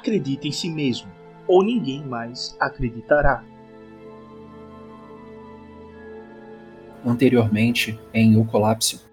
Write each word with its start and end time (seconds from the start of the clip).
Acredite 0.00 0.48
em 0.48 0.52
si 0.52 0.70
mesmo, 0.70 1.12
ou 1.46 1.62
ninguém 1.62 2.02
mais 2.02 2.56
acreditará. 2.58 3.44
Anteriormente, 7.04 8.00
em 8.14 8.34
O 8.38 8.46
Colapso. 8.46 9.06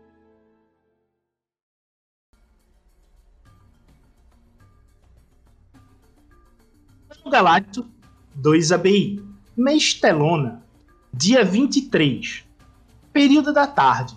Galacto 7.29 7.85
2 8.35 8.71
ABI, 8.71 9.21
Mestelona, 9.57 10.63
dia 11.13 11.43
23, 11.43 12.45
período 13.11 13.51
da 13.51 13.67
tarde, 13.67 14.15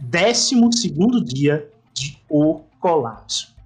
12 0.00 0.56
dia 1.24 1.72
de 1.94 2.18
O 2.28 2.64
Colapso. 2.80 3.59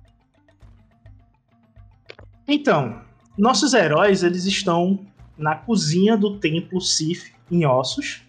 Então, 2.47 3.03
nossos 3.39 3.73
heróis 3.73 4.23
eles 4.23 4.45
estão 4.45 5.05
na 5.37 5.57
cozinha 5.57 6.17
do 6.17 6.39
templo 6.39 6.81
Sif 6.81 7.33
em 7.51 7.65
Ossos 7.67 8.23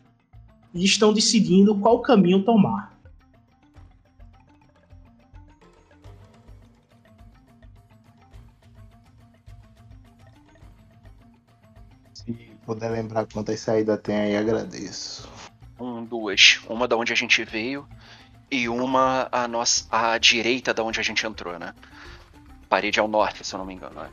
e 0.73 0.83
estão 0.83 1.13
decidindo 1.13 1.75
qual 1.75 2.01
caminho 2.01 2.43
tomar. 2.43 2.95
Se 12.13 12.33
puder 12.65 12.89
lembrar 12.89 13.27
quantas 13.27 13.59
saídas 13.59 13.99
tem 14.01 14.15
aí, 14.15 14.35
agradeço. 14.35 15.29
Um, 15.79 16.03
duas. 16.03 16.59
Uma 16.67 16.87
da 16.87 16.95
onde 16.95 17.13
a 17.13 17.15
gente 17.15 17.43
veio 17.43 17.87
e 18.49 18.69
uma 18.69 19.27
à, 19.31 19.47
nossa, 19.47 19.85
à 19.91 20.17
direita 20.17 20.73
da 20.73 20.83
onde 20.83 20.99
a 20.99 21.03
gente 21.03 21.25
entrou, 21.25 21.59
né? 21.59 21.73
Parede 22.75 22.99
ao 22.99 23.07
norte, 23.07 23.47
se 23.47 23.55
eu 23.55 23.59
não 23.59 23.65
me 23.65 23.73
engano. 23.73 23.95
Né? 23.95 24.11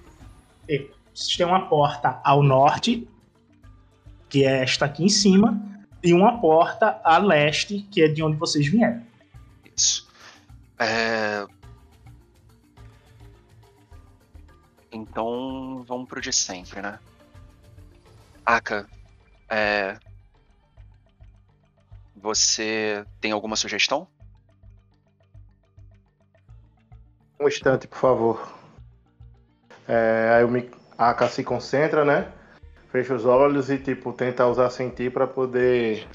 É. 0.68 0.86
Vocês 1.12 1.36
têm 1.36 1.44
uma 1.44 1.68
porta 1.68 2.20
ao 2.22 2.44
norte, 2.44 3.08
que 4.28 4.44
é 4.44 4.62
esta 4.62 4.84
aqui 4.84 5.04
em 5.04 5.08
cima, 5.08 5.60
e 6.00 6.14
uma 6.14 6.40
porta 6.40 7.00
a 7.02 7.18
leste, 7.18 7.80
que 7.90 8.02
é 8.02 8.08
de 8.08 8.22
onde 8.22 8.36
vocês 8.36 8.68
vieram. 8.68 9.04
Isso. 9.76 10.08
É... 10.78 11.44
Então 14.92 15.84
vamos 15.84 16.08
pro 16.08 16.20
de 16.20 16.32
sempre, 16.32 16.80
né? 16.80 17.00
Aka, 18.46 18.86
é... 19.50 19.98
você 22.14 23.04
tem 23.20 23.32
alguma 23.32 23.56
sugestão? 23.56 24.06
Um 27.42 27.48
instante, 27.48 27.88
por 27.88 27.98
favor. 27.98 28.54
É, 29.88 30.32
aí 30.36 30.48
me, 30.48 30.70
a 30.96 31.10
Aka 31.10 31.26
se 31.26 31.42
concentra, 31.42 32.04
né? 32.04 32.30
Fecha 32.92 33.12
os 33.12 33.26
olhos 33.26 33.68
e 33.68 33.78
tipo 33.78 34.12
tenta 34.12 34.46
usar 34.46 34.70
sentir 34.70 35.12
para 35.12 35.26
poder 35.26 36.06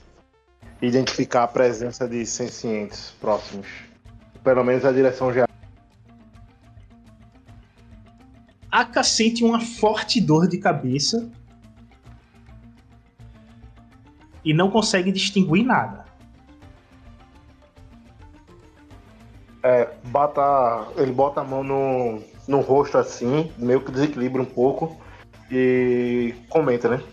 identificar 0.81 1.43
a 1.43 1.47
presença 1.49 2.07
de 2.07 2.25
sencientes 2.25 3.13
próximos. 3.19 3.67
Pelo 4.41 4.63
menos 4.63 4.85
a 4.85 4.91
direção 4.93 5.33
já. 5.33 5.45
Aka 8.71 9.03
sente 9.03 9.43
uma 9.43 9.59
forte 9.59 10.21
dor 10.21 10.47
de 10.47 10.57
cabeça 10.59 11.29
e 14.45 14.53
não 14.53 14.71
consegue 14.71 15.11
distinguir 15.11 15.65
nada. 15.65 16.05
Bota, 20.17 20.87
ele 20.97 21.11
bota 21.11 21.41
a 21.41 21.43
mão 21.43 21.63
no, 21.63 22.23
no 22.47 22.59
rosto 22.61 22.97
assim, 22.97 23.53
meio 23.55 23.81
que 23.81 23.91
desequilibra 23.91 24.41
um 24.41 24.45
pouco 24.45 24.99
e 25.51 26.33
comenta, 26.49 26.89
né? 26.89 27.03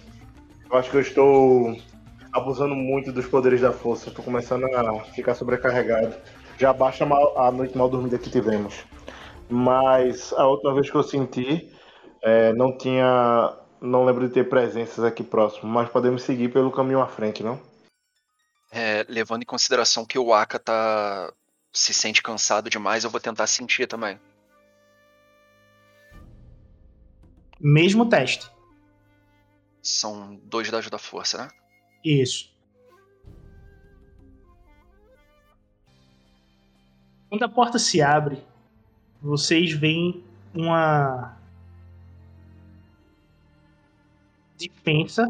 Eu 0.70 0.78
acho 0.78 0.90
que 0.90 0.96
eu 0.96 1.02
estou 1.02 1.76
abusando 2.32 2.74
muito 2.74 3.12
dos 3.12 3.26
poderes 3.26 3.60
da 3.60 3.74
força, 3.74 4.08
estou 4.08 4.24
começando 4.24 4.64
a 4.64 5.04
ficar 5.04 5.34
sobrecarregado. 5.34 6.14
Já 6.56 6.72
baixa 6.72 7.04
a 7.36 7.50
noite 7.52 7.76
mal 7.76 7.90
dormida 7.90 8.16
que 8.16 8.30
tivemos. 8.30 8.86
Mas 9.50 10.32
a 10.32 10.46
última 10.46 10.72
vez 10.72 10.88
que 10.88 10.96
eu 10.96 11.02
senti, 11.02 11.70
é, 12.22 12.54
não 12.54 12.74
tinha. 12.74 13.54
Não 13.82 14.06
lembro 14.06 14.26
de 14.26 14.32
ter 14.32 14.48
presenças 14.48 15.04
aqui 15.04 15.22
próximo, 15.22 15.70
mas 15.70 15.90
podemos 15.90 16.22
seguir 16.22 16.48
pelo 16.48 16.72
caminho 16.72 17.02
à 17.02 17.06
frente, 17.06 17.42
não? 17.42 17.60
É, 18.72 19.04
levando 19.10 19.42
em 19.42 19.46
consideração 19.46 20.06
que 20.06 20.18
o 20.18 20.32
Aka 20.32 20.58
tá 20.58 21.30
se 21.74 21.92
sente 21.92 22.22
cansado 22.22 22.70
demais, 22.70 23.02
eu 23.02 23.10
vou 23.10 23.20
tentar 23.20 23.48
sentir 23.48 23.88
também. 23.88 24.18
Mesmo 27.60 28.08
teste. 28.08 28.48
São 29.82 30.36
dois 30.44 30.70
dados 30.70 30.88
da 30.88 30.98
força, 30.98 31.36
né? 31.38 31.48
Isso. 32.04 32.54
Quando 37.28 37.42
a 37.42 37.48
porta 37.48 37.78
se 37.78 38.00
abre, 38.00 38.42
vocês 39.20 39.72
veem 39.72 40.24
uma 40.54 41.36
dispensa 44.56 45.26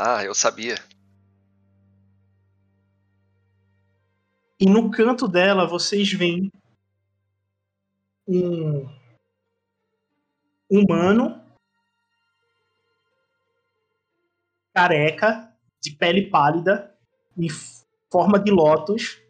Ah, 0.00 0.24
eu 0.24 0.32
sabia. 0.32 0.76
E 4.60 4.64
no 4.64 4.92
canto 4.92 5.26
dela 5.26 5.66
vocês 5.66 6.12
veem 6.12 6.52
um 8.28 8.88
humano 10.70 11.42
careca, 14.72 15.52
de 15.82 15.90
pele 15.90 16.30
pálida, 16.30 16.96
em 17.36 17.48
forma 18.08 18.38
de 18.38 18.52
lótus, 18.52 19.20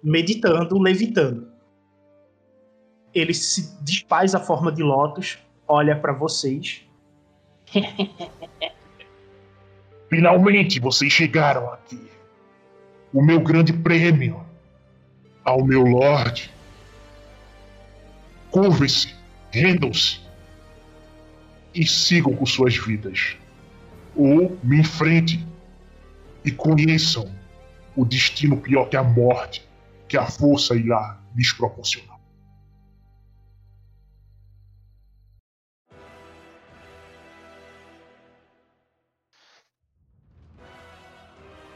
meditando, 0.00 0.78
levitando. 0.78 1.52
Ele 3.12 3.34
se 3.34 3.76
desfaz 3.82 4.32
a 4.32 4.38
forma 4.38 4.70
de 4.70 4.84
lótus, 4.84 5.40
olha 5.66 6.00
para 6.00 6.12
vocês. 6.12 6.88
Finalmente 10.14 10.78
vocês 10.78 11.12
chegaram 11.12 11.72
aqui. 11.72 12.00
O 13.12 13.20
meu 13.20 13.40
grande 13.40 13.72
prêmio. 13.72 14.40
Ao 15.44 15.64
meu 15.64 15.82
Lorde. 15.82 16.52
Curvem-se, 18.48 19.12
rendam-se 19.50 20.20
e 21.74 21.84
sigam 21.84 22.32
com 22.32 22.46
suas 22.46 22.76
vidas. 22.76 23.36
Ou 24.14 24.56
me 24.62 24.78
enfrentem 24.78 25.44
e 26.44 26.52
conheçam 26.52 27.28
o 27.96 28.04
destino 28.04 28.56
pior 28.56 28.88
que 28.88 28.96
a 28.96 29.02
morte 29.02 29.68
que 30.06 30.16
a 30.16 30.26
força 30.26 30.76
irá 30.76 31.18
lhes 31.34 31.52
proporcionar. 31.52 32.13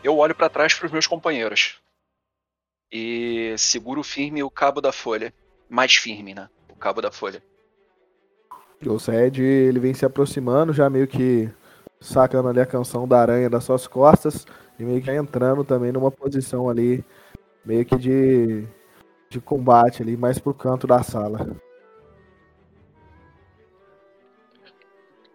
Eu 0.03 0.17
olho 0.17 0.35
para 0.35 0.49
trás 0.49 0.75
para 0.75 0.87
os 0.87 0.93
meus 0.93 1.07
companheiros 1.07 1.81
e 2.91 3.55
seguro 3.59 4.03
firme 4.03 4.43
o 4.43 4.51
cabo 4.51 4.81
da 4.81 4.93
folha, 4.93 5.33
mais 5.69 5.95
firme, 5.95 6.35
né? 6.35 6.49
O 6.71 6.77
cabo 6.77 7.03
da 7.03 7.11
folha. 7.11 7.43
O 8.87 8.99
Sed, 8.99 9.43
ele 9.43 9.81
vem 9.81 9.93
se 9.93 10.07
aproximando, 10.07 10.73
já 10.73 10.89
meio 10.89 11.07
que 11.07 11.51
sacando 12.01 12.49
ali 12.49 12.61
a 12.61 12.67
canção 12.67 13.09
da 13.09 13.21
aranha 13.21 13.51
das 13.51 13.65
suas 13.65 13.87
costas 13.87 14.47
e 14.79 14.85
meio 14.85 15.03
que 15.03 15.11
entrando 15.11 15.65
também 15.65 15.91
numa 15.91 16.11
posição 16.11 16.71
ali, 16.71 17.05
meio 17.65 17.85
que 17.85 17.97
de, 17.97 18.65
de 19.29 19.41
combate 19.41 20.03
ali, 20.03 20.17
mais 20.17 20.39
pro 20.39 20.55
canto 20.55 20.87
da 20.87 21.03
sala. 21.03 21.57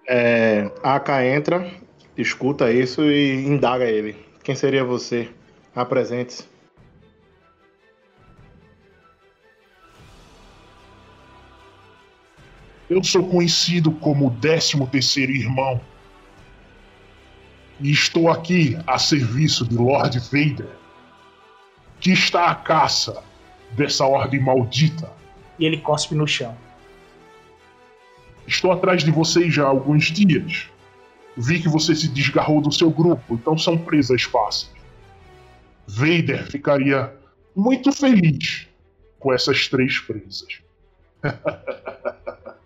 É, 0.07 0.71
a 0.81 0.95
Aka 0.95 1.25
entra, 1.25 1.69
escuta 2.17 2.71
isso 2.71 3.03
e 3.03 3.45
indaga 3.45 3.85
ele. 3.85 4.32
Quem 4.43 4.55
seria 4.55 4.83
você? 4.83 5.29
Apresente-se. 5.73 6.43
Eu 12.89 13.01
sou 13.01 13.27
conhecido 13.29 13.91
como 13.93 14.27
o 14.27 14.31
13 14.31 14.85
terceiro 14.87 15.31
irmão. 15.31 15.79
E 17.79 17.89
estou 17.89 18.29
aqui 18.29 18.77
a 18.85 18.99
serviço 18.99 19.65
de 19.65 19.75
Lord 19.75 20.19
Vader, 20.19 20.69
que 21.99 22.11
está 22.11 22.51
à 22.51 22.55
caça 22.55 23.23
dessa 23.71 24.05
ordem 24.05 24.41
maldita. 24.41 25.11
E 25.57 25.65
ele 25.65 25.77
cospe 25.77 26.13
no 26.15 26.27
chão. 26.27 26.55
Estou 28.45 28.73
atrás 28.73 29.03
de 29.03 29.11
vocês 29.11 29.53
já 29.53 29.63
há 29.63 29.67
alguns 29.67 30.11
dias. 30.11 30.69
Vi 31.35 31.61
que 31.61 31.67
você 31.67 31.95
se 31.95 32.07
desgarrou 32.07 32.61
do 32.61 32.71
seu 32.71 32.91
grupo, 32.91 33.35
então 33.35 33.57
são 33.57 33.77
presas 33.77 34.23
fáceis. 34.23 34.71
Vader 35.87 36.49
ficaria 36.49 37.15
muito 37.55 37.91
feliz 37.91 38.67
com 39.19 39.33
essas 39.33 39.67
três 39.67 39.99
presas. 39.99 40.61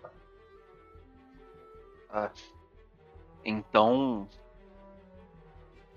Ah. 2.10 2.30
Então. 3.44 4.28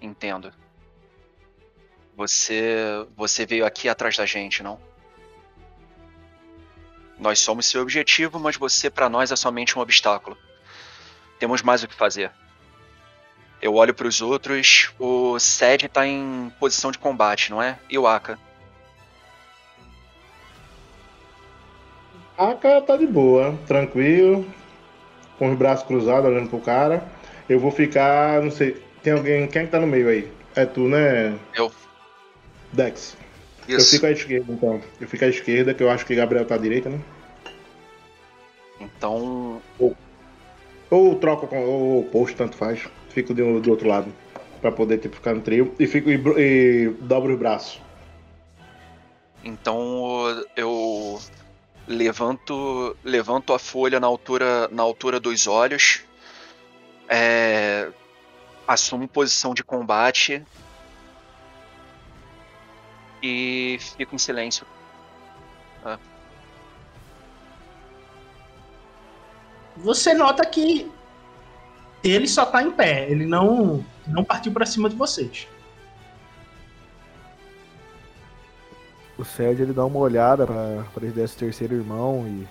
Entendo. 0.02 0.54
Você. 2.16 3.08
Você 3.16 3.46
veio 3.46 3.66
aqui 3.66 3.88
atrás 3.88 4.18
da 4.18 4.26
gente, 4.26 4.62
não? 4.62 4.78
Nós 7.18 7.40
somos 7.40 7.66
seu 7.66 7.82
objetivo, 7.82 8.40
mas 8.40 8.58
você 8.58 8.90
para 8.90 9.08
nós 9.08 9.32
é 9.32 9.36
somente 9.36 9.78
um 9.78 9.82
obstáculo. 9.82 10.38
Temos 11.40 11.62
mais 11.62 11.82
o 11.82 11.88
que 11.88 11.96
fazer. 11.96 12.32
Eu 13.62 13.76
olho 13.76 13.94
para 13.94 14.08
os 14.08 14.22
outros. 14.22 14.92
O 15.00 15.38
Sed 15.40 15.88
tá 15.88 16.08
em 16.08 16.52
posição 16.60 16.92
de 16.92 16.98
combate, 16.98 17.52
não 17.52 17.62
é? 17.62 17.78
E 17.90 17.98
o 17.98 18.08
Aka? 18.08 18.40
Aka 22.38 22.82
tá 22.82 22.98
de 22.98 23.06
boa, 23.06 23.56
tranquilo, 23.68 24.46
com 25.38 25.52
os 25.52 25.58
braços 25.58 25.86
cruzados, 25.86 26.30
olhando 26.30 26.50
pro 26.50 26.60
cara. 26.60 27.06
Eu 27.48 27.60
vou 27.60 27.70
ficar, 27.70 28.42
não 28.42 28.50
sei, 28.50 28.82
tem 29.04 29.14
alguém, 29.14 29.48
quem 29.48 29.62
é 29.62 29.66
que 29.66 29.72
tá 29.72 29.80
no 29.80 29.86
meio 29.86 30.10
aí? 30.10 30.32
É 30.56 30.66
tu, 30.66 30.88
né? 30.88 31.38
Eu. 31.54 31.72
Dex. 32.74 33.16
Eu 33.68 33.78
Isso. 33.78 33.92
fico 33.92 34.06
à 34.08 34.12
esquerda, 34.12 34.52
então. 34.52 34.82
Eu 35.00 35.08
fico 35.08 35.24
à 35.24 35.28
esquerda, 35.28 35.74
que 35.74 35.84
eu 35.84 35.90
acho 35.90 36.06
que 36.06 36.16
Gabriel 36.16 36.46
tá 36.46 36.56
à 36.56 36.58
direita, 36.58 36.90
né? 36.90 37.00
Então. 38.80 39.62
Ou 40.90 41.16
troco 41.16 41.48
com 41.48 41.64
ou 41.64 42.02
oposto, 42.02 42.38
tanto 42.38 42.58
faz. 42.58 42.82
Fico 43.14 43.34
do, 43.34 43.60
do 43.60 43.72
outro 43.72 43.88
lado. 43.88 44.12
Pra 44.62 44.72
poder 44.72 45.00
tipo, 45.00 45.16
ficar 45.16 45.34
no 45.34 45.42
trio. 45.42 45.74
E 45.80 45.88
fico 45.88 46.10
e, 46.10 46.22
e 46.38 46.90
dobro 47.02 47.34
os 47.34 47.40
braços. 47.40 47.82
Então 49.44 50.44
eu 50.56 51.20
levanto 51.88 52.96
levanto 53.04 53.54
a 53.54 53.60
folha 53.60 54.00
na 54.00 54.06
altura 54.06 54.68
na 54.68 54.84
altura 54.84 55.20
dos 55.20 55.48
olhos, 55.48 56.02
é, 57.10 57.90
assumo 58.68 59.08
posição 59.08 59.54
de 59.56 59.64
combate 59.64 60.44
e 63.22 63.80
fico 63.98 64.14
em 64.14 64.20
silêncio. 64.20 64.66
Você 69.78 70.14
nota 70.14 70.46
que 70.46 70.92
ele 72.10 72.28
só 72.28 72.46
tá 72.46 72.64
em 72.64 72.72
pé, 72.72 73.10
ele 73.10 73.26
não 73.26 73.84
não 74.08 74.24
partiu 74.24 74.52
pra 74.52 74.66
cima 74.66 74.90
de 74.90 74.96
vocês. 74.96 75.48
O 79.18 79.24
Sed 79.24 79.62
ele 79.62 79.74
dá 79.74 79.86
uma 79.86 80.00
olhada 80.00 80.48
para 80.48 81.24
esse 81.24 81.38
terceiro 81.38 81.76
irmão 81.76 82.26
e 82.28 82.48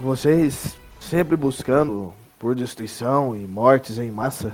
vocês 0.00 0.76
sempre 1.00 1.36
buscando 1.36 2.12
por 2.38 2.56
destruição 2.56 3.36
e 3.36 3.46
mortes 3.46 3.98
em 3.98 4.10
massa. 4.10 4.52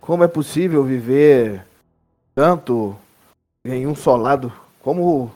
Como 0.00 0.24
é 0.24 0.28
possível 0.28 0.82
viver 0.82 1.64
tanto 2.34 2.96
em 3.64 3.86
um 3.86 3.94
só 3.94 4.16
lado? 4.16 4.52
Como 4.82 5.30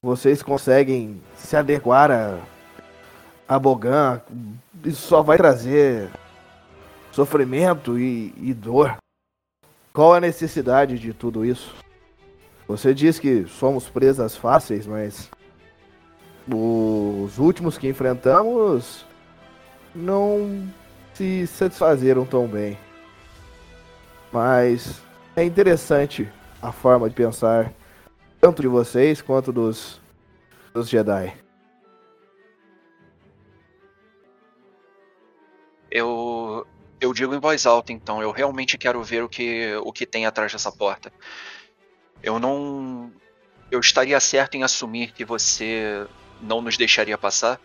vocês 0.00 0.42
conseguem 0.42 1.20
se 1.36 1.54
adequar 1.54 2.10
a, 2.10 2.38
a 3.46 3.58
Bogan? 3.58 4.22
Isso 4.84 5.06
só 5.06 5.22
vai 5.22 5.36
trazer 5.36 6.10
sofrimento 7.12 7.98
e, 7.98 8.34
e 8.36 8.52
dor. 8.52 8.96
Qual 9.92 10.14
a 10.14 10.20
necessidade 10.20 10.98
de 10.98 11.12
tudo 11.12 11.44
isso? 11.44 11.74
Você 12.66 12.94
diz 12.94 13.18
que 13.18 13.44
somos 13.46 13.88
presas 13.88 14.34
fáceis, 14.34 14.86
mas 14.86 15.30
os 16.48 17.38
últimos 17.38 17.76
que 17.76 17.88
enfrentamos 17.88 19.04
não 19.94 20.66
se 21.14 21.46
satisfazeram 21.46 22.24
tão 22.24 22.48
bem. 22.48 22.78
Mas 24.32 25.02
é 25.36 25.44
interessante 25.44 26.28
a 26.60 26.72
forma 26.72 27.08
de 27.08 27.14
pensar 27.14 27.72
tanto 28.40 28.62
de 28.62 28.68
vocês 28.68 29.20
quanto 29.20 29.52
dos, 29.52 30.00
dos 30.72 30.88
Jedi. 30.88 31.41
Eu 35.92 36.66
eu 36.98 37.12
digo 37.12 37.34
em 37.34 37.40
voz 37.40 37.66
alta 37.66 37.92
então, 37.92 38.22
eu 38.22 38.30
realmente 38.30 38.78
quero 38.78 39.02
ver 39.02 39.22
o 39.22 39.28
que 39.28 39.76
o 39.84 39.92
que 39.92 40.06
tem 40.06 40.24
atrás 40.24 40.50
dessa 40.50 40.72
porta. 40.72 41.12
Eu 42.22 42.38
não 42.38 43.12
eu 43.70 43.78
estaria 43.78 44.18
certo 44.18 44.54
em 44.54 44.62
assumir 44.62 45.12
que 45.12 45.24
você 45.24 46.06
não 46.40 46.62
nos 46.62 46.76
deixaria 46.76 47.18
passar? 47.18 47.60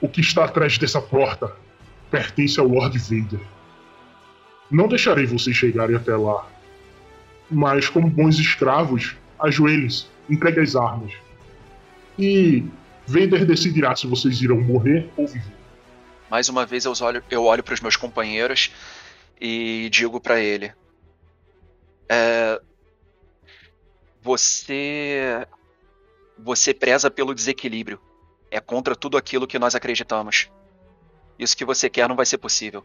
O 0.00 0.08
que 0.08 0.20
está 0.20 0.44
atrás 0.44 0.76
dessa 0.76 1.00
porta 1.00 1.56
pertence 2.10 2.60
ao 2.60 2.66
Lord 2.66 2.98
Vader. 2.98 3.40
Não 4.70 4.88
deixarei 4.88 5.26
vocês 5.26 5.56
chegarem 5.56 5.96
até 5.96 6.14
lá. 6.14 6.46
Mas, 7.50 7.88
como 7.88 8.10
bons 8.10 8.38
escravos, 8.38 9.16
ajoelhem-se, 9.38 10.06
entregue 10.28 10.60
as 10.60 10.74
armas. 10.74 11.12
E 12.18 12.64
Vader 13.06 13.46
decidirá 13.46 13.94
se 13.94 14.06
vocês 14.06 14.40
irão 14.40 14.60
morrer 14.60 15.08
ou 15.16 15.26
viver. 15.26 15.54
Mais 16.28 16.48
uma 16.48 16.66
vez 16.66 16.84
eu 16.84 16.92
olho, 17.00 17.22
eu 17.30 17.44
olho 17.44 17.62
para 17.62 17.74
os 17.74 17.80
meus 17.80 17.96
companheiros 17.96 18.72
e 19.40 19.88
digo 19.90 20.20
para 20.20 20.40
ele: 20.40 20.72
é, 22.08 22.60
Você. 24.22 25.46
Você 26.38 26.74
preza 26.74 27.10
pelo 27.10 27.34
desequilíbrio. 27.34 27.98
É 28.50 28.60
contra 28.60 28.94
tudo 28.94 29.16
aquilo 29.16 29.46
que 29.46 29.58
nós 29.58 29.74
acreditamos. 29.74 30.50
Isso 31.38 31.56
que 31.56 31.64
você 31.64 31.88
quer 31.88 32.08
não 32.08 32.16
vai 32.16 32.26
ser 32.26 32.38
possível. 32.38 32.84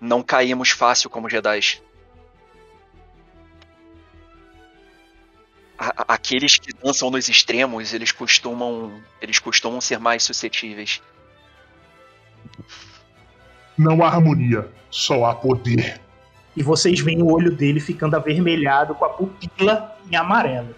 Não 0.00 0.22
caímos 0.22 0.70
fácil 0.70 1.10
como 1.10 1.28
Jedi. 1.28 1.82
A- 5.78 6.14
Aqueles 6.14 6.58
que 6.58 6.72
dançam 6.72 7.10
nos 7.10 7.28
extremos, 7.28 7.92
eles 7.94 8.10
costumam, 8.12 9.00
eles 9.20 9.38
costumam 9.38 9.80
ser 9.80 9.98
mais 9.98 10.22
suscetíveis. 10.24 11.00
Não 13.76 14.02
há 14.04 14.08
harmonia, 14.08 14.68
só 14.90 15.24
há 15.26 15.34
poder. 15.34 16.00
E 16.56 16.62
vocês 16.62 16.98
veem 16.98 17.22
o 17.22 17.30
olho 17.32 17.52
dele 17.52 17.78
ficando 17.78 18.16
avermelhado 18.16 18.94
com 18.94 19.04
a 19.04 19.08
pupila 19.10 19.96
em 20.10 20.16
amarelo. 20.16 20.74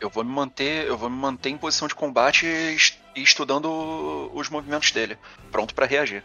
Eu 0.00 0.10
vou 0.10 0.22
me 0.22 0.30
manter, 0.30 0.86
eu 0.86 0.98
vou 0.98 1.08
me 1.08 1.16
manter 1.16 1.48
em 1.48 1.56
posição 1.56 1.88
de 1.88 1.94
combate 1.94 2.44
e 2.44 2.74
es- 2.74 2.98
e 3.16 3.22
estudando 3.22 4.30
os 4.34 4.50
movimentos 4.50 4.90
dele, 4.90 5.16
pronto 5.50 5.74
pra 5.74 5.86
reagir. 5.86 6.22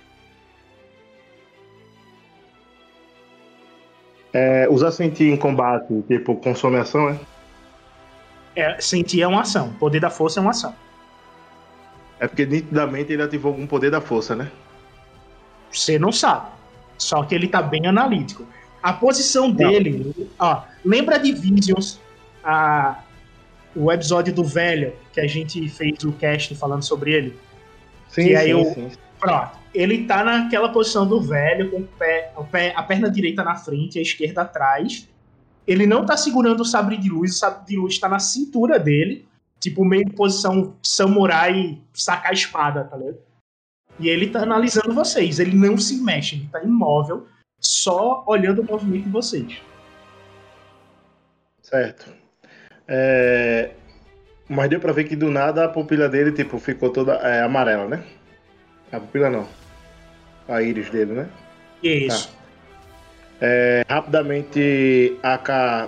É, 4.33 4.67
usar 4.69 4.91
sentir 4.91 5.31
em 5.31 5.37
combate, 5.37 6.01
tipo, 6.07 6.35
consome 6.35 6.77
ação, 6.77 7.09
é? 7.09 7.19
É, 8.55 8.79
sentir 8.81 9.21
é 9.21 9.27
uma 9.27 9.41
ação. 9.41 9.73
Poder 9.73 9.99
da 9.99 10.09
força 10.09 10.39
é 10.39 10.41
uma 10.41 10.51
ação. 10.51 10.75
É 12.19 12.27
porque 12.27 12.45
nitidamente 12.45 13.13
ele 13.13 13.23
ativou 13.23 13.51
algum 13.51 13.65
poder 13.65 13.89
da 13.89 14.01
força, 14.01 14.35
né? 14.35 14.51
Você 15.71 15.97
não 15.97 16.11
sabe. 16.11 16.47
Só 16.97 17.23
que 17.23 17.33
ele 17.33 17.47
tá 17.47 17.61
bem 17.61 17.87
analítico. 17.87 18.45
A 18.83 18.91
posição 18.93 19.49
dele, 19.51 20.13
ó, 20.37 20.63
lembra 20.83 21.17
de 21.17 21.31
Visions, 21.31 21.99
a, 22.43 23.01
o 23.75 23.91
episódio 23.91 24.33
do 24.33 24.43
velho, 24.43 24.93
que 25.13 25.21
a 25.21 25.27
gente 25.27 25.67
fez 25.69 26.03
o 26.03 26.11
cast 26.13 26.53
falando 26.55 26.83
sobre 26.83 27.13
ele? 27.13 27.39
Sim, 28.09 28.27
E 28.27 28.35
aí 28.35 28.47
sim, 28.53 28.53
o- 28.61 28.73
sim. 28.73 28.91
Pronto. 29.19 29.57
Ele 29.73 30.05
tá 30.05 30.23
naquela 30.23 30.69
posição 30.69 31.05
do 31.05 31.21
velho, 31.21 31.69
com 31.69 31.77
o 31.81 31.87
pé, 31.87 32.31
o 32.35 32.43
pé- 32.43 32.73
a 32.75 32.81
perna 32.81 33.09
direita 33.09 33.43
na 33.43 33.55
frente 33.55 33.99
a 33.99 34.01
esquerda 34.01 34.41
atrás. 34.41 35.07
Ele 35.67 35.85
não 35.85 36.05
tá 36.05 36.17
segurando 36.17 36.61
o 36.61 36.65
sabre 36.65 36.97
de 36.97 37.09
luz, 37.09 37.35
o 37.35 37.37
sabre 37.37 37.65
de 37.67 37.77
luz 37.77 37.99
tá 37.99 38.09
na 38.09 38.19
cintura 38.19 38.79
dele. 38.79 39.27
Tipo, 39.59 39.83
meio 39.85 40.09
posição 40.13 40.75
samurai 40.81 41.77
sacar 41.93 42.31
a 42.31 42.33
espada, 42.33 42.85
tá 42.85 42.95
ligado? 42.97 43.17
E 43.99 44.07
ele 44.07 44.29
tá 44.29 44.41
analisando 44.41 44.93
vocês. 44.93 45.37
Ele 45.39 45.55
não 45.55 45.77
se 45.77 46.01
mexe, 46.01 46.37
ele 46.37 46.47
tá 46.49 46.63
imóvel, 46.63 47.27
só 47.59 48.23
olhando 48.25 48.61
o 48.61 48.65
movimento 48.65 49.03
de 49.03 49.09
vocês. 49.09 49.61
Certo. 51.61 52.11
É, 52.87 53.71
Mas 54.47 54.69
deu 54.69 54.79
pra 54.79 54.93
ver 54.93 55.03
que 55.03 55.15
do 55.15 55.29
nada 55.29 55.65
a 55.65 55.69
pupila 55.69 56.09
dele, 56.09 56.31
tipo, 56.31 56.57
ficou 56.57 56.89
toda 56.89 57.13
é, 57.15 57.43
amarela, 57.43 57.87
né? 57.87 58.03
A 58.91 58.99
pupila 58.99 59.29
não. 59.29 59.47
A 60.47 60.61
íris 60.61 60.89
dele, 60.89 61.13
né? 61.13 61.29
Isso. 61.83 62.35
É, 63.41 63.85
rapidamente, 63.87 65.17
Aka 65.23 65.87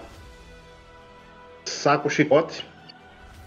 saca 1.65 2.07
o 2.07 2.09
chicote. 2.09 2.65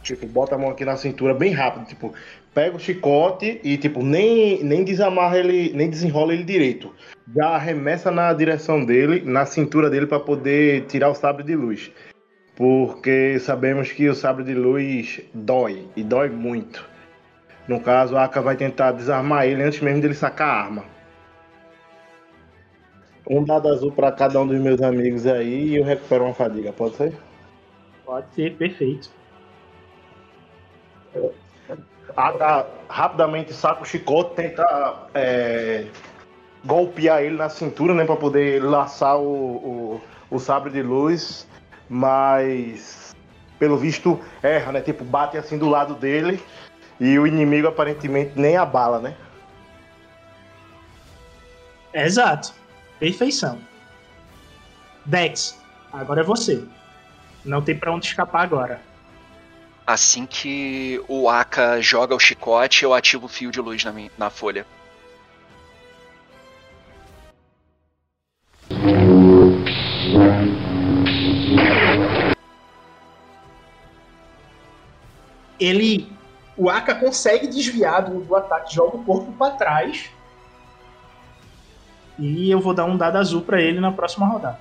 Tipo, 0.02 0.26
bota 0.26 0.54
a 0.54 0.58
mão 0.58 0.70
aqui 0.70 0.84
na 0.84 0.96
cintura 0.96 1.32
bem 1.32 1.52
rápido. 1.52 1.86
Tipo, 1.86 2.12
pega 2.52 2.76
o 2.76 2.80
chicote 2.80 3.60
e, 3.64 3.78
tipo, 3.78 4.02
nem, 4.02 4.62
nem 4.62 4.84
desamarra 4.84 5.38
ele, 5.38 5.72
nem 5.74 5.88
desenrola 5.88 6.34
ele 6.34 6.44
direito. 6.44 6.92
Já 7.34 7.48
arremessa 7.48 8.10
na 8.10 8.32
direção 8.32 8.84
dele, 8.84 9.22
na 9.24 9.46
cintura 9.46 9.88
dele, 9.88 10.06
pra 10.06 10.20
poder 10.20 10.84
tirar 10.86 11.08
o 11.08 11.14
sabre 11.14 11.42
de 11.42 11.56
luz. 11.56 11.90
Porque 12.54 13.38
sabemos 13.40 13.90
que 13.90 14.08
o 14.08 14.14
sabre 14.14 14.44
de 14.44 14.54
luz 14.54 15.20
dói, 15.32 15.88
e 15.96 16.02
dói 16.02 16.28
muito. 16.28 16.84
No 17.66 17.80
caso, 17.80 18.16
a 18.16 18.24
Aka 18.24 18.40
vai 18.40 18.56
tentar 18.56 18.92
desarmar 18.92 19.46
ele 19.46 19.62
antes 19.62 19.80
mesmo 19.80 20.02
dele 20.02 20.14
sacar 20.14 20.48
a 20.48 20.62
arma. 20.64 20.84
Um 23.28 23.42
dado 23.42 23.68
azul 23.68 23.90
pra 23.90 24.12
cada 24.12 24.38
um 24.38 24.46
dos 24.46 24.60
meus 24.60 24.82
amigos 24.82 25.26
aí 25.26 25.68
e 25.68 25.76
eu 25.76 25.84
recupero 25.84 26.24
uma 26.24 26.34
fadiga, 26.34 26.72
pode 26.72 26.96
ser? 26.96 27.16
Pode 28.04 28.26
ser, 28.34 28.54
perfeito. 28.56 29.10
Aka 32.14 32.66
rapidamente 32.86 33.54
saca 33.54 33.82
o 33.82 33.86
chicote, 33.86 34.34
tenta 34.34 35.08
é, 35.14 35.86
golpear 36.64 37.22
ele 37.22 37.36
na 37.36 37.48
cintura, 37.48 37.94
né? 37.94 38.04
Pra 38.04 38.16
poder 38.16 38.62
laçar 38.62 39.18
o, 39.18 39.22
o, 39.22 40.00
o 40.30 40.38
sabre 40.38 40.70
de 40.70 40.82
luz, 40.82 41.48
mas 41.88 43.16
pelo 43.58 43.78
visto 43.78 44.20
erra, 44.42 44.72
né? 44.72 44.80
Tipo, 44.82 45.02
bate 45.02 45.38
assim 45.38 45.56
do 45.56 45.68
lado 45.68 45.94
dele 45.94 46.38
e 47.00 47.18
o 47.18 47.26
inimigo 47.26 47.68
aparentemente 47.68 48.32
nem 48.36 48.56
abala, 48.56 48.98
né? 48.98 49.16
Exato. 51.92 52.52
Perfeição. 52.98 53.58
Dex, 55.04 55.58
agora 55.92 56.20
é 56.20 56.24
você. 56.24 56.64
Não 57.44 57.60
tem 57.62 57.76
pra 57.76 57.92
onde 57.92 58.06
escapar 58.06 58.42
agora. 58.42 58.80
Assim 59.86 60.24
que 60.24 61.02
o 61.08 61.28
Aka 61.28 61.80
joga 61.80 62.14
o 62.14 62.18
chicote, 62.18 62.84
eu 62.84 62.94
ativo 62.94 63.26
o 63.26 63.28
fio 63.28 63.50
de 63.50 63.60
luz 63.60 63.84
na, 63.84 63.92
minha, 63.92 64.10
na 64.16 64.30
folha. 64.30 64.66
ele. 75.64 76.13
O 76.56 76.70
Aka 76.70 76.94
consegue 76.94 77.46
desviar 77.46 78.04
do, 78.04 78.20
do 78.20 78.36
ataque, 78.36 78.74
joga 78.74 78.96
o 78.96 79.04
corpo 79.04 79.32
pra 79.32 79.50
trás. 79.50 80.10
E 82.18 82.50
eu 82.50 82.60
vou 82.60 82.72
dar 82.72 82.84
um 82.84 82.96
dado 82.96 83.16
azul 83.16 83.42
pra 83.42 83.60
ele 83.60 83.80
na 83.80 83.90
próxima 83.90 84.26
rodada. 84.26 84.60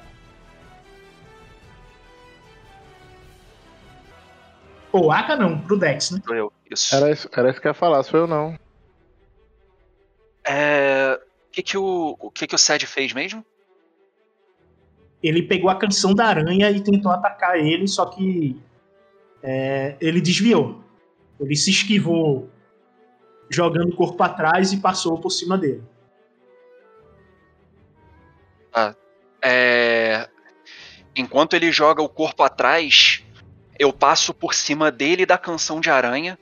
O 4.92 5.12
Aka 5.12 5.36
não, 5.36 5.60
pro 5.60 5.78
Dex, 5.78 6.12
né? 6.12 6.22
Sou 6.26 6.36
eu. 6.36 6.54
Isso. 6.70 6.96
Era 6.96 7.12
isso, 7.12 7.30
era 7.32 7.50
isso 7.50 7.62
que 7.62 7.68
eu 7.68 7.72
ia 7.72 7.76
falar, 7.76 8.04
sou 8.04 8.22
eu 8.22 8.28
não. 8.28 8.58
É. 10.44 11.20
O 11.48 11.52
que 11.52 11.64
que 11.64 11.78
o, 11.78 12.18
o 12.20 12.32
que 12.32 12.48
que 12.48 12.56
o 12.56 12.60
Sed 12.60 12.86
fez 12.88 13.14
mesmo? 13.14 13.46
Ele 15.22 15.44
pegou 15.44 15.70
a 15.70 15.76
canção 15.76 16.14
da 16.14 16.26
aranha 16.26 16.70
e 16.72 16.82
tentou 16.82 17.12
atacar 17.12 17.58
ele, 17.58 17.88
só 17.88 18.08
que 18.08 18.60
é, 19.42 19.96
ele 20.02 20.20
desviou. 20.20 20.83
Ele 21.40 21.56
se 21.56 21.72
esquivou 21.72 22.50
jogando 23.50 23.90
o 23.90 23.96
corpo 23.96 24.22
atrás 24.24 24.72
e 24.72 24.78
passou 24.78 25.18
por 25.18 25.30
cima 25.30 25.58
dele. 25.58 25.84
É, 29.46 30.30
Enquanto 31.16 31.54
ele 31.54 31.72
joga 31.72 32.02
o 32.02 32.10
corpo 32.10 32.42
atrás, 32.42 33.24
eu 33.78 33.94
passo 33.94 34.34
por 34.34 34.54
cima 34.54 34.92
dele 34.92 35.26
da 35.26 35.38
canção 35.38 35.80
de 35.80 35.90
aranha 35.90 36.40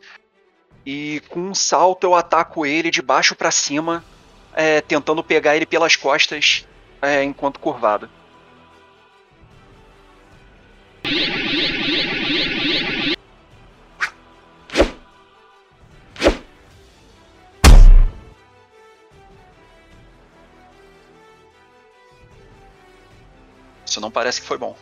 e 0.85 1.21
com 1.27 1.41
um 1.41 1.53
salto 1.53 2.05
eu 2.05 2.15
ataco 2.15 2.65
ele 2.65 2.89
de 2.89 3.01
baixo 3.01 3.35
pra 3.35 3.51
cima, 3.51 4.03
é, 4.53 4.79
tentando 4.79 5.23
pegar 5.23 5.55
ele 5.55 5.65
pelas 5.65 5.97
costas 5.97 6.65
é, 7.01 7.21
enquanto 7.21 7.59
curvado. 7.59 8.09
Não 24.01 24.11
parece 24.11 24.41
que 24.41 24.47
foi 24.47 24.57
bom. 24.57 24.75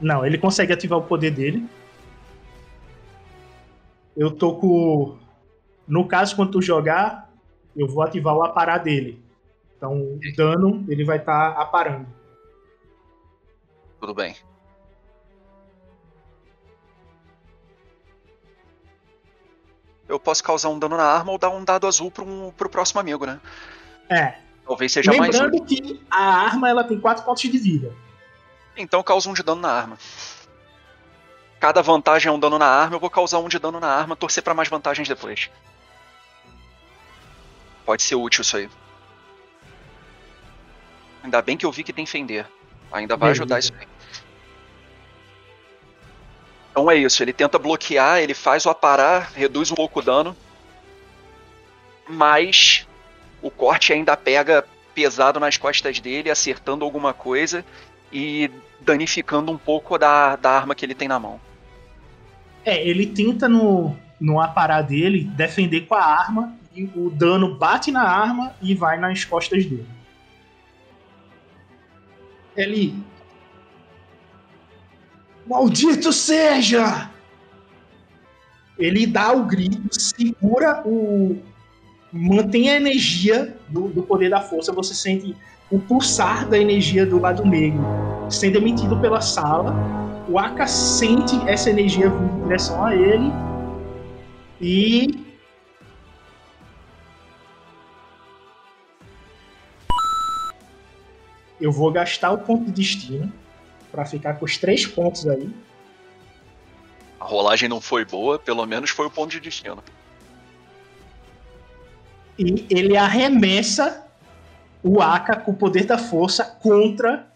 Não, 0.00 0.24
ele 0.24 0.38
consegue 0.38 0.72
ativar 0.72 0.98
o 0.98 1.04
poder 1.04 1.30
dele. 1.30 1.66
Eu 4.16 4.30
tô 4.30 4.56
com. 4.56 5.18
No 5.88 6.06
caso, 6.06 6.36
quando 6.36 6.52
tu 6.52 6.62
jogar, 6.62 7.30
eu 7.74 7.88
vou 7.88 8.02
ativar 8.02 8.36
o 8.36 8.44
aparar 8.44 8.78
dele. 8.78 9.22
Então, 9.76 9.94
o 9.94 10.20
dano 10.36 10.84
ele 10.88 11.04
vai 11.04 11.16
estar 11.16 11.52
aparando. 11.52 12.06
Tudo 13.98 14.14
bem. 14.14 14.36
Eu 20.08 20.20
posso 20.20 20.44
causar 20.44 20.68
um 20.68 20.78
dano 20.78 20.96
na 20.96 21.04
arma 21.04 21.32
ou 21.32 21.38
dar 21.38 21.48
um 21.50 21.64
dado 21.64 21.86
azul 21.86 22.10
pro, 22.10 22.24
um, 22.24 22.50
pro 22.52 22.68
próximo 22.68 23.00
amigo, 23.00 23.24
né? 23.24 23.40
É. 24.10 24.34
Talvez 24.66 24.92
seja 24.92 25.12
mais 25.12 25.34
Lembrando 25.34 25.64
que 25.64 26.00
a 26.10 26.22
arma 26.22 26.68
ela 26.68 26.84
tem 26.84 26.98
4 26.98 27.24
pontos 27.24 27.42
de 27.42 27.58
vida. 27.58 27.94
Então 28.76 29.02
causa 29.02 29.28
um 29.28 29.34
de 29.34 29.42
dano 29.42 29.60
na 29.60 29.70
arma. 29.70 29.98
Cada 31.60 31.82
vantagem 31.82 32.28
é 32.28 32.32
um 32.32 32.38
dano 32.38 32.58
na 32.58 32.66
arma, 32.66 32.96
eu 32.96 33.00
vou 33.00 33.10
causar 33.10 33.38
um 33.38 33.48
de 33.48 33.58
dano 33.58 33.78
na 33.78 33.88
arma, 33.88 34.16
torcer 34.16 34.42
pra 34.42 34.54
mais 34.54 34.68
vantagens 34.68 35.08
depois. 35.08 35.50
Pode 37.84 38.02
ser 38.02 38.14
útil 38.14 38.42
isso 38.42 38.56
aí. 38.56 38.70
Ainda 41.22 41.40
bem 41.40 41.56
que 41.56 41.64
eu 41.64 41.72
vi 41.72 41.84
que 41.84 41.92
tem 41.92 42.06
fender. 42.06 42.46
Ainda 42.90 43.16
vai 43.16 43.28
Beleza. 43.28 43.42
ajudar 43.42 43.58
isso 43.58 43.72
aí. 43.78 43.88
Então 46.70 46.90
é 46.90 46.96
isso, 46.96 47.22
ele 47.22 47.32
tenta 47.32 47.58
bloquear, 47.58 48.18
ele 48.20 48.34
faz 48.34 48.64
o 48.64 48.70
aparar, 48.70 49.30
reduz 49.34 49.70
um 49.70 49.74
pouco 49.74 50.00
o 50.00 50.02
dano. 50.02 50.36
Mas 52.08 52.88
o 53.42 53.50
corte 53.50 53.92
ainda 53.92 54.16
pega 54.16 54.64
pesado 54.94 55.40
nas 55.40 55.56
costas 55.56 56.00
dele, 56.00 56.30
acertando 56.30 56.84
alguma 56.84 57.12
coisa 57.12 57.64
e 58.12 58.50
danificando 58.80 59.50
um 59.50 59.58
pouco 59.58 59.98
da, 59.98 60.36
da 60.36 60.50
arma 60.50 60.74
que 60.74 60.84
ele 60.84 60.94
tem 60.94 61.08
na 61.08 61.18
mão. 61.18 61.40
É, 62.64 62.86
ele 62.86 63.06
tenta 63.06 63.48
no, 63.48 63.96
no 64.20 64.40
aparar 64.40 64.82
dele 64.82 65.24
defender 65.24 65.82
com 65.82 65.94
a 65.94 66.04
arma 66.04 66.56
e 66.74 66.84
o 66.94 67.10
dano 67.10 67.56
bate 67.56 67.90
na 67.90 68.02
arma 68.02 68.54
e 68.62 68.74
vai 68.74 68.98
nas 68.98 69.24
costas 69.24 69.64
dele. 69.64 69.86
Ele. 72.56 72.94
Maldito 75.46 76.12
seja! 76.12 77.10
Ele 78.78 79.06
dá 79.06 79.32
o 79.32 79.44
grito, 79.44 80.00
segura 80.00 80.82
o 80.86 81.42
mantém 82.12 82.68
a 82.70 82.76
energia 82.76 83.56
do, 83.68 83.88
do 83.88 84.02
poder 84.02 84.28
da 84.28 84.40
força, 84.40 84.72
você 84.72 84.94
sente 84.94 85.34
o 85.70 85.78
pulsar 85.78 86.46
da 86.46 86.58
energia 86.58 87.06
do 87.06 87.18
lado 87.18 87.44
negro 87.44 87.82
sendo 88.28 88.58
emitido 88.58 88.98
pela 89.00 89.20
sala. 89.20 89.74
O 90.28 90.38
Aka 90.38 90.66
sente 90.66 91.36
essa 91.48 91.70
energia 91.70 92.08
vindo 92.10 92.38
em 92.38 92.42
direção 92.44 92.84
a 92.84 92.94
ele 92.94 93.32
e 94.60 95.24
eu 101.60 101.72
vou 101.72 101.90
gastar 101.90 102.32
o 102.32 102.38
ponto 102.38 102.66
de 102.66 102.72
destino 102.72 103.32
para 103.90 104.04
ficar 104.04 104.34
com 104.34 104.44
os 104.44 104.56
três 104.56 104.86
pontos 104.86 105.26
aí. 105.28 105.50
A 107.20 107.24
rolagem 107.24 107.68
não 107.68 107.80
foi 107.80 108.04
boa, 108.04 108.38
pelo 108.38 108.66
menos 108.66 108.90
foi 108.90 109.06
o 109.06 109.10
ponto 109.10 109.30
de 109.30 109.40
destino. 109.40 109.82
E 112.38 112.66
ele 112.70 112.96
arremessa 112.96 114.04
o 114.82 115.00
Aka 115.00 115.36
com 115.36 115.52
o 115.52 115.56
poder 115.56 115.84
da 115.84 115.98
força 115.98 116.44
contra 116.44 117.26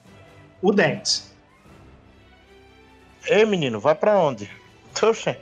o 0.63 0.73
Dex. 0.73 1.33
Ei, 3.29 3.45
menino, 3.45 3.79
vai 3.81 3.95
pra 3.95 4.19
onde? 4.19 4.49
Oxe, 5.03 5.37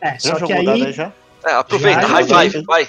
É, 0.00 0.18
já 0.18 0.38
só 0.38 0.46
que 0.46 0.52
aí 0.52 0.68
aí 0.68 0.92
já? 0.92 1.12
É, 1.44 1.52
aproveita, 1.52 2.02
Já, 2.02 2.06
high 2.08 2.24
five, 2.50 2.64
vai. 2.64 2.88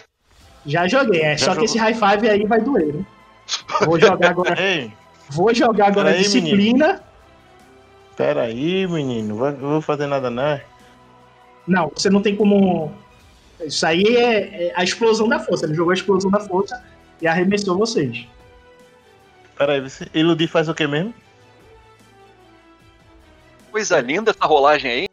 já 0.65 0.87
joguei. 0.87 1.22
É, 1.22 1.37
Já 1.37 1.46
só 1.46 1.51
jogou. 1.53 1.59
que 1.59 1.65
esse 1.65 1.77
high 1.77 1.93
five 1.93 2.29
aí 2.29 2.46
vai 2.46 2.59
doer, 2.59 2.93
né? 2.93 3.05
Vou 3.85 4.00
jogar 4.00 4.29
agora. 4.31 4.55
Ei, 4.61 4.91
Vou 5.29 5.53
jogar 5.53 5.87
agora 5.87 6.09
Peraí, 6.09 6.24
disciplina. 6.24 7.01
pera 8.17 8.41
aí, 8.43 8.85
menino. 8.87 9.37
Vai- 9.37 9.53
Eu 9.53 9.57
vou 9.59 9.81
fazer 9.81 10.05
nada, 10.07 10.29
não. 10.29 10.59
Não, 11.65 11.89
você 11.96 12.09
não 12.09 12.22
tem 12.22 12.35
como. 12.35 12.91
Isso 13.65 13.85
aí 13.85 14.03
é, 14.03 14.67
é 14.67 14.74
a 14.75 14.83
explosão 14.83 15.27
da 15.27 15.39
força. 15.39 15.65
Ele 15.65 15.74
jogou 15.74 15.91
a 15.91 15.95
explosão 15.95 16.31
da 16.31 16.39
força 16.39 16.83
e 17.21 17.27
arremessou 17.27 17.77
vocês. 17.77 18.27
Pera 19.57 19.74
aí, 19.74 19.81
você... 19.81 20.07
iludir 20.13 20.47
faz 20.47 20.67
o 20.67 20.74
que 20.74 20.87
mesmo? 20.87 21.13
Coisa 23.71 24.00
linda 24.01 24.31
essa 24.31 24.45
rolagem 24.45 24.91
aí. 24.91 25.07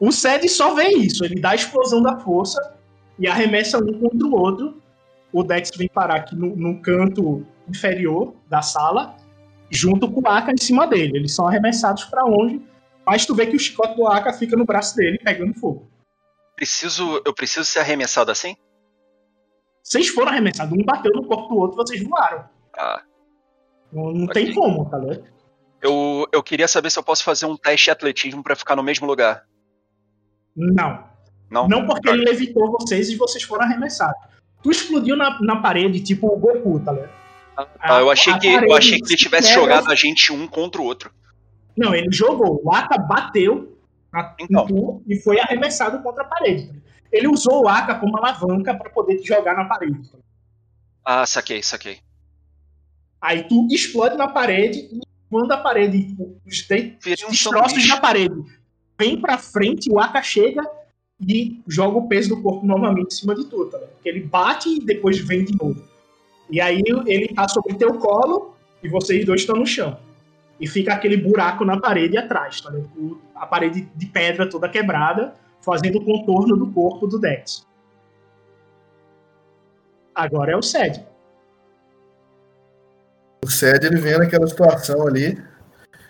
O 0.00 0.10
Sed 0.10 0.48
só 0.48 0.74
vê 0.74 0.88
isso. 0.88 1.24
Ele 1.24 1.40
dá 1.40 1.50
a 1.50 1.54
explosão 1.54 2.02
da 2.02 2.18
força 2.18 2.76
e 3.18 3.26
arremessa 3.26 3.78
um 3.78 3.92
contra 3.98 4.26
o 4.26 4.34
outro. 4.34 4.82
O 5.32 5.42
Dex 5.42 5.70
vem 5.76 5.88
parar 5.88 6.16
aqui 6.16 6.34
no, 6.34 6.56
no 6.56 6.80
canto 6.80 7.46
inferior 7.68 8.34
da 8.48 8.62
sala, 8.62 9.16
junto 9.70 10.10
com 10.10 10.20
o 10.20 10.28
Aka 10.28 10.52
em 10.52 10.62
cima 10.62 10.86
dele. 10.86 11.18
Eles 11.18 11.34
são 11.34 11.46
arremessados 11.46 12.04
pra 12.04 12.24
longe, 12.24 12.60
mas 13.04 13.26
tu 13.26 13.34
vê 13.34 13.46
que 13.46 13.56
o 13.56 13.58
chicote 13.58 13.96
do 13.96 14.06
Aka 14.06 14.32
fica 14.32 14.56
no 14.56 14.64
braço 14.64 14.96
dele, 14.96 15.18
pegando 15.18 15.54
fogo. 15.54 15.86
Preciso, 16.56 17.22
eu 17.24 17.34
preciso 17.34 17.64
ser 17.66 17.80
arremessado 17.80 18.30
assim? 18.30 18.56
Vocês 19.82 20.08
foram 20.08 20.32
arremessados, 20.32 20.76
um 20.76 20.82
bateu 20.84 21.12
no 21.12 21.24
corpo 21.26 21.48
do 21.54 21.60
outro, 21.60 21.76
vocês 21.76 22.02
voaram. 22.02 22.48
Ah, 22.76 23.02
Não, 23.92 24.10
não 24.12 24.24
Ok. 24.24 24.44
tem 24.44 24.54
como, 24.54 24.88
tá 24.90 24.98
ligado? 24.98 25.24
eu, 25.82 26.26
eu 26.32 26.42
queria 26.42 26.66
saber 26.66 26.90
se 26.90 26.98
eu 26.98 27.02
posso 27.02 27.22
fazer 27.22 27.46
um 27.46 27.56
teste 27.56 27.84
de 27.84 27.90
atletismo 27.92 28.42
pra 28.42 28.56
ficar 28.56 28.74
no 28.74 28.82
mesmo 28.82 29.06
lugar. 29.06 29.44
Não. 30.56 31.04
Não? 31.48 31.68
Não 31.68 31.86
porque 31.86 32.08
ele 32.08 32.24
levitou 32.24 32.72
vocês 32.72 33.08
e 33.10 33.16
vocês 33.16 33.44
foram 33.44 33.64
arremessados. 33.64 34.20
Tu 34.62 34.70
explodiu 34.70 35.16
na, 35.16 35.38
na 35.42 35.60
parede, 35.60 36.00
tipo 36.00 36.26
o 36.26 36.36
Goku, 36.36 36.80
tá 36.80 36.92
ligado? 36.92 37.12
Ah, 37.78 38.00
eu 38.00 38.10
achei 38.10 38.36
que 38.38 38.48
eu 38.48 38.74
achei 38.74 38.98
que 38.98 39.06
ele 39.12 39.16
tivesse 39.16 39.52
jogado 39.52 39.90
a 39.90 39.94
gente 39.94 40.32
um 40.32 40.48
contra 40.48 40.80
o 40.80 40.84
outro. 40.84 41.12
Não, 41.76 41.94
ele 41.94 42.10
jogou. 42.10 42.60
O 42.64 42.72
Aka 42.74 42.98
bateu 42.98 43.75
Então. 44.40 45.02
e 45.06 45.16
foi 45.16 45.38
arremessado 45.40 46.02
contra 46.02 46.22
a 46.22 46.26
parede. 46.26 46.82
Ele 47.12 47.28
usou 47.28 47.64
o 47.64 47.68
Aka 47.68 47.94
como 47.96 48.16
alavanca 48.16 48.74
pra 48.74 48.90
poder 48.90 49.16
te 49.18 49.28
jogar 49.28 49.54
na 49.56 49.64
parede. 49.64 50.00
Ah, 51.04 51.24
saquei, 51.26 51.62
saquei. 51.62 51.98
Aí 53.20 53.44
tu 53.44 53.66
explode 53.70 54.16
na 54.16 54.28
parede 54.28 54.78
e 54.92 55.00
quando 55.30 55.50
a 55.52 55.56
parede, 55.58 56.08
tipo, 56.08 56.40
os 56.46 56.62
de- 56.66 56.96
destroços 57.30 57.88
na 57.88 58.00
parede, 58.00 58.34
vem 58.98 59.20
pra 59.20 59.38
frente, 59.38 59.90
o 59.90 59.98
Aka 59.98 60.22
chega 60.22 60.62
e 61.20 61.62
joga 61.66 61.98
o 61.98 62.08
peso 62.08 62.28
do 62.30 62.42
corpo 62.42 62.66
novamente 62.66 63.14
em 63.14 63.16
cima 63.16 63.34
de 63.34 63.44
tu, 63.46 63.66
tá? 63.70 63.78
Porque 63.78 64.08
ele 64.08 64.20
bate 64.20 64.68
e 64.68 64.80
depois 64.84 65.18
vem 65.18 65.44
de 65.44 65.56
novo. 65.56 65.82
E 66.50 66.60
aí 66.60 66.82
ele 67.06 67.28
tá 67.28 67.48
sobre 67.48 67.74
teu 67.74 67.98
colo 67.98 68.54
e 68.82 68.88
vocês 68.88 69.24
dois 69.24 69.40
estão 69.40 69.56
no 69.56 69.66
chão. 69.66 69.98
E 70.58 70.66
fica 70.66 70.94
aquele 70.94 71.16
buraco 71.16 71.64
na 71.64 71.78
parede 71.78 72.16
atrás, 72.16 72.60
tá? 72.60 72.72
O- 72.96 73.18
A 73.34 73.46
parede 73.46 73.82
de 73.94 74.06
pedra 74.06 74.48
toda 74.48 74.68
quebrada, 74.68 75.34
fazendo 75.60 75.98
o 75.98 76.04
contorno 76.04 76.56
do 76.56 76.72
corpo 76.72 77.06
do 77.06 77.18
Dex. 77.18 77.66
Agora 80.14 80.52
é 80.52 80.56
o 80.56 80.62
Sed. 80.62 81.04
O 83.44 83.50
Sed, 83.50 83.84
ele 83.84 83.96
vendo 83.96 84.22
aquela 84.22 84.46
situação 84.46 85.06
ali, 85.06 85.38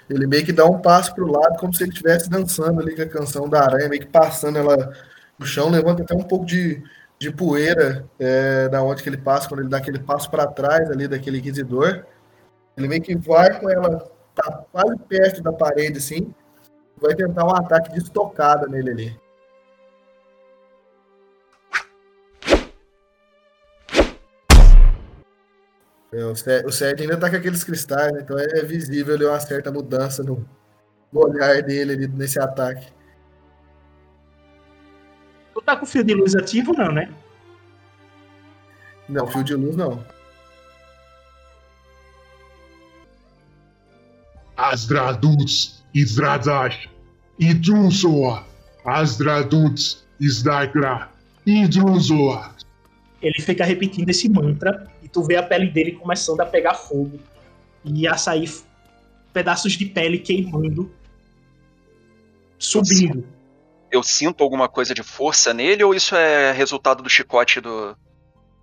ele 0.09 0.27
meio 0.27 0.45
que 0.45 0.53
dá 0.53 0.65
um 0.65 0.81
passo 0.81 1.13
pro 1.15 1.27
lado, 1.31 1.59
como 1.59 1.75
se 1.75 1.83
ele 1.83 1.91
estivesse 1.91 2.31
dançando 2.31 2.81
ali 2.81 2.95
com 2.95 3.03
a 3.03 3.09
canção 3.09 3.49
da 3.49 3.65
aranha, 3.65 3.89
meio 3.89 4.03
que 4.03 4.09
passando 4.09 4.59
ela 4.59 4.93
no 5.37 5.45
chão, 5.45 5.69
levanta 5.69 6.03
até 6.03 6.15
um 6.15 6.23
pouco 6.23 6.47
de, 6.47 6.83
de 7.19 7.33
poeira 7.33 8.09
é, 8.19 8.69
da 8.69 8.83
onde 8.83 9.03
que 9.03 9.09
ele 9.09 9.19
passa, 9.19 9.49
quando 9.49 9.61
ele 9.61 9.69
dá 9.69 9.79
aquele 9.79 9.99
passo 9.99 10.31
para 10.31 10.47
trás 10.47 10.89
ali 10.91 11.09
daquele 11.09 11.39
inquisidor. 11.39 12.07
Ele 12.77 12.87
meio 12.89 13.03
que 13.03 13.17
vai 13.17 13.59
com 13.59 13.69
ela, 13.69 14.09
tá 14.37 14.65
quase 14.71 14.99
perto 15.09 15.43
da 15.43 15.53
parede, 15.53 15.99
assim, 15.99 16.33
vai 17.01 17.15
tentar 17.15 17.45
um 17.45 17.55
ataque 17.55 17.93
de 17.93 17.99
estocada 17.99 18.67
nele 18.69 18.91
ali. 18.91 19.21
É, 26.13 26.25
o 26.25 26.37
Sed 26.37 26.67
o 26.67 26.73
Sed 26.73 27.03
ainda 27.03 27.17
tá 27.17 27.29
com 27.29 27.37
aqueles 27.37 27.65
cristais, 27.65 28.13
né? 28.13 28.21
então 28.23 28.39
é 28.39 28.63
visível 28.63 29.15
ali 29.15 29.25
uma 29.25 29.41
certa 29.41 29.73
mudança 29.73 30.23
no, 30.23 30.49
no 31.13 31.21
olhar 31.21 31.63
dele 31.63 31.93
ali 31.95 32.09
nesse 32.09 32.39
ataque. 32.39 32.87
Tu 35.53 35.63
tá 35.63 35.77
com 35.77 35.85
o 35.85 35.89
fio 35.89 36.05
de 36.05 36.15
luz 36.15 36.35
ativo, 36.35 36.73
não, 36.75 36.93
né? 36.93 37.13
Não, 39.09 39.27
fio 39.27 39.43
de 39.43 39.55
luz 39.55 39.77
não. 39.77 40.05
Azdraduts, 44.57 45.85
Izradash, 45.95 46.89
Idrunzoa, 47.39 48.45
Azdraduts, 48.85 50.07
Izdagra, 50.19 51.11
Idrunzoa. 51.45 52.55
ele 53.21 53.41
fica 53.41 53.65
repetindo 53.65 54.09
esse 54.09 54.29
mantra 54.29 54.91
e 55.03 55.09
tu 55.09 55.23
vê 55.23 55.37
a 55.37 55.43
pele 55.43 55.71
dele 55.71 55.93
começando 55.93 56.41
a 56.41 56.47
pegar 56.47 56.75
fogo 56.75 57.19
e 57.85 58.07
a 58.07 58.17
sair 58.17 58.51
pedaços 59.33 59.75
de 59.75 59.85
pele 59.87 60.19
queimando, 60.19 60.91
subindo. 62.59 63.27
Eu 63.91 64.03
sinto 64.03 64.43
alguma 64.43 64.69
coisa 64.69 64.95
de 64.95 65.03
força 65.03 65.53
nele 65.53 65.85
ou 65.85 65.95
isso 65.95 66.17
é 66.17 66.53
resultado 66.53 67.03
do 67.03 67.09
chicote 67.09 67.61
do, 67.61 67.97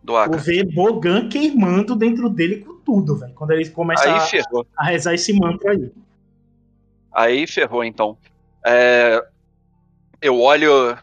do 0.03 0.13
Tu 0.13 0.17
Aka? 0.17 0.37
vê 0.37 0.63
Bogan 0.63 1.29
queimando 1.29 1.95
dentro 1.95 2.29
dele 2.29 2.57
com 2.57 2.75
tudo, 2.81 3.15
velho. 3.17 3.33
Quando 3.33 3.51
ele 3.51 3.69
começa 3.69 4.09
a, 4.09 4.27
a 4.77 4.85
rezar 4.85 5.13
esse 5.13 5.31
mantra 5.33 5.71
aí. 5.71 5.91
Aí 7.11 7.47
ferrou, 7.47 7.83
então. 7.83 8.17
É, 8.65 9.23
eu 10.21 10.39
olho. 10.41 10.97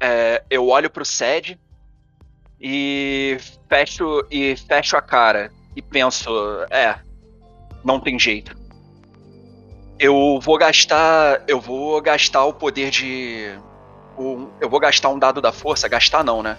é, 0.00 0.42
eu 0.50 0.68
olho 0.68 0.90
pro 0.90 1.04
Sed 1.04 1.58
e 2.60 3.36
fecho, 3.68 4.26
e 4.30 4.56
fecho 4.56 4.96
a 4.96 5.02
cara 5.02 5.50
e 5.76 5.82
penso, 5.82 6.30
é, 6.70 6.98
não 7.84 8.00
tem 8.00 8.18
jeito. 8.18 8.56
Eu 9.98 10.40
vou 10.40 10.58
gastar. 10.58 11.42
Eu 11.46 11.60
vou 11.60 12.00
gastar 12.00 12.44
o 12.46 12.52
poder 12.52 12.90
de. 12.90 13.54
o- 14.16 14.48
eu 14.60 14.68
vou 14.68 14.80
gastar 14.80 15.10
um 15.10 15.18
dado 15.18 15.40
da 15.40 15.52
força. 15.52 15.88
Gastar 15.88 16.24
não, 16.24 16.42
né? 16.42 16.58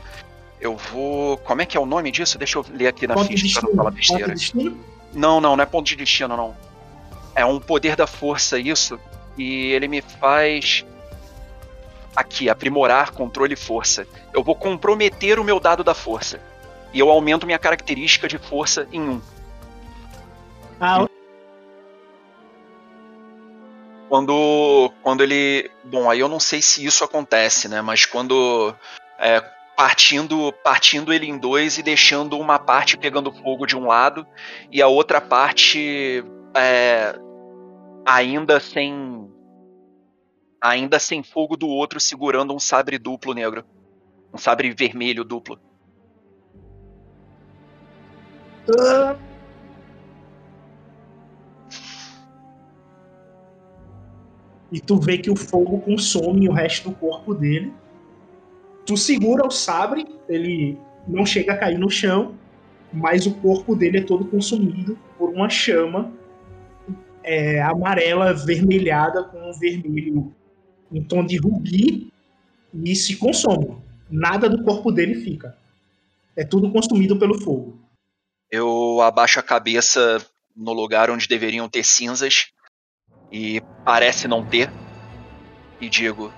Eu 0.63 0.77
vou. 0.77 1.37
Como 1.39 1.61
é 1.61 1.65
que 1.65 1.75
é 1.75 1.79
o 1.79 1.85
nome 1.85 2.09
disso? 2.09 2.37
Deixa 2.37 2.57
eu 2.57 2.65
ler 2.71 2.87
aqui 2.87 3.05
na 3.05 3.15
Ponto 3.15 3.27
ficha 3.27 3.59
pra 3.59 3.69
não 3.69 3.75
falar 3.75 3.91
besteira. 3.91 4.33
Não, 5.13 5.41
não, 5.41 5.57
não 5.57 5.61
é 5.61 5.65
ponto 5.65 5.85
de 5.85 5.97
destino, 5.97 6.37
não. 6.37 6.55
É 7.35 7.43
um 7.43 7.59
poder 7.59 7.97
da 7.97 8.07
força 8.07 8.57
isso. 8.57 8.97
E 9.37 9.73
ele 9.73 9.89
me 9.89 10.01
faz. 10.01 10.85
Aqui, 12.15 12.49
aprimorar 12.49 13.11
controle 13.11 13.55
e 13.55 13.57
força. 13.57 14.07
Eu 14.33 14.41
vou 14.41 14.55
comprometer 14.55 15.37
o 15.37 15.43
meu 15.43 15.59
dado 15.59 15.83
da 15.83 15.93
força. 15.93 16.39
E 16.93 16.99
eu 16.99 17.09
aumento 17.09 17.45
minha 17.45 17.59
característica 17.59 18.25
de 18.25 18.37
força 18.37 18.87
em 18.89 19.01
um. 19.01 19.21
Ah, 20.79 21.05
Quando. 24.07 24.93
Quando 25.01 25.23
ele. 25.23 25.69
Bom, 25.83 26.09
aí 26.09 26.21
eu 26.21 26.29
não 26.29 26.39
sei 26.39 26.61
se 26.61 26.85
isso 26.85 27.03
acontece, 27.03 27.67
né? 27.67 27.81
Mas 27.81 28.05
quando. 28.05 28.73
é, 29.19 29.43
partindo, 29.75 30.51
partindo 30.63 31.11
ele 31.11 31.27
em 31.27 31.37
dois 31.37 31.77
e 31.77 31.83
deixando 31.83 32.39
uma 32.39 32.59
parte 32.59 32.97
pegando 32.97 33.31
fogo 33.31 33.65
de 33.65 33.77
um 33.77 33.87
lado 33.87 34.25
e 34.71 34.81
a 34.81 34.87
outra 34.87 35.19
parte 35.19 36.23
é, 36.55 37.15
ainda 38.05 38.59
sem. 38.59 39.29
Ainda 40.61 40.97
sem 40.97 41.21
fogo 41.21 41.57
do 41.57 41.67
outro, 41.67 41.99
segurando 41.99 42.55
um 42.55 42.59
sabre 42.59 42.97
duplo 42.97 43.33
negro. 43.33 43.65
Um 44.33 44.37
sabre 44.37 44.71
vermelho 44.71 45.25
duplo. 45.25 45.59
e 54.73 54.79
tu 54.79 54.97
vê 54.99 55.19
que 55.19 55.29
o 55.29 55.35
fogo 55.35 55.79
consome 55.81 56.49
o 56.49 56.51
resto 56.51 56.89
do 56.89 56.95
corpo 56.95 57.35
dele. 57.35 57.71
Tu 58.85 58.97
segura 58.97 59.45
o 59.45 59.51
sabre, 59.51 60.05
ele 60.27 60.77
não 61.07 61.25
chega 61.25 61.53
a 61.53 61.57
cair 61.57 61.77
no 61.77 61.89
chão, 61.89 62.35
mas 62.91 63.25
o 63.25 63.33
corpo 63.35 63.75
dele 63.75 63.99
é 63.99 64.03
todo 64.03 64.25
consumido 64.25 64.97
por 65.17 65.29
uma 65.29 65.49
chama 65.49 66.11
é, 67.23 67.61
amarela 67.61 68.33
vermelhada 68.33 69.23
com 69.23 69.49
um 69.49 69.53
vermelho 69.53 70.33
em 70.91 71.01
tom 71.03 71.25
de 71.25 71.37
rubi 71.37 72.11
e 72.73 72.95
se 72.95 73.15
consome. 73.15 73.77
Nada 74.09 74.49
do 74.49 74.63
corpo 74.63 74.91
dele 74.91 75.15
fica. 75.15 75.57
É 76.35 76.43
tudo 76.43 76.71
consumido 76.71 77.17
pelo 77.17 77.39
fogo. 77.39 77.79
Eu 78.51 79.01
abaixo 79.01 79.39
a 79.39 79.43
cabeça 79.43 80.23
no 80.55 80.73
lugar 80.73 81.09
onde 81.09 81.27
deveriam 81.27 81.69
ter 81.69 81.83
cinzas 81.83 82.51
e 83.31 83.61
parece 83.83 84.27
não 84.27 84.45
ter. 84.45 84.69
E 85.81 85.89
digo: 85.89 86.31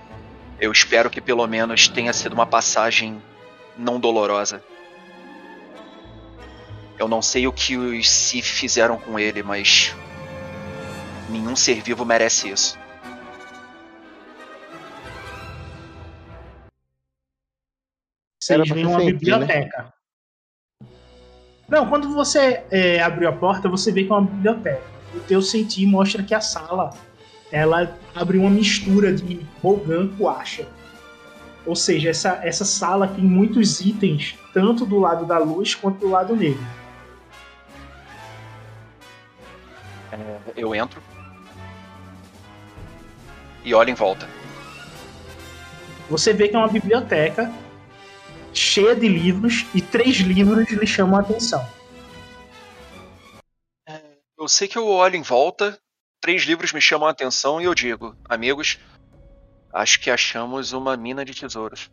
eu 0.58 0.72
espero 0.72 1.10
que 1.10 1.20
pelo 1.20 1.46
menos 1.46 1.88
tenha 1.88 2.12
sido 2.12 2.32
uma 2.32 2.46
passagem 2.46 3.22
não 3.76 4.00
dolorosa. 4.00 4.62
Eu 6.98 7.08
não 7.08 7.20
sei 7.20 7.46
o 7.46 7.52
que 7.52 7.76
os 7.76 8.08
Sith 8.08 8.44
fizeram 8.44 8.98
com 8.98 9.18
ele, 9.18 9.42
mas 9.42 9.94
nenhum 11.28 11.54
ser 11.54 11.82
vivo 11.82 12.04
merece 12.04 12.48
isso. 12.48 12.78
Vocês 18.40 18.68
veem 18.70 18.86
uma 18.86 19.00
sentir, 19.00 19.12
biblioteca. 19.12 19.92
Não, 21.68 21.88
quando 21.88 22.14
você 22.14 22.64
é, 22.70 23.02
abriu 23.02 23.28
a 23.28 23.32
porta, 23.32 23.68
você 23.68 23.90
vê 23.90 24.04
que 24.04 24.12
é 24.12 24.14
uma 24.14 24.22
biblioteca. 24.22 24.82
O 25.14 25.20
teu 25.20 25.42
sentir 25.42 25.84
mostra 25.86 26.22
que 26.22 26.34
a 26.34 26.40
sala 26.40 26.90
ela 27.50 27.96
abre 28.14 28.38
uma 28.38 28.50
mistura 28.50 29.12
de 29.12 29.46
Bogan 29.62 30.08
com 30.16 30.28
Asha. 30.28 30.66
Ou 31.64 31.74
seja, 31.74 32.10
essa, 32.10 32.40
essa 32.44 32.64
sala 32.64 33.08
tem 33.08 33.24
muitos 33.24 33.80
itens, 33.80 34.36
tanto 34.52 34.86
do 34.86 34.98
lado 34.98 35.26
da 35.26 35.38
luz 35.38 35.74
quanto 35.74 35.98
do 35.98 36.08
lado 36.08 36.36
negro. 36.36 36.64
Eu 40.56 40.74
entro 40.74 41.02
e 43.64 43.74
olho 43.74 43.90
em 43.90 43.94
volta. 43.94 44.28
Você 46.08 46.32
vê 46.32 46.48
que 46.48 46.54
é 46.54 46.58
uma 46.58 46.68
biblioteca 46.68 47.52
cheia 48.54 48.94
de 48.94 49.08
livros 49.08 49.66
e 49.74 49.82
três 49.82 50.16
livros 50.18 50.70
lhe 50.70 50.86
chamam 50.86 51.18
a 51.18 51.20
atenção. 51.20 51.66
Eu 54.38 54.48
sei 54.48 54.68
que 54.68 54.78
eu 54.78 54.86
olho 54.86 55.16
em 55.16 55.22
volta, 55.22 55.78
três 56.26 56.42
livros 56.42 56.72
me 56.72 56.80
chamam 56.80 57.06
a 57.06 57.12
atenção 57.12 57.60
e 57.60 57.66
eu 57.66 57.72
digo, 57.72 58.16
amigos, 58.28 58.80
acho 59.72 60.00
que 60.00 60.10
achamos 60.10 60.72
uma 60.72 60.96
mina 60.96 61.24
de 61.24 61.32
tesouros. 61.32 61.88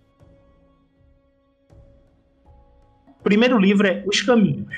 O 3.19 3.23
primeiro 3.23 3.59
livro 3.59 3.85
é 3.85 4.03
Os 4.07 4.23
Caminhos. 4.23 4.75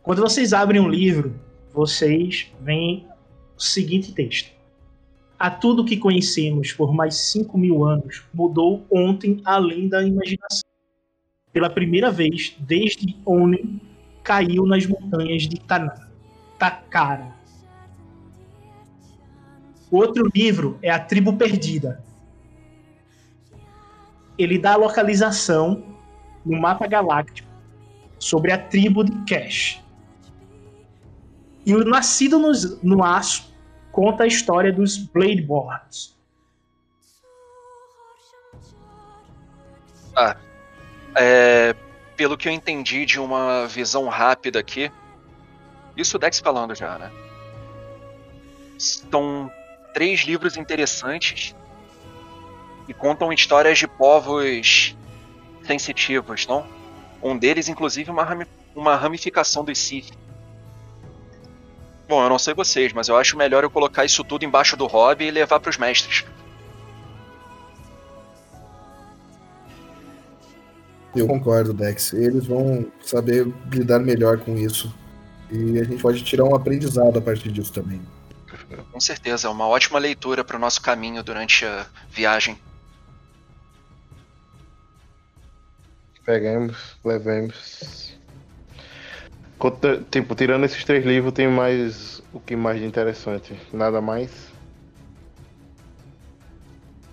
Quando 0.00 0.22
vocês 0.22 0.52
abrem 0.52 0.80
um 0.80 0.88
livro, 0.88 1.34
vocês 1.72 2.52
veem 2.60 3.04
o 3.56 3.60
seguinte 3.60 4.14
texto. 4.14 4.52
A 5.36 5.50
tudo 5.50 5.84
que 5.84 5.96
conhecemos 5.96 6.72
por 6.72 6.94
mais 6.94 7.16
cinco 7.16 7.58
mil 7.58 7.84
anos 7.84 8.22
mudou 8.32 8.86
ontem 8.88 9.42
além 9.44 9.88
da 9.88 10.04
imaginação. 10.04 10.70
Pela 11.52 11.68
primeira 11.68 12.12
vez, 12.12 12.54
desde 12.60 13.16
Onen, 13.24 13.80
caiu 14.22 14.64
nas 14.66 14.86
montanhas 14.86 15.48
de 15.48 15.58
Tana, 15.58 16.08
Takara. 16.60 17.34
O 17.44 17.45
outro 19.96 20.30
livro 20.34 20.78
é 20.82 20.90
A 20.90 20.98
Tribo 20.98 21.36
Perdida. 21.36 22.04
Ele 24.38 24.58
dá 24.58 24.74
a 24.74 24.76
localização 24.76 25.82
no 26.44 26.60
mapa 26.60 26.86
galáctico 26.86 27.48
sobre 28.18 28.52
a 28.52 28.58
tribo 28.58 29.04
de 29.04 29.12
Cash. 29.24 29.82
E 31.64 31.74
o 31.74 31.84
Nascido 31.84 32.38
no, 32.38 32.52
no 32.82 33.02
Aço 33.02 33.52
conta 33.90 34.24
a 34.24 34.26
história 34.26 34.72
dos 34.72 34.96
Bladeborns. 34.98 36.16
Ah, 40.14 40.36
é, 41.14 41.74
pelo 42.16 42.36
que 42.36 42.48
eu 42.48 42.52
entendi 42.52 43.04
de 43.04 43.18
uma 43.18 43.66
visão 43.66 44.08
rápida 44.08 44.60
aqui, 44.60 44.90
isso 45.96 46.16
o 46.16 46.20
Dex 46.20 46.38
falando 46.38 46.74
já, 46.74 46.98
né? 46.98 47.10
São 48.78 49.50
três 49.96 50.20
livros 50.20 50.58
interessantes 50.58 51.56
e 52.86 52.92
contam 52.92 53.32
histórias 53.32 53.78
de 53.78 53.88
povos 53.88 54.94
sensitivos, 55.66 56.46
não? 56.46 56.66
Um 57.22 57.34
deles, 57.34 57.66
inclusive, 57.66 58.10
uma, 58.10 58.46
uma 58.74 58.94
ramificação 58.94 59.64
dos 59.64 59.78
Sith. 59.78 60.12
Bom, 62.06 62.22
eu 62.22 62.28
não 62.28 62.38
sei 62.38 62.52
vocês, 62.52 62.92
mas 62.92 63.08
eu 63.08 63.16
acho 63.16 63.38
melhor 63.38 63.64
eu 63.64 63.70
colocar 63.70 64.04
isso 64.04 64.22
tudo 64.22 64.44
embaixo 64.44 64.76
do 64.76 64.86
hobby 64.86 65.24
e 65.24 65.30
levar 65.30 65.58
para 65.60 65.70
os 65.70 65.78
mestres. 65.78 66.26
Eu 71.16 71.26
concordo, 71.26 71.72
Dex. 71.72 72.12
Eles 72.12 72.44
vão 72.44 72.86
saber 73.02 73.50
lidar 73.72 74.00
melhor 74.00 74.36
com 74.40 74.58
isso. 74.58 74.94
E 75.50 75.80
a 75.80 75.84
gente 75.84 76.02
pode 76.02 76.22
tirar 76.22 76.44
um 76.44 76.54
aprendizado 76.54 77.16
a 77.18 77.22
partir 77.22 77.50
disso 77.50 77.72
também. 77.72 78.02
Com 78.92 79.00
certeza, 79.00 79.46
é 79.48 79.50
uma 79.50 79.66
ótima 79.68 79.98
leitura 79.98 80.42
para 80.44 80.56
o 80.56 80.60
nosso 80.60 80.80
caminho 80.82 81.22
durante 81.22 81.64
a 81.64 81.86
viagem. 82.10 82.58
Peguemos, 86.24 86.96
levemos. 87.04 88.16
Conta- 89.58 90.02
Tipo, 90.10 90.34
tirando 90.34 90.64
esses 90.64 90.82
três 90.84 91.04
livros, 91.04 91.32
tem 91.32 91.48
mais 91.48 92.22
o 92.32 92.40
que 92.40 92.56
mais 92.56 92.80
de 92.80 92.86
interessante? 92.86 93.58
Nada 93.72 94.00
mais? 94.00 94.48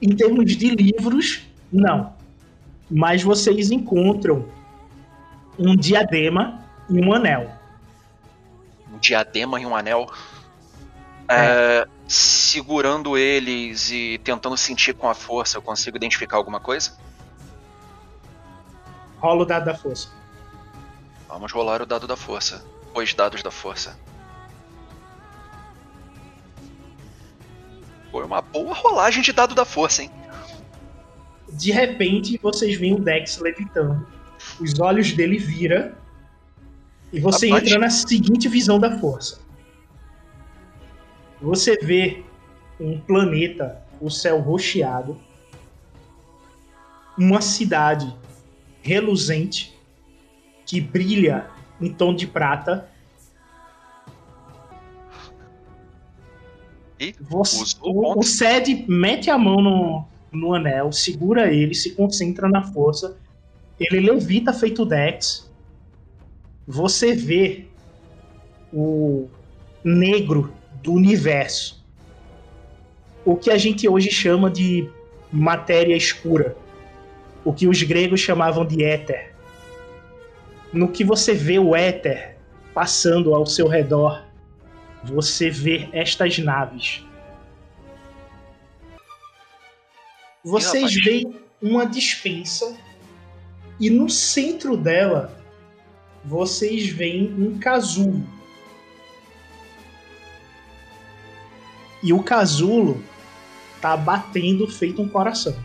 Em 0.01 0.15
termos 0.15 0.55
de 0.57 0.69
livros, 0.71 1.43
não. 1.71 2.15
Mas 2.89 3.21
vocês 3.23 3.71
encontram 3.71 4.49
um 5.57 5.75
diadema 5.75 6.65
e 6.89 6.99
um 6.99 7.13
anel. 7.13 7.49
Um 8.91 8.97
diadema 8.97 9.61
e 9.61 9.65
um 9.65 9.75
anel. 9.75 10.11
É, 11.29 11.87
segurando 12.07 13.17
eles 13.17 13.89
e 13.91 14.19
tentando 14.23 14.57
sentir 14.57 14.93
com 14.93 15.09
a 15.09 15.13
força, 15.13 15.57
eu 15.57 15.61
consigo 15.61 15.97
identificar 15.97 16.37
alguma 16.37 16.59
coisa? 16.59 16.97
Rola 19.17 19.43
o 19.43 19.45
dado 19.45 19.65
da 19.65 19.75
força. 19.75 20.09
Vamos 21.27 21.51
rolar 21.51 21.81
o 21.81 21.85
dado 21.85 22.05
da 22.05 22.17
força. 22.17 22.63
Os 22.93 23.13
dados 23.13 23.41
da 23.41 23.49
força. 23.49 23.97
Foi 28.11 28.23
uma 28.23 28.41
boa 28.41 28.75
rolagem 28.75 29.23
de 29.23 29.33
dado 29.33 29.55
da 29.55 29.65
força, 29.65 30.03
hein? 30.03 30.11
De 31.51 31.71
repente, 31.71 32.39
vocês 32.41 32.77
veem 32.77 32.95
o 32.95 32.99
Dex 32.99 33.39
levitando. 33.39 34.05
Os 34.59 34.79
olhos 34.79 35.13
dele 35.13 35.37
vira 35.37 35.97
e 37.11 37.19
você 37.19 37.47
Rapaz. 37.47 37.63
entra 37.63 37.79
na 37.79 37.89
seguinte 37.89 38.47
visão 38.47 38.79
da 38.79 38.99
força. 38.99 39.39
Você 41.43 41.75
vê 41.75 42.23
um 42.79 42.97
planeta, 42.97 43.85
o 43.99 44.09
céu 44.09 44.39
rocheado, 44.39 45.19
uma 47.17 47.41
cidade 47.41 48.15
reluzente 48.81 49.77
que 50.65 50.79
brilha 50.79 51.49
em 51.81 51.91
tom 51.91 52.15
de 52.15 52.25
prata. 52.25 52.89
E 56.97 57.13
Você, 57.19 57.75
o 57.81 58.17
o, 58.17 58.85
mete 58.87 59.29
a 59.29 59.37
mão 59.37 59.61
no, 59.61 60.05
no 60.31 60.53
anel, 60.53 60.93
segura 60.93 61.51
ele, 61.51 61.75
se 61.75 61.91
concentra 61.91 62.47
na 62.47 62.63
força. 62.63 63.17
Ele 63.77 63.99
levita 63.99 64.53
feito 64.53 64.85
Dex. 64.85 65.51
Você 66.65 67.13
vê 67.13 67.67
o 68.71 69.27
negro 69.83 70.62
do 70.83 70.91
universo. 70.91 71.81
O 73.25 73.37
que 73.37 73.49
a 73.49 73.57
gente 73.57 73.87
hoje 73.87 74.11
chama 74.11 74.51
de 74.51 74.89
matéria 75.31 75.95
escura. 75.95 76.57
O 77.45 77.53
que 77.53 77.67
os 77.67 77.81
gregos 77.81 78.19
chamavam 78.19 78.65
de 78.65 78.83
éter. 78.83 79.33
No 80.73 80.89
que 80.89 81.03
você 81.05 81.33
vê 81.33 81.57
o 81.57 81.73
éter 81.73 82.35
passando 82.73 83.33
ao 83.33 83.45
seu 83.45 83.67
redor, 83.67 84.25
você 85.03 85.49
vê 85.49 85.87
estas 85.93 86.37
naves. 86.37 87.05
Vocês 90.43 90.93
veem 90.93 91.39
uma 91.61 91.85
dispensa 91.85 92.75
e 93.79 93.89
no 93.89 94.09
centro 94.09 94.75
dela 94.75 95.33
vocês 96.25 96.89
veem 96.89 97.33
um 97.33 97.57
casulo. 97.57 98.21
E 102.03 102.11
o 102.11 102.21
casulo 102.21 103.01
tá 103.81 103.95
batendo 103.95 104.67
feito 104.67 105.01
um 105.01 105.07
coração. 105.07 105.55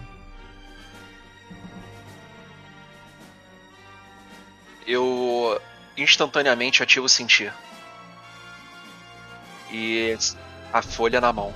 Eu 4.86 5.60
instantaneamente 5.96 6.80
ativo 6.80 7.08
sentir. 7.08 7.52
E 9.72 10.16
a 10.72 10.80
folha 10.80 11.20
na 11.20 11.32
mão. 11.32 11.52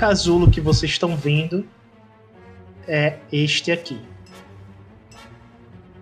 Casulo 0.00 0.50
que 0.50 0.62
vocês 0.62 0.92
estão 0.92 1.14
vendo 1.14 1.68
é 2.88 3.18
este 3.30 3.70
aqui. 3.70 4.00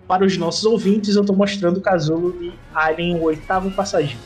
Para 0.07 0.25
os 0.25 0.37
nossos 0.37 0.63
ouvintes, 0.63 1.15
eu 1.15 1.21
estou 1.21 1.35
mostrando 1.35 1.79
o 1.79 1.81
casulo 1.81 2.31
de 2.31 2.53
Alien, 2.73 3.17
o 3.17 3.23
oitavo 3.23 3.69
passageiro. 3.71 4.17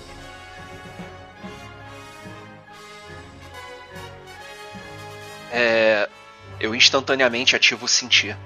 É, 5.51 6.07
eu 6.59 6.75
instantaneamente 6.75 7.55
ativo 7.55 7.87
sentir. 7.87 8.37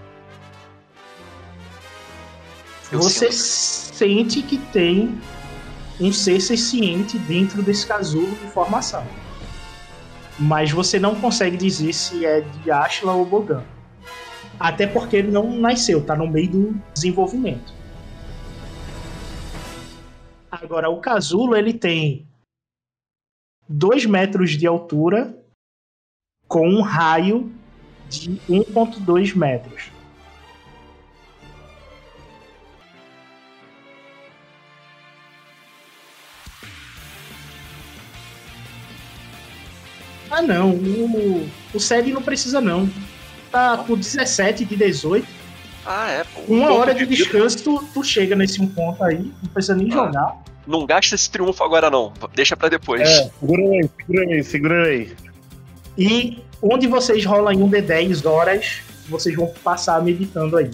Eu 2.89 2.99
Você 2.99 3.29
sinto. 3.33 3.95
sente 3.97 4.41
que 4.41 4.57
tem 4.57 5.21
um 5.99 6.13
ser 6.13 6.39
senciente 6.39 7.19
dentro 7.19 7.61
desse 7.61 7.85
casulo 7.85 8.31
de 8.31 8.47
formação. 8.51 9.05
Mas 10.39 10.71
você 10.71 10.99
não 10.99 11.15
consegue 11.15 11.57
dizer 11.57 11.93
se 11.93 12.25
é 12.25 12.41
de 12.41 12.69
Ashla 12.69 13.13
ou 13.13 13.25
Bogan. 13.25 13.63
Até 14.59 14.85
porque 14.87 15.15
ele 15.15 15.31
não 15.31 15.59
nasceu, 15.59 16.03
tá 16.03 16.15
no 16.15 16.27
meio 16.27 16.49
do 16.49 16.81
desenvolvimento. 16.93 17.73
Agora, 20.49 20.89
o 20.89 20.99
casulo 20.99 21.55
ele 21.55 21.73
tem 21.73 22.27
2 23.67 24.05
metros 24.05 24.51
de 24.51 24.65
altura 24.65 25.37
com 26.47 26.67
um 26.67 26.81
raio 26.81 27.51
de 28.09 28.39
1,2 28.49 29.35
metros. 29.35 29.91
Ah, 40.29 40.41
não. 40.41 40.71
O, 40.71 41.49
o 41.73 41.79
SED 41.79 42.11
não 42.11 42.21
precisa, 42.21 42.59
não. 42.61 42.89
Tá 43.51 43.77
com 43.77 43.95
17 43.95 44.65
de 44.65 44.75
18. 44.75 45.25
Ah, 45.85 46.09
é, 46.11 46.23
pô. 46.25 46.41
Uma 46.53 46.67
Ponto 46.67 46.79
hora 46.81 46.93
de 46.93 47.05
vida. 47.05 47.15
descanso, 47.23 47.63
tu, 47.63 47.83
tu 47.93 48.03
chega 48.03 48.35
nesse 48.35 48.61
um 48.61 48.67
ponto 48.67 49.01
aí. 49.03 49.19
Não 49.41 49.49
precisa 49.53 49.75
nem 49.75 49.87
Ah. 49.91 49.95
jogar. 49.95 50.35
Não 50.67 50.85
gasta 50.85 51.15
esse 51.15 51.29
triunfo 51.31 51.63
agora, 51.63 51.89
não. 51.89 52.11
Deixa 52.35 52.57
pra 52.57 52.67
depois. 52.67 53.01
É, 53.01 53.29
segura 53.39 53.63
aí, 53.63 53.89
segura 53.97 54.23
aí, 54.25 54.43
segura 54.43 54.83
aí. 54.87 55.15
E 55.97 56.43
onde 56.61 56.87
vocês 56.87 57.23
rolam 57.25 57.53
em 57.53 57.63
um 57.63 57.69
D10 57.69 58.25
horas, 58.29 58.81
vocês 59.07 59.33
vão 59.33 59.47
passar 59.63 60.03
meditando 60.03 60.57
aí. 60.57 60.69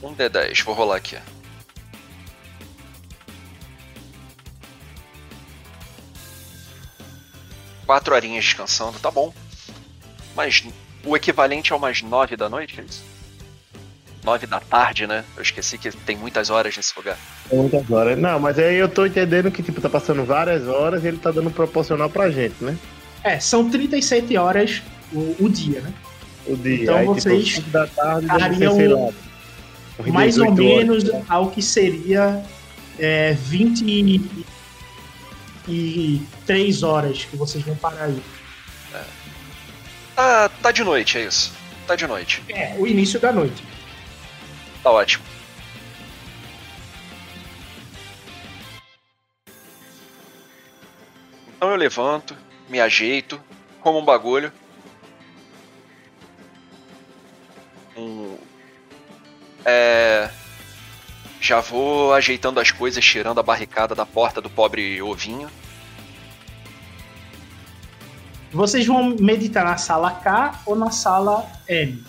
Um 0.00 0.14
D10, 0.14 0.62
vou 0.64 0.74
rolar 0.74 0.96
aqui. 0.96 1.16
Quatro 7.86 8.14
horinhas 8.14 8.44
descansando, 8.44 8.98
tá 8.98 9.10
bom. 9.10 9.32
Mas 10.34 10.64
o 11.04 11.16
equivalente 11.16 11.72
é 11.72 11.76
umas 11.76 12.02
nove 12.02 12.36
da 12.36 12.48
noite, 12.48 12.80
é 12.80 12.84
isso? 12.84 13.02
Nove 14.24 14.46
da 14.46 14.58
tarde, 14.58 15.06
né? 15.06 15.24
Eu 15.36 15.42
esqueci 15.42 15.78
que 15.78 15.90
tem 15.92 16.16
muitas 16.16 16.50
horas 16.50 16.76
nesse 16.76 16.92
lugar. 16.96 17.16
É 17.50 17.54
muitas 17.54 17.88
horas. 17.88 18.18
Não, 18.18 18.40
mas 18.40 18.58
aí 18.58 18.76
eu 18.76 18.88
tô 18.88 19.06
entendendo 19.06 19.50
que, 19.52 19.62
tipo, 19.62 19.80
tá 19.80 19.88
passando 19.88 20.24
várias 20.24 20.66
horas 20.66 21.04
e 21.04 21.06
ele 21.06 21.18
tá 21.18 21.30
dando 21.30 21.50
proporcional 21.50 22.10
pra 22.10 22.28
gente, 22.28 22.56
né? 22.62 22.76
É, 23.22 23.38
são 23.38 23.70
37 23.70 24.36
horas 24.36 24.82
o, 25.12 25.36
o 25.38 25.48
dia, 25.48 25.80
né? 25.80 25.92
O 26.46 26.56
dia. 26.56 26.82
Então 26.82 26.96
aí, 26.96 27.06
vocês 27.06 27.46
tipo, 27.46 27.70
da 27.70 27.86
tarde, 27.86 28.26
estariam 28.26 28.74
sei 28.74 28.88
lá, 28.88 29.10
mais 30.12 30.38
ou 30.38 30.52
18 30.52 30.62
horas. 30.62 31.04
menos 31.04 31.24
ao 31.28 31.50
que 31.50 31.62
seria 31.62 32.42
é, 32.98 33.36
23 35.66 36.82
horas 36.82 37.24
que 37.24 37.36
vocês 37.36 37.64
vão 37.64 37.76
parar 37.76 38.04
aí. 38.04 38.22
Tá, 40.14 40.48
tá 40.48 40.72
de 40.72 40.82
noite, 40.82 41.18
é 41.18 41.24
isso. 41.24 41.52
Tá 41.86 41.94
de 41.94 42.06
noite. 42.06 42.42
É, 42.48 42.74
o 42.78 42.86
início 42.86 43.20
da 43.20 43.32
noite. 43.32 43.62
Tá 44.82 44.90
ótimo. 44.90 45.24
Então 51.56 51.70
eu 51.70 51.76
levanto, 51.76 52.36
me 52.68 52.80
ajeito, 52.80 53.40
como 53.80 53.98
um 53.98 54.04
bagulho. 54.04 54.52
Um, 57.96 58.36
é, 59.64 60.30
já 61.40 61.60
vou 61.60 62.12
ajeitando 62.12 62.60
as 62.60 62.70
coisas, 62.70 63.04
tirando 63.04 63.38
a 63.38 63.42
barricada 63.42 63.94
da 63.94 64.06
porta 64.06 64.40
do 64.40 64.50
pobre 64.50 65.00
ovinho. 65.02 65.50
Vocês 68.52 68.86
vão 68.86 69.16
meditar 69.20 69.64
na 69.64 69.76
sala 69.76 70.10
K 70.10 70.62
ou 70.64 70.74
na 70.74 70.90
sala 70.90 71.46
L? 71.68 72.02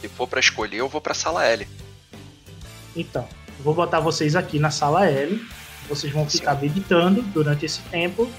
Se 0.00 0.08
for 0.08 0.26
pra 0.26 0.40
escolher, 0.40 0.78
eu 0.78 0.88
vou 0.88 1.00
pra 1.00 1.14
sala 1.14 1.44
L. 1.44 1.66
Então, 2.96 3.28
vou 3.60 3.74
botar 3.74 4.00
vocês 4.00 4.36
aqui 4.36 4.58
na 4.58 4.70
sala 4.70 5.06
L. 5.06 5.44
Vocês 5.88 6.12
vão 6.12 6.28
ficar 6.28 6.54
meditando 6.54 7.20
durante 7.22 7.66
esse 7.66 7.80
tempo. 7.82 8.30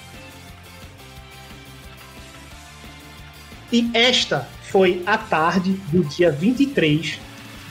E 3.71 3.89
esta 3.93 4.47
foi 4.69 5.03
a 5.05 5.17
tarde 5.17 5.73
do 5.91 6.03
dia 6.03 6.31
23 6.31 7.19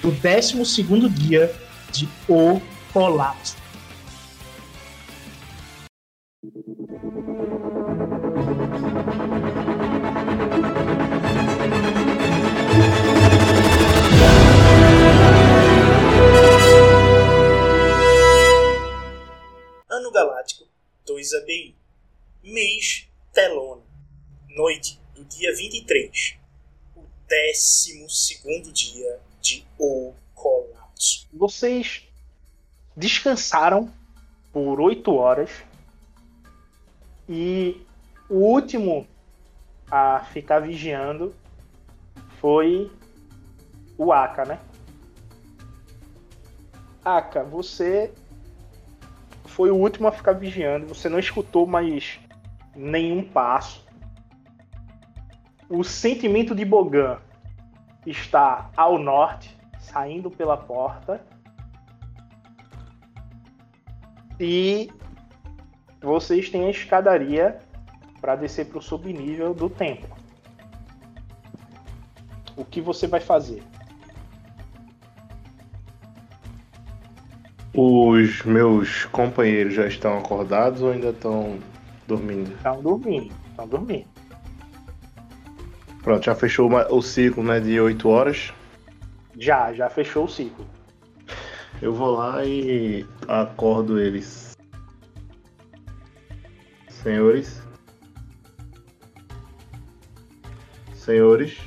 do 0.00 0.10
12 0.10 0.82
dia 1.10 1.54
de 1.90 2.08
O 2.28 2.60
Colapso. 2.92 3.56
Ano 19.90 20.10
Galáctico 20.12 20.64
2ABI. 21.06 21.74
Mês 22.42 23.08
Telona. 23.32 23.82
Noite 24.48 25.00
do 25.14 25.24
dia 25.24 25.54
23. 25.54 26.43
O 27.34 28.02
12 28.06 28.72
dia 28.72 29.20
de 29.40 29.66
O 29.76 30.14
Colapso. 30.34 31.26
Vocês 31.32 32.06
descansaram 32.96 33.92
por 34.52 34.80
8 34.80 35.12
horas. 35.12 35.50
E 37.28 37.84
o 38.30 38.36
último 38.36 39.06
a 39.90 40.24
ficar 40.32 40.60
vigiando 40.60 41.34
foi 42.40 42.90
o 43.98 44.12
Aka, 44.12 44.44
né? 44.44 44.60
Aka, 47.04 47.42
você 47.42 48.12
foi 49.44 49.70
o 49.70 49.76
último 49.76 50.08
a 50.08 50.12
ficar 50.12 50.32
vigiando, 50.32 50.86
você 50.86 51.08
não 51.08 51.18
escutou 51.18 51.66
mais 51.66 52.18
nenhum 52.74 53.22
passo. 53.22 53.83
O 55.68 55.82
sentimento 55.82 56.54
de 56.54 56.64
Bogan 56.64 57.18
está 58.06 58.70
ao 58.76 58.98
norte, 58.98 59.56
saindo 59.78 60.30
pela 60.30 60.56
porta. 60.56 61.24
E 64.38 64.90
vocês 66.00 66.50
têm 66.50 66.66
a 66.66 66.70
escadaria 66.70 67.58
para 68.20 68.36
descer 68.36 68.66
para 68.66 68.78
o 68.78 68.82
subnível 68.82 69.54
do 69.54 69.70
templo. 69.70 70.14
O 72.56 72.64
que 72.64 72.80
você 72.80 73.06
vai 73.06 73.20
fazer? 73.20 73.62
Os 77.72 78.42
meus 78.44 79.04
companheiros 79.06 79.74
já 79.74 79.86
estão 79.86 80.18
acordados 80.18 80.80
ou 80.80 80.92
ainda 80.92 81.08
estão 81.08 81.58
dormindo? 82.06 82.52
Estão 82.52 82.80
dormindo, 82.80 83.34
estão 83.50 83.66
dormindo. 83.66 84.13
Pronto, 86.04 86.22
já 86.24 86.34
fechou 86.34 86.70
o 86.70 87.02
ciclo 87.02 87.42
né, 87.42 87.58
de 87.58 87.80
8 87.80 88.06
horas. 88.08 88.52
Já, 89.38 89.72
já 89.72 89.88
fechou 89.88 90.26
o 90.26 90.28
ciclo. 90.28 90.66
Eu 91.80 91.92
vou 91.94 92.10
lá 92.16 92.44
e 92.44 93.06
acordo 93.26 93.98
eles. 93.98 94.54
Senhores. 96.88 97.62
Senhores. 100.94 101.58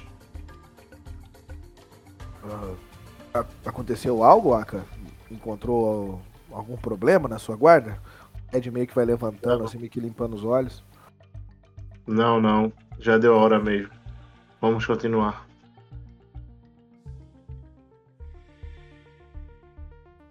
A- 3.34 3.45
Aconteceu 3.65 4.23
algo, 4.23 4.54
Aka? 4.54 4.86
Encontrou 5.30 6.21
algum 6.52 6.78
problema 6.78 7.28
na 7.28 7.38
sua 7.39 7.56
guarda? 7.56 8.00
Ed 8.54 8.71
meio 8.71 8.88
que 8.88 8.95
vai 8.95 9.04
levantando, 9.04 9.63
assim, 9.65 9.78
meio 9.78 9.89
que 9.89 10.00
limpando 10.00 10.36
os 10.36 10.43
olhos. 10.45 10.84
Não, 12.06 12.39
não. 12.39 12.71
Já 13.00 13.17
deu 13.17 13.36
hora 13.36 13.60
mesmo. 13.60 13.97
Vamos 14.60 14.86
continuar. 14.86 15.46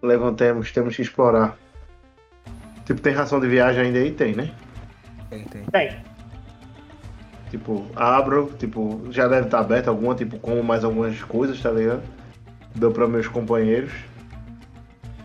Levantemos, 0.03 0.73
temos 0.73 0.97
que 0.97 1.03
explorar. 1.03 1.57
Tipo, 2.85 3.01
tem 3.01 3.13
ração 3.13 3.41
de 3.41 3.49
viagem 3.49 3.87
ainda 3.87 3.99
aí? 3.99 4.13
Tem, 4.13 4.35
né? 4.35 4.53
Tem, 5.29 5.45
tem. 5.45 5.65
Tem. 5.65 5.97
Tipo, 7.51 7.87
abro, 7.95 8.53
tipo, 8.59 9.03
já 9.11 9.29
deve 9.29 9.47
estar 9.47 9.61
aberta 9.61 9.91
alguma, 9.91 10.15
tipo, 10.15 10.39
como 10.39 10.63
mais 10.63 10.85
algumas 10.85 11.23
coisas, 11.23 11.61
tá 11.61 11.71
ligado? 11.71 12.03
Dou 12.75 12.91
para 12.91 13.07
meus 13.09 13.29
companheiros. 13.29 13.93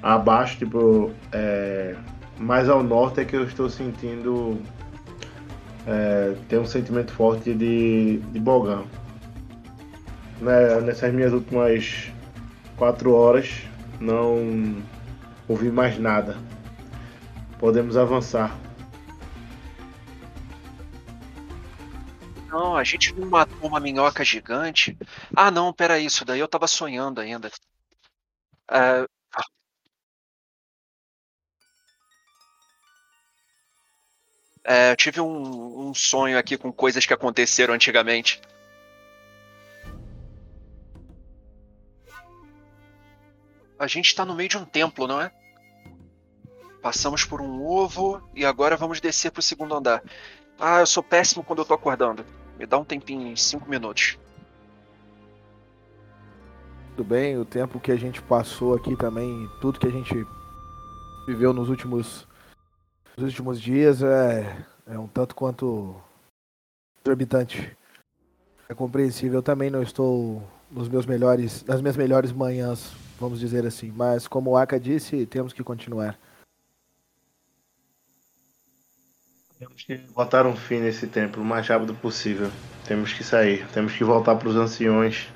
Abaixo, 0.01 0.57
tipo, 0.57 1.11
é, 1.31 1.95
mais 2.39 2.69
ao 2.69 2.83
norte 2.83 3.21
é 3.21 3.25
que 3.25 3.35
eu 3.35 3.43
estou 3.43 3.69
sentindo. 3.69 4.59
É, 5.87 6.35
tem 6.47 6.59
um 6.59 6.65
sentimento 6.65 7.11
forte 7.13 7.53
de, 7.53 8.17
de 8.17 8.39
Bogan. 8.39 8.83
Né, 10.39 10.81
nessas 10.81 11.13
minhas 11.13 11.33
últimas 11.33 12.11
quatro 12.75 13.13
horas, 13.13 13.63
não 13.99 14.81
ouvi 15.47 15.71
mais 15.71 15.97
nada. 15.99 16.37
Podemos 17.59 17.95
avançar. 17.95 18.57
Não, 22.47 22.75
a 22.75 22.83
gente 22.83 23.13
não 23.13 23.29
matou 23.29 23.69
uma 23.69 23.79
minhoca 23.79 24.25
gigante. 24.25 24.97
Ah, 25.35 25.49
não, 25.49 25.71
pera 25.71 25.99
isso 25.99 26.25
daí 26.25 26.39
eu 26.39 26.47
tava 26.47 26.67
sonhando 26.67 27.21
ainda. 27.21 27.49
É, 28.69 29.07
É, 34.63 34.91
eu 34.91 34.95
tive 34.95 35.19
um, 35.19 35.89
um 35.89 35.93
sonho 35.93 36.37
aqui 36.37 36.57
com 36.57 36.71
coisas 36.71 37.05
que 37.05 37.13
aconteceram 37.13 37.73
antigamente. 37.73 38.39
A 43.79 43.87
gente 43.87 44.13
tá 44.13 44.23
no 44.23 44.35
meio 44.35 44.49
de 44.49 44.57
um 44.57 44.65
templo, 44.65 45.07
não 45.07 45.19
é? 45.19 45.31
Passamos 46.81 47.25
por 47.25 47.41
um 47.41 47.65
ovo 47.65 48.21
e 48.35 48.45
agora 48.45 48.77
vamos 48.77 49.01
descer 49.01 49.31
pro 49.31 49.41
segundo 49.41 49.75
andar. 49.75 50.03
Ah, 50.59 50.81
eu 50.81 50.85
sou 50.85 51.01
péssimo 51.01 51.43
quando 51.43 51.59
eu 51.59 51.65
tô 51.65 51.73
acordando. 51.73 52.23
Me 52.59 52.67
dá 52.67 52.77
um 52.77 52.85
tempinho, 52.85 53.35
cinco 53.35 53.67
minutos. 53.67 54.19
Tudo 56.95 57.03
bem, 57.03 57.37
o 57.37 57.45
tempo 57.45 57.79
que 57.79 57.91
a 57.91 57.95
gente 57.95 58.21
passou 58.21 58.75
aqui 58.75 58.95
também, 58.95 59.49
tudo 59.59 59.79
que 59.79 59.87
a 59.87 59.91
gente 59.91 60.13
viveu 61.25 61.53
nos 61.53 61.69
últimos, 61.69 62.27
nos 63.17 63.25
últimos 63.25 63.59
dias 63.59 64.01
é, 64.01 64.65
é 64.87 64.97
um 64.97 65.07
tanto 65.07 65.35
quanto 65.35 65.95
exorbitante. 67.03 67.75
É 68.69 68.73
compreensível, 68.73 69.41
também 69.41 69.69
não 69.69 69.83
estou 69.83 70.41
nos 70.69 70.87
meus 70.87 71.05
melhores, 71.05 71.63
nas 71.65 71.81
minhas 71.81 71.97
melhores 71.97 72.31
manhãs, 72.31 72.93
vamos 73.19 73.39
dizer 73.39 73.65
assim. 73.65 73.91
Mas 73.95 74.27
como 74.27 74.51
o 74.51 74.57
Aka 74.57 74.79
disse, 74.79 75.25
temos 75.25 75.51
que 75.51 75.63
continuar. 75.63 76.17
Temos 79.59 79.83
que 79.83 79.95
botar 79.97 80.47
um 80.47 80.55
fim 80.55 80.79
nesse 80.79 81.05
templo 81.05 81.43
o 81.43 81.45
mais 81.45 81.67
rápido 81.67 81.93
possível. 81.93 82.49
Temos 82.87 83.13
que 83.13 83.23
sair, 83.23 83.67
temos 83.67 83.93
que 83.93 84.03
voltar 84.03 84.35
para 84.35 84.49
os 84.49 84.55
anciões. 84.55 85.27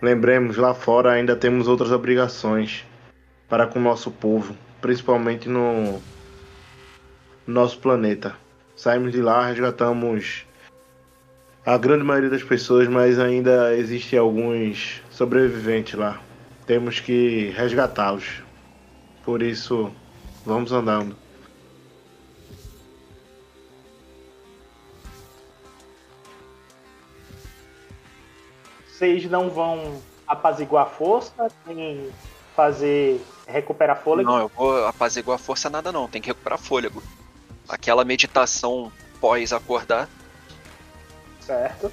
Lembremos, 0.00 0.56
lá 0.56 0.74
fora 0.74 1.12
ainda 1.12 1.34
temos 1.34 1.66
outras 1.66 1.90
obrigações 1.90 2.84
para 3.48 3.66
com 3.66 3.78
o 3.78 3.82
nosso 3.82 4.10
povo, 4.10 4.56
principalmente 4.80 5.48
no 5.48 6.00
nosso 7.46 7.78
planeta. 7.78 8.36
Saímos 8.76 9.12
de 9.12 9.20
lá, 9.20 9.46
resgatamos 9.46 10.44
a 11.64 11.76
grande 11.78 12.04
maioria 12.04 12.30
das 12.30 12.42
pessoas, 12.42 12.88
mas 12.88 13.18
ainda 13.18 13.76
existe 13.76 14.16
alguns 14.16 15.02
sobreviventes 15.10 15.94
lá. 15.94 16.20
Temos 16.66 17.00
que 17.00 17.50
resgatá-los. 17.56 18.42
Por 19.24 19.42
isso, 19.42 19.92
vamos 20.44 20.72
andando. 20.72 21.16
Vocês 28.88 29.24
não 29.28 29.50
vão 29.50 30.00
apaziguar 30.26 30.86
a 30.86 30.88
força, 30.88 31.48
nem 31.66 32.10
fazer 32.54 33.20
recuperar 33.46 34.00
fôlego. 34.00 34.30
Não, 34.30 34.38
eu 34.40 34.48
vou 34.48 34.86
apaziguar 34.86 35.36
a 35.36 35.38
força 35.38 35.68
nada 35.68 35.90
não, 35.90 36.08
tem 36.08 36.22
que 36.22 36.28
recuperar 36.28 36.58
fôlego. 36.58 37.02
Aquela 37.68 38.04
meditação 38.04 38.92
pós 39.20 39.52
acordar, 39.52 40.08
Certo? 41.40 41.90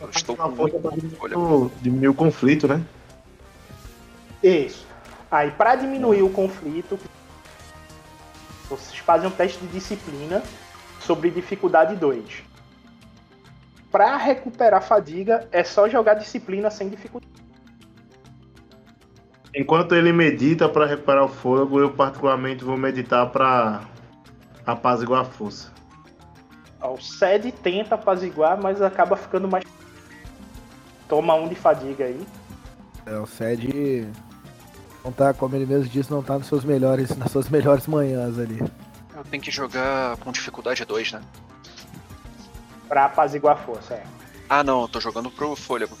eu 0.00 0.10
estou 0.10 0.36
com 0.36 0.52
pouco 0.52 0.80
fôlego. 1.16 1.72
diminuir 1.80 2.08
o 2.08 2.14
conflito, 2.14 2.66
né? 2.68 2.82
Isso. 4.42 4.86
Aí, 5.30 5.50
para 5.52 5.76
diminuir 5.76 6.22
o 6.22 6.30
conflito, 6.30 6.98
vocês 8.68 8.98
fazem 8.98 9.28
um 9.28 9.30
teste 9.30 9.58
de 9.60 9.66
disciplina 9.68 10.42
sobre 11.00 11.30
dificuldade 11.30 11.96
2. 11.96 12.42
Para 13.90 14.16
recuperar 14.16 14.82
fadiga, 14.82 15.48
é 15.52 15.62
só 15.62 15.88
jogar 15.88 16.14
disciplina 16.14 16.70
sem 16.70 16.88
dificuldade. 16.88 17.30
Enquanto 19.54 19.94
ele 19.94 20.12
medita 20.12 20.68
para 20.68 20.86
recuperar 20.86 21.24
o 21.24 21.28
fogo, 21.28 21.78
eu 21.78 21.90
particularmente 21.92 22.64
vou 22.64 22.76
meditar 22.76 23.28
para 23.30 23.82
apaziguar 24.66 25.22
a 25.22 25.24
força. 25.24 25.70
O 26.80 27.00
SED 27.00 27.52
tenta 27.52 27.94
apaziguar, 27.94 28.60
mas 28.60 28.82
acaba 28.82 29.16
ficando 29.16 29.48
mais. 29.48 29.64
Toma 31.08 31.34
um 31.34 31.48
de 31.48 31.54
fadiga 31.54 32.04
aí. 32.04 32.26
É, 33.06 33.16
o 33.18 33.26
Sed 33.26 34.10
não 35.04 35.12
tá, 35.12 35.34
como 35.34 35.54
ele 35.56 35.66
mesmo 35.66 35.88
disse, 35.88 36.10
não 36.10 36.22
tá 36.22 36.38
nos 36.38 36.46
seus 36.46 36.64
melhores, 36.64 37.16
nas 37.16 37.30
suas 37.30 37.48
melhores 37.48 37.86
manhãs 37.86 38.38
ali. 38.38 38.58
Eu 39.14 39.24
tenho 39.24 39.42
que 39.42 39.50
jogar 39.50 40.16
com 40.18 40.32
dificuldade 40.32 40.84
2, 40.84 41.12
né? 41.12 41.22
Pra 42.88 43.06
apaziguar 43.06 43.56
a 43.56 43.60
força, 43.60 43.94
é. 43.94 44.04
Ah 44.48 44.62
não, 44.62 44.82
eu 44.82 44.88
tô 44.88 45.00
jogando 45.00 45.30
pro 45.30 45.56
fôlego. 45.56 45.96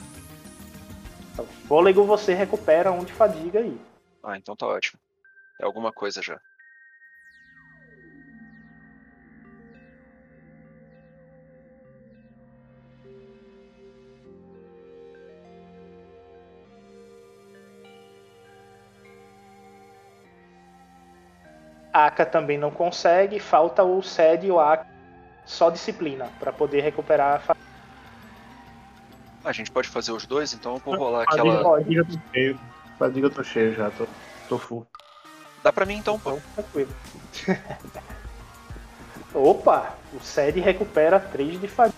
Então, 1.32 1.46
fôlego 1.66 2.04
você 2.04 2.34
recupera 2.34 2.92
um 2.92 3.04
de 3.04 3.12
fadiga 3.12 3.60
aí. 3.60 3.80
Ah, 4.22 4.36
então 4.36 4.54
tá 4.54 4.66
ótimo. 4.66 5.00
É 5.60 5.64
alguma 5.64 5.92
coisa 5.92 6.22
já. 6.22 6.38
Aka 21.92 22.24
também 22.24 22.56
não 22.56 22.70
consegue, 22.70 23.38
falta 23.38 23.82
o 23.84 24.02
Sed 24.02 24.46
e 24.46 24.50
o 24.50 24.58
Aka. 24.58 24.86
Só 25.44 25.70
disciplina 25.70 26.28
para 26.38 26.52
poder 26.52 26.80
recuperar 26.82 27.36
a 27.36 27.38
fadiga. 27.40 27.66
A 29.44 29.52
gente 29.52 29.70
pode 29.72 29.88
fazer 29.88 30.12
os 30.12 30.24
dois, 30.24 30.54
então 30.54 30.74
eu 30.74 30.78
vou 30.78 30.94
rolar 30.94 31.24
aquela. 31.24 31.62
fadiga 31.62 32.00
eu 32.00 32.06
tô 32.06 32.18
cheio. 32.32 32.60
Fadiga 32.98 33.26
eu 33.26 33.30
tô 33.30 33.42
cheio 33.42 33.74
já, 33.74 33.90
tô, 33.90 34.06
tô 34.48 34.58
full. 34.58 34.86
Dá 35.62 35.72
pra 35.72 35.84
mim 35.84 35.96
então, 35.96 36.18
pô. 36.18 36.30
Então, 36.30 36.42
tranquilo. 36.54 36.90
Opa! 39.34 39.94
O 40.14 40.20
Sed 40.20 40.60
recupera 40.60 41.18
3 41.18 41.60
de 41.60 41.66
fadiga. 41.66 41.96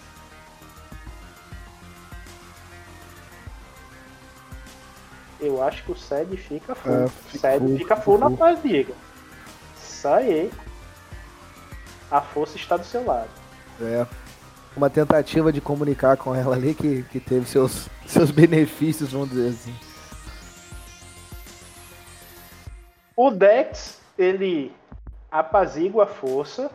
Eu 5.41 5.63
acho 5.63 5.83
que 5.85 5.93
o 5.93 5.97
Sed 5.97 6.37
fica 6.37 6.75
full. 6.75 6.93
É, 6.93 7.05
o 7.05 7.09
fica 7.09 7.39
Sed 7.39 7.59
full, 7.59 7.69
fica 7.69 7.79
fica 7.79 7.97
full 7.97 8.19
na 8.19 8.29
full. 8.29 8.37
fadiga. 8.39 8.95
Isso 10.05 10.09
aí. 10.09 10.53
A 12.11 12.21
força 12.21 12.59
está 12.59 12.77
do 12.77 12.85
seu 12.85 13.07
lado. 13.07 13.31
É. 13.81 14.07
Uma 14.77 14.91
tentativa 14.91 15.51
de 15.51 15.63
comunicar 15.63 16.19
com 16.19 16.35
ela 16.35 16.55
ali 16.55 16.75
que, 16.75 17.05
que 17.05 17.19
teve 17.19 17.47
seus, 17.47 17.89
seus 18.07 18.31
benefícios, 18.31 19.13
vamos 19.13 19.31
dizer 19.31 19.49
assim. 19.49 19.75
O 23.17 23.31
Dex, 23.31 23.99
ele 24.19 24.75
apazigua 25.31 26.05
a 26.05 26.07
força. 26.07 26.71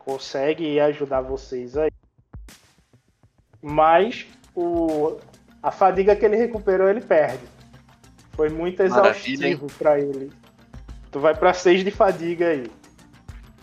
Consegue 0.00 0.80
ajudar 0.80 1.20
vocês 1.20 1.76
aí. 1.76 1.92
Mas 3.62 4.26
o, 4.52 5.18
a 5.62 5.70
fadiga 5.70 6.16
que 6.16 6.24
ele 6.24 6.36
recuperou, 6.36 6.88
ele 6.88 7.02
perde. 7.02 7.44
Foi 8.32 8.48
muito 8.48 8.82
exaustivo 8.82 9.68
pra 9.78 10.00
ele. 10.00 10.32
Tu 11.10 11.20
vai 11.20 11.34
pra 11.34 11.54
6 11.54 11.84
de 11.84 11.90
fadiga 11.90 12.48
aí. 12.48 12.70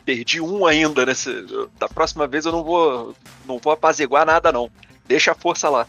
Perdi 0.05 0.41
um 0.41 0.65
ainda 0.65 1.05
nesse. 1.05 1.29
Da 1.77 1.87
próxima 1.87 2.27
vez 2.27 2.45
eu 2.45 2.51
não 2.51 2.63
vou. 2.63 3.15
não 3.45 3.57
vou 3.57 3.71
apaziguar 3.73 4.25
nada, 4.25 4.51
não. 4.51 4.69
Deixa 5.05 5.31
a 5.31 5.35
força 5.35 5.69
lá. 5.69 5.87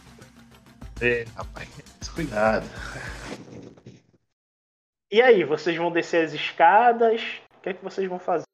É, 1.01 1.25
rapaz, 1.37 1.69
cuidado. 2.15 2.67
E 5.11 5.21
aí, 5.21 5.45
vocês 5.45 5.77
vão 5.77 5.91
descer 5.91 6.25
as 6.25 6.33
escadas? 6.33 7.23
O 7.57 7.61
que 7.61 7.69
é 7.69 7.75
que 7.75 7.85
vocês 7.85 8.09
vão 8.09 8.19
fazer? 8.19 8.45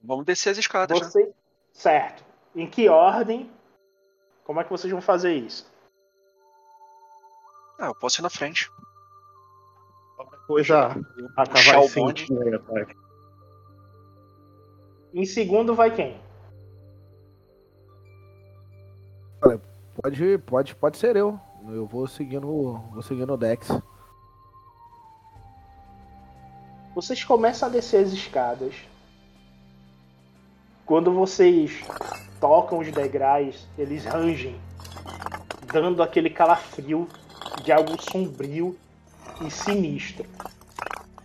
Vamos 0.00 0.24
descer 0.24 0.50
as 0.50 0.58
escadas, 0.58 1.00
né? 1.00 1.06
Você... 1.06 1.32
Certo. 1.72 2.24
Em 2.54 2.68
que 2.68 2.88
ordem? 2.88 3.50
Como 4.44 4.60
é 4.60 4.64
que 4.64 4.70
vocês 4.70 4.90
vão 4.90 5.00
fazer 5.00 5.34
isso? 5.34 5.70
Ah, 7.78 7.86
eu 7.86 7.94
posso 7.94 8.20
ir 8.20 8.22
na 8.22 8.30
frente. 8.30 8.70
Coisa, 10.48 10.96
a 11.36 11.46
Puxar 11.46 11.74
vai 11.74 11.84
o 11.84 11.94
bonde. 11.94 12.20
sentindo 12.22 12.42
aí 12.42 12.54
atrás. 12.54 12.88
Em 15.12 15.26
segundo 15.26 15.74
vai 15.74 15.94
quem? 15.94 16.18
Pode, 20.00 20.38
pode, 20.38 20.74
pode 20.74 20.96
ser 20.96 21.16
eu. 21.16 21.38
Eu 21.68 21.84
vou 21.86 22.06
seguindo, 22.06 22.46
vou 22.46 23.02
seguindo 23.02 23.34
o 23.34 23.36
Dex. 23.36 23.68
Vocês 26.94 27.22
começam 27.22 27.68
a 27.68 27.70
descer 27.72 28.06
as 28.06 28.12
escadas. 28.12 28.74
Quando 30.86 31.12
vocês 31.12 31.84
tocam 32.40 32.78
os 32.78 32.90
degraus, 32.90 33.68
eles 33.76 34.06
rangem, 34.06 34.58
dando 35.70 36.02
aquele 36.02 36.30
calafrio 36.30 37.06
de 37.62 37.70
algo 37.70 38.00
sombrio 38.00 38.74
e 39.44 39.50
sinistro. 39.50 40.26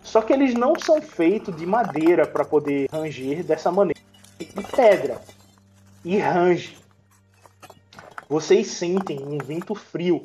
Só 0.02 0.22
que 0.22 0.32
eles 0.32 0.54
não 0.54 0.78
são 0.78 1.02
feitos 1.02 1.56
de 1.56 1.66
madeira 1.66 2.26
para 2.26 2.44
poder 2.44 2.88
ranger 2.92 3.42
dessa 3.42 3.72
maneira, 3.72 4.00
de 4.38 4.62
pedra. 4.76 5.20
E 6.04 6.18
range. 6.18 6.76
Vocês 8.28 8.68
sentem 8.68 9.18
um 9.24 9.38
vento 9.38 9.74
frio 9.74 10.24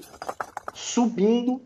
subindo 0.73 1.61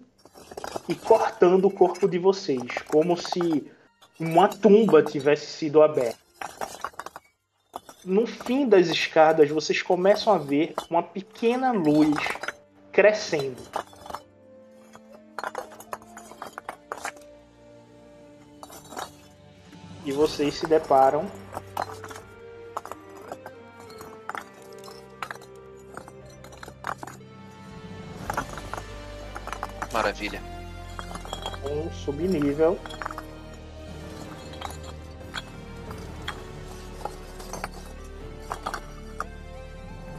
e 0.87 0.95
cortando 0.95 1.65
o 1.65 1.71
corpo 1.71 2.07
de 2.07 2.17
vocês, 2.17 2.63
como 2.87 3.17
se 3.17 3.71
uma 4.19 4.47
tumba 4.47 5.03
tivesse 5.03 5.47
sido 5.47 5.81
aberta. 5.81 6.17
No 8.05 8.27
fim 8.27 8.67
das 8.67 8.87
escadas, 8.87 9.49
vocês 9.49 9.81
começam 9.81 10.33
a 10.33 10.37
ver 10.37 10.73
uma 10.89 11.01
pequena 11.01 11.71
luz 11.71 12.15
crescendo. 12.91 13.61
E 20.05 20.11
vocês 20.11 20.55
se 20.55 20.67
deparam 20.67 21.29
Maravilha. 29.93 30.41
um 31.63 31.91
subnível. 31.91 32.79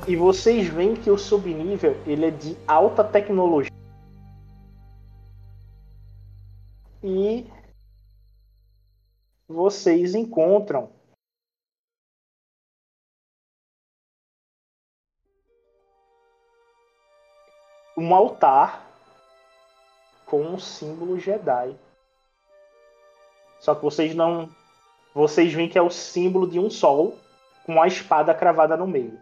E 0.07 0.15
vocês 0.15 0.69
veem 0.69 0.95
que 0.95 1.11
o 1.11 1.19
subnível 1.19 1.97
ele 2.07 2.27
é 2.27 2.31
de 2.31 2.57
alta 2.69 3.03
tecnologia. 3.03 3.74
Vocês 9.65 10.15
encontram 10.15 10.93
um 17.97 18.15
altar 18.15 18.87
com 20.27 20.43
um 20.43 20.59
símbolo 20.59 21.19
Jedi. 21.19 21.75
Só 23.59 23.75
que 23.75 23.81
vocês 23.81 24.15
não. 24.15 24.55
Vocês 25.15 25.51
veem 25.55 25.71
que 25.71 25.79
é 25.79 25.83
o 25.83 25.89
símbolo 25.89 26.47
de 26.47 26.59
um 26.59 26.69
sol 26.69 27.19
com 27.65 27.81
a 27.81 27.87
espada 27.87 28.35
cravada 28.35 28.77
no 28.77 28.87
meio. 28.87 29.19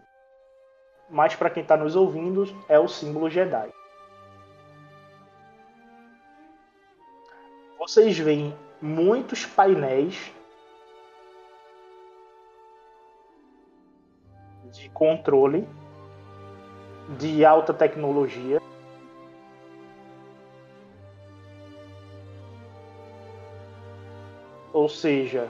Mas 1.09 1.37
para 1.37 1.49
quem 1.49 1.63
está 1.63 1.77
nos 1.77 1.95
ouvindo, 1.95 2.43
é 2.67 2.77
o 2.77 2.89
símbolo 2.89 3.29
Jedi. 3.29 3.71
Vocês 7.79 8.17
veem 8.17 8.53
muitos 8.83 9.45
painéis 9.45 10.29
de 14.73 14.89
controle 14.89 15.65
de 17.17 17.45
alta 17.45 17.73
tecnologia. 17.73 18.61
Ou 24.73 24.89
seja, 24.89 25.47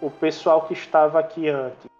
o 0.00 0.08
pessoal 0.08 0.68
que 0.68 0.74
estava 0.74 1.18
aqui 1.18 1.48
antes 1.48 1.95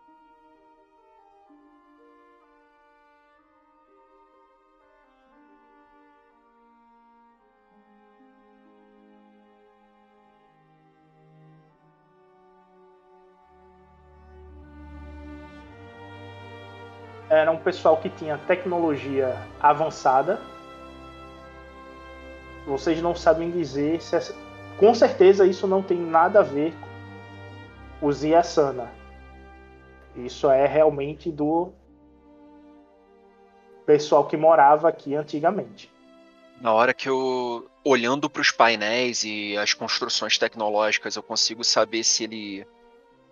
pessoal 17.67 17.97
que 17.97 18.09
tinha 18.09 18.39
tecnologia 18.39 19.37
avançada. 19.61 20.41
Vocês 22.65 23.03
não 23.03 23.13
sabem 23.13 23.51
dizer 23.51 24.01
se 24.01 24.15
essa... 24.15 24.37
com 24.79 24.95
certeza 24.95 25.45
isso 25.45 25.67
não 25.67 25.83
tem 25.83 25.99
nada 25.99 26.39
a 26.39 26.43
ver 26.45 26.73
com 27.99 28.07
os 28.07 28.23
Yasana. 28.23 28.89
Isso 30.15 30.49
é 30.49 30.65
realmente 30.65 31.29
do 31.29 31.73
pessoal 33.85 34.29
que 34.29 34.37
morava 34.37 34.89
aqui 34.89 35.17
antigamente. 35.17 35.93
Na 36.61 36.73
hora 36.73 36.95
que 36.95 37.09
eu, 37.09 37.69
olhando 37.85 38.31
para 38.31 38.43
os 38.43 38.53
painéis 38.53 39.25
e 39.25 39.59
as 39.59 39.75
construções 39.75 40.39
tecnológicas, 40.39 41.17
eu 41.17 41.23
consigo 41.23 41.65
saber 41.65 42.05
se 42.05 42.23
ele 42.23 42.65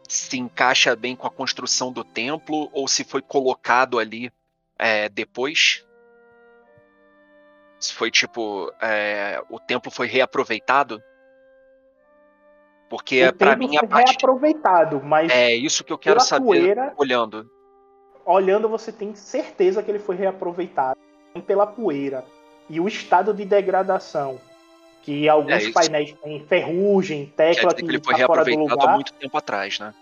se 0.08 0.38
encaixa 0.38 0.94
bem 0.94 1.16
com 1.16 1.26
a 1.26 1.30
construção 1.30 1.92
do 1.92 2.04
templo 2.04 2.68
ou 2.72 2.86
se 2.88 3.04
foi 3.04 3.22
colocado 3.22 3.98
ali 3.98 4.30
é, 4.78 5.08
depois. 5.08 5.84
Se 7.78 7.92
foi 7.92 8.10
tipo. 8.10 8.72
é, 8.80 9.42
o 9.50 9.58
templo 9.58 9.90
foi 9.90 10.06
reaproveitado. 10.06 11.02
Porque 12.88 13.32
para 13.32 13.56
mim 13.56 13.76
a 13.76 13.80
foi 13.80 13.88
parte. 13.88 14.10
reaproveitado, 14.10 15.02
mas 15.02 15.30
É 15.32 15.54
isso 15.54 15.82
que 15.82 15.92
eu 15.92 15.98
quero 15.98 16.20
saber 16.20 16.44
poeira- 16.44 16.94
olhando. 16.96 17.50
olhando 18.24 18.68
você 18.68 18.92
tem 18.92 19.14
certeza 19.14 19.82
que 19.82 19.90
ele 19.90 19.98
foi 19.98 20.16
reaproveitado 20.16 20.98
pela 21.46 21.66
poeira 21.66 22.24
e 22.70 22.78
o 22.80 22.86
estado 22.86 23.34
de 23.34 23.44
degradação 23.44 24.38
Que 25.04 25.28
alguns 25.28 25.66
É, 25.66 25.70
painéis 25.70 26.12
têm 26.14 26.40
ferrugem, 26.46 27.26
tecla 27.36 27.74
que, 27.74 27.82
que 27.82 27.90
ele 27.90 28.00
foi 28.02 28.14
tá 28.18 28.26
fora 28.26 28.42
do 28.44 28.48
reaproveitado 28.48 28.70
lugar. 28.80 28.88
há 28.88 28.94
muito 28.94 29.12
tempo 29.12 29.36
atrás, 29.36 29.78
né? 29.78 29.94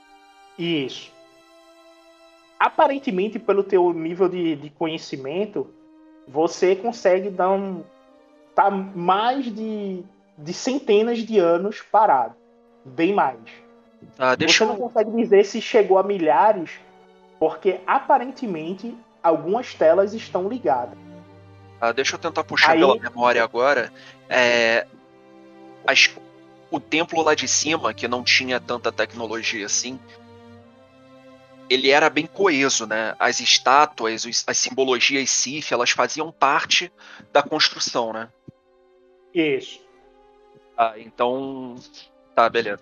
Isso. 0.59 1.11
Aparentemente, 2.59 3.39
pelo 3.39 3.65
teu 3.65 3.93
nível 3.93 4.29
de, 4.29 4.55
de 4.55 4.71
conhecimento, 4.71 5.69
você 6.29 6.77
consegue 6.77 7.31
dar 7.31 7.51
um. 7.51 7.83
tá 8.55 8.71
mais 8.71 9.47
de, 9.53 10.05
de 10.39 10.55
centenas 10.55 11.19
de 11.19 11.39
anos 11.39 11.81
parado. 11.83 12.35
Bem 12.85 13.13
mais. 13.13 13.39
Deixa 14.39 14.59
você 14.59 14.65
não 14.65 14.75
eu. 14.75 14.79
consegue 14.79 15.11
dizer 15.17 15.45
se 15.45 15.61
chegou 15.61 15.99
a 15.99 16.03
milhares, 16.05 16.71
porque 17.41 17.81
aparentemente 17.87 18.97
algumas 19.23 19.75
telas 19.75 20.15
estão 20.15 20.49
ligadas. 20.49 20.97
Ah, 21.83 21.91
deixa 21.91 22.15
eu 22.15 22.19
tentar 22.21 22.45
puxar 22.45 22.75
Aí- 22.75 22.79
pela 22.79 22.95
memória 22.95 23.43
agora. 23.43 23.93
É, 24.29 24.87
as- 25.85 26.15
o 26.71 26.79
templo 26.79 27.21
lá 27.21 27.35
de 27.35 27.49
cima, 27.49 27.93
que 27.93 28.07
não 28.07 28.23
tinha 28.23 28.61
tanta 28.61 28.93
tecnologia 28.93 29.67
assim, 29.67 29.99
ele 31.69 31.91
era 31.91 32.09
bem 32.09 32.25
coeso, 32.25 32.87
né? 32.87 33.17
As 33.19 33.41
estátuas, 33.41 34.45
as 34.47 34.57
simbologias 34.59 35.29
Sif, 35.29 35.75
elas 35.75 35.91
faziam 35.91 36.31
parte 36.31 36.93
da 37.33 37.43
construção, 37.43 38.13
né? 38.13 38.29
Isso. 39.35 39.81
Ah, 40.79 40.95
então. 40.97 41.75
Tá, 42.33 42.49
beleza. 42.49 42.81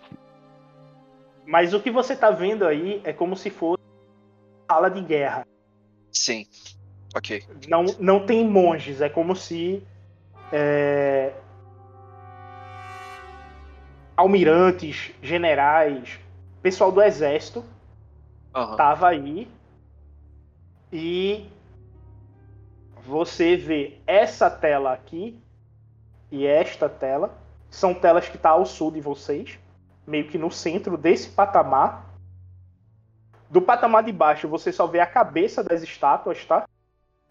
Mas 1.46 1.72
o 1.72 1.80
que 1.80 1.90
você 1.90 2.14
tá 2.14 2.30
vendo 2.30 2.66
aí 2.66 3.00
é 3.02 3.14
como 3.14 3.34
se 3.34 3.48
fosse 3.48 3.82
sala 4.70 4.90
de 4.90 5.00
guerra. 5.00 5.46
Sim. 6.12 6.46
Ok. 7.14 7.44
Não, 7.68 7.84
não 7.98 8.24
tem 8.24 8.46
monges, 8.48 9.00
é 9.00 9.08
como 9.08 9.34
se 9.34 9.82
é, 10.52 11.32
almirantes, 14.16 15.12
generais, 15.22 16.20
pessoal 16.62 16.92
do 16.92 17.02
exército 17.02 17.64
Aham. 18.54 18.76
tava 18.76 19.08
aí 19.08 19.48
e 20.92 21.48
você 23.04 23.56
vê 23.56 23.98
essa 24.06 24.50
tela 24.50 24.92
aqui 24.92 25.40
e 26.30 26.46
esta 26.46 26.88
tela 26.88 27.38
são 27.70 27.94
telas 27.94 28.28
que 28.28 28.36
tá 28.36 28.50
ao 28.50 28.66
sul 28.66 28.90
de 28.90 29.00
vocês, 29.00 29.58
meio 30.06 30.28
que 30.28 30.36
no 30.36 30.50
centro 30.50 30.96
desse 30.96 31.30
patamar. 31.30 32.10
Do 33.48 33.62
patamar 33.62 34.04
de 34.04 34.12
baixo 34.12 34.48
você 34.48 34.72
só 34.72 34.86
vê 34.86 35.00
a 35.00 35.06
cabeça 35.06 35.62
das 35.62 35.82
estátuas, 35.82 36.44
tá? 36.44 36.68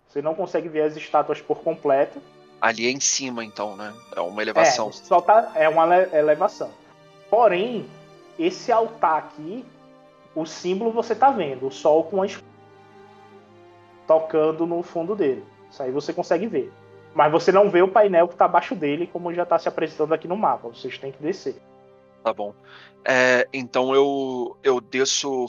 Você 0.10 0.22
não 0.22 0.34
consegue 0.36 0.68
ver 0.68 0.82
as 0.82 0.95
estátuas 0.95 1.39
por 1.39 1.60
completo. 1.60 2.20
Ali 2.60 2.88
é 2.88 2.91
em 2.91 2.99
cima, 2.99 3.45
então, 3.45 3.78
né? 3.78 3.93
É 4.16 4.20
uma 4.20 4.41
elevação. 4.41 4.89
É, 4.89 4.91
só 4.91 5.22
tá, 5.22 5.51
é 5.55 5.70
uma 5.70 5.95
ele- 5.95 6.16
elevação. 6.18 6.72
Porém, 7.30 7.88
esse 8.38 8.72
altar 8.72 9.18
aqui, 9.18 9.64
o 10.36 10.45
símbolo 10.45 10.91
você 10.91 11.16
tá 11.16 11.30
vendo, 11.32 11.68
o 11.68 11.72
sol 11.72 12.03
com 12.03 12.24
a 12.24 12.28
tocando 14.07 14.66
no 14.66 14.82
fundo 14.82 15.16
dele. 15.16 15.45
Isso 15.72 15.84
aí 15.84 15.91
você 15.91 16.12
consegue 16.12 16.47
ver. 16.47 16.74
Mas 17.14 17.32
você 17.32 17.51
não 17.51 17.70
vê 17.70 17.82
o 17.82 17.88
painel 17.88 18.28
que 18.28 18.36
tá 18.36 18.45
abaixo 18.45 18.76
dele, 18.76 19.07
como 19.07 19.34
já 19.34 19.45
tá 19.45 19.57
se 19.60 19.68
apresentando 19.68 20.14
aqui 20.14 20.28
no 20.28 20.36
mapa. 20.36 20.68
Vocês 20.70 20.97
têm 20.97 21.12
que 21.12 21.22
descer. 21.22 21.55
Tá 22.24 22.34
bom. 22.34 22.53
É, 23.05 23.47
então 23.53 23.93
eu 23.93 24.57
eu 24.64 24.82
desço 24.82 25.45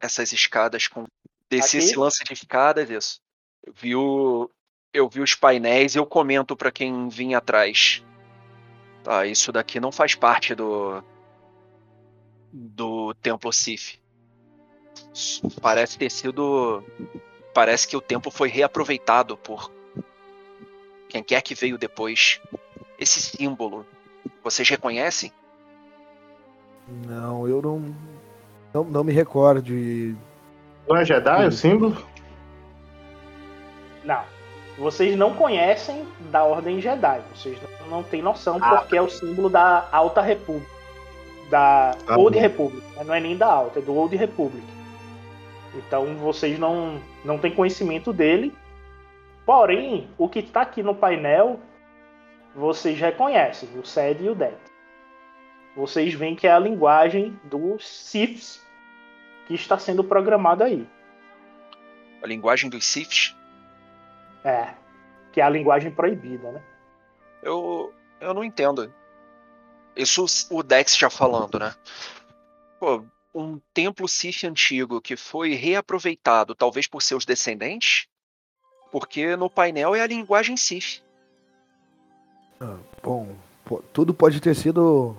essas 0.00 0.32
escadas 0.32 0.86
com 0.88 1.04
desci 1.48 1.78
Aqui? 1.78 1.86
esse 1.86 1.98
lance 1.98 2.22
de 2.24 2.32
escadas, 2.32 2.90
isso. 2.90 3.20
Eu 3.20 3.29
vi 3.74 3.94
o 3.96 4.50
eu 4.92 5.08
vi 5.08 5.20
os 5.20 5.34
painéis 5.34 5.94
e 5.94 5.98
eu 5.98 6.06
comento 6.06 6.56
pra 6.56 6.70
quem 6.72 7.08
vinha 7.08 7.38
atrás. 7.38 8.04
Tá, 9.04 9.24
isso 9.24 9.52
daqui 9.52 9.78
não 9.78 9.92
faz 9.92 10.14
parte 10.14 10.54
do 10.54 11.02
do 12.52 13.14
templo 13.14 13.52
Sif. 13.52 13.98
Parece 15.60 15.98
ter 15.98 16.10
sido 16.10 16.82
parece 17.54 17.86
que 17.86 17.96
o 17.96 18.00
templo 18.00 18.30
foi 18.30 18.48
reaproveitado 18.48 19.36
por 19.36 19.70
quem 21.08 21.22
quer 21.22 21.42
que 21.42 21.54
veio 21.54 21.76
depois. 21.76 22.40
Esse 22.98 23.20
símbolo, 23.20 23.86
vocês 24.42 24.68
reconhecem? 24.68 25.32
Não, 27.06 27.48
eu 27.48 27.62
não. 27.62 27.94
Não, 28.72 28.84
não 28.84 29.04
me 29.04 29.12
recordo 29.12 29.62
de. 29.62 30.14
Não 30.88 30.96
é 30.96 31.04
Jedi 31.04 31.46
o 31.46 31.52
símbolo? 31.52 32.09
Não. 34.04 34.22
Vocês 34.78 35.16
não 35.16 35.34
conhecem 35.34 36.06
da 36.30 36.42
Ordem 36.44 36.80
Jedi. 36.80 37.20
Vocês 37.34 37.58
não, 37.88 38.02
têm 38.02 38.22
noção 38.22 38.58
Ah. 38.62 38.76
porque 38.78 38.96
é 38.96 39.02
o 39.02 39.10
símbolo 39.10 39.50
da 39.50 39.86
Alta 39.92 40.20
República. 40.22 40.70
Da 41.50 41.96
Ah. 42.06 42.16
Old 42.16 42.38
Republic. 42.38 42.82
mas 42.96 43.06
Não 43.06 43.14
é 43.14 43.20
nem 43.20 43.36
da 43.36 43.46
Alta, 43.46 43.80
é 43.80 43.82
do 43.82 43.94
Old 43.94 44.16
Republic. 44.16 44.64
Então 45.74 46.14
vocês 46.16 46.58
não, 46.58 47.00
não 47.24 47.38
têm 47.38 47.52
conhecimento 47.54 48.12
dele. 48.12 48.54
Porém, 49.44 50.08
o 50.16 50.28
que 50.28 50.38
está 50.38 50.62
aqui 50.62 50.82
no 50.82 50.94
painel, 50.94 51.58
vocês 52.54 52.98
reconhecem, 52.98 53.68
o 53.76 53.84
SED 53.84 54.24
e 54.24 54.28
o 54.30 54.34
DET. 54.34 54.54
Vocês 55.76 56.14
veem 56.14 56.34
que 56.36 56.46
é 56.46 56.52
a 56.52 56.58
linguagem 56.58 57.38
dos 57.44 57.86
Siths 57.86 58.64
que 59.46 59.54
está 59.54 59.78
sendo 59.78 60.02
programada 60.04 60.64
aí. 60.64 60.86
A 62.22 62.26
linguagem 62.26 62.68
dos 62.70 62.84
Siths? 62.84 63.34
É. 64.44 64.74
Que 65.32 65.40
é 65.40 65.44
a 65.44 65.50
linguagem 65.50 65.90
proibida, 65.90 66.52
né? 66.52 66.62
Eu, 67.42 67.92
eu 68.20 68.34
não 68.34 68.44
entendo. 68.44 68.92
Isso 69.96 70.24
o 70.50 70.62
Dex 70.62 70.96
já 70.96 71.10
falando, 71.10 71.58
né? 71.58 71.74
Pô, 72.78 73.04
um 73.34 73.60
templo 73.72 74.08
Sith 74.08 74.44
antigo 74.44 75.00
que 75.00 75.16
foi 75.16 75.54
reaproveitado, 75.54 76.54
talvez 76.54 76.86
por 76.86 77.02
seus 77.02 77.24
descendentes? 77.24 78.06
Porque 78.90 79.36
no 79.36 79.48
painel 79.48 79.94
é 79.94 80.00
a 80.00 80.06
linguagem 80.06 80.56
Sith. 80.56 81.02
Bom, 83.02 83.34
pô, 83.64 83.82
tudo 83.92 84.12
pode 84.12 84.40
ter 84.40 84.54
sido 84.54 85.16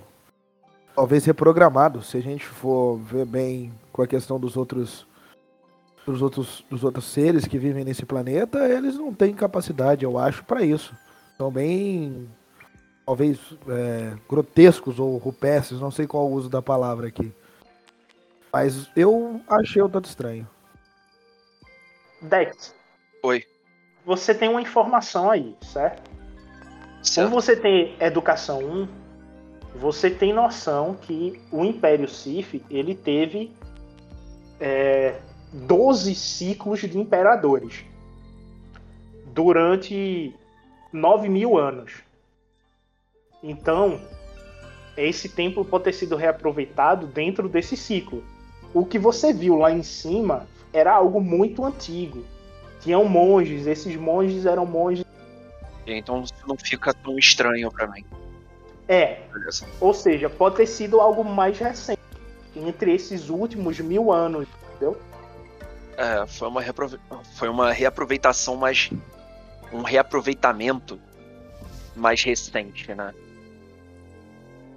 talvez 0.95 1.25
reprogramado, 1.25 2.03
se 2.03 2.17
a 2.17 2.21
gente 2.21 2.45
for 2.45 2.97
ver 2.97 3.25
bem 3.25 3.73
com 3.91 4.01
a 4.01 4.07
questão 4.07 4.39
dos 4.39 4.55
outros 4.55 5.07
dos 6.05 6.21
outros 6.21 6.65
dos 6.69 6.83
outros 6.83 7.05
seres 7.05 7.47
que 7.47 7.57
vivem 7.59 7.83
nesse 7.83 8.05
planeta, 8.05 8.67
eles 8.67 8.95
não 8.95 9.13
têm 9.13 9.33
capacidade, 9.33 10.03
eu 10.03 10.17
acho, 10.17 10.43
para 10.43 10.63
isso. 10.63 10.95
São 11.37 11.51
bem 11.51 12.29
talvez 13.05 13.39
é, 13.67 14.13
grotescos 14.29 14.99
ou 14.99 15.17
rupestres, 15.17 15.79
não 15.79 15.91
sei 15.91 16.07
qual 16.07 16.27
o 16.27 16.33
uso 16.33 16.49
da 16.49 16.61
palavra 16.61 17.07
aqui. 17.07 17.33
Mas 18.53 18.89
eu 18.95 19.41
achei 19.47 19.81
o 19.81 19.89
tanto 19.89 20.05
estranho. 20.05 20.47
Dex, 22.21 22.75
Oi. 23.23 23.43
você 24.05 24.35
tem 24.35 24.49
uma 24.49 24.61
informação 24.61 25.31
aí, 25.31 25.55
certo? 25.61 26.09
Como 26.09 27.03
Certo? 27.03 27.31
você 27.31 27.55
tem 27.55 27.95
educação 27.99 28.59
1, 28.59 28.87
você 29.75 30.11
tem 30.11 30.31
noção 30.31 30.93
que 30.93 31.41
o 31.51 31.65
Império 31.65 32.07
Sith 32.07 32.61
ele 32.69 32.93
teve 32.93 33.51
é, 34.59 35.19
12 35.53 36.15
ciclos 36.15 36.79
de 36.79 36.97
imperadores 36.97 37.83
durante 39.33 40.33
9 40.91 41.29
mil 41.29 41.57
anos. 41.57 42.03
Então, 43.43 43.99
esse 44.95 45.29
templo 45.29 45.65
pode 45.65 45.85
ter 45.85 45.93
sido 45.93 46.15
reaproveitado 46.15 47.07
dentro 47.07 47.49
desse 47.49 47.75
ciclo. 47.75 48.23
O 48.73 48.85
que 48.85 48.99
você 48.99 49.33
viu 49.33 49.57
lá 49.57 49.71
em 49.71 49.83
cima 49.83 50.47
era 50.71 50.93
algo 50.93 51.19
muito 51.19 51.65
antigo. 51.65 52.23
Tinham 52.79 53.05
monges, 53.05 53.67
esses 53.67 53.95
monges 53.95 54.45
eram 54.45 54.65
monges. 54.65 55.05
Então 55.85 56.23
não 56.47 56.55
fica 56.55 56.93
tão 56.93 57.17
estranho 57.17 57.71
pra 57.71 57.87
mim. 57.87 58.05
É, 58.87 59.21
Beleza. 59.31 59.65
Ou 59.79 59.93
seja, 59.93 60.29
pode 60.29 60.57
ter 60.57 60.65
sido 60.65 60.99
algo 60.99 61.23
mais 61.23 61.57
recente, 61.57 62.01
entre 62.55 62.93
esses 62.93 63.29
últimos 63.29 63.79
mil 63.79 64.11
anos, 64.11 64.47
entendeu? 64.69 64.97
É, 66.01 66.25
foi 66.25 66.47
uma, 66.47 66.63
foi 67.35 67.47
uma 67.47 67.71
reaproveitação 67.71 68.55
mais. 68.55 68.89
Um 69.71 69.83
reaproveitamento 69.83 70.99
mais 71.95 72.23
recente, 72.23 72.93
né? 72.95 73.13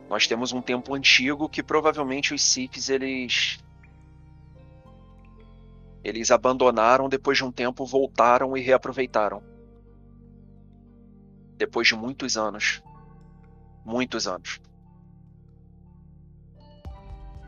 Nós 0.09 0.27
temos 0.27 0.53
um 0.53 0.61
templo 0.61 0.95
antigo 0.95 1.49
que 1.49 1.63
provavelmente 1.63 2.35
os 2.35 2.43
Siths 2.43 2.91
eles. 2.91 3.59
Eles 6.05 6.31
abandonaram 6.31 7.09
depois 7.09 7.39
de 7.39 7.45
um 7.45 7.51
tempo, 7.51 7.87
voltaram 7.87 8.55
e 8.55 8.61
reaproveitaram. 8.61 9.43
Depois 11.57 11.89
de 11.89 11.97
muitos 11.97 12.37
anos. 12.37 12.83
Muitos 13.83 14.29
anos. 14.29 14.61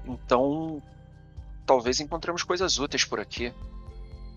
Então, 0.07 0.83
talvez 1.67 2.01
encontremos 2.01 2.43
coisas 2.43 2.79
úteis 2.79 3.05
por 3.05 3.21
aqui. 3.21 3.53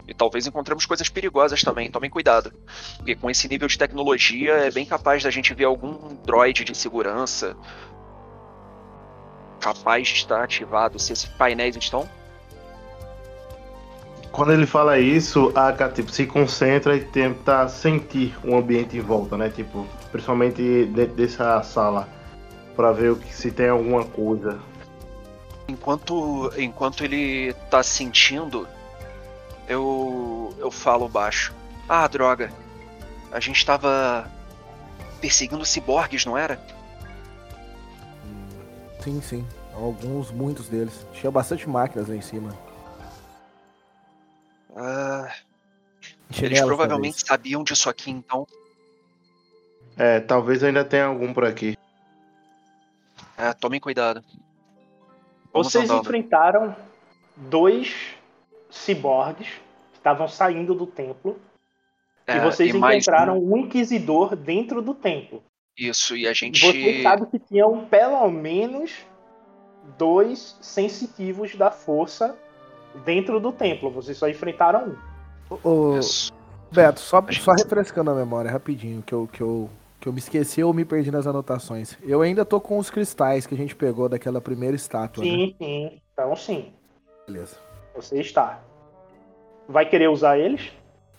E 0.08 0.14
talvez 0.14 0.48
encontremos 0.48 0.88
coisas 0.88 1.08
perigosas 1.08 1.62
também, 1.62 1.92
tomem 1.92 2.10
cuidado. 2.10 2.52
Porque 2.98 3.16
com 3.16 3.30
esse 3.30 3.48
nível 3.48 3.68
de 3.68 3.78
tecnologia 3.78 4.54
é 4.54 4.72
bem 4.72 4.86
capaz 4.86 5.22
da 5.22 5.30
gente 5.30 5.54
ver 5.54 5.66
algum 5.66 6.16
droid 6.26 6.64
de 6.64 6.76
segurança 6.76 7.56
capaz 9.60 10.08
de 10.08 10.14
estar 10.16 10.44
ativado 10.44 10.98
se 10.98 11.14
esses 11.14 11.26
painéis 11.26 11.76
estão. 11.76 12.10
Quando 14.32 14.54
ele 14.54 14.66
fala 14.66 15.00
isso, 15.00 15.52
a 15.56 15.70
Aka 15.70 15.90
tipo, 15.90 16.12
se 16.12 16.26
concentra 16.26 16.96
e 16.96 17.02
tenta 17.02 17.68
sentir 17.68 18.36
o 18.44 18.56
ambiente 18.56 18.96
em 18.96 19.02
volta, 19.02 19.36
né? 19.36 19.50
Tipo, 19.50 19.86
principalmente 20.12 20.86
dentro 20.86 21.16
dessa 21.16 21.62
sala, 21.64 22.08
para 22.76 22.92
ver 22.92 23.16
se 23.32 23.52
tem 23.52 23.70
alguma 23.70 24.06
coisa. 24.06 24.60
Enquanto, 25.70 26.52
enquanto 26.58 27.04
ele 27.04 27.54
tá 27.70 27.84
sentindo, 27.84 28.68
eu, 29.68 30.56
eu 30.58 30.72
falo 30.72 31.08
baixo. 31.08 31.54
Ah, 31.88 32.08
droga. 32.08 32.52
A 33.32 33.40
gente 33.40 33.64
tava 33.64 34.28
perseguindo 35.22 35.64
ciborgues, 35.64 36.26
não 36.26 36.36
era? 36.36 36.60
Sim, 39.04 39.22
sim. 39.22 39.48
Alguns, 39.76 40.32
muitos 40.32 40.68
deles. 40.68 41.06
Tinha 41.14 41.32
bastante 41.32 41.70
máquinas 41.70 42.08
lá 42.08 42.16
em 42.16 42.22
cima. 42.22 42.58
Ah, 44.76 45.32
eles 46.42 46.62
provavelmente 46.62 47.24
talvez. 47.24 47.28
sabiam 47.28 47.64
disso 47.64 47.90
aqui, 47.92 48.10
então. 48.10 48.48
É, 49.96 50.20
talvez 50.20 50.64
ainda 50.64 50.84
tenha 50.84 51.06
algum 51.06 51.32
por 51.32 51.46
aqui. 51.46 51.78
É, 53.38 53.54
tomem 53.54 53.80
cuidado. 53.80 54.24
Vocês 55.54 55.90
andando. 55.90 56.02
enfrentaram 56.02 56.76
dois 57.36 57.96
ciborgues 58.70 59.48
que 59.92 59.98
estavam 59.98 60.28
saindo 60.28 60.74
do 60.74 60.86
templo. 60.86 61.40
É, 62.28 62.38
e 62.38 62.40
vocês 62.42 62.74
mais 62.76 63.04
encontraram 63.08 63.38
um. 63.40 63.54
um 63.54 63.58
inquisidor 63.58 64.36
dentro 64.36 64.82
do 64.82 64.94
templo. 64.94 65.44
Isso, 65.78 66.16
e 66.16 66.28
a 66.28 66.32
E 66.32 66.34
gente. 66.34 66.62
Vocês 66.62 67.04
sabem 67.04 67.26
que 67.26 67.40
tinham 67.40 67.86
pelo 67.86 68.30
menos 68.30 68.92
dois 69.98 70.58
sensitivos 70.62 71.56
da 71.56 71.72
força 71.72 72.38
dentro 73.06 73.40
do 73.40 73.52
templo. 73.52 73.90
Vocês 73.90 74.18
só 74.18 74.28
enfrentaram 74.28 74.96
um. 75.50 75.58
Ô, 75.64 75.98
Isso. 75.98 76.32
Beto, 76.72 77.00
só, 77.00 77.24
só 77.32 77.52
refrescando 77.54 78.12
a 78.12 78.16
memória 78.16 78.52
rapidinho, 78.52 79.02
que 79.02 79.14
eu, 79.14 79.28
que, 79.32 79.42
eu, 79.42 79.70
que 80.00 80.08
eu 80.08 80.14
me 80.14 80.20
esqueci 80.20 80.64
ou 80.64 80.74
me 80.74 80.86
perdi 80.86 81.12
nas 81.12 81.28
anotações. 81.28 81.98
Eu 82.02 82.22
ainda 82.22 82.46
tô 82.46 82.60
com 82.62 82.78
os 82.78 82.90
cristais 82.90 83.46
que 83.46 83.54
a 83.54 83.58
gente 83.58 83.76
pegou 83.76 84.08
daquela 84.08 84.40
primeira 84.40 84.76
estátua, 84.76 85.24
né? 85.24 85.30
Sim, 85.32 85.56
sim. 85.58 86.02
Então 86.14 86.36
sim, 86.36 86.72
Beleza. 87.28 87.58
você 87.96 88.20
está. 88.20 88.62
Vai 89.68 89.86
querer 89.88 90.10
usar 90.10 90.38
eles? 90.38 90.72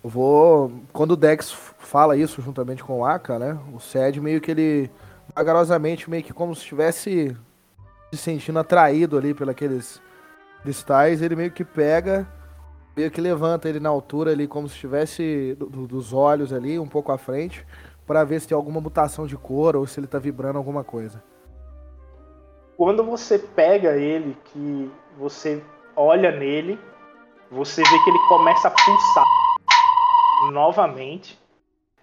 Eu 0.03 0.11
vou. 0.11 0.72
Quando 0.93 1.12
o 1.12 1.16
Dex 1.16 1.53
fala 1.78 2.16
isso 2.16 2.41
juntamente 2.41 2.83
com 2.83 3.01
o 3.01 3.05
Aka, 3.05 3.39
né? 3.39 3.59
O 3.74 3.78
Sed 3.81 4.20
meio 4.20 4.41
que 4.41 4.51
ele. 4.51 4.91
Vagarosamente, 5.37 6.11
meio 6.11 6.24
que 6.24 6.33
como 6.33 6.55
se 6.55 6.62
estivesse 6.62 7.37
se 8.12 8.16
sentindo 8.16 8.59
atraído 8.59 9.16
ali 9.16 9.33
pelos 9.33 10.03
cristais, 10.62 11.22
ele 11.22 11.37
meio 11.37 11.53
que 11.53 11.64
pega, 11.64 12.26
meio 12.97 13.09
que 13.11 13.20
levanta 13.20 13.68
ele 13.68 13.78
na 13.78 13.89
altura 13.89 14.33
ali, 14.33 14.49
como 14.49 14.68
se 14.68 14.74
estivesse 14.74 15.55
do- 15.57 15.66
do- 15.66 15.87
dos 15.87 16.12
olhos 16.12 16.53
ali, 16.53 16.76
um 16.81 16.89
pouco 16.89 17.12
à 17.12 17.16
frente, 17.18 17.64
pra 18.11 18.24
ver 18.24 18.40
se 18.40 18.48
tem 18.48 18.56
alguma 18.56 18.80
mutação 18.80 19.24
de 19.24 19.36
cor 19.36 19.76
ou 19.76 19.86
se 19.86 20.00
ele 20.00 20.08
tá 20.08 20.18
vibrando 20.18 20.56
alguma 20.56 20.82
coisa. 20.82 21.22
Quando 22.76 23.04
você 23.04 23.38
pega 23.38 23.96
ele, 23.96 24.36
que 24.46 24.90
você 25.16 25.62
olha 25.94 26.32
nele, 26.32 26.76
você 27.48 27.80
vê 27.80 27.98
que 28.02 28.11
ele 28.11 28.18
começa 28.28 28.66
a 28.66 28.70
pulsar 28.72 29.24
novamente. 30.52 31.38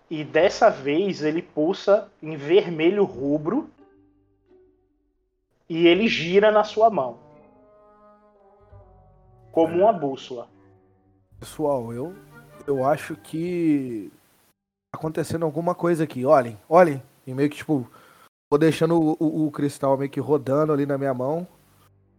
E 0.10 0.24
dessa 0.24 0.70
vez 0.70 1.24
ele 1.24 1.42
pulsa 1.42 2.10
em 2.24 2.38
vermelho 2.38 3.04
rubro. 3.04 3.70
E 5.68 5.88
ele 5.88 6.08
gira 6.08 6.54
na 6.54 6.64
sua 6.64 6.90
mão. 6.90 7.18
Como 9.52 9.76
uma 9.76 9.92
bússola. 9.92 10.48
Pessoal, 11.38 11.92
eu, 11.92 12.16
eu 12.66 12.86
acho 12.86 13.14
que 13.18 14.10
acontecendo 14.98 15.46
alguma 15.46 15.76
coisa 15.76 16.04
aqui. 16.04 16.26
Olhem, 16.26 16.58
olhem. 16.70 17.02
E 17.26 17.34
meio 17.34 17.50
que, 17.50 17.58
tipo, 17.58 17.90
vou 18.52 18.60
deixando 18.60 18.96
o, 19.02 19.18
o- 19.20 19.48
o 19.48 19.52
cristal 19.52 19.98
meio 19.98 20.12
que 20.12 20.20
rodando 20.20 20.74
ali 20.74 20.86
na 20.86 20.98
minha 20.98 21.14
mão. 21.14 21.48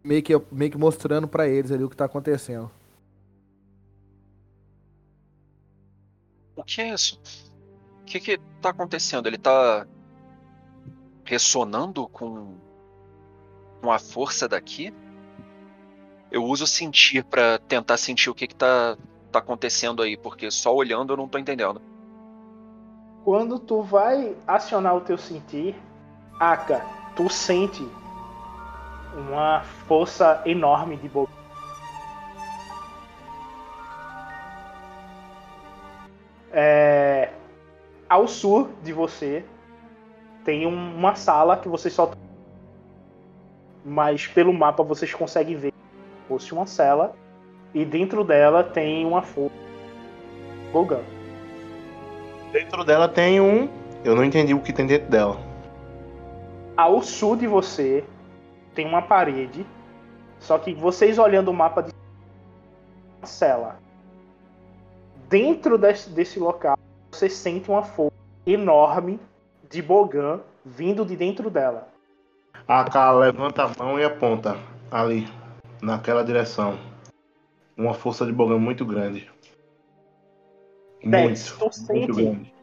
Meio 0.05 0.23
que, 0.23 0.33
meio 0.53 0.71
que 0.73 0.79
mostrando 0.79 1.29
pra 1.29 1.49
eles 1.49 1.73
ali 1.73 1.85
o 1.85 1.91
que 1.91 1.97
tá 1.97 2.07
acontecendo. 2.07 2.71
O 6.57 6.63
que 6.65 6.81
é 6.83 6.93
isso? 6.93 7.21
O 8.03 8.05
que 8.05 8.21
que 8.21 8.39
tá 8.61 8.71
acontecendo? 8.71 9.27
Ele 9.27 9.39
tá 9.39 9.87
ressonando 11.25 12.09
com 12.09 12.57
com 13.81 13.93
a 13.93 13.99
força 13.99 14.49
daqui? 14.49 14.93
Eu 16.31 16.45
uso 16.45 16.67
sentir 16.67 17.25
pra 17.25 17.59
tentar 17.59 17.97
sentir 17.97 18.29
o 18.31 18.35
que 18.35 18.47
que 18.47 18.55
tá 18.55 18.97
tá 19.31 19.41
acontecendo 19.41 20.03
aí, 20.03 20.17
porque 20.17 20.51
só 20.51 20.75
olhando 20.75 21.13
eu 21.13 21.17
não 21.17 21.29
tô 21.29 21.39
entendendo. 21.39 21.81
Quando 23.29 23.59
tu 23.59 23.83
vai 23.83 24.35
acionar 24.47 24.97
o 24.97 25.03
teu 25.03 25.19
sentir, 25.19 25.77
Aka, 26.41 26.81
tu 27.15 27.29
sente 27.29 27.87
uma 29.15 29.61
força 29.87 30.41
enorme 30.47 30.97
de 30.97 31.11
boca. 31.11 31.31
É, 36.51 37.31
ao 38.09 38.27
sul 38.27 38.71
de 38.83 38.95
você 38.95 39.45
tem 40.43 40.67
um- 40.67 40.97
uma 40.97 41.15
sala 41.15 41.59
que 41.59 41.69
vocês 41.69 41.93
só 41.93 42.11
mas 43.85 44.27
pelo 44.27 44.55
mapa 44.55 44.83
vocês 44.83 45.13
conseguem 45.13 45.55
ver 45.55 45.75
fosse 46.27 46.55
uma 46.55 46.67
cela 46.67 47.15
e 47.75 47.85
dentro 47.85 48.25
dela 48.25 48.65
tem 48.65 49.05
uma 49.05 49.21
força 49.21 49.55
Bogan. 50.73 51.18
Dentro 52.53 52.85
dela 52.85 53.09
tem 53.09 53.41
um. 53.41 53.69
Eu 54.05 54.15
não 54.15 54.25
entendi 54.25 54.55
o 54.55 54.61
que 54.61 54.73
tem 54.73 54.87
dentro 54.87 55.09
dela. 55.09 55.37
Ao 56.77 57.03
sul 57.03 57.37
de 57.37 57.47
você 57.47 58.05
tem 58.75 58.87
uma 58.87 59.03
parede, 59.03 59.67
só 60.39 60.57
que 60.59 60.73
vocês 60.73 61.19
olhando 61.19 61.51
o 61.51 61.55
mapa 61.55 61.83
de 61.83 61.93
uma 63.19 63.27
cela. 63.27 63.81
Dentro 65.29 65.77
desse, 65.77 66.09
desse 66.11 66.39
local, 66.39 66.79
você 67.11 67.29
sente 67.29 67.69
uma 67.69 67.83
força 67.83 68.17
enorme 68.47 69.21
de 69.69 69.83
Bogan 69.83 70.41
vindo 70.65 71.05
de 71.05 71.17
dentro 71.17 71.51
dela. 71.51 71.89
A 72.67 72.85
K 72.85 73.13
levanta 73.13 73.65
a 73.65 73.73
mão 73.79 73.99
e 73.99 74.05
aponta 74.05 74.57
ali, 74.91 75.29
naquela 75.83 76.25
direção. 76.25 76.79
Uma 77.77 77.93
força 77.93 78.25
de 78.25 78.33
Bogan 78.33 78.59
muito 78.59 78.87
grande. 78.87 79.31
Dex, 81.05 81.53
tu 81.53 81.61
Muito, 81.61 81.75
sente 81.77 81.93
muito 81.93 82.15
grande. 82.15 82.55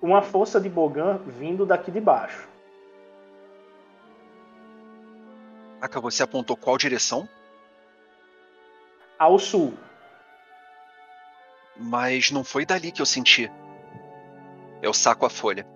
uma 0.00 0.22
força 0.22 0.60
de 0.60 0.68
Bogan 0.68 1.18
vindo 1.26 1.66
daqui 1.66 1.90
de 1.90 2.00
baixo. 2.00 2.48
Aka, 5.80 6.00
você 6.00 6.22
apontou 6.22 6.56
qual 6.56 6.78
direção? 6.78 7.28
Ao 9.18 9.38
sul. 9.38 9.74
Mas 11.76 12.30
não 12.30 12.44
foi 12.44 12.64
dali 12.64 12.92
que 12.92 13.02
eu 13.02 13.06
senti. 13.06 13.50
Eu 14.80 14.92
saco 14.92 15.26
a 15.26 15.30
folha. 15.30 15.66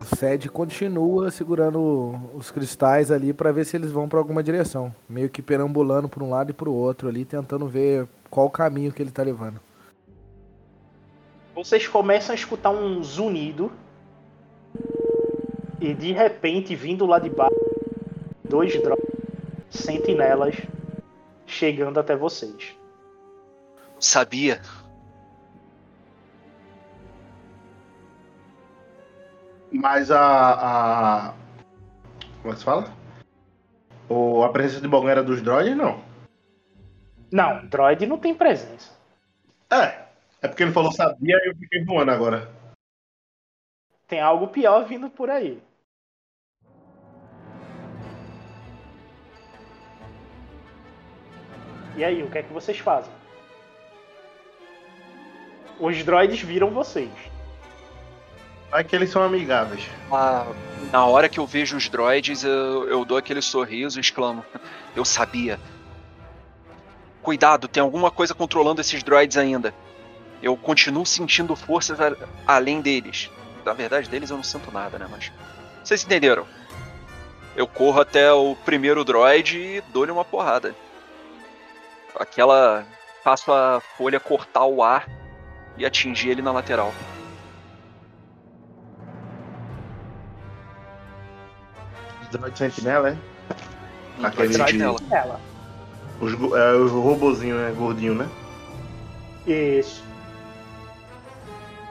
O 0.00 0.16
Sed 0.16 0.48
continua 0.48 1.30
segurando 1.30 2.18
os 2.34 2.50
cristais 2.50 3.10
ali 3.10 3.32
pra 3.32 3.52
ver 3.52 3.64
se 3.66 3.76
eles 3.76 3.90
vão 3.92 4.08
pra 4.08 4.18
alguma 4.18 4.42
direção. 4.42 4.94
Meio 5.08 5.28
que 5.28 5.42
perambulando 5.42 6.08
pra 6.08 6.24
um 6.24 6.30
lado 6.30 6.50
e 6.50 6.54
pro 6.54 6.72
outro 6.72 7.08
ali, 7.08 7.24
tentando 7.24 7.68
ver 7.68 8.08
qual 8.30 8.46
o 8.46 8.50
caminho 8.50 8.92
que 8.92 9.02
ele 9.02 9.10
tá 9.10 9.22
levando. 9.22 9.60
Vocês 11.62 11.86
começam 11.86 12.32
a 12.32 12.34
escutar 12.34 12.70
um 12.70 13.02
zunido. 13.02 13.70
E 15.78 15.92
de 15.92 16.10
repente, 16.10 16.74
vindo 16.74 17.04
lá 17.04 17.18
de 17.18 17.28
baixo, 17.28 17.54
dois 18.48 18.72
drones 18.80 19.04
sentinelas 19.68 20.56
chegando 21.46 22.00
até 22.00 22.16
vocês. 22.16 22.74
Sabia. 23.98 24.62
Mas 29.70 30.10
a. 30.10 30.18
a... 30.18 31.34
Como 32.40 32.52
é 32.52 32.52
que 32.52 32.58
se 32.58 32.64
fala? 32.64 32.90
O, 34.08 34.42
a 34.42 34.48
presença 34.48 34.80
de 34.80 34.88
Bogan 34.88 35.10
era 35.10 35.22
dos 35.22 35.42
droids, 35.42 35.76
não. 35.76 36.02
Não, 37.30 37.66
droid 37.66 38.06
não 38.06 38.16
tem 38.16 38.34
presença. 38.34 38.92
É. 39.70 40.09
É 40.42 40.48
porque 40.48 40.62
ele 40.62 40.72
falou 40.72 40.90
sabia 40.92 41.36
e 41.44 41.48
eu 41.48 41.56
fiquei 41.56 41.84
voando 41.84 42.10
agora. 42.10 42.50
Tem 44.08 44.20
algo 44.20 44.48
pior 44.48 44.84
vindo 44.84 45.10
por 45.10 45.28
aí. 45.28 45.62
E 51.96 52.04
aí, 52.04 52.22
o 52.22 52.30
que 52.30 52.38
é 52.38 52.42
que 52.42 52.52
vocês 52.52 52.78
fazem? 52.78 53.12
Os 55.78 56.02
droids 56.02 56.40
viram 56.40 56.70
vocês. 56.70 57.10
Vai 58.70 58.84
que 58.84 58.94
eles 58.94 59.10
são 59.10 59.22
amigáveis. 59.22 59.86
Ah, 60.10 60.46
na 60.92 61.04
hora 61.04 61.28
que 61.28 61.38
eu 61.38 61.46
vejo 61.46 61.76
os 61.76 61.88
droids, 61.88 62.44
eu, 62.44 62.88
eu 62.88 63.04
dou 63.04 63.18
aquele 63.18 63.42
sorriso 63.42 63.98
e 63.98 64.00
exclamo: 64.00 64.44
Eu 64.94 65.04
sabia. 65.04 65.58
Cuidado, 67.22 67.68
tem 67.68 67.82
alguma 67.82 68.10
coisa 68.10 68.34
controlando 68.34 68.80
esses 68.80 69.02
droids 69.02 69.36
ainda. 69.36 69.74
Eu 70.42 70.56
continuo 70.56 71.04
sentindo 71.04 71.54
forças 71.54 71.98
além 72.46 72.80
deles. 72.80 73.30
Na 73.64 73.72
verdade, 73.74 74.08
deles 74.08 74.30
eu 74.30 74.36
não 74.36 74.44
sinto 74.44 74.72
nada, 74.72 74.98
né? 74.98 75.06
Mas. 75.10 75.30
Vocês 75.84 76.02
entenderam? 76.04 76.46
Eu 77.56 77.66
corro 77.66 78.00
até 78.00 78.32
o 78.32 78.54
primeiro 78.64 79.04
droid 79.04 79.58
e 79.58 79.80
dou-lhe 79.92 80.10
uma 80.12 80.24
porrada. 80.24 80.74
Aquela. 82.18 82.84
Faço 83.22 83.52
a 83.52 83.82
folha 83.98 84.18
cortar 84.18 84.64
o 84.64 84.82
ar 84.82 85.06
e 85.76 85.84
atingir 85.84 86.30
ele 86.30 86.40
na 86.40 86.52
lateral. 86.52 86.92
Droid 92.30 92.56
Sentinela, 92.56 93.10
é? 93.10 93.16
Um 94.20 94.26
Aquele 94.26 94.52
droid 94.52 94.72
de- 94.72 94.78
nela. 94.78 94.98
Ela. 95.10 95.40
Os, 96.20 96.34
go- 96.34 96.56
é, 96.56 96.74
os 96.76 96.92
robozinhos, 96.92 97.58
né? 97.58 97.72
Gordinho, 97.76 98.14
né? 98.14 98.28
Isso. 99.46 100.02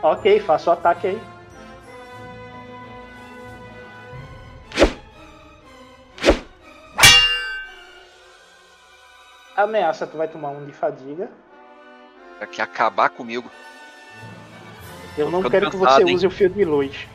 Ok, 0.02 0.40
faça 0.40 0.70
o 0.70 0.74
ataque 0.74 1.08
aí. 1.08 1.22
Ameaça, 9.56 10.08
tu 10.08 10.18
vai 10.18 10.28
tomar 10.28 10.50
um 10.50 10.66
de 10.66 10.72
fadiga. 10.72 11.30
Quer 12.52 12.62
acabar 12.62 13.10
comigo. 13.10 13.50
Eu 15.18 15.30
não 15.30 15.44
ficando 15.44 15.52
quero 15.52 15.72
que 15.72 15.78
você 15.78 15.86
cansado, 15.86 16.08
hein? 16.08 16.16
use 16.16 16.28
o 16.28 16.32
fio 16.32 16.50
de 16.50 16.64
luz. 16.64 17.08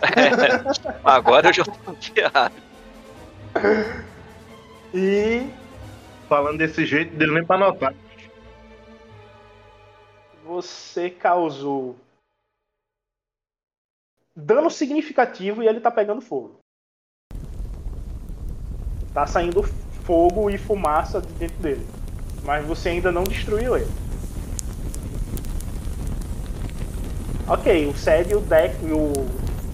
Agora 1.04 1.48
eu 1.48 1.52
já 1.52 1.64
tô. 1.64 1.72
E 4.94 5.50
Falando 6.28 6.58
desse 6.58 6.84
jeito, 6.84 7.16
deu 7.16 7.32
nem 7.32 7.42
pra 7.44 7.56
notar. 7.56 7.94
você 10.44 11.08
causou 11.10 11.96
dano 14.38 14.70
significativo 14.70 15.62
e 15.62 15.66
ele 15.66 15.80
tá 15.80 15.90
pegando 15.90 16.20
fogo. 16.20 16.60
Tá 19.12 19.26
saindo 19.26 19.62
fogo 20.04 20.48
e 20.48 20.56
fumaça 20.56 21.20
de 21.20 21.32
dentro 21.34 21.56
dele. 21.58 21.86
Mas 22.44 22.64
você 22.64 22.90
ainda 22.90 23.10
não 23.10 23.24
destruiu 23.24 23.76
ele. 23.76 23.90
Ok, 27.48 27.86
o 27.86 27.94
Sed 27.94 28.30
e 28.30 28.36
o 28.36 28.40
Deck 28.40 28.76
e 28.84 28.92
o, 28.92 29.12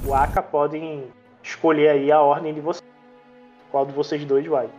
o 0.07 0.15
Aka 0.15 0.43
podem 0.43 1.05
escolher 1.43 1.91
aí 1.91 2.11
a 2.11 2.21
ordem 2.21 2.55
de 2.55 2.61
vocês. 2.61 2.85
Qual 3.71 3.85
de 3.85 3.93
vocês 3.93 4.25
dois 4.25 4.47
vai? 4.47 4.71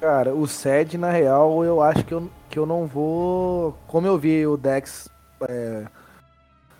Cara, 0.00 0.34
o 0.34 0.46
SED, 0.46 0.96
na 0.96 1.10
real, 1.10 1.64
eu 1.64 1.80
acho 1.80 2.04
que 2.04 2.12
eu, 2.12 2.30
que 2.48 2.58
eu 2.58 2.66
não 2.66 2.86
vou. 2.86 3.76
Como 3.88 4.06
eu 4.06 4.16
vi 4.16 4.46
o 4.46 4.56
Dex 4.56 5.08
é, 5.48 5.86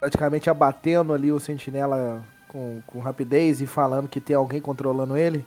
praticamente 0.01 0.49
abatendo 0.49 1.13
ali 1.13 1.33
o 1.33 1.41
sentinela 1.41 2.23
com, 2.49 2.81
com 2.87 3.01
rapidez 3.01 3.61
e 3.61 3.67
falando 3.67 4.09
que 4.09 4.21
tem 4.21 4.35
alguém 4.35 4.61
controlando 4.61 5.17
ele, 5.17 5.45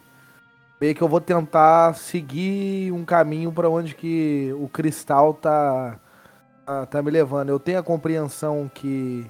meio 0.80 0.95
que 0.95 1.02
eu 1.02 1.08
vou 1.08 1.22
tentar 1.22 1.95
seguir 1.95 2.91
um 2.91 3.04
caminho 3.06 3.52
pra 3.52 3.70
onde 3.70 3.95
que 3.95 4.54
o 4.60 4.68
cristal 4.68 5.34
tá, 5.34 5.99
tá, 6.66 6.86
tá 6.86 7.02
me 7.02 7.12
levando. 7.12 7.49
Eu 7.49 7.60
tenho 7.60 7.80
a 7.80 7.84
compreensão 7.84 8.70
que 8.74 9.30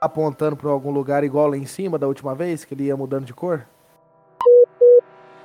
tá 0.00 0.06
apontando 0.06 0.56
pra 0.56 0.70
algum 0.70 0.90
lugar 0.90 1.24
igual 1.24 1.48
lá 1.48 1.56
em 1.56 1.66
cima 1.66 1.98
da 1.98 2.06
última 2.06 2.34
vez, 2.34 2.64
que 2.64 2.74
ele 2.74 2.84
ia 2.84 2.96
mudando 2.96 3.24
de 3.24 3.34
cor. 3.34 3.66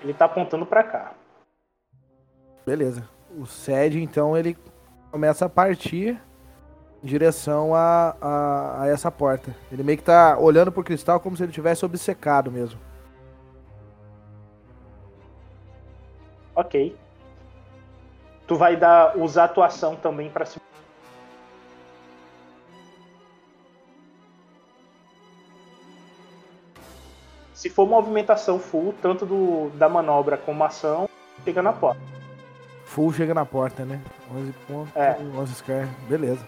Ele 0.01 0.13
tá 0.13 0.25
apontando 0.25 0.65
pra 0.65 0.83
cá. 0.83 1.13
Beleza. 2.65 3.07
O 3.37 3.45
SED, 3.45 4.01
então, 4.01 4.37
ele 4.37 4.57
começa 5.11 5.45
a 5.45 5.49
partir 5.49 6.19
em 7.03 7.07
direção 7.07 7.73
a, 7.73 8.15
a, 8.21 8.83
a 8.83 8.87
essa 8.87 9.11
porta. 9.11 9.55
Ele 9.71 9.83
meio 9.83 9.97
que 9.97 10.03
tá 10.03 10.37
olhando 10.37 10.71
pro 10.71 10.83
cristal 10.83 11.19
como 11.19 11.35
se 11.35 11.43
ele 11.43 11.51
tivesse 11.51 11.85
obcecado 11.85 12.51
mesmo. 12.51 12.79
Ok. 16.55 16.95
Tu 18.47 18.55
vai 18.55 18.75
dar 18.75 19.17
usar 19.17 19.45
atuação 19.45 19.95
também 19.95 20.29
pra 20.29 20.45
se 20.45 20.59
Se 27.53 27.69
for 27.69 27.87
movimentação 27.87 28.57
full, 28.57 28.91
tanto 29.03 29.23
do, 29.23 29.69
da 29.75 29.87
manobra 29.87 30.35
como 30.35 30.63
ação, 30.63 31.07
chega 31.43 31.61
na 31.61 31.71
porta. 31.71 32.01
Full 32.85 33.13
chega 33.13 33.35
na 33.35 33.45
porta, 33.45 33.85
né? 33.85 34.01
11 34.35 34.51
pontos, 34.67 34.95
É. 34.95 35.15
11 35.37 35.53
scar. 35.53 35.87
Beleza. 36.09 36.43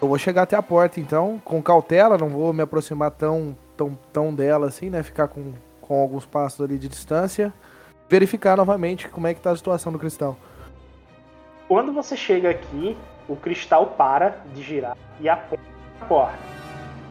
Eu 0.00 0.08
vou 0.08 0.16
chegar 0.16 0.42
até 0.42 0.56
a 0.56 0.62
porta, 0.62 0.98
então, 0.98 1.38
com 1.44 1.62
cautela, 1.62 2.16
não 2.16 2.30
vou 2.30 2.54
me 2.54 2.62
aproximar 2.62 3.10
tão, 3.10 3.54
tão, 3.76 3.98
tão 4.10 4.34
dela 4.34 4.66
assim, 4.66 4.88
né? 4.88 5.02
Ficar 5.02 5.28
com, 5.28 5.52
com 5.78 6.00
alguns 6.00 6.24
passos 6.24 6.60
ali 6.62 6.78
de 6.78 6.88
distância. 6.88 7.52
Verificar 8.08 8.56
novamente 8.56 9.08
como 9.08 9.26
é 9.26 9.34
que 9.34 9.40
tá 9.40 9.50
a 9.50 9.56
situação 9.56 9.92
do 9.92 9.98
cristal. 9.98 10.38
Quando 11.68 11.92
você 11.92 12.16
chega 12.16 12.48
aqui, 12.48 12.96
o 13.28 13.36
cristal 13.36 13.88
para 13.88 14.40
de 14.54 14.62
girar 14.62 14.96
e 15.20 15.28
aponta 15.28 15.62
a 16.00 16.04
porta. 16.06 16.38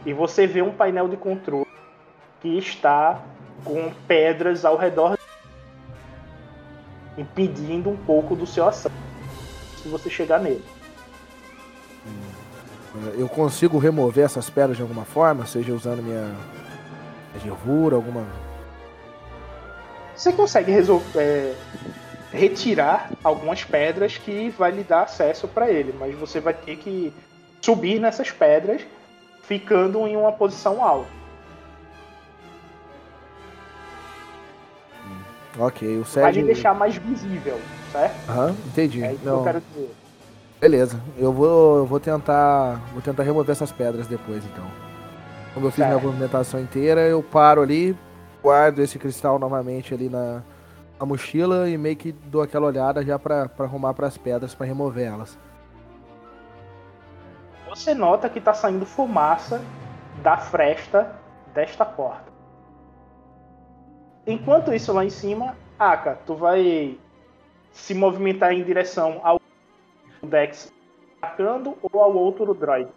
E 0.04 0.12
você 0.12 0.46
vê 0.46 0.60
um 0.60 0.72
painel 0.72 1.08
de 1.08 1.16
controle 1.16 1.66
que 2.40 2.58
está 2.58 3.22
com 3.64 3.92
pedras 4.08 4.64
ao 4.64 4.76
redor 4.76 5.16
impedindo 7.16 7.88
um 7.88 7.96
pouco 7.96 8.34
do 8.34 8.46
seu 8.46 8.66
ação. 8.66 8.90
Se 9.76 9.88
você 9.88 10.10
chegar 10.10 10.40
nele. 10.40 10.79
Eu 13.16 13.28
consigo 13.28 13.78
remover 13.78 14.24
essas 14.24 14.50
pedras 14.50 14.76
de 14.76 14.82
alguma 14.82 15.04
forma, 15.04 15.46
seja 15.46 15.72
usando 15.72 16.02
minha 16.02 16.34
gervura, 17.42 17.94
alguma. 17.96 18.26
Você 20.16 20.32
consegue 20.32 20.72
resol- 20.72 21.02
é, 21.14 21.54
retirar 22.32 23.10
algumas 23.22 23.62
pedras 23.64 24.18
que 24.18 24.50
vai 24.50 24.70
lhe 24.72 24.82
dar 24.82 25.02
acesso 25.02 25.46
para 25.46 25.70
ele, 25.70 25.94
mas 25.98 26.14
você 26.16 26.40
vai 26.40 26.52
ter 26.52 26.76
que 26.76 27.12
subir 27.60 28.00
nessas 28.00 28.30
pedras, 28.30 28.82
ficando 29.42 30.06
em 30.06 30.16
uma 30.16 30.32
posição 30.32 30.84
alta. 30.84 31.20
Ok, 35.58 35.98
o 35.98 36.04
Vai 36.04 36.32
lhe 36.32 36.42
deixar 36.44 36.74
mais 36.74 36.96
visível, 36.96 37.60
certo? 37.92 38.30
Aham, 38.30 38.56
entendi. 38.66 39.02
É 39.02 39.10
isso 39.12 39.20
que 39.20 39.26
Não, 39.26 39.38
eu 39.38 39.44
quero 39.44 39.60
dizer. 39.60 39.90
Beleza, 40.60 41.00
eu 41.16 41.32
vou, 41.32 41.78
eu 41.78 41.86
vou 41.86 41.98
tentar. 41.98 42.80
Vou 42.92 43.00
tentar 43.00 43.22
remover 43.22 43.50
essas 43.52 43.72
pedras 43.72 44.06
depois 44.06 44.44
então. 44.44 44.64
Como 45.54 45.66
eu 45.66 45.70
fiz 45.70 45.78
minha 45.78 45.92
Certo. 45.94 46.06
movimentação 46.06 46.60
inteira, 46.60 47.00
eu 47.00 47.22
paro 47.22 47.62
ali, 47.62 47.96
guardo 48.42 48.80
esse 48.80 48.98
cristal 48.98 49.38
novamente 49.38 49.94
ali 49.94 50.08
na, 50.08 50.42
na 50.98 51.06
mochila 51.06 51.68
e 51.68 51.76
meio 51.78 51.96
que 51.96 52.12
dou 52.12 52.42
aquela 52.42 52.66
olhada 52.66 53.02
já 53.04 53.18
pra, 53.18 53.48
pra 53.48 53.64
arrumar 53.64 53.94
pras 53.94 54.16
pedras 54.18 54.54
pra 54.54 54.66
remover 54.66 55.06
elas. 55.08 55.38
Você 57.68 57.94
nota 57.94 58.28
que 58.28 58.38
está 58.38 58.52
saindo 58.52 58.84
fumaça 58.84 59.62
da 60.22 60.36
fresta 60.36 61.16
desta 61.54 61.84
porta. 61.86 62.30
Enquanto 64.26 64.74
isso 64.74 64.92
lá 64.92 65.04
em 65.04 65.10
cima, 65.10 65.56
Aka, 65.78 66.16
tu 66.26 66.34
vai 66.34 66.98
se 67.72 67.94
movimentar 67.94 68.52
em 68.52 68.62
direção 68.62 69.20
ao 69.24 69.39
Dex 70.22 70.72
atacando 71.20 71.76
ou 71.82 72.00
ao 72.00 72.14
outro 72.14 72.52
droid. 72.54 72.88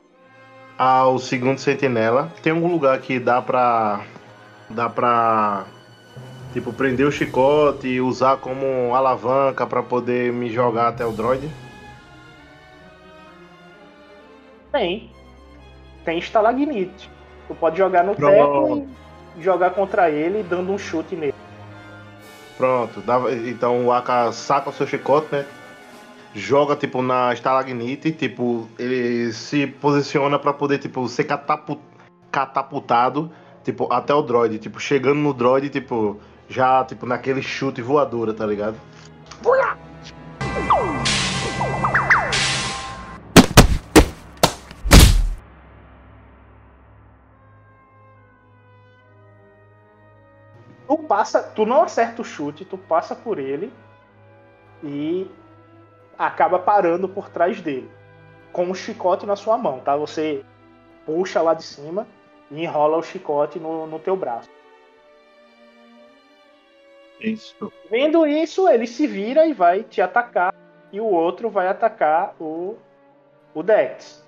Ao 0.77 1.19
segundo 1.19 1.59
sentinela, 1.59 2.31
tem 2.41 2.51
algum 2.51 2.71
lugar 2.71 2.99
que 2.99 3.19
dá 3.19 3.41
pra. 3.41 4.01
dá 4.69 4.89
pra. 4.89 5.65
tipo, 6.51 6.73
prender 6.73 7.05
o 7.07 7.11
chicote 7.11 7.87
e 7.87 8.01
usar 8.01 8.37
como 8.37 8.93
alavanca 8.95 9.65
pra 9.67 9.83
poder 9.83 10.33
me 10.33 10.49
jogar 10.49 10.87
até 10.89 11.05
o 11.05 11.11
droid? 11.11 11.49
Tem. 14.71 15.09
Tem 16.03 16.17
estalagnite. 16.17 17.09
Tu 17.47 17.55
pode 17.55 17.77
jogar 17.77 18.03
no 18.03 18.15
teto 18.15 18.87
e 19.37 19.41
jogar 19.43 19.71
contra 19.71 20.09
ele 20.09 20.43
dando 20.43 20.71
um 20.71 20.77
chute 20.77 21.15
nele. 21.15 21.35
Pronto, 22.57 23.01
dá- 23.01 23.19
então 23.47 23.85
o 23.85 23.91
Aka 23.91 24.31
saca 24.31 24.69
o 24.69 24.73
seu 24.73 24.87
chicote, 24.87 25.27
né? 25.31 25.45
joga 26.33 26.75
tipo 26.75 27.01
na 27.01 27.33
estalagmite, 27.33 28.11
tipo, 28.11 28.67
ele 28.77 29.31
se 29.31 29.67
posiciona 29.67 30.39
para 30.39 30.53
poder 30.53 30.79
tipo 30.79 31.07
ser 31.07 31.25
catapu 31.25 31.79
catapultado, 32.31 33.31
tipo, 33.63 33.93
até 33.93 34.11
o 34.13 34.21
droid, 34.23 34.57
tipo, 34.57 34.79
chegando 34.79 35.19
no 35.19 35.33
droid, 35.33 35.69
tipo, 35.69 36.19
já 36.49 36.83
tipo 36.83 37.05
naquele 37.05 37.43
chute 37.43 37.81
voadora, 37.81 38.33
tá 38.33 38.45
ligado? 38.45 38.75
Tu 50.87 50.97
passa, 51.07 51.43
tu 51.43 51.65
não 51.65 51.83
acerta 51.83 52.21
o 52.21 52.25
chute, 52.25 52.65
tu 52.65 52.77
passa 52.77 53.15
por 53.15 53.37
ele 53.37 53.71
e 54.83 55.27
acaba 56.17 56.59
parando 56.59 57.07
por 57.07 57.29
trás 57.29 57.61
dele, 57.61 57.89
com 58.51 58.69
o 58.69 58.75
chicote 58.75 59.25
na 59.25 59.35
sua 59.35 59.57
mão, 59.57 59.79
tá? 59.79 59.95
Você 59.95 60.43
puxa 61.05 61.41
lá 61.41 61.53
de 61.53 61.63
cima 61.63 62.07
e 62.51 62.63
enrola 62.63 62.97
o 62.97 63.03
chicote 63.03 63.59
no, 63.59 63.87
no 63.87 63.99
teu 63.99 64.15
braço. 64.15 64.49
Isso. 67.19 67.71
Vendo 67.89 68.27
isso, 68.27 68.67
ele 68.67 68.85
se 68.85 69.07
vira 69.07 69.45
e 69.45 69.53
vai 69.53 69.83
te 69.83 70.01
atacar, 70.01 70.53
e 70.91 70.99
o 70.99 71.05
outro 71.05 71.49
vai 71.49 71.67
atacar 71.67 72.35
o, 72.39 72.77
o 73.53 73.63
Dex. 73.63 74.23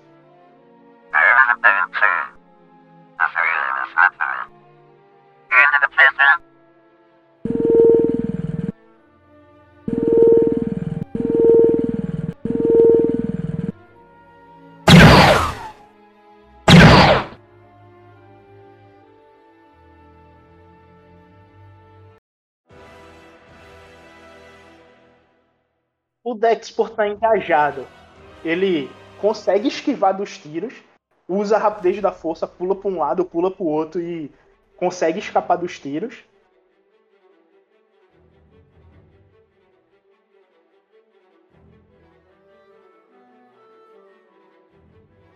O 26.26 26.34
Dex, 26.34 26.72
por 26.72 26.88
estar 26.88 27.06
engajado, 27.06 27.86
ele 28.44 28.90
consegue 29.20 29.68
esquivar 29.68 30.12
dos 30.12 30.36
tiros, 30.36 30.74
usa 31.28 31.54
a 31.54 31.58
rapidez 31.60 32.02
da 32.02 32.10
força, 32.10 32.48
pula 32.48 32.74
para 32.74 32.90
um 32.90 32.98
lado, 32.98 33.24
pula 33.24 33.48
para 33.48 33.62
o 33.62 33.68
outro 33.68 34.00
e 34.00 34.28
consegue 34.76 35.20
escapar 35.20 35.54
dos 35.54 35.78
tiros. 35.78 36.24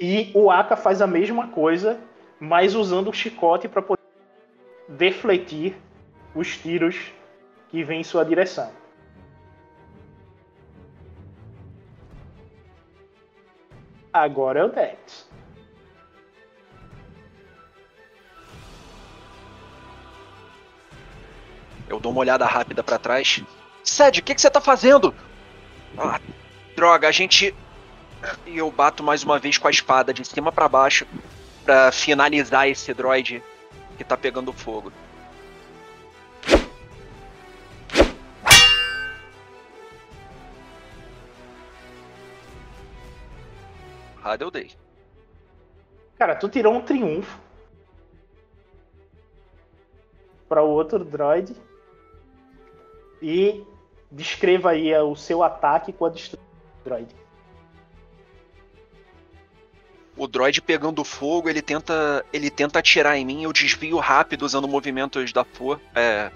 E 0.01 0.33
o 0.35 0.51
Aka 0.51 0.77
faz 0.77 1.01
a 1.01 1.07
mesma 1.07 1.53
coisa, 1.53 2.01
mas 2.41 2.75
usando 2.75 3.11
o 3.11 3.15
chicote 3.15 3.69
para 3.69 3.81
poder 3.81 4.03
defletir 4.89 5.77
os 6.35 6.59
tiros 6.59 7.13
que 7.69 7.85
vêm 7.85 8.01
em 8.01 8.03
sua 8.03 8.25
direção. 8.25 8.80
Agora 14.13 14.61
é 14.61 14.65
o 14.65 14.69
Dex. 14.69 15.29
Eu 21.89 21.99
dou 21.99 22.13
uma 22.13 22.21
olhada 22.21 22.47
rápida 22.47 22.83
pra 22.83 22.99
trás. 22.99 23.43
Sed, 23.83 24.21
o 24.21 24.23
que, 24.23 24.35
que 24.35 24.41
você 24.41 24.51
tá 24.51 24.61
fazendo? 24.61 25.15
Ah, 25.99 26.21
droga, 26.77 27.09
a 27.09 27.13
gente. 27.13 27.55
E 28.47 28.59
eu 28.59 28.71
bato 28.71 29.03
mais 29.03 29.25
uma 29.25 29.39
vez 29.39 29.59
com 29.59 29.67
a 29.67 29.71
espada 29.71 30.13
de 30.13 30.25
cima 30.25 30.53
pra 30.53 30.69
baixo 30.69 31.07
pra 31.65 31.91
finalizar 31.91 32.69
esse 32.69 32.93
droid 32.95 33.43
que 33.97 34.05
tá 34.05 34.17
pegando 34.17 34.53
fogo. 34.53 34.93
Rada 44.31 44.45
eu 44.45 44.51
dei. 44.51 44.71
Cara, 46.17 46.37
tu 46.37 46.49
tirou 46.49 46.73
um 46.73 46.81
triunfo 46.81 47.41
para 50.49 50.63
o 50.63 50.69
outro 50.69 51.05
droid 51.05 51.57
e 53.21 53.65
descreva 54.09 54.71
aí 54.71 54.97
o 54.99 55.17
seu 55.17 55.43
ataque 55.43 55.93
com 55.93 56.05
a 56.05 56.11
destruição 56.11 56.47
do 56.79 56.85
droid. 56.85 57.17
O 60.17 60.29
droid 60.29 60.63
pegando 60.63 61.03
fogo, 61.03 61.49
ele 61.49 61.63
tenta, 61.63 62.25
ele 62.33 62.51
tenta 62.51 62.79
atirar 62.79 63.17
em 63.17 63.25
mim, 63.25 63.43
eu 63.43 63.53
desvio 63.53 63.99
rápido 63.99 64.43
usando 64.43 64.69
movimentos 64.69 65.33
da 65.33 65.45
força, 65.45 65.83
é, 65.93 66.31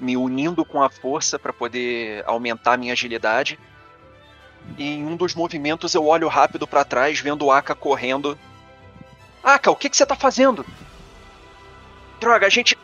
me 0.00 0.16
unindo 0.16 0.64
com 0.64 0.82
a 0.82 0.88
força 0.88 1.38
para 1.38 1.52
poder 1.52 2.24
aumentar 2.26 2.74
a 2.74 2.76
minha 2.78 2.94
agilidade. 2.94 3.58
E 4.76 4.94
em 4.94 5.06
um 5.06 5.16
dos 5.16 5.34
movimentos 5.34 5.94
eu 5.94 6.06
olho 6.06 6.28
rápido 6.28 6.66
para 6.66 6.84
trás, 6.84 7.20
vendo 7.20 7.46
o 7.46 7.52
Aka 7.52 7.74
correndo. 7.74 8.38
Aka, 9.42 9.70
o 9.70 9.76
que, 9.76 9.88
que 9.88 9.96
você 9.96 10.04
tá 10.04 10.16
fazendo? 10.16 10.64
Droga, 12.20 12.46
a 12.46 12.50
gente. 12.50 12.76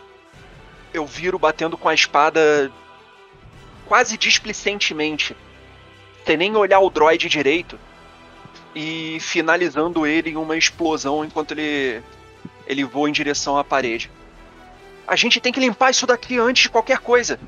Eu 0.93 1.07
viro 1.07 1.39
batendo 1.39 1.77
com 1.77 1.89
a 1.89 1.95
espada 1.95 2.71
quase 3.87 4.17
displicentemente, 4.17 5.37
sem 6.25 6.37
nem 6.37 6.55
olhar 6.57 6.81
o 6.81 6.91
droid 6.91 7.29
direito, 7.29 7.79
e 8.75 9.19
finalizando 9.21 10.07
ele 10.07 10.31
em 10.31 10.37
uma 10.37 10.57
explosão 10.57 11.25
enquanto 11.25 11.53
ele 11.53 12.03
ele 12.67 12.85
voa 12.85 13.09
em 13.09 13.13
direção 13.13 13.59
à 13.59 13.65
parede. 13.65 14.11
A 15.07 15.17
gente 15.17 15.41
tem 15.41 15.53
que 15.53 15.61
limpar 15.61 15.91
isso 15.91 16.07
daqui 16.07 16.39
antes 16.39 16.63
de 16.63 16.71
qualquer 16.71 16.99
coisa. 16.99 17.39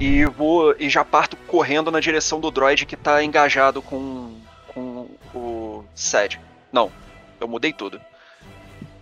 E 0.00 0.24
vou 0.24 0.74
e 0.78 0.88
já 0.88 1.04
parto 1.04 1.36
correndo 1.36 1.90
na 1.90 2.00
direção 2.00 2.40
do 2.40 2.50
droid 2.50 2.86
que 2.86 2.96
tá 2.96 3.22
engajado 3.22 3.82
com, 3.82 4.34
com 4.72 5.06
o 5.34 5.84
Sed. 5.94 6.40
Não, 6.72 6.90
eu 7.38 7.46
mudei 7.46 7.72
tudo. 7.72 8.00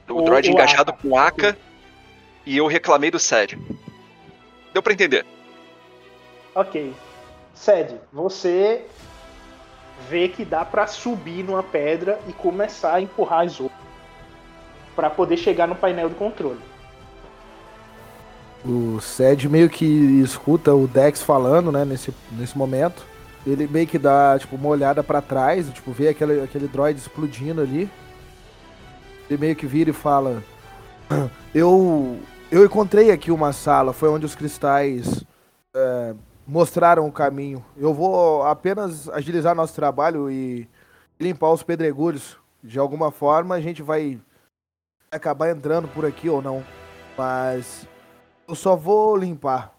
O, 0.09 0.15
O- 0.15 0.23
droid 0.23 0.49
o 0.49 0.53
engajado 0.53 0.91
Aka. 0.91 1.01
com 1.03 1.09
o 1.11 1.19
Aka 1.19 1.57
e 2.45 2.57
eu 2.57 2.67
reclamei 2.67 3.11
do 3.11 3.19
Sed. 3.19 3.57
Deu 4.73 4.83
pra 4.83 4.93
entender? 4.93 5.25
Ok. 6.55 6.93
Sed, 7.55 7.97
você 8.13 8.85
vê 10.09 10.29
que 10.29 10.45
dá 10.45 10.65
pra 10.65 10.87
subir 10.87 11.45
numa 11.45 11.63
pedra 11.63 12.19
e 12.29 12.33
começar 12.33 12.95
a 12.95 13.01
empurrar 13.01 13.45
as 13.47 13.61
outras 13.61 13.79
para 14.97 15.11
poder 15.11 15.37
chegar 15.37 15.69
no 15.69 15.77
painel 15.77 16.09
de 16.09 16.15
controle. 16.17 16.61
O 18.65 19.01
Sed 19.01 19.49
meio 19.49 19.71
que 19.71 19.85
escuta 20.23 20.75
o 20.75 20.87
Dex 20.87 21.23
falando, 21.23 21.71
né, 21.71 21.85
nesse, 21.85 22.13
nesse 22.33 22.57
momento. 22.57 23.07
Ele 23.47 23.67
meio 23.67 23.87
que 23.87 23.99
dá, 23.99 24.37
tipo, 24.39 24.57
uma 24.57 24.69
olhada 24.69 25.03
pra 25.03 25.23
trás, 25.23 25.69
tipo, 25.71 25.93
vê 25.93 26.09
aquele, 26.09 26.43
aquele 26.43 26.69
droid 26.69 26.99
explodindo 26.99 27.61
ali. 27.61 27.89
Ele 29.31 29.41
meio 29.41 29.57
que 29.57 29.67
vira 29.67 29.91
e 29.91 29.93
fala: 29.93 30.43
Eu 31.55 32.19
eu 32.51 32.65
encontrei 32.65 33.11
aqui 33.11 33.31
uma 33.31 33.53
sala, 33.53 33.93
foi 33.93 34.09
onde 34.09 34.25
os 34.25 34.35
cristais 34.35 35.23
é, 35.77 36.15
mostraram 36.47 37.07
o 37.07 37.13
caminho. 37.13 37.63
Eu 37.77 37.93
vou 37.93 38.43
apenas 38.43 39.09
agilizar 39.11 39.55
nosso 39.55 39.75
trabalho 39.75 40.31
e 40.31 40.67
limpar 41.21 41.53
os 41.53 41.63
pedregulhos. 41.63 42.39
De 42.63 42.79
alguma 42.79 43.11
forma 43.11 43.55
a 43.55 43.61
gente 43.61 43.83
vai 43.83 44.19
acabar 45.11 45.51
entrando 45.51 45.89
por 45.89 46.07
aqui 46.07 46.29
ou 46.29 46.41
não. 46.41 46.65
Mas 47.17 47.87
eu 48.49 48.55
só 48.55 48.75
vou 48.75 49.15
limpar. 49.15 49.77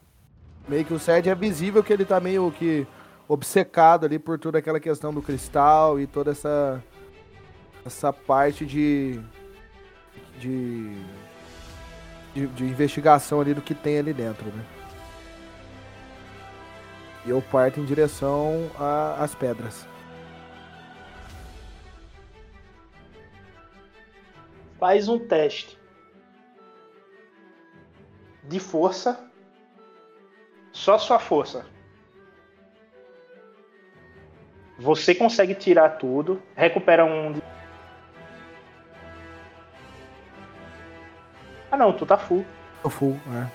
Meio 0.67 0.86
que 0.86 0.93
o 0.93 0.99
Sed 0.99 1.28
é 1.28 1.34
visível 1.34 1.84
que 1.84 1.91
ele 1.91 2.05
tá 2.05 2.20
meio 2.20 2.51
que 2.51 2.86
obcecado 3.28 4.05
ali 4.05 4.20
por 4.20 4.38
toda 4.38 4.59
aquela 4.59 4.80
questão 4.80 5.11
do 5.11 5.22
cristal 5.22 5.99
e 5.99 6.05
toda 6.05 6.32
essa 6.32 6.84
essa 7.84 8.13
parte 8.13 8.65
de 8.65 9.20
de, 10.39 10.95
de, 12.34 12.47
de 12.47 12.63
investigação 12.63 13.41
ali 13.41 13.53
do 13.53 13.61
que 13.61 13.74
tem 13.74 13.97
ali 13.97 14.13
dentro, 14.13 14.45
né? 14.45 14.63
E 17.26 17.32
eu 17.32 17.41
parto 17.41 17.80
em 17.80 17.86
direção 17.86 18.70
às 19.17 19.34
pedras. 19.36 19.86
Faz 24.80 25.09
um 25.09 25.20
teste 25.20 25.78
de 28.50 28.60
força. 28.60 29.30
Só 30.72 30.97
sua 30.97 31.20
força. 31.20 31.66
Você 34.78 35.14
consegue 35.14 35.54
tirar 35.56 35.97
tudo. 35.97 36.41
Recupera 36.56 37.06
um. 37.06 37.34
de- 37.34 37.43
Ah 41.72 41.78
não, 41.78 41.93
tu 41.93 42.06
tá 42.06 42.18
full. 42.18 42.45
Eu 42.84 42.89
full, 42.89 43.20
né? 43.26 43.52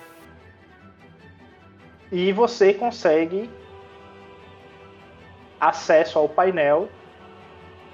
E 2.11 2.31
você 2.31 2.73
consegue 2.73 3.49
acesso 5.59 6.17
ao 6.19 6.29
painel. 6.29 6.87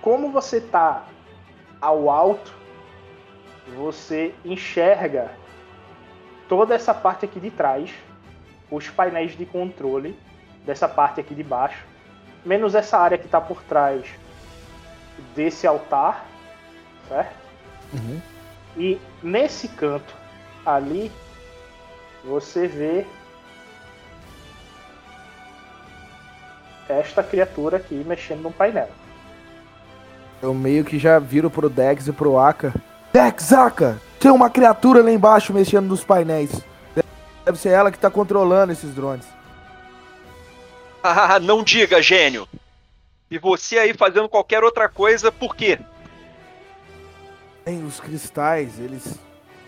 Como 0.02 0.32
você 0.32 0.60
tá 0.60 1.06
ao 1.80 2.10
alto, 2.10 2.54
você 3.76 4.36
enxerga 4.44 5.32
toda 6.52 6.76
essa 6.76 6.94
parte 6.94 7.24
aqui 7.24 7.40
de 7.40 7.50
trás, 7.50 7.94
os 8.70 8.90
painéis 8.90 9.38
de 9.38 9.46
controle 9.46 10.20
dessa 10.66 10.86
parte 10.86 11.22
aqui 11.22 11.34
de 11.34 11.44
baixo, 11.44 11.86
menos 12.46 12.76
essa 12.76 12.98
área 12.98 13.18
que 13.18 13.26
está 13.26 13.40
por 13.40 13.64
trás 13.64 14.04
desse 15.34 15.66
altar, 15.66 16.26
certo? 17.08 17.34
Uhum. 17.94 18.22
E 18.76 19.00
nesse 19.24 19.70
canto 19.70 20.14
ali, 20.66 21.10
você 22.22 22.68
vê 22.68 23.08
esta 26.90 27.24
criatura 27.24 27.78
aqui 27.78 28.04
mexendo 28.06 28.42
no 28.42 28.52
painel. 28.52 28.90
Eu 30.42 30.54
meio 30.54 30.84
que 30.84 31.00
já 31.00 31.18
viro 31.18 31.50
pro 31.50 31.70
Dex 31.70 32.10
e 32.10 32.12
pro 32.12 32.38
Aka. 32.38 32.74
Dex, 33.14 33.54
Aka! 33.54 34.11
Tem 34.22 34.30
uma 34.32 34.50
criatura 34.50 35.02
lá 35.02 35.12
embaixo 35.12 35.52
mexendo 35.52 35.88
nos 35.88 36.04
painéis. 36.04 36.52
Deve 37.44 37.58
ser 37.58 37.70
ela 37.70 37.92
que 37.92 37.98
tá 37.98 38.10
controlando 38.10 38.72
esses 38.72 38.94
drones. 38.94 39.26
Ah, 41.04 41.40
não 41.40 41.64
diga, 41.64 42.00
gênio! 42.02 42.48
E 43.32 43.40
você 43.40 43.80
aí 43.80 43.94
fazendo 43.96 44.30
qualquer 44.30 44.64
outra 44.64 44.88
coisa, 44.88 45.32
por 45.32 45.56
quê? 45.56 45.80
Tem 47.66 47.84
os 47.84 48.00
cristais, 48.00 48.80
eles. 48.80 49.20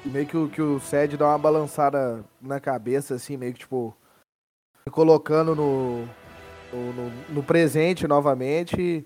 Meio 0.06 0.28
que 0.28 0.38
o, 0.38 0.50
que 0.50 0.62
o 0.62 0.80
Sed 0.80 1.18
dá 1.18 1.30
uma 1.30 1.38
balançada 1.38 2.24
na 2.42 2.60
cabeça, 2.60 3.16
assim, 3.16 3.38
meio 3.38 3.54
que 3.54 3.60
tipo. 3.60 3.96
Colocando 4.92 5.56
no, 5.56 6.02
no- 6.74 7.12
no 7.30 7.42
presente 7.44 8.06
novamente. 8.08 9.04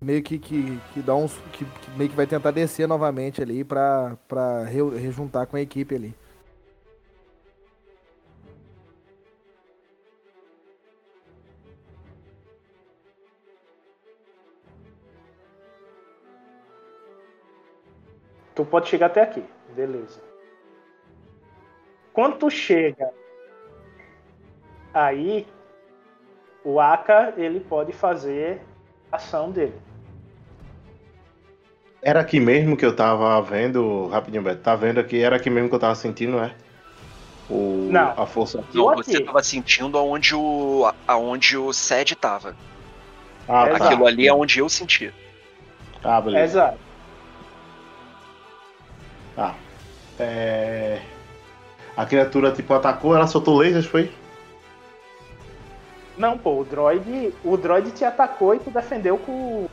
Meio 0.00 0.22
que, 0.22 0.38
que, 0.38 0.78
que 0.94 1.02
dá 1.02 1.14
uns. 1.14 1.36
Que, 1.52 1.64
que 1.64 1.90
meio 1.92 2.08
que 2.10 2.16
vai 2.16 2.26
tentar 2.26 2.50
descer 2.52 2.88
novamente 2.88 3.42
ali 3.42 3.62
pra, 3.62 4.16
pra 4.26 4.64
re- 4.64 4.96
rejuntar 4.98 5.46
com 5.46 5.56
a 5.56 5.60
equipe 5.60 5.94
ali. 5.94 6.14
Tu 18.54 18.64
pode 18.64 18.88
chegar 18.88 19.06
até 19.06 19.22
aqui, 19.22 19.44
beleza. 19.74 20.20
Quando 22.12 22.38
tu 22.38 22.50
chega 22.50 23.12
aí, 24.92 25.46
o 26.64 26.80
Aka 26.80 27.34
ele 27.36 27.60
pode 27.60 27.92
fazer 27.92 28.60
a 29.10 29.16
ação 29.16 29.50
dele. 29.50 29.89
Era 32.02 32.20
aqui 32.20 32.40
mesmo 32.40 32.76
que 32.76 32.84
eu 32.84 32.96
tava 32.96 33.40
vendo, 33.42 34.08
rapidinho, 34.08 34.42
Beto, 34.42 34.62
tá 34.62 34.74
vendo 34.74 34.98
aqui? 34.98 35.22
Era 35.22 35.36
aqui 35.36 35.50
mesmo 35.50 35.68
que 35.68 35.74
eu 35.74 35.78
tava 35.80 35.94
sentindo, 35.94 36.38
é? 36.38 36.54
O, 37.48 37.88
Não. 37.90 38.14
A 38.16 38.26
força. 38.26 38.64
Não, 38.72 38.88
aqui. 38.88 39.04
você 39.04 39.24
tava 39.24 39.42
sentindo 39.42 39.98
aonde 39.98 40.34
o, 40.34 40.90
aonde 41.06 41.58
o 41.58 41.72
Sed 41.72 42.14
tava. 42.16 42.56
Ah, 43.46 43.66
tá. 43.66 43.86
Aquilo 43.86 44.06
ali 44.06 44.26
é 44.26 44.32
onde 44.32 44.60
eu 44.60 44.68
senti. 44.68 45.12
Ah, 46.02 46.20
beleza. 46.20 46.44
Exato. 46.44 46.78
Tá. 49.36 49.54
É... 50.18 51.00
A 51.96 52.06
criatura, 52.06 52.52
tipo, 52.52 52.72
atacou, 52.72 53.14
ela 53.14 53.26
soltou 53.26 53.58
lasers, 53.58 53.86
foi? 53.86 54.10
Não, 56.16 56.38
pô, 56.38 56.60
o 56.60 56.64
droid, 56.64 57.34
o 57.44 57.56
droid 57.56 57.90
te 57.92 58.04
atacou 58.04 58.54
e 58.54 58.58
tu 58.58 58.70
defendeu 58.70 59.18
com, 59.18 59.68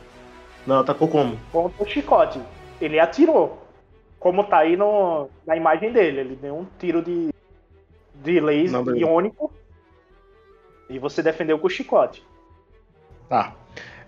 Não, 0.66 0.80
atacou 0.80 1.08
como? 1.08 1.38
com 1.52 1.70
o 1.78 1.86
chicote. 1.86 2.40
Ele 2.80 3.00
atirou. 3.00 3.62
Como 4.18 4.44
tá 4.44 4.58
aí 4.58 4.76
no, 4.76 5.28
na 5.46 5.56
imagem 5.56 5.92
dele. 5.92 6.20
Ele 6.20 6.36
deu 6.36 6.56
um 6.56 6.66
tiro 6.78 7.02
de, 7.02 7.30
de 8.14 8.40
laser 8.40 8.82
Não, 8.82 8.96
iônico. 8.96 9.52
E 10.90 10.98
você 10.98 11.22
defendeu 11.22 11.58
com 11.58 11.66
o 11.66 11.70
chicote. 11.70 12.24
Tá. 13.28 13.54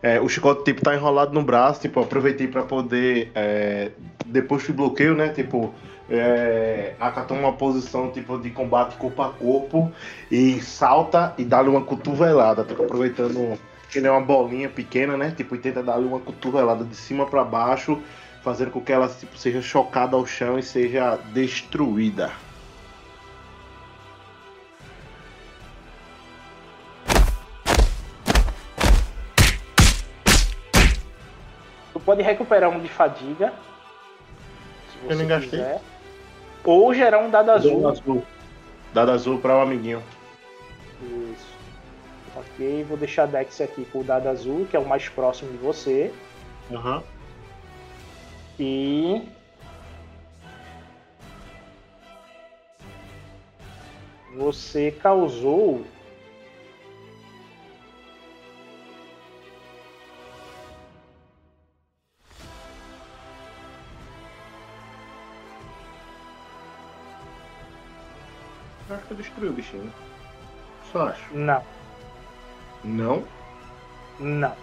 É, 0.03 0.19
o 0.21 0.29
chicote, 0.29 0.65
tipo, 0.65 0.83
tá 0.83 0.95
enrolado 0.95 1.33
no 1.33 1.43
braço, 1.43 1.83
tipo, 1.83 2.01
aproveitei 2.01 2.49
pra 2.49 2.63
poder, 2.63 3.31
é, 3.35 3.91
depois 4.25 4.67
do 4.67 4.73
bloqueio, 4.73 5.15
né, 5.15 5.29
tipo, 5.29 5.75
é, 6.09 6.95
acatou 6.99 7.37
uma 7.37 7.53
posição, 7.53 8.11
tipo, 8.11 8.39
de 8.39 8.51
combate 8.51 8.97
corpo 8.97 9.21
a 9.21 9.29
corpo 9.29 9.93
e 10.31 10.59
salta 10.63 11.35
e 11.37 11.45
dá-lhe 11.45 11.69
uma 11.69 11.83
cotovelada, 11.83 12.65
tipo, 12.65 12.83
aproveitando 12.83 13.59
que 13.91 13.99
ele 13.99 14.07
é 14.07 14.11
uma 14.11 14.21
bolinha 14.21 14.69
pequena, 14.69 15.17
né, 15.17 15.33
tipo, 15.37 15.55
e 15.55 15.59
tenta 15.59 15.83
dar-lhe 15.83 16.07
uma 16.07 16.21
cotovelada 16.21 16.85
de 16.85 16.95
cima 16.95 17.27
pra 17.27 17.43
baixo, 17.45 18.01
fazendo 18.43 18.71
com 18.71 18.81
que 18.81 18.93
ela, 18.93 19.09
tipo, 19.09 19.37
seja 19.37 19.61
chocada 19.61 20.17
ao 20.17 20.25
chão 20.25 20.59
e 20.59 20.63
seja 20.63 21.17
destruída. 21.33 22.31
Tu 31.93 32.01
pode 32.01 32.23
recuperar 32.23 32.71
um 32.71 32.81
de 32.81 32.89
fadiga. 32.89 33.53
Se 34.93 34.99
você 35.07 35.13
Eu 35.13 35.17
nem 35.17 35.27
gastei. 35.27 35.51
quiser. 35.51 35.81
Ou 36.65 36.95
gerar 36.95 37.19
um 37.19 37.31
dado 37.31 37.51
azul. 37.51 37.89
azul. 37.89 38.23
Dado 38.93 39.11
azul 39.13 39.39
pra 39.39 39.57
um 39.57 39.63
amiguinho. 39.63 40.03
Isso. 41.03 41.50
Ok, 42.41 42.85
vou 42.85 42.97
deixar 42.97 43.25
a 43.25 43.27
Dex 43.27 43.61
aqui 43.61 43.85
com 43.85 44.01
o 44.01 44.05
dado 44.05 44.27
azul, 44.27 44.67
que 44.67 44.75
é 44.75 44.81
o 44.81 44.89
mais 44.89 45.07
próximo 45.11 45.51
de 45.53 45.59
você. 45.59 46.11
Aham. 46.73 47.03
E. 48.59 49.29
Você 54.37 54.91
causou. 54.91 55.85
Acho 68.89 69.07
que 69.07 69.11
eu 69.13 69.17
destruí 69.17 69.49
o 69.49 69.53
bichinho. 69.53 69.93
Só 70.91 71.09
acho. 71.09 71.35
Não, 71.35 71.63
Não? 72.85 73.25
não. 74.19 74.57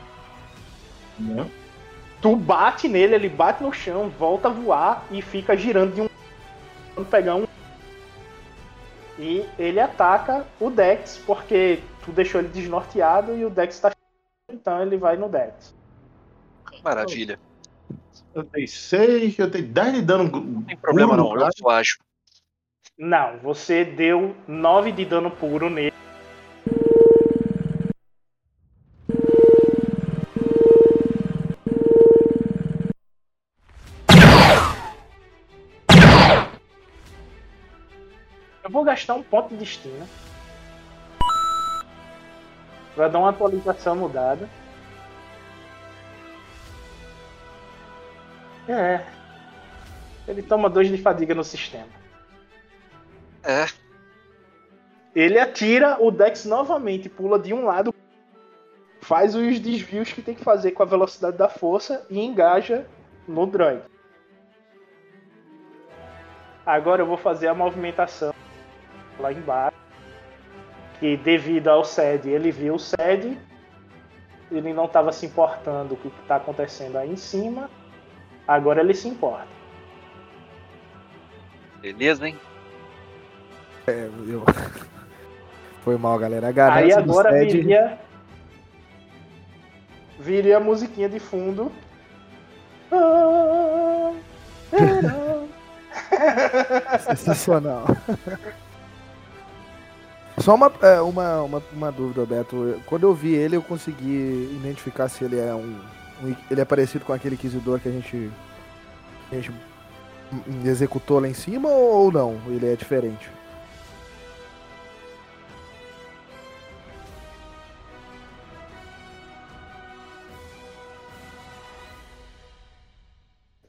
Não? 1.19 1.49
Tu 2.21 2.35
bate 2.35 2.87
nele, 2.87 3.15
ele 3.15 3.29
bate 3.29 3.63
no 3.63 3.71
chão, 3.71 4.09
volta 4.09 4.47
a 4.47 4.51
voar 4.51 5.05
e 5.11 5.21
fica 5.21 5.55
girando 5.55 5.93
de 5.93 6.01
um. 6.01 6.09
Quando 6.93 7.09
pegar 7.09 7.35
um. 7.35 7.47
E 9.19 9.45
ele 9.57 9.79
ataca 9.79 10.45
o 10.59 10.69
Dex, 10.69 11.21
porque 11.25 11.79
tu 12.03 12.11
deixou 12.11 12.41
ele 12.41 12.49
desnorteado 12.49 13.35
e 13.35 13.45
o 13.45 13.49
Dex 13.49 13.79
tá. 13.79 13.91
Então 14.51 14.81
ele 14.81 14.97
vai 14.97 15.17
no 15.17 15.27
Dex. 15.27 15.75
Maravilha. 16.83 17.39
Eu 18.33 18.43
tenho 18.43 18.67
6, 18.67 19.39
eu 19.39 19.49
tenho 19.49 19.67
10 19.67 19.93
de 19.93 20.01
dano. 20.01 20.23
Não 20.23 20.61
tem 20.61 20.77
problema 20.77 21.17
não, 21.17 21.35
eu 21.35 21.49
sou 21.55 21.69
ágil. 21.69 21.97
Não, 22.97 23.37
você 23.39 23.83
deu 23.83 24.35
9 24.47 24.91
de 24.91 25.05
dano 25.05 25.29
puro 25.29 25.69
nele. 25.69 25.93
Vou 38.77 38.83
gastar 38.83 39.15
um 39.15 39.23
ponto 39.23 39.49
de 39.49 39.57
destino. 39.57 40.07
Vai 42.95 43.09
dar 43.09 43.17
uma 43.17 43.31
atualização 43.31 43.95
mudada. 43.95 44.47
É. 48.69 49.03
Ele 50.27 50.43
toma 50.43 50.69
2 50.69 50.89
de 50.89 50.97
fadiga 50.99 51.33
no 51.33 51.43
sistema. 51.43 51.87
É, 53.43 53.65
Ele 55.15 55.39
atira, 55.39 55.97
o 55.99 56.11
Dex 56.11 56.45
novamente 56.45 57.09
pula 57.09 57.39
de 57.39 57.53
um 57.53 57.65
lado, 57.65 57.95
faz 59.01 59.33
os 59.33 59.59
desvios 59.59 60.13
que 60.13 60.21
tem 60.21 60.35
que 60.35 60.43
fazer 60.43 60.73
com 60.73 60.83
a 60.83 60.85
velocidade 60.85 61.37
da 61.37 61.49
força 61.49 62.05
e 62.11 62.19
engaja 62.19 62.85
no 63.27 63.47
droid. 63.47 63.81
Agora 66.63 67.01
eu 67.01 67.07
vou 67.07 67.17
fazer 67.17 67.47
a 67.47 67.55
movimentação 67.55 68.33
lá 69.19 69.31
embaixo. 69.31 69.77
Que 70.99 71.15
devido 71.17 71.67
ao 71.67 71.85
SED, 71.85 72.29
ele 72.29 72.51
viu 72.51 72.75
o 72.75 72.79
SED, 72.79 73.37
ele 74.51 74.73
não 74.73 74.85
estava 74.85 75.11
se 75.11 75.25
importando 75.27 75.95
com 75.95 76.07
o 76.07 76.11
que 76.11 76.21
está 76.21 76.37
acontecendo 76.37 76.97
aí 76.97 77.11
em 77.11 77.15
cima. 77.17 77.69
Agora 78.47 78.81
ele 78.81 78.93
se 78.93 79.07
importa. 79.07 79.47
beleza, 81.81 82.27
hein? 82.27 82.37
Eu- 83.87 84.43
Foi 85.83 85.97
mal, 85.97 86.17
galera. 86.19 86.47
Aí 86.73 86.91
agora 86.91 87.29
Sed- 87.31 87.51
viria. 87.51 87.97
Viria 90.19 90.57
a 90.57 90.59
musiquinha 90.59 91.07
de 91.07 91.19
fundo. 91.19 91.71
Sensacional. 97.05 97.85
Só 100.47 100.55
uma, 100.55 100.71
é, 100.81 101.01
uma, 101.01 101.41
uma, 101.41 101.63
uma 101.73 101.91
dúvida, 101.91 102.25
Beto. 102.25 102.81
Quando 102.85 103.03
eu 103.03 103.13
vi 103.13 103.35
ele, 103.35 103.57
eu 103.57 103.61
consegui 103.61 104.49
identificar 104.55 105.09
se 105.09 105.25
ele 105.25 105.37
é 105.37 105.53
um. 105.53 105.77
um- 106.23 106.35
ele 106.49 106.61
é 106.61 106.63
parecido 106.63 107.03
com 107.03 107.11
aquele 107.11 107.35
inquisidor 107.35 107.81
que 107.81 107.89
a 107.89 107.91
gente. 107.91 108.31
A 109.29 109.35
gente 109.35 109.51
executou 110.63 111.19
lá 111.19 111.27
em 111.27 111.33
cima 111.33 111.67
ou 111.67 112.09
não? 112.13 112.39
Ele 112.47 112.65
é 112.65 112.77
diferente? 112.77 113.29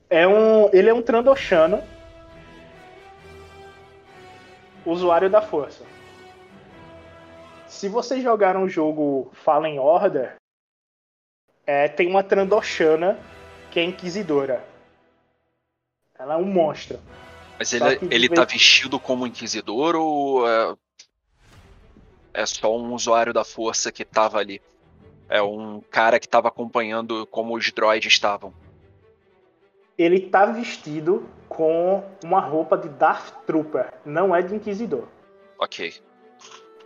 É 0.08 0.28
um, 0.28 0.70
ele 0.72 0.88
é 0.88 0.94
um 0.94 1.02
Trandoshano, 1.02 1.82
usuário 4.86 5.28
da 5.28 5.42
força. 5.42 5.97
Se 7.68 7.88
vocês 7.88 8.22
jogaram 8.22 8.64
o 8.64 8.68
jogo 8.68 9.30
Fallen 9.32 9.78
Order, 9.78 10.36
é, 11.66 11.86
tem 11.86 12.08
uma 12.08 12.22
Trandoshana 12.22 13.18
que 13.70 13.78
é 13.78 13.84
inquisidora. 13.84 14.64
Ela 16.18 16.34
é 16.34 16.36
um 16.36 16.44
monstro. 16.44 16.98
Mas 17.58 17.72
ele, 17.72 17.84
ele 18.10 18.28
vez- 18.28 18.40
tá 18.40 18.44
vestido 18.44 18.98
como 18.98 19.26
inquisidor 19.26 19.94
ou 19.94 20.48
é, 20.48 20.74
é 22.34 22.46
só 22.46 22.74
um 22.76 22.94
usuário 22.94 23.32
da 23.32 23.44
força 23.44 23.92
que 23.92 24.04
tava 24.04 24.38
ali? 24.38 24.62
É 25.28 25.42
um 25.42 25.80
cara 25.90 26.18
que 26.18 26.26
tava 26.26 26.48
acompanhando 26.48 27.26
como 27.26 27.54
os 27.54 27.70
droids 27.70 28.10
estavam. 28.12 28.54
Ele 29.98 30.20
tá 30.20 30.46
vestido 30.46 31.28
com 31.48 32.02
uma 32.24 32.40
roupa 32.40 32.78
de 32.78 32.88
Darth 32.88 33.44
Trooper, 33.44 33.92
não 34.06 34.34
é 34.34 34.40
de 34.40 34.54
inquisidor. 34.54 35.06
Ok. 35.58 35.94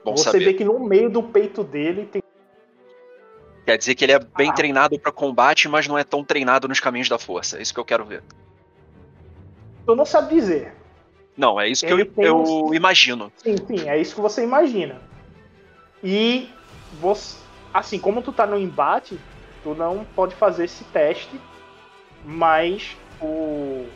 Bom 0.04 0.16
Você 0.16 0.24
saber. 0.24 0.44
vê 0.46 0.54
que 0.54 0.64
no 0.64 0.78
meio 0.80 1.08
do 1.10 1.22
peito 1.22 1.62
dele 1.62 2.06
tem 2.06 2.22
Quer 3.64 3.78
dizer 3.78 3.94
que 3.94 4.04
ele 4.04 4.12
é 4.12 4.18
bem 4.18 4.50
Ah. 4.50 4.52
treinado 4.54 4.98
pra 4.98 5.12
combate, 5.12 5.68
mas 5.68 5.86
não 5.86 5.96
é 5.96 6.02
tão 6.02 6.24
treinado 6.24 6.66
nos 6.66 6.80
caminhos 6.80 7.08
da 7.08 7.16
força. 7.18 7.58
É 7.58 7.62
isso 7.62 7.72
que 7.72 7.78
eu 7.78 7.84
quero 7.84 8.04
ver. 8.04 8.22
Tu 9.86 9.94
não 9.94 10.04
sabe 10.04 10.34
dizer. 10.34 10.74
Não, 11.36 11.60
é 11.60 11.68
isso 11.68 11.86
que 11.86 11.92
Ele 11.92 12.02
eu, 12.02 12.06
tem 12.06 12.24
eu 12.24 12.36
uns- 12.40 12.74
imagino. 12.74 13.32
Sim, 13.36 13.56
sim, 13.56 13.88
é 13.88 13.96
isso 14.00 14.16
que 14.16 14.20
você 14.20 14.42
imagina. 14.42 15.00
E 16.02 16.50
você, 17.00 17.38
assim, 17.72 17.98
como 18.00 18.20
tu 18.20 18.32
tá 18.32 18.44
no 18.46 18.58
embate, 18.58 19.16
tu 19.62 19.74
não 19.74 20.04
pode 20.04 20.34
fazer 20.34 20.64
esse 20.64 20.82
teste, 20.84 21.40
mas 22.24 22.96
o 23.20 23.86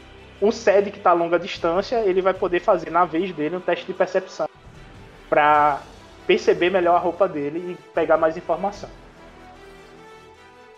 o 0.40 0.52
SED 0.52 0.90
que 0.90 1.00
tá 1.00 1.10
a 1.10 1.14
longa 1.14 1.38
distância, 1.38 1.96
ele 2.04 2.20
vai 2.22 2.34
poder 2.34 2.60
fazer 2.60 2.90
na 2.90 3.04
vez 3.06 3.32
dele 3.32 3.56
um 3.56 3.60
teste 3.60 3.86
de 3.86 3.94
percepção 3.94 4.46
pra 5.30 5.82
perceber 6.26 6.70
melhor 6.70 6.96
a 6.96 6.98
roupa 6.98 7.28
dele 7.28 7.72
e 7.72 7.92
pegar 7.92 8.16
mais 8.16 8.36
informação. 8.36 8.90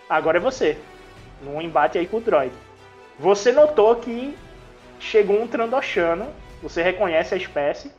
Agora 0.09 0.39
é 0.39 0.41
você, 0.41 0.79
num 1.43 1.61
embate 1.61 1.99
aí 1.99 2.07
com 2.07 2.19
o 2.19 2.21
droid. 2.21 2.53
Você 3.19 3.53
notou 3.53 3.97
que 3.97 4.37
chegou 5.01 5.41
um 5.41 5.47
Trandoshano, 5.47 6.29
você 6.63 6.83
reconhece 6.83 7.35
a 7.35 7.37
espécie, 7.37 7.93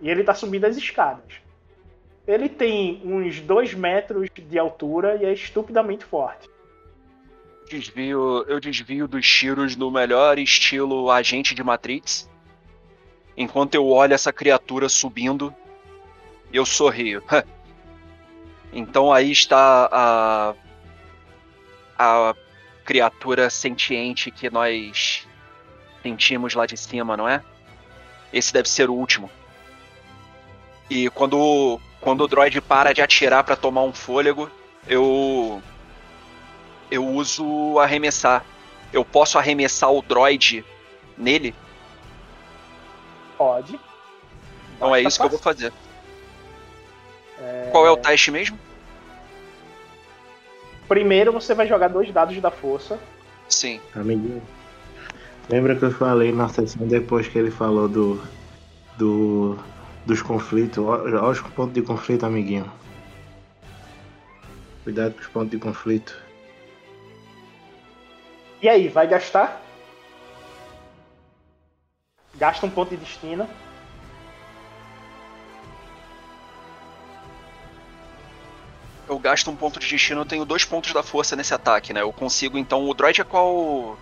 e 0.00 0.08
ele 0.08 0.24
tá 0.24 0.34
subindo 0.34 0.64
as 0.64 0.76
escadas. 0.76 1.34
Ele 2.26 2.48
tem 2.48 3.02
uns 3.04 3.40
2 3.40 3.74
metros 3.74 4.28
de 4.34 4.58
altura 4.58 5.16
e 5.16 5.24
é 5.24 5.32
estupidamente 5.32 6.04
forte. 6.04 6.48
Desvio, 7.68 8.44
eu 8.46 8.60
desvio 8.60 9.08
dos 9.08 9.26
tiros 9.26 9.76
no 9.76 9.90
melhor 9.90 10.38
estilo 10.38 11.10
agente 11.10 11.54
de 11.54 11.62
Matrix. 11.62 12.28
Enquanto 13.36 13.74
eu 13.74 13.86
olho 13.86 14.14
essa 14.14 14.32
criatura 14.32 14.88
subindo, 14.88 15.54
eu 16.54 16.64
sorrio. 16.64 17.22
então 18.72 19.12
aí 19.12 19.30
está 19.32 19.88
a 19.90 20.54
a 21.98 22.34
criatura 22.84 23.48
sentiente 23.48 24.30
que 24.30 24.50
nós 24.50 25.26
sentimos 26.02 26.54
lá 26.54 26.66
de 26.66 26.76
cima, 26.76 27.16
não 27.16 27.28
é? 27.28 27.42
Esse 28.32 28.52
deve 28.52 28.68
ser 28.68 28.90
o 28.90 28.94
último. 28.94 29.30
E 30.90 31.08
quando 31.10 31.80
quando 32.00 32.22
o 32.22 32.28
droid 32.28 32.60
para 32.60 32.92
de 32.92 33.00
atirar 33.00 33.42
para 33.42 33.56
tomar 33.56 33.82
um 33.82 33.92
fôlego, 33.92 34.50
eu 34.86 35.62
eu 36.90 37.06
uso 37.06 37.78
arremessar. 37.78 38.44
Eu 38.92 39.04
posso 39.04 39.38
arremessar 39.38 39.90
o 39.90 40.02
droid 40.02 40.64
nele? 41.16 41.54
Pode. 43.36 43.80
Então 44.76 44.94
é 44.94 45.02
isso 45.02 45.18
que 45.18 45.26
eu 45.26 45.30
vou 45.30 45.38
fazer. 45.38 45.72
Qual 47.74 47.84
é 47.84 47.90
o 47.90 47.96
teste 47.96 48.30
mesmo? 48.30 48.56
Primeiro 50.86 51.32
você 51.32 51.56
vai 51.56 51.66
jogar 51.66 51.88
dois 51.88 52.08
dados 52.12 52.40
da 52.40 52.48
força. 52.48 53.00
Sim. 53.48 53.80
Amiguinho. 53.96 54.40
Lembra 55.48 55.74
que 55.74 55.82
eu 55.82 55.90
falei 55.90 56.30
na 56.30 56.48
sessão 56.48 56.86
depois 56.86 57.26
que 57.26 57.36
ele 57.36 57.50
falou 57.50 57.88
do. 57.88 58.22
do 58.96 59.58
dos 60.06 60.22
conflitos? 60.22 60.78
Olha 60.78 61.24
os 61.24 61.40
pontos 61.40 61.74
de 61.74 61.82
conflito, 61.82 62.24
amiguinho. 62.24 62.70
Cuidado 64.84 65.14
com 65.14 65.20
os 65.22 65.26
pontos 65.26 65.50
de 65.50 65.58
conflito. 65.58 66.16
E 68.62 68.68
aí, 68.68 68.86
vai 68.86 69.08
gastar? 69.08 69.60
Gasta 72.36 72.66
um 72.66 72.70
ponto 72.70 72.90
de 72.90 72.98
destino. 72.98 73.48
Eu 79.08 79.18
gasto 79.18 79.50
um 79.50 79.56
ponto 79.56 79.78
de 79.78 79.86
destino, 79.88 80.22
eu 80.22 80.24
tenho 80.26 80.44
dois 80.44 80.64
pontos 80.64 80.92
da 80.92 81.02
força 81.02 81.36
nesse 81.36 81.52
ataque, 81.52 81.92
né? 81.92 82.00
Eu 82.00 82.12
consigo, 82.12 82.56
então. 82.56 82.88
O 82.88 82.94
droid 82.94 83.20
é 83.20 83.24
qual. 83.24 83.98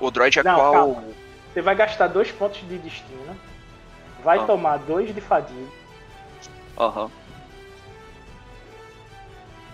O 0.00 0.10
droid 0.10 0.38
é 0.38 0.42
Não, 0.42 0.54
qual. 0.54 0.72
calma. 0.72 1.04
Você 1.52 1.60
vai 1.62 1.74
gastar 1.74 2.06
dois 2.08 2.30
pontos 2.32 2.60
de 2.66 2.78
destino. 2.78 3.36
Vai 4.24 4.38
Ah. 4.38 4.44
tomar 4.44 4.78
dois 4.78 5.14
de 5.14 5.20
fadiga. 5.20 5.68
Aham. 6.78 7.10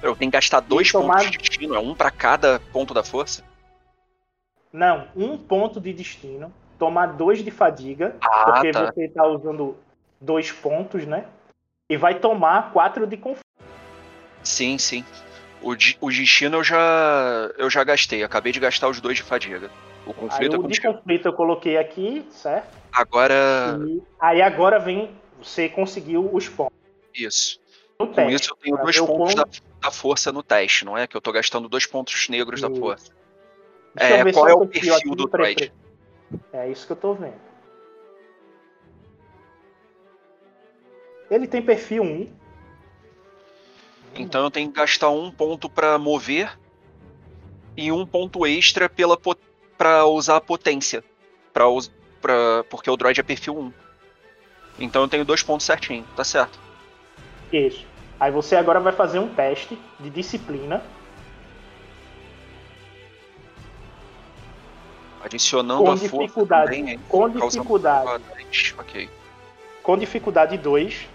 Eu 0.03 0.15
tenho 0.17 0.31
que 0.31 0.37
gastar 0.37 0.61
dois 0.61 0.91
tomar- 0.91 1.15
pontos 1.19 1.31
de 1.31 1.39
destino, 1.39 1.75
é 1.75 1.79
um 1.79 1.95
pra 1.95 2.11
cada 2.11 2.61
ponto 2.73 2.93
da 2.93 3.03
força? 3.03 3.43
Não, 4.73 5.07
um 5.17 5.39
ponto 5.39 5.81
de 5.81 5.93
destino. 5.93 6.53
Tomar 6.79 7.07
dois 7.13 7.43
de 7.45 7.51
fadiga. 7.51 8.17
Ah, 8.21 8.45
porque 8.53 8.71
tá. 8.73 8.87
você 8.93 9.09
tá 9.09 9.25
usando 9.27 9.77
dois 10.21 10.51
pontos, 10.51 11.07
né? 11.07 11.27
E 11.89 11.97
vai 11.97 12.17
tomar 12.19 12.73
quatro 12.73 13.07
de 13.07 13.17
conflito. 13.17 13.44
Sim, 14.45 14.79
sim. 14.79 15.05
O, 15.63 15.71
o 15.71 16.11
destino 16.11 16.59
eu 16.59 16.65
já. 16.65 17.51
eu 17.57 17.71
já 17.71 17.83
gastei. 17.83 18.23
Acabei 18.23 18.53
de 18.53 18.61
gastar 18.61 18.89
os 18.89 19.01
dois 19.01 19.17
de 19.17 19.23
fadiga. 19.23 19.71
O 20.07 20.11
Aí 20.11 20.15
conflito 20.15 20.57
é 20.57 20.59
o 20.59 20.69
de 20.69 20.81
conflito 20.81 21.27
eu 21.27 21.33
coloquei 21.33 21.79
aqui, 21.79 22.27
certo? 22.31 22.69
Agora. 22.93 23.79
E 23.87 24.03
aí 24.21 24.43
agora 24.43 24.79
vem. 24.79 25.11
Você 25.43 25.69
conseguiu 25.69 26.31
os 26.33 26.49
pontos. 26.49 26.77
Isso. 27.15 27.61
No 27.99 28.07
Com 28.07 28.15
teste. 28.15 28.35
isso 28.35 28.53
eu 28.53 28.57
tenho 28.57 28.77
dois 28.77 29.01
pontos 29.01 29.35
da, 29.35 29.45
da 29.83 29.91
força 29.91 30.33
no 30.33 30.43
teste, 30.43 30.85
não 30.85 30.97
é? 30.97 31.07
Que 31.07 31.17
eu 31.17 31.21
tô 31.21 31.33
gastando 31.33 31.69
dois 31.69 31.87
pontos 31.87 32.29
negros 32.29 32.61
da 32.61 32.69
Isso. 32.69 32.81
força. 32.81 33.13
Deixa 33.95 34.15
eu 34.15 34.29
É, 34.29 34.33
qual 34.33 34.49
é 34.49 34.55
o 34.55 34.67
perfil 34.67 35.15
do 35.15 35.27
droid? 35.27 35.73
É 36.53 36.69
isso 36.69 36.87
que 36.87 36.93
eu 36.93 36.97
tô 36.97 37.15
vendo. 37.15 37.41
Ele 41.31 41.47
tem 41.47 41.63
perfil 41.63 42.03
1. 42.03 42.44
Então 44.17 44.45
eu 44.45 44.51
tenho 44.51 44.71
que 44.71 44.77
gastar 44.77 45.11
um 45.11 45.31
ponto 45.31 45.69
pra 45.69 45.99
mover 45.99 46.57
e 47.77 47.91
um 47.91 48.07
ponto 48.07 48.47
extra 48.47 48.89
pela 48.89 49.19
pra 49.77 50.07
usar 50.07 50.37
a 50.37 50.41
potência. 50.41 51.03
Pra, 51.53 51.69
us- 51.69 51.91
pra, 52.21 52.65
porque 52.71 52.89
o 52.91 52.97
droid 52.97 53.19
é 53.21 53.23
perfil 53.23 53.59
1. 53.59 53.73
Então 54.79 55.03
eu 55.03 55.09
tenho 55.09 55.25
dois 55.25 55.43
pontos 55.43 55.67
certinho, 55.67 56.05
tá 56.17 56.25
certo. 56.25 56.59
Isso. 57.53 57.85
Aí 58.19 58.31
você 58.31 58.57
agora 58.57 58.81
vai 58.81 58.93
fazer 58.93 59.19
um 59.19 59.29
teste 59.35 59.79
de 60.01 60.11
disciplina. 60.11 60.83
Adicionando 65.23 65.83
a 65.91 65.97
força 65.97 66.05
dificuldade. 66.19 66.65
também, 66.67 66.91
hein? 66.91 67.01
Com 67.09 67.29
dificuldade. 67.31 68.23
Ok. 68.79 69.11
Com 69.83 69.97
dificuldade 69.97 70.59
2. 70.59 71.09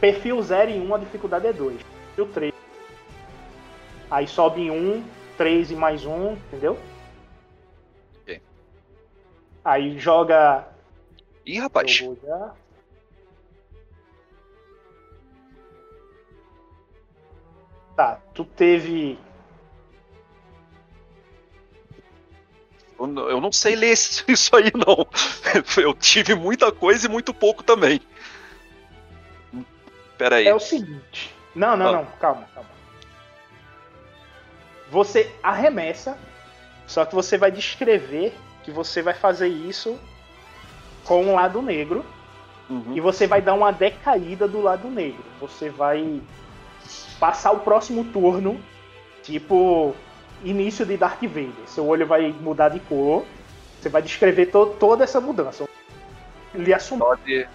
Perfil 0.00 0.42
0 0.42 0.70
e 0.70 0.78
1, 0.78 0.94
a 0.94 0.98
dificuldade 0.98 1.46
é 1.46 1.52
2. 1.52 1.80
Perfil 2.14 2.32
3. 2.32 2.52
Aí 4.10 4.26
sobe 4.26 4.62
em 4.62 4.70
1, 4.70 5.04
3 5.36 5.70
e 5.70 5.74
mais 5.74 6.04
1, 6.04 6.32
entendeu? 6.32 6.78
Ok. 8.22 8.40
Aí 9.64 9.98
joga. 9.98 10.66
Ih, 11.44 11.58
rapaz. 11.58 11.90
Já. 12.22 12.54
Tá, 17.96 18.20
tu 18.34 18.44
teve. 18.44 19.18
Eu, 22.98 23.06
não- 23.06 23.28
eu 23.28 23.52
sei 23.52 23.74
ler 23.76 23.92
isso 24.28 24.54
aí, 24.56 24.70
não. 24.74 25.06
Eu 25.82 25.94
tive 25.94 26.34
muita 26.34 26.70
coisa 26.72 27.06
e 27.06 27.10
muito 27.10 27.32
pouco 27.32 27.62
também. 27.62 28.00
Pera 30.18 30.36
aí. 30.36 30.46
É 30.46 30.54
o 30.54 30.58
seguinte. 30.60 31.34
Não, 31.54 31.76
não, 31.76 31.88
Ah. 31.88 31.92
não, 31.92 32.04
calma, 32.20 32.44
calma. 32.54 32.70
Você 34.90 35.30
arremessa 35.42 36.16
Só 36.86 37.04
que 37.04 37.16
você 37.16 37.36
vai 37.36 37.50
descrever 37.50 38.32
que 38.62 38.70
você 38.70 39.02
vai 39.02 39.12
fazer 39.12 39.48
isso 39.48 39.98
com 41.04 41.24
um 41.24 41.34
lado 41.34 41.60
negro 41.60 42.04
Uhum. 42.70 42.92
e 42.94 43.00
você 43.00 43.26
vai 43.26 43.42
dar 43.42 43.54
uma 43.54 43.72
decaída 43.72 44.46
do 44.46 44.60
lado 44.60 44.88
negro. 44.88 45.24
Você 45.40 45.68
vai 45.68 46.20
passar 47.18 47.50
o 47.50 47.58
próximo 47.60 48.04
turno, 48.04 48.60
tipo 49.24 49.96
início 50.44 50.86
de 50.86 50.96
Darth 50.96 51.22
Vader. 51.22 51.66
Seu 51.66 51.84
olho 51.88 52.06
vai 52.06 52.30
mudar 52.40 52.68
de 52.68 52.78
cor. 52.78 53.24
Você 53.80 53.88
vai 53.88 54.00
descrever 54.02 54.46
to- 54.46 54.76
toda 54.78 55.02
essa 55.02 55.20
mudança. 55.20 55.68
Lhe 56.54 56.72
assumir. 56.72 57.00
Pode. 57.00 57.48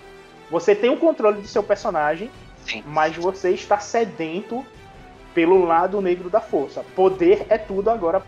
Você 0.49 0.75
tem 0.75 0.89
o 0.89 0.97
controle 0.97 1.41
de 1.41 1.47
seu 1.47 1.63
personagem, 1.63 2.29
Sim. 2.65 2.83
mas 2.85 3.15
você 3.15 3.51
está 3.51 3.79
sedento 3.79 4.65
pelo 5.33 5.63
lado 5.65 6.01
negro 6.01 6.29
da 6.29 6.41
força. 6.41 6.83
Poder 6.95 7.45
é 7.49 7.57
tudo 7.57 7.89
agora. 7.89 8.23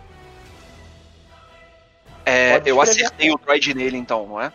É, 2.26 2.62
eu 2.66 2.80
acertei 2.82 3.32
o 3.32 3.38
droid 3.38 3.74
nele 3.74 3.98
então, 3.98 4.26
não 4.26 4.42
é? 4.42 4.52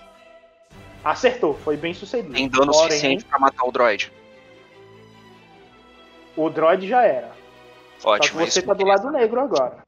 Acertou, 1.05 1.55
foi 1.55 1.77
bem 1.77 1.95
sucedido. 1.95 2.35
Tem 2.35 2.49
dano 2.49 2.73
Porém, 2.73 2.89
suficiente 2.89 3.25
pra 3.25 3.39
matar 3.39 3.65
o 3.65 3.71
droid. 3.71 4.11
O 6.37 6.49
droid 6.49 6.89
já 6.89 7.03
era. 7.03 7.31
Só 7.99 8.15
que 8.15 8.27
Ótimo. 8.27 8.41
você 8.47 8.63
tá 8.63 8.73
do 8.73 8.85
lado 8.85 9.11
negro 9.11 9.41
agora. 9.41 9.79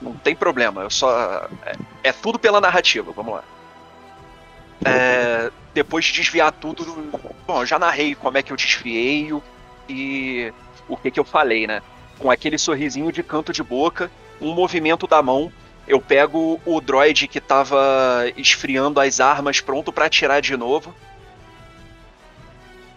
Não 0.00 0.14
tem 0.14 0.34
problema, 0.34 0.82
eu 0.82 0.90
só. 0.90 1.48
É, 1.64 2.08
é 2.08 2.12
tudo 2.12 2.38
pela 2.38 2.60
narrativa, 2.60 3.12
vamos 3.12 3.34
lá. 3.34 3.44
É, 4.84 5.50
depois 5.72 6.04
de 6.04 6.12
desviar 6.12 6.52
tudo. 6.52 6.84
Bom, 7.46 7.62
eu 7.62 7.66
já 7.66 7.78
narrei 7.78 8.14
como 8.14 8.38
é 8.38 8.42
que 8.42 8.52
eu 8.52 8.56
desviei 8.56 9.30
e 9.88 10.52
o 10.88 10.96
que, 10.96 11.10
que 11.10 11.20
eu 11.20 11.24
falei, 11.24 11.66
né? 11.66 11.82
Com 12.18 12.30
aquele 12.30 12.58
sorrisinho 12.58 13.10
de 13.10 13.22
canto 13.22 13.52
de 13.52 13.62
boca, 13.62 14.10
um 14.40 14.52
movimento 14.52 15.06
da 15.06 15.22
mão, 15.22 15.52
eu 15.86 16.00
pego 16.00 16.60
o 16.64 16.80
droid 16.80 17.28
que 17.28 17.40
tava 17.40 17.76
esfriando 18.36 19.00
as 19.00 19.20
armas, 19.20 19.60
pronto 19.60 19.92
pra 19.92 20.06
atirar 20.06 20.40
de 20.40 20.56
novo. 20.56 20.94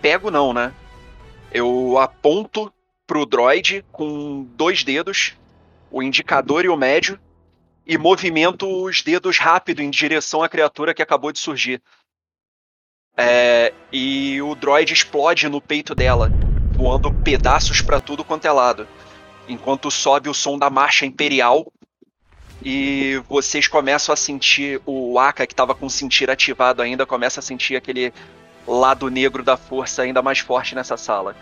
Pego 0.02 0.30
não, 0.30 0.54
né? 0.54 0.74
Eu 1.52 1.98
aponto 1.98 2.72
pro 3.06 3.26
droid 3.26 3.84
com 3.92 4.46
dois 4.56 4.84
dedos 4.84 5.34
o 5.90 6.04
indicador 6.04 6.66
e 6.66 6.70
o 6.70 6.76
médio, 6.76 7.20
e 7.88 7.98
movimento 7.98 8.68
os 8.84 9.02
dedos 9.02 9.38
rápido 9.38 9.82
em 9.82 9.90
direção 9.90 10.44
à 10.44 10.50
criatura 10.50 10.94
que 10.94 11.02
acabou 11.02 11.32
de 11.32 11.40
surgir. 11.40 11.82
É, 13.16 13.74
e 13.92 14.42
o 14.42 14.54
droid 14.54 14.94
explode 14.94 15.48
no 15.48 15.62
peito 15.62 15.96
dela, 15.96 16.30
voando 16.76 17.12
pedaços 17.24 17.82
pra 17.82 18.02
tudo 18.02 18.26
quanto 18.26 18.46
é 18.46 18.52
lado. 18.52 18.88
Enquanto 19.48 19.90
sobe 19.90 20.28
o 20.28 20.34
som 20.34 20.58
da 20.58 20.70
marcha 20.70 21.06
imperial 21.06 21.72
e 22.62 23.22
vocês 23.30 23.68
começam 23.68 24.12
a 24.12 24.18
sentir 24.18 24.82
o 24.86 25.18
Aka 25.18 25.48
que 25.48 25.54
estava 25.54 25.74
com 25.74 25.86
o 25.86 25.90
sentir 25.90 26.30
ativado 26.30 26.82
ainda 26.82 27.06
começa 27.06 27.40
a 27.40 27.44
sentir 27.44 27.78
aquele 27.78 28.14
lado 28.68 29.10
negro 29.10 29.42
da 29.42 29.56
força 29.56 30.02
ainda 30.02 30.22
mais 30.22 30.40
forte 30.40 30.76
nessa 30.76 30.98
sala. 30.98 31.36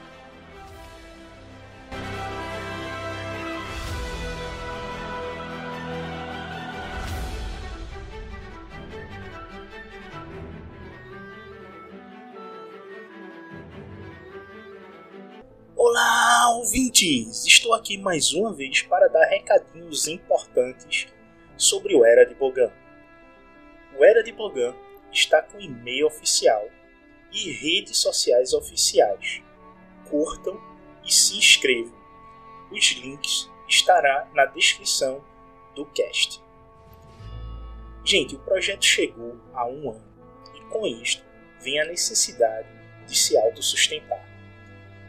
Olá, 15.87 16.49
ouvintes! 16.55 17.45
Estou 17.45 17.71
aqui 17.71 17.95
mais 17.95 18.33
uma 18.33 18.51
vez 18.51 18.81
para 18.81 19.07
dar 19.07 19.23
recadinhos 19.25 20.07
importantes 20.07 21.05
sobre 21.55 21.93
o 21.93 22.03
Era 22.03 22.25
de 22.25 22.33
Bogan. 22.33 22.71
O 23.95 24.03
Era 24.03 24.23
de 24.23 24.31
Bogan 24.31 24.73
está 25.11 25.43
com 25.43 25.59
e-mail 25.59 26.07
oficial 26.07 26.67
e 27.31 27.51
redes 27.51 27.99
sociais 27.99 28.51
oficiais. 28.51 29.43
Curtam 30.09 30.59
e 31.05 31.13
se 31.13 31.37
inscrevam. 31.37 31.95
Os 32.71 32.93
links 32.93 33.47
estará 33.69 34.27
na 34.33 34.47
descrição 34.47 35.23
do 35.75 35.85
cast. 35.85 36.41
Gente, 38.03 38.35
o 38.35 38.39
projeto 38.39 38.83
chegou 38.83 39.39
a 39.53 39.67
um 39.67 39.91
ano 39.91 40.13
e 40.55 40.61
com 40.61 40.87
isto 40.87 41.23
vem 41.61 41.79
a 41.79 41.85
necessidade 41.85 42.69
de 43.05 43.15
se 43.15 43.37
autossustentar. 43.37 44.25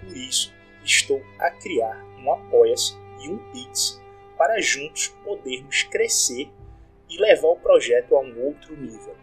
Por 0.03 0.15
isso, 0.15 0.55
estou 0.87 1.23
a 1.39 1.51
criar 1.51 2.03
um 2.19 2.33
Apoia-se 2.33 2.97
e 3.21 3.29
um 3.29 3.39
Pix 3.53 4.01
para 4.39 4.61
juntos 4.61 5.09
podermos 5.25 5.83
crescer 5.85 6.51
e 7.09 7.19
levar 7.21 7.49
o 7.49 7.57
projeto 7.57 8.17
a 8.17 8.21
um 8.21 8.47
outro 8.47 8.77
nível. 8.77 9.17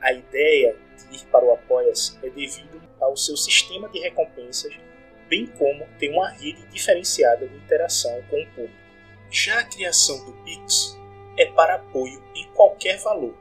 A 0.00 0.12
ideia 0.12 0.76
de 0.96 1.16
ir 1.16 1.26
para 1.26 1.44
o 1.44 1.52
Apoia-se 1.52 2.18
é 2.22 2.30
devido 2.30 2.82
ao 3.00 3.16
seu 3.16 3.36
sistema 3.36 3.88
de 3.88 4.00
recompensas, 4.00 4.74
bem 5.28 5.46
como 5.46 5.86
ter 5.98 6.10
uma 6.10 6.30
rede 6.30 6.66
diferenciada 6.68 7.46
de 7.46 7.56
interação 7.56 8.22
com 8.28 8.42
o 8.42 8.46
público. 8.48 8.84
Já 9.30 9.60
a 9.60 9.64
criação 9.64 10.24
do 10.24 10.32
Pix 10.44 10.98
é 11.38 11.46
para 11.46 11.76
apoio 11.76 12.22
em 12.34 12.46
qualquer 12.52 12.98
valor, 12.98 13.34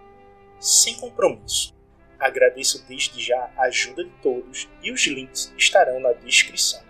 sem 0.60 0.96
compromisso. 1.00 1.74
Agradeço 2.20 2.88
desde 2.88 3.22
já 3.22 3.52
a 3.58 3.64
ajuda 3.64 4.04
de 4.04 4.12
todos 4.22 4.70
e 4.82 4.92
os 4.92 5.06
links 5.06 5.54
estarão 5.58 6.00
na 6.00 6.14
descrição. 6.14 6.82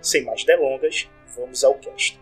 Sem 0.00 0.24
mais 0.24 0.44
delongas, 0.44 1.08
vamos 1.36 1.62
ao 1.64 1.74
cast. 1.74 2.18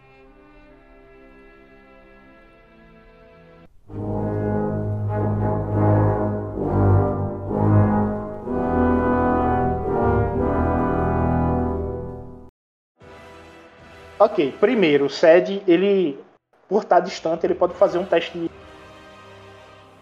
Ok, 14.18 14.50
primeiro, 14.58 15.04
o 15.04 15.10
SED, 15.10 15.62
ele, 15.68 16.18
por 16.66 16.82
estar 16.82 17.00
distante, 17.00 17.44
ele 17.46 17.54
pode 17.54 17.74
fazer 17.74 17.98
um 17.98 18.04
teste 18.06 18.50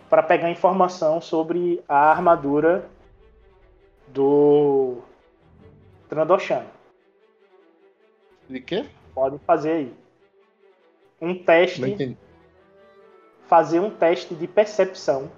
para 0.08 0.22
pegar 0.22 0.48
informação 0.50 1.20
sobre 1.20 1.82
a 1.88 2.10
armadura 2.12 2.88
do 4.06 4.98
Trandoshan. 6.08 6.64
De 8.48 8.60
quê? 8.60 8.86
Pode 9.14 9.38
fazer 9.40 9.70
aí. 9.72 9.94
Um 11.20 11.42
teste, 11.42 12.16
fazer 13.46 13.80
um 13.80 13.90
teste 13.90 14.34
de 14.34 14.46
percepção 14.46 15.30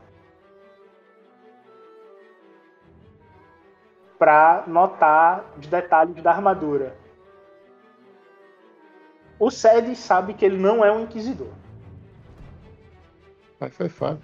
para 4.18 4.64
notar 4.66 5.44
os 5.58 5.66
detalhes 5.66 6.20
da 6.22 6.32
armadura. 6.32 6.96
O 9.38 9.50
Sed 9.50 9.94
sabe 9.94 10.32
que 10.34 10.44
ele 10.44 10.56
não 10.56 10.82
é 10.84 10.90
um 10.90 11.02
inquisidor. 11.02 11.52
Mas 13.60 13.74
foi 13.76 13.88
fácil. 13.88 14.22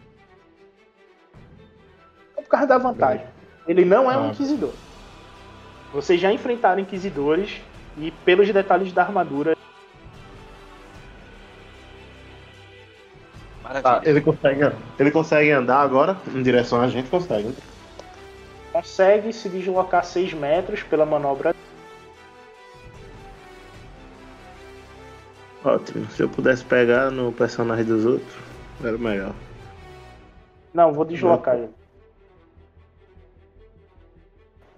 É 2.37 2.41
por 2.43 2.49
causa 2.49 2.67
da 2.67 2.79
vantagem. 2.79 3.27
Ele 3.69 3.85
não 3.85 4.11
é 4.11 4.17
um 4.17 4.25
Ah. 4.25 4.29
inquisidor. 4.29 4.73
Vocês 5.93 6.19
já 6.21 6.33
enfrentaram 6.33 6.81
inquisidores 6.81 7.61
e 7.99 8.11
pelos 8.25 8.51
detalhes 8.53 8.93
da 8.93 9.03
armadura, 9.03 9.57
Maravilha. 13.63 13.83
Tá, 13.83 14.03
ele 14.05 14.21
consegue, 14.21 14.61
ele 14.99 15.11
consegue 15.11 15.51
andar 15.51 15.81
agora 15.81 16.17
em 16.35 16.43
direção 16.43 16.81
a 16.81 16.89
gente? 16.89 17.09
Consegue. 17.09 17.49
né? 17.49 17.55
consegue 18.73 19.33
se 19.33 19.49
deslocar 19.49 20.05
6 20.05 20.33
metros 20.35 20.83
pela 20.83 21.07
manobra. 21.07 21.55
Ótimo. 25.65 26.11
Se 26.11 26.23
eu 26.23 26.29
pudesse 26.29 26.65
pegar 26.65 27.11
no 27.11 27.33
personagem 27.33 27.85
dos 27.85 28.05
outros, 28.05 28.35
era 28.83 28.99
melhor. 28.99 29.33
Não, 30.75 30.93
vou 30.93 31.05
deslocar 31.05 31.57
ele. 31.57 31.71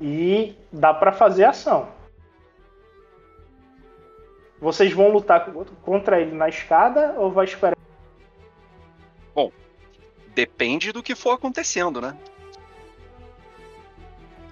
E 0.01 0.55
dá 0.70 0.93
pra 0.93 1.12
fazer 1.12 1.45
ação. 1.45 1.89
Vocês 4.65 4.91
vão 4.95 5.11
lutar 5.11 5.45
co- 5.45 5.66
contra 5.82 6.19
ele 6.19 6.35
na 6.35 6.49
escada 6.49 7.15
ou 7.19 7.31
vai 7.31 7.45
esperar? 7.45 7.77
Depende 10.35 10.91
do 10.91 11.01
que 11.03 11.15
for 11.15 11.32
acontecendo, 11.32 12.01
né? 12.01 12.16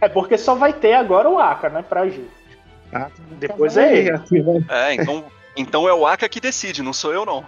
É 0.00 0.08
porque 0.08 0.36
só 0.38 0.54
vai 0.54 0.72
ter 0.72 0.92
agora 0.92 1.28
o 1.28 1.38
Aka, 1.40 1.70
né, 1.70 1.82
pra 1.82 2.02
agir. 2.02 2.30
Ah, 2.92 3.08
Depois 3.32 3.76
é 3.76 3.96
ele. 3.96 4.10
É, 4.68 4.94
então, 4.94 5.24
então 5.56 5.88
é 5.88 5.94
o 5.94 6.06
Aka 6.06 6.28
que 6.28 6.40
decide, 6.40 6.82
não 6.82 6.92
sou 6.92 7.12
eu 7.12 7.24
não. 7.26 7.44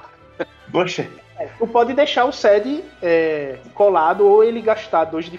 Poxa, 0.73 1.09
É, 1.39 1.47
tu 1.59 1.66
pode 1.66 1.93
deixar 1.93 2.24
o 2.24 2.32
Sed 2.32 2.82
é, 3.01 3.59
colado 3.74 4.27
ou 4.27 4.43
ele 4.43 4.61
gastar 4.61 5.05
dois 5.05 5.27
de 5.27 5.39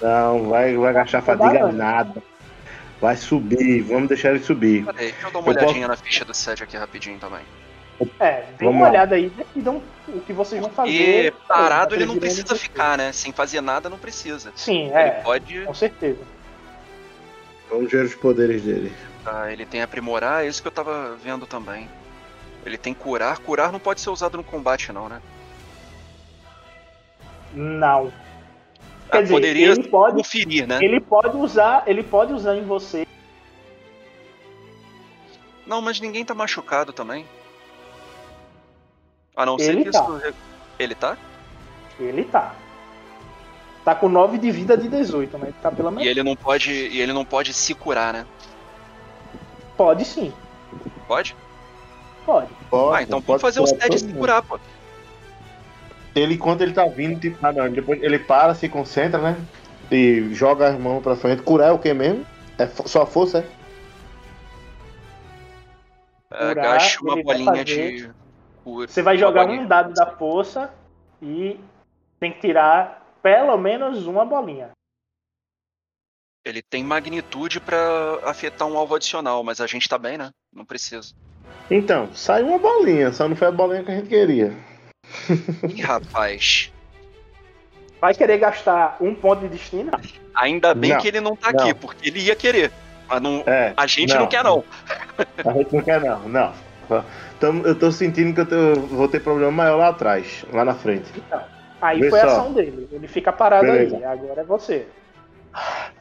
não, 0.00 0.48
vai, 0.48 0.76
vai 0.76 0.92
gastar 0.92 1.22
fadiga 1.22 1.70
nada. 1.70 2.20
Vai 3.00 3.16
subir, 3.16 3.82
vamos 3.82 4.08
deixar 4.08 4.30
ele 4.30 4.40
subir. 4.42 4.84
Peraí, 4.84 5.12
deixa 5.12 5.26
eu 5.28 5.30
dar 5.30 5.38
uma 5.38 5.50
Eu 5.50 5.54
posso- 5.54 5.64
olhadinha 5.66 5.88
na 5.88 5.96
ficha 5.96 6.24
do 6.24 6.34
set 6.34 6.62
aqui 6.62 6.76
rapidinho 6.76 7.18
também. 7.18 7.42
É, 8.20 8.44
dê 8.56 8.64
Vamos 8.64 8.80
uma 8.80 8.88
olhada 8.90 9.14
aí, 9.16 9.28
decidam 9.30 9.82
o 10.08 10.20
que 10.20 10.32
vocês 10.32 10.60
vão 10.60 10.70
fazer. 10.70 11.26
E 11.26 11.30
parado 11.48 11.94
ele 11.94 12.06
não 12.06 12.14
Tá 12.14 12.20
precisa 12.20 12.44
preferindo- 12.46 12.72
ficar, 12.74 12.96
né? 12.98 13.12
Sem 13.12 13.32
fazer 13.32 13.60
nada 13.60 13.88
não 13.88 13.98
precisa. 13.98 14.52
Sim, 14.56 14.86
Ele 14.86 14.94
é, 14.94 15.10
pode. 15.22 15.60
com 15.64 15.74
certeza. 15.74 16.20
Vamos 17.70 17.90
ver 17.90 18.04
os 18.04 18.14
poderes 18.14 18.62
dele. 18.62 18.92
Ah, 19.26 19.52
ele 19.52 19.66
tem 19.66 19.82
aprimorar, 19.82 20.44
é 20.44 20.48
isso 20.48 20.62
que 20.62 20.68
eu 20.68 20.72
tava 20.72 21.16
vendo 21.22 21.44
também. 21.46 21.88
Ele 22.64 22.78
tem 22.78 22.94
curar. 22.94 23.38
Curar 23.38 23.70
não 23.72 23.78
pode 23.80 24.00
ser 24.00 24.10
usado 24.10 24.36
no 24.36 24.44
combate, 24.44 24.90
não, 24.92 25.08
né? 25.08 25.20
Não. 27.52 28.12
Ah, 29.08 29.12
Quer 29.12 29.22
dizer, 29.22 29.34
poderia 29.34 29.70
ele 29.70 29.88
pode, 29.88 30.16
conferir, 30.16 30.66
né? 30.66 30.78
ele 30.82 31.00
pode 31.00 31.36
usar, 31.36 31.82
ele 31.86 32.02
pode 32.02 32.32
usar 32.32 32.56
em 32.56 32.64
você. 32.64 33.06
Não, 35.66 35.80
mas 35.82 36.00
ninguém 36.00 36.24
tá 36.24 36.34
machucado 36.34 36.92
também. 36.92 37.26
A 39.36 39.46
não 39.46 39.58
ser 39.58 39.70
Ele 39.72 39.84
que 39.84 39.90
tá. 39.90 40.02
isso. 40.02 40.34
Ele 40.78 40.94
tá? 40.94 41.16
Ele 42.00 42.24
tá. 42.24 42.54
Tá 43.84 43.94
com 43.94 44.08
9 44.08 44.36
de 44.38 44.50
vida 44.50 44.76
de 44.76 44.88
18, 44.88 45.38
mas 45.38 45.54
tá 45.62 45.70
pela 45.70 45.90
E 45.90 45.94
metade. 45.94 46.08
ele 46.08 46.22
não 46.22 46.36
pode. 46.36 46.70
E 46.72 47.00
ele 47.00 47.12
não 47.12 47.24
pode 47.24 47.52
se 47.54 47.74
curar, 47.74 48.12
né? 48.12 48.26
Pode 49.76 50.04
sim, 50.04 50.32
Pode? 51.06 51.36
pode. 52.26 52.48
Pode, 52.68 52.96
ah, 52.96 53.02
então 53.02 53.22
pode 53.22 53.40
vamos 53.40 53.42
fazer 53.42 53.60
todo 53.88 53.96
de 53.96 54.04
mundo. 54.08 54.18
curar, 54.18 54.42
pô. 54.42 54.58
Ele, 56.18 56.36
quando 56.36 56.62
ele 56.62 56.72
tá 56.72 56.84
vindo, 56.86 57.20
tipo, 57.20 57.38
ah, 57.46 57.52
não, 57.52 57.70
depois 57.70 58.02
ele 58.02 58.18
para, 58.18 58.54
se 58.54 58.68
concentra, 58.68 59.20
né? 59.20 59.36
E 59.90 60.32
joga 60.34 60.68
as 60.68 60.78
mãos 60.78 61.02
pra 61.02 61.14
frente. 61.16 61.42
Curar 61.42 61.68
é 61.68 61.72
o 61.72 61.78
que 61.78 61.94
mesmo? 61.94 62.26
É 62.58 62.66
fo- 62.66 62.88
só 62.88 63.06
força, 63.06 63.38
é? 63.38 63.58
É, 66.30 66.54
Gaste 66.54 67.00
uma 67.02 67.22
bolinha 67.22 67.64
de 67.64 68.10
cura. 68.64 68.86
Você 68.88 69.00
vai 69.02 69.16
jogar 69.16 69.44
bolinha. 69.46 69.62
um 69.62 69.66
dado 69.66 69.94
da 69.94 70.06
força 70.16 70.72
e 71.22 71.58
tem 72.20 72.32
que 72.32 72.40
tirar 72.40 73.06
pelo 73.22 73.56
menos 73.56 74.06
uma 74.06 74.24
bolinha. 74.24 74.70
Ele 76.44 76.62
tem 76.62 76.82
magnitude 76.84 77.60
pra 77.60 77.78
afetar 78.24 78.66
um 78.66 78.76
alvo 78.76 78.94
adicional, 78.94 79.42
mas 79.44 79.60
a 79.60 79.66
gente 79.66 79.88
tá 79.88 79.98
bem, 79.98 80.16
né? 80.18 80.30
Não 80.52 80.64
precisa. 80.64 81.12
Então, 81.70 82.12
sai 82.14 82.42
uma 82.42 82.58
bolinha, 82.58 83.12
só 83.12 83.28
não 83.28 83.36
foi 83.36 83.48
a 83.48 83.52
bolinha 83.52 83.84
que 83.84 83.90
a 83.90 83.96
gente 83.96 84.08
queria. 84.08 84.52
Ih, 85.68 85.80
rapaz. 85.82 86.72
Vai 88.00 88.14
querer 88.14 88.38
gastar 88.38 88.96
um 89.00 89.14
ponto 89.14 89.40
de 89.40 89.48
destino? 89.48 89.90
Ainda 90.34 90.72
bem 90.74 90.92
Não, 90.92 90.98
que 91.00 91.08
ele 91.08 91.20
não 91.20 91.34
tá 91.34 91.52
não. 91.52 91.60
aqui, 91.64 91.74
porque 91.74 92.08
ele 92.08 92.20
ia 92.20 92.36
querer. 92.36 92.70
Mas 93.08 93.20
não, 93.22 93.42
É. 93.46 93.72
a 93.76 93.86
gente 93.86 94.14
não, 94.14 94.26
quer, 94.26 94.44
não. 94.44 94.62
A 95.44 95.52
gente 95.52 95.74
não 95.74 95.82
quer, 95.82 96.00
não. 96.00 96.28
Não. 96.28 96.52
Tamo- 97.40 97.66
eu 97.66 97.74
tô 97.74 97.90
sentindo 97.90 98.34
que 98.34 98.40
eu 98.40 98.46
tô- 98.74 98.80
vou 98.82 99.08
ter 99.08 99.20
problema 99.20 99.50
maior 99.50 99.76
lá 99.76 99.88
atrás, 99.88 100.44
lá 100.52 100.64
na 100.64 100.74
frente. 100.74 101.06
Aí 101.80 102.00
Vê 102.00 102.10
foi 102.10 102.20
a 102.20 102.28
só. 102.28 102.40
ação 102.40 102.52
dele. 102.52 102.88
Ele 102.92 103.08
fica 103.08 103.32
parado 103.32 103.66
Beleza. 103.66 103.96
aí. 103.96 104.04
Agora 104.04 104.40
é 104.40 104.44
você. 104.44 104.86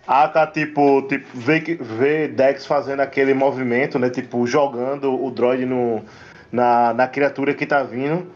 Aka, 0.06 0.48
tipo, 0.48 1.02
tipo 1.04 1.28
vê, 1.34 1.60
vê 1.60 2.28
Dex 2.28 2.66
fazendo 2.66 3.00
aquele 3.02 3.34
movimento, 3.34 3.98
né? 4.00 4.10
Tipo, 4.10 4.46
jogando 4.46 5.14
o 5.24 5.32
droid 5.32 5.66
no, 5.66 6.04
na, 6.52 6.94
na 6.94 7.08
criatura 7.08 7.54
que 7.54 7.66
tá 7.66 7.84
vindo. 7.84 8.28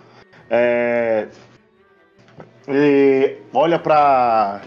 É, 0.54 1.28
e 2.68 3.38
olha 3.54 3.80
pra, 3.80 4.62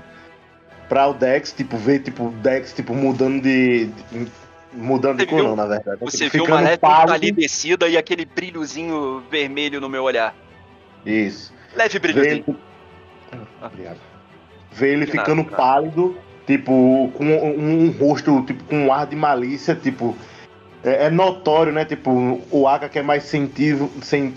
pra 0.89 1.09
o 1.09 1.15
Dex, 1.15 1.53
tipo, 1.53 1.77
vê 1.77 1.99
tipo, 1.99 2.25
o 2.29 2.31
Dex 2.31 2.73
tipo, 2.73 2.95
mudando 2.95 3.43
de. 3.43 3.87
de- 4.11 4.45
mudando 4.73 5.19
de 5.19 5.25
Você 5.25 5.31
cor, 5.31 5.37
viu- 5.41 5.49
não, 5.49 5.57
na 5.57 5.67
verdade. 5.67 5.99
Você 6.01 6.25
Tipo, 6.25 6.39
viu 6.39 6.45
uma 6.47 6.61
leve 6.61 6.79
pálido. 6.79 7.09
palidecida 7.13 7.87
e 7.89 7.97
aquele 7.97 8.25
brilhozinho 8.25 9.23
vermelho 9.31 9.81
no 9.81 9.89
meu 9.89 10.03
olhar. 10.03 10.35
Isso. 11.07 11.53
Leve 11.77 11.93
Vê 11.93 11.99
brilhozinho. 12.01 12.45
ele, 12.49 13.45
Obrigado. 13.63 13.99
Vê 14.73 14.89
ele 14.93 15.05
De 15.07 15.13
ficando 15.13 15.43
de 15.45 15.51
nada. 15.51 15.57
pálido, 15.63 16.17
tipo, 16.47 17.11
com 17.15 17.25
um, 17.25 17.87
um 17.87 17.91
rosto, 17.93 18.43
tipo, 18.43 18.65
com 18.65 18.87
um 18.87 18.93
ar 18.93 19.07
de 19.07 19.15
malícia, 19.15 19.75
tipo. 19.77 20.17
É, 20.83 21.05
é 21.07 21.11
notório, 21.11 21.73
né? 21.73 21.85
Tipo, 21.85 22.43
o 22.51 22.67
Aka 22.67 22.89
que 22.89 22.99
é 22.99 23.03
mais 23.03 23.23
sensível, 23.25 23.89
sen- 24.03 24.35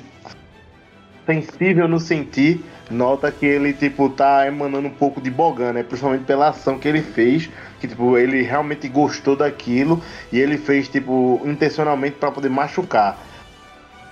sensível 1.27 1.87
no 1.87 1.99
sentir, 1.99 2.63
nota 2.89 3.29
que 3.29 3.45
ele, 3.45 3.73
tipo, 3.73 4.09
tá 4.09 4.47
emanando 4.47 4.87
um 4.87 4.91
pouco 4.91 5.19
de 5.19 5.29
Bogan, 5.29 5.73
né? 5.73 5.83
Principalmente 5.83 6.23
pela 6.23 6.47
ação 6.47 6.79
que 6.79 6.87
ele 6.87 7.01
fez, 7.01 7.49
que, 7.79 7.87
tipo, 7.87 8.17
ele 8.17 8.41
realmente 8.41 8.87
gostou 8.87 9.35
daquilo 9.35 10.01
e 10.31 10.39
ele 10.39 10.57
fez, 10.57 10.87
tipo, 10.87 11.41
intencionalmente 11.45 12.15
pra 12.15 12.31
poder 12.31 12.49
machucar. 12.49 13.17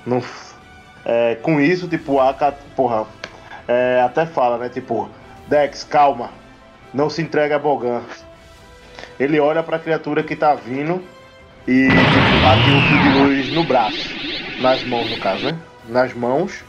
Não, 0.06 0.22
é, 1.06 1.36
com 1.42 1.60
isso, 1.60 1.88
tipo, 1.88 2.20
Aka, 2.20 2.52
porra, 2.76 3.08
é, 3.66 4.02
até 4.04 4.26
fala, 4.26 4.58
né? 4.58 4.70
Tipo, 4.70 5.10
Dex, 5.48 5.84
calma. 5.86 6.30
Não 6.94 7.10
se 7.10 7.22
entrega 7.22 7.56
a 7.56 7.60
Bogan. 7.60 8.02
Ele 9.20 9.40
olha 9.40 9.64
pra 9.64 9.80
criatura 9.80 10.22
que 10.22 10.36
tá 10.36 10.54
vindo 10.54 11.02
e 11.68 11.88
tipo, 11.88 12.48
ativa 12.48 12.78
o 12.78 12.82
fio 12.82 13.02
de 13.02 13.20
luz 13.20 13.54
no 13.54 13.64
braço. 13.64 14.16
Nas 14.62 14.84
mãos, 14.84 15.10
no 15.10 15.18
caso, 15.20 15.46
né? 15.46 15.58
Nas 15.88 16.14
mãos. 16.14 16.64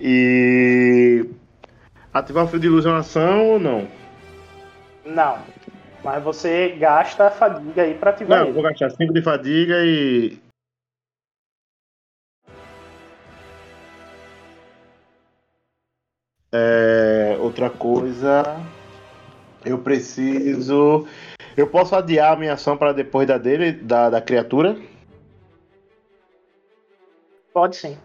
E. 0.00 1.26
Ativar 2.12 2.44
o 2.44 2.48
fio 2.48 2.60
de 2.60 2.68
luz 2.68 2.86
é 2.86 2.88
uma 2.88 2.98
ação 2.98 3.46
ou 3.50 3.58
não? 3.58 3.88
Não. 5.04 5.38
Mas 6.02 6.22
você 6.22 6.70
gasta 6.70 7.26
a 7.26 7.30
fadiga 7.30 7.82
aí 7.82 7.94
pra 7.94 8.10
ativar 8.10 8.38
Não, 8.38 8.44
ele. 8.46 8.52
vou 8.54 8.62
gastar 8.62 8.90
5 8.90 9.12
de 9.12 9.22
fadiga 9.22 9.76
e. 9.84 10.38
É, 16.52 17.36
outra 17.40 17.68
coisa. 17.70 18.42
Eu 19.64 19.78
preciso. 19.78 21.06
Eu 21.56 21.66
posso 21.68 21.96
adiar 21.96 22.32
a 22.32 22.36
minha 22.36 22.52
ação 22.52 22.76
para 22.76 22.92
depois 22.92 23.26
da 23.26 23.38
dele, 23.38 23.72
da, 23.72 24.10
da 24.10 24.20
criatura? 24.20 24.76
Pode 27.52 27.76
sim. 27.76 27.96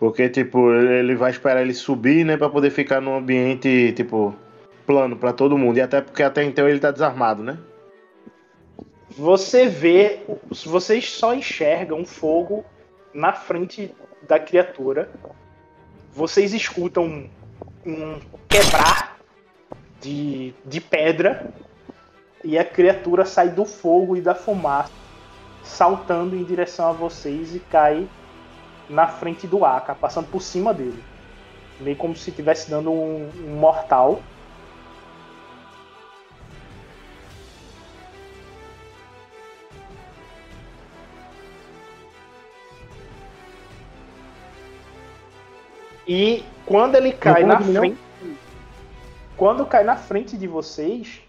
Porque, 0.00 0.30
tipo, 0.30 0.72
ele 0.72 1.14
vai 1.14 1.30
esperar 1.30 1.60
ele 1.60 1.74
subir, 1.74 2.24
né? 2.24 2.34
Pra 2.34 2.48
poder 2.48 2.70
ficar 2.70 3.02
num 3.02 3.18
ambiente, 3.18 3.92
tipo, 3.92 4.34
plano 4.86 5.14
pra 5.14 5.30
todo 5.30 5.58
mundo. 5.58 5.76
E 5.76 5.82
até 5.82 6.00
porque 6.00 6.22
até 6.22 6.42
então 6.42 6.66
ele 6.66 6.80
tá 6.80 6.90
desarmado, 6.90 7.42
né? 7.42 7.58
Você 9.10 9.68
vê, 9.68 10.20
vocês 10.64 11.10
só 11.10 11.34
enxergam 11.34 12.06
fogo 12.06 12.64
na 13.12 13.34
frente 13.34 13.94
da 14.26 14.38
criatura. 14.38 15.10
Vocês 16.14 16.54
escutam 16.54 17.28
um 17.84 18.18
quebrar 18.48 19.18
de, 20.00 20.54
de 20.64 20.80
pedra 20.80 21.52
e 22.42 22.58
a 22.58 22.64
criatura 22.64 23.26
sai 23.26 23.50
do 23.50 23.66
fogo 23.66 24.16
e 24.16 24.22
da 24.22 24.34
fumaça, 24.34 24.92
saltando 25.62 26.34
em 26.34 26.42
direção 26.42 26.88
a 26.88 26.92
vocês 26.92 27.54
e 27.54 27.58
cai 27.58 28.08
na 28.90 29.06
frente 29.06 29.46
do 29.46 29.64
Aka, 29.64 29.94
passando 29.94 30.26
por 30.26 30.42
cima 30.42 30.74
dele. 30.74 31.02
Meio 31.78 31.96
como 31.96 32.14
se 32.14 32.28
estivesse 32.28 32.68
dando 32.68 32.90
um, 32.90 33.30
um 33.46 33.54
mortal. 33.54 34.20
E 46.06 46.44
quando 46.66 46.96
ele 46.96 47.12
cai 47.12 47.44
na 47.44 47.60
frente. 47.60 47.98
Quando 49.36 49.64
cai 49.64 49.84
na 49.84 49.96
frente 49.96 50.36
de 50.36 50.46
vocês, 50.46 51.22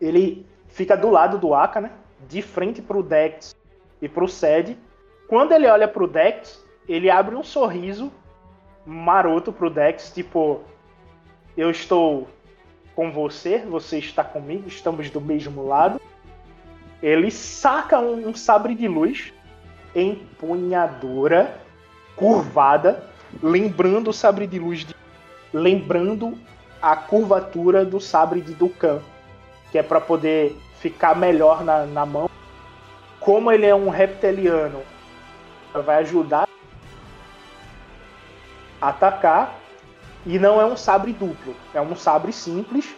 ele 0.00 0.44
fica 0.68 0.96
do 0.96 1.08
lado 1.08 1.38
do 1.38 1.54
Aka, 1.54 1.80
né? 1.80 1.92
De 2.28 2.42
frente 2.42 2.82
pro 2.82 3.02
Dex 3.02 3.54
e 4.02 4.08
pro 4.08 4.28
Sed. 4.28 4.76
Quando 5.26 5.52
ele 5.52 5.66
olha 5.66 5.88
pro 5.88 6.06
Dex, 6.06 6.62
ele 6.88 7.10
abre 7.10 7.34
um 7.34 7.42
sorriso 7.42 8.12
maroto 8.84 9.52
pro 9.52 9.70
Dex, 9.70 10.12
tipo, 10.12 10.60
eu 11.56 11.70
estou 11.70 12.28
com 12.94 13.10
você, 13.10 13.58
você 13.58 13.98
está 13.98 14.22
comigo, 14.24 14.68
estamos 14.68 15.10
do 15.10 15.20
mesmo 15.20 15.66
lado. 15.66 16.00
Ele 17.02 17.30
saca 17.30 17.98
um, 17.98 18.28
um 18.28 18.34
sabre 18.34 18.74
de 18.74 18.86
luz, 18.86 19.32
empunhadora, 19.94 21.60
curvada, 22.16 23.04
lembrando 23.42 24.10
o 24.10 24.12
sabre 24.12 24.46
de 24.46 24.58
luz, 24.58 24.84
de, 24.84 24.94
lembrando 25.52 26.38
a 26.80 26.96
curvatura 26.96 27.84
do 27.84 28.00
sabre 28.00 28.40
de 28.40 28.54
Dukan, 28.54 29.00
que 29.70 29.78
é 29.78 29.82
para 29.82 30.00
poder 30.00 30.56
ficar 30.78 31.16
melhor 31.16 31.64
na, 31.64 31.86
na 31.86 32.04
mão. 32.04 32.28
Como 33.20 33.50
ele 33.52 33.66
é 33.66 33.74
um 33.74 33.88
reptiliano, 33.88 34.82
vai 35.80 35.96
ajudar 36.02 36.48
a 38.80 38.88
atacar. 38.88 39.58
E 40.24 40.38
não 40.38 40.60
é 40.60 40.64
um 40.64 40.76
sabre 40.76 41.12
duplo, 41.12 41.54
é 41.74 41.80
um 41.80 41.96
sabre 41.96 42.32
simples 42.32 42.94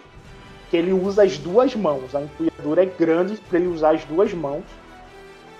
que 0.71 0.77
ele 0.77 0.93
usa 0.93 1.23
as 1.23 1.39
duas 1.39 1.75
mãos. 1.75 2.15
A 2.15 2.21
empunhadura 2.21 2.83
é 2.83 2.87
grande 2.87 3.37
para 3.37 3.59
ele 3.59 3.69
usar 3.69 3.95
as 3.95 4.05
duas 4.05 4.33
mãos. 4.35 4.65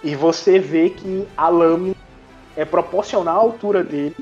E 0.03 0.15
você 0.15 0.59
vê 0.59 0.91
que 0.91 1.27
a 1.37 1.49
lâmina 1.49 1.95
é 2.57 2.65
proporcional 2.65 3.37
à 3.37 3.41
altura 3.41 3.83
dele 3.83 4.17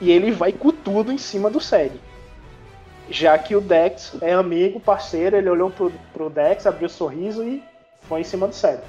e 0.00 0.10
ele 0.10 0.30
vai 0.30 0.52
com 0.52 0.70
tudo 0.70 1.12
em 1.12 1.18
cima 1.18 1.50
do 1.50 1.60
Sed. 1.60 1.92
Já 3.08 3.36
que 3.38 3.54
o 3.54 3.60
Dex 3.60 4.16
é 4.20 4.32
amigo, 4.32 4.80
parceiro, 4.80 5.36
ele 5.36 5.48
olhou 5.48 5.70
pro, 5.70 5.92
pro 6.12 6.30
Dex, 6.30 6.66
abriu 6.66 6.86
o 6.86 6.90
sorriso 6.90 7.42
e 7.42 7.62
foi 8.02 8.20
em 8.20 8.24
cima 8.24 8.46
do 8.46 8.54
Sed. 8.54 8.80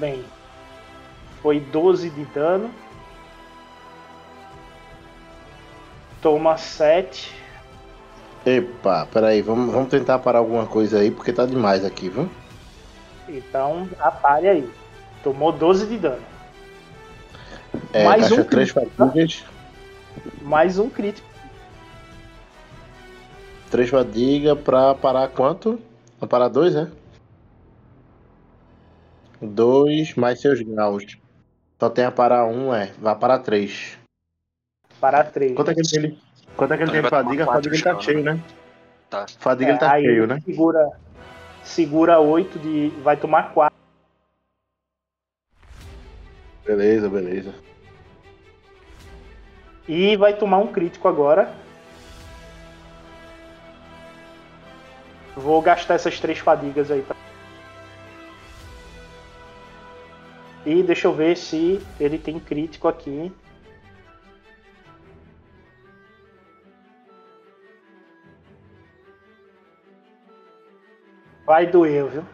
Bem, 0.00 0.24
foi 1.42 1.60
12 1.60 2.08
de 2.08 2.24
dano. 2.24 2.70
Toma 6.22 6.56
7. 6.56 7.34
Epa, 8.46 9.06
peraí, 9.12 9.42
vamos, 9.42 9.70
vamos 9.70 9.90
tentar 9.90 10.18
parar 10.20 10.38
alguma 10.38 10.66
coisa 10.66 11.00
aí, 11.00 11.10
porque 11.10 11.34
tá 11.34 11.44
demais 11.44 11.84
aqui, 11.84 12.08
viu? 12.08 12.30
Então, 13.28 13.86
apare 13.98 14.48
aí. 14.48 14.70
Tomou 15.22 15.52
12 15.52 15.86
de 15.86 15.98
dano. 15.98 16.22
É, 17.92 18.04
Mais 18.04 18.32
um 18.32 18.42
três 18.42 18.72
crítico, 18.72 18.96
tá? 18.96 19.06
fadigas. 19.06 19.44
Mais 20.40 20.78
um 20.78 20.88
crítico. 20.88 21.28
Três 23.70 23.90
fadigas 23.90 24.58
pra 24.58 24.94
parar 24.94 25.28
quanto? 25.28 25.78
Pra 26.18 26.26
parar 26.26 26.48
dois, 26.48 26.74
é? 26.74 26.88
Dois 29.40 30.14
mais 30.14 30.40
seus 30.40 30.60
graus. 30.60 31.18
Só 31.78 31.88
tem 31.88 32.04
a 32.04 32.10
parar 32.10 32.46
um, 32.46 32.74
é. 32.74 32.92
Vai 32.98 33.16
parar 33.16 33.38
três. 33.38 33.98
Para 35.00 35.24
3. 35.24 35.54
Quanto 35.54 35.70
é 35.70 35.74
que 35.74 35.80
ele 35.80 35.88
tem? 35.88 36.18
Quanto 36.54 36.74
é 36.74 36.76
que 36.76 36.82
ele 36.82 36.92
tem 36.92 37.02
fadiga? 37.02 37.46
Fadiga 37.46 37.74
ele 37.74 37.82
tá 37.82 38.00
cheio, 38.00 38.22
né? 38.22 38.40
Tá. 39.08 39.26
Fadiga 39.38 39.70
ele 39.70 39.78
tá 39.78 39.92
aí 39.92 40.04
cheio, 40.04 40.24
ele 40.24 40.34
né? 40.34 40.40
Segura, 40.44 40.90
segura 41.64 42.20
8 42.20 42.58
de. 42.58 42.88
Vai 43.02 43.16
tomar 43.16 43.54
4. 43.54 43.74
Beleza, 46.66 47.08
beleza. 47.08 47.54
E 49.88 50.16
vai 50.16 50.34
tomar 50.34 50.58
um 50.58 50.70
crítico 50.70 51.08
agora. 51.08 51.52
Vou 55.34 55.62
gastar 55.62 55.94
essas 55.94 56.20
três 56.20 56.38
fadigas 56.38 56.90
aí. 56.90 57.00
Pra... 57.00 57.16
E 60.64 60.82
deixa 60.82 61.08
eu 61.08 61.14
ver 61.14 61.36
se 61.36 61.80
ele 61.98 62.18
tem 62.18 62.38
crítico 62.38 62.86
aqui. 62.86 63.32
Vai 71.46 71.66
doer, 71.66 72.06
viu? 72.06 72.24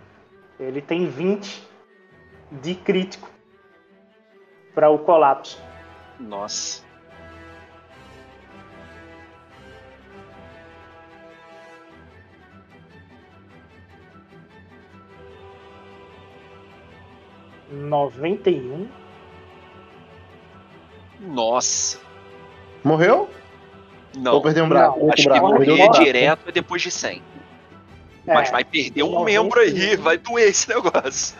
Ele 0.58 0.82
tem 0.82 1.06
20 1.06 1.66
de 2.50 2.74
crítico 2.74 3.30
para 4.74 4.90
o 4.90 4.98
colapso. 4.98 5.62
Nossa. 6.18 6.85
Noventa 17.76 18.50
e 18.50 18.58
um 18.58 18.88
Nossa. 21.20 21.98
Morreu? 22.82 23.28
Não. 24.16 24.34
Ou 24.34 24.42
perdeu 24.42 24.64
um 24.64 24.68
braço? 24.68 24.98
Não, 24.98 25.12
Acho 25.12 25.22
que 25.22 25.28
braço, 25.28 25.44
um 25.44 25.48
morrer 25.50 25.90
direto 25.90 26.48
é 26.48 26.52
depois 26.52 26.82
de 26.82 26.90
100. 26.90 27.22
É, 28.26 28.34
Mas 28.34 28.50
vai 28.50 28.64
perder 28.64 29.02
um 29.02 29.12
91. 29.12 29.24
membro 29.24 29.60
aí, 29.60 29.96
vai 29.96 30.18
doer 30.18 30.48
esse 30.48 30.68
negócio. 30.68 31.36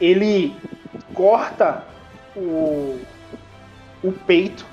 ele 0.00 0.54
corta 1.14 1.84
o, 2.34 3.00
o 4.02 4.12
peito 4.12 4.66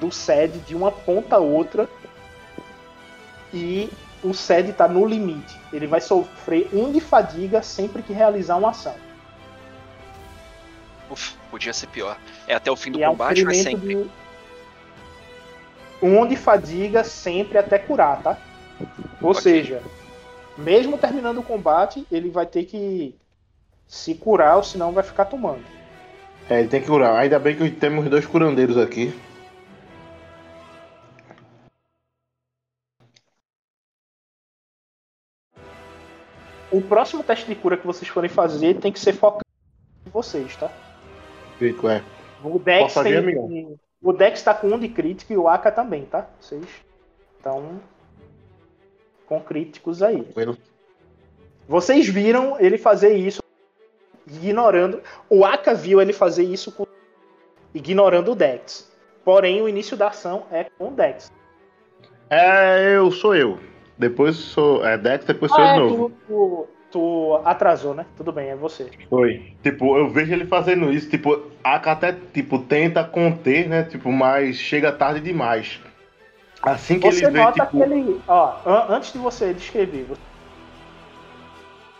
do 0.00 0.10
Sed 0.10 0.58
de 0.60 0.74
uma 0.74 0.90
ponta 0.90 1.36
a 1.36 1.38
outra 1.38 1.88
e 3.52 3.90
o 4.24 4.32
Sed 4.32 4.70
está 4.70 4.88
no 4.88 5.04
limite. 5.06 5.56
Ele 5.72 5.86
vai 5.86 6.00
sofrer 6.00 6.68
um 6.72 6.90
de 6.90 7.00
fadiga 7.00 7.62
sempre 7.62 8.02
que 8.02 8.12
realizar 8.12 8.56
uma 8.56 8.70
ação. 8.70 8.94
Uf, 11.10 11.34
podia 11.50 11.72
ser 11.72 11.86
pior. 11.88 12.16
É 12.48 12.54
até 12.54 12.70
o 12.70 12.76
fim 12.76 12.90
do 12.90 12.98
e 12.98 13.02
é 13.02 13.08
um 13.08 13.12
combate 13.12 13.44
ou 13.44 13.50
é 13.50 13.54
ferimento 13.54 13.80
sempre? 13.80 13.94
de 13.94 14.10
um 16.02 16.26
de 16.26 16.36
fadiga 16.36 17.04
sempre 17.04 17.58
até 17.58 17.78
curar, 17.78 18.22
tá? 18.22 18.38
Ou 19.22 19.30
Ok. 19.30 19.42
seja, 19.42 19.82
mesmo 20.56 20.98
terminando 20.98 21.38
o 21.38 21.42
combate, 21.42 22.06
ele 22.10 22.30
vai 22.30 22.46
ter 22.46 22.64
que 22.64 23.14
se 23.86 24.14
curar, 24.14 24.56
ou 24.56 24.62
senão 24.62 24.92
vai 24.92 25.04
ficar 25.04 25.26
tomando. 25.26 25.62
É, 26.48 26.60
ele 26.60 26.68
tem 26.68 26.80
que 26.80 26.86
curar. 26.86 27.16
Ainda 27.16 27.38
bem 27.38 27.56
que 27.56 27.70
temos 27.70 28.08
dois 28.08 28.26
curandeiros 28.26 28.76
aqui. 28.76 29.14
O 36.76 36.82
próximo 36.82 37.22
teste 37.22 37.46
de 37.46 37.54
cura 37.54 37.76
que 37.76 37.86
vocês 37.86 38.08
forem 38.08 38.28
fazer 38.28 38.74
tem 38.80 38.90
que 38.90 38.98
ser 38.98 39.12
focado 39.12 39.44
em 40.06 40.10
vocês, 40.10 40.56
tá? 40.56 40.70
Fico, 41.58 41.88
é. 41.88 42.02
O 42.42 42.58
Dex 42.58 42.94
tem, 42.94 43.78
o 44.02 44.12
Dex 44.12 44.42
tá 44.42 44.52
com 44.52 44.66
um 44.68 44.78
de 44.78 44.88
crítico 44.88 45.32
e 45.32 45.36
o 45.36 45.48
Aka 45.48 45.70
também, 45.70 46.04
tá? 46.04 46.28
Vocês 46.40 46.64
estão 47.36 47.80
com 49.26 49.40
críticos 49.40 50.02
aí. 50.02 50.22
Tranquilo. 50.24 50.58
Vocês 51.68 52.08
viram 52.08 52.58
ele 52.60 52.76
fazer 52.76 53.16
isso 53.16 53.40
ignorando. 54.26 55.00
O 55.30 55.44
Aka 55.44 55.72
viu 55.74 56.00
ele 56.00 56.12
fazer 56.12 56.44
isso 56.44 56.72
com- 56.72 56.86
ignorando 57.72 58.32
o 58.32 58.34
Dex. 58.34 58.92
Porém, 59.24 59.62
o 59.62 59.68
início 59.68 59.96
da 59.96 60.08
ação 60.08 60.46
é 60.50 60.64
com 60.76 60.88
o 60.88 60.90
Dex. 60.90 61.32
É, 62.28 62.96
eu 62.96 63.10
sou 63.10 63.34
eu. 63.34 63.58
Depois 63.98 64.36
sou. 64.36 64.84
É 64.84 64.96
Dex, 64.98 65.24
depois 65.24 65.52
sou 65.52 65.60
Ah, 65.62 65.66
de 65.66 65.72
é, 65.72 65.78
novo. 65.78 66.10
tu, 66.10 66.16
tu- 66.26 66.66
tu 66.90 67.40
atrasou, 67.44 67.94
né? 67.94 68.06
Tudo 68.16 68.32
bem, 68.32 68.48
é 68.50 68.56
você. 68.56 68.90
Foi. 69.08 69.52
Tipo, 69.62 69.96
eu 69.96 70.08
vejo 70.08 70.32
ele 70.32 70.46
fazendo 70.46 70.92
isso, 70.92 71.08
tipo, 71.08 71.40
a 71.62 71.74
até, 71.76 72.12
tipo, 72.32 72.58
tenta 72.58 73.04
conter, 73.04 73.68
né? 73.68 73.84
Tipo, 73.84 74.10
mas 74.10 74.56
chega 74.56 74.90
tarde 74.92 75.20
demais. 75.20 75.80
Assim 76.62 76.98
que 76.98 77.06
Você 77.10 77.24
ele 77.26 77.32
vê, 77.32 77.38
nota 77.40 77.64
tipo. 77.66 77.76
que 77.76 77.82
ele. 77.82 78.20
Ó, 78.26 78.56
an- 78.66 78.86
antes 78.96 79.12
de 79.12 79.18
você 79.18 79.52
descrever, 79.52 80.04
você 80.08 80.20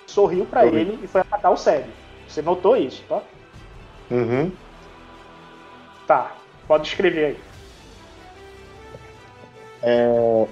sorriu 0.06 0.46
pra 0.46 0.62
Sorri. 0.62 0.76
ele 0.80 0.98
e 1.02 1.06
foi 1.06 1.20
atacar 1.20 1.52
o 1.52 1.56
Seb. 1.56 1.84
Você 2.26 2.40
notou 2.42 2.76
isso, 2.76 3.04
tá? 3.08 3.20
Uhum. 4.10 4.50
Tá. 6.06 6.32
Pode 6.66 6.88
escrever 6.88 7.24
aí. 7.26 7.38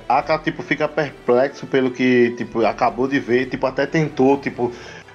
A 0.09 0.19
Aka, 0.19 0.39
tipo, 0.39 0.63
fica 0.63 0.87
perplexo 0.87 1.67
pelo 1.67 1.91
que, 1.91 2.35
tipo, 2.37 2.65
acabou 2.67 3.09
de 3.09 3.19
ver, 3.19 3.47
tipo, 3.47 3.67
até 3.67 3.87
tentou, 3.87 4.37
tipo, 4.39 4.71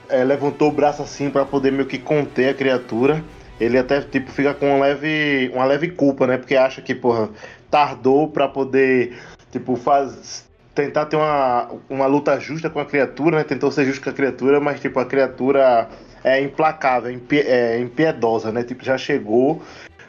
é, 0.09 0.23
levantou 0.23 0.69
o 0.69 0.71
braço 0.71 1.03
assim 1.03 1.29
pra 1.29 1.45
poder 1.45 1.71
meio 1.71 1.85
que 1.85 1.99
conter 1.99 2.49
a 2.49 2.53
criatura. 2.53 3.23
Ele 3.59 3.77
até, 3.77 4.01
tipo, 4.01 4.31
fica 4.31 4.53
com 4.53 4.67
uma 4.67 4.85
leve, 4.85 5.51
uma 5.53 5.65
leve 5.65 5.89
culpa, 5.89 6.25
né? 6.25 6.37
Porque 6.37 6.55
acha 6.55 6.81
que, 6.81 6.95
porra, 6.95 7.29
tardou 7.69 8.27
pra 8.27 8.47
poder, 8.47 9.17
tipo, 9.51 9.75
faz, 9.75 10.47
tentar 10.73 11.05
ter 11.05 11.15
uma, 11.15 11.69
uma 11.89 12.05
luta 12.07 12.39
justa 12.39 12.69
com 12.69 12.79
a 12.79 12.85
criatura, 12.85 13.37
né? 13.37 13.43
Tentou 13.43 13.71
ser 13.71 13.85
justo 13.85 14.03
com 14.03 14.09
a 14.09 14.13
criatura, 14.13 14.59
mas, 14.59 14.79
tipo, 14.79 14.99
a 14.99 15.05
criatura 15.05 15.89
é 16.23 16.41
implacável, 16.41 17.11
impie, 17.11 17.41
é 17.41 17.79
impiedosa, 17.79 18.51
né? 18.51 18.63
Tipo, 18.63 18.83
já 18.83 18.97
chegou 18.97 19.61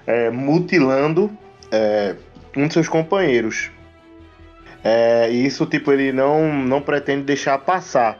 é, 0.06 0.30
mutilando 0.30 1.30
é, 1.70 2.14
um 2.56 2.66
de 2.66 2.74
seus 2.74 2.88
companheiros. 2.88 3.70
É, 4.82 5.28
e 5.30 5.44
isso, 5.46 5.66
tipo, 5.66 5.92
ele 5.92 6.12
não, 6.12 6.52
não 6.52 6.80
pretende 6.80 7.22
deixar 7.24 7.58
passar. 7.58 8.18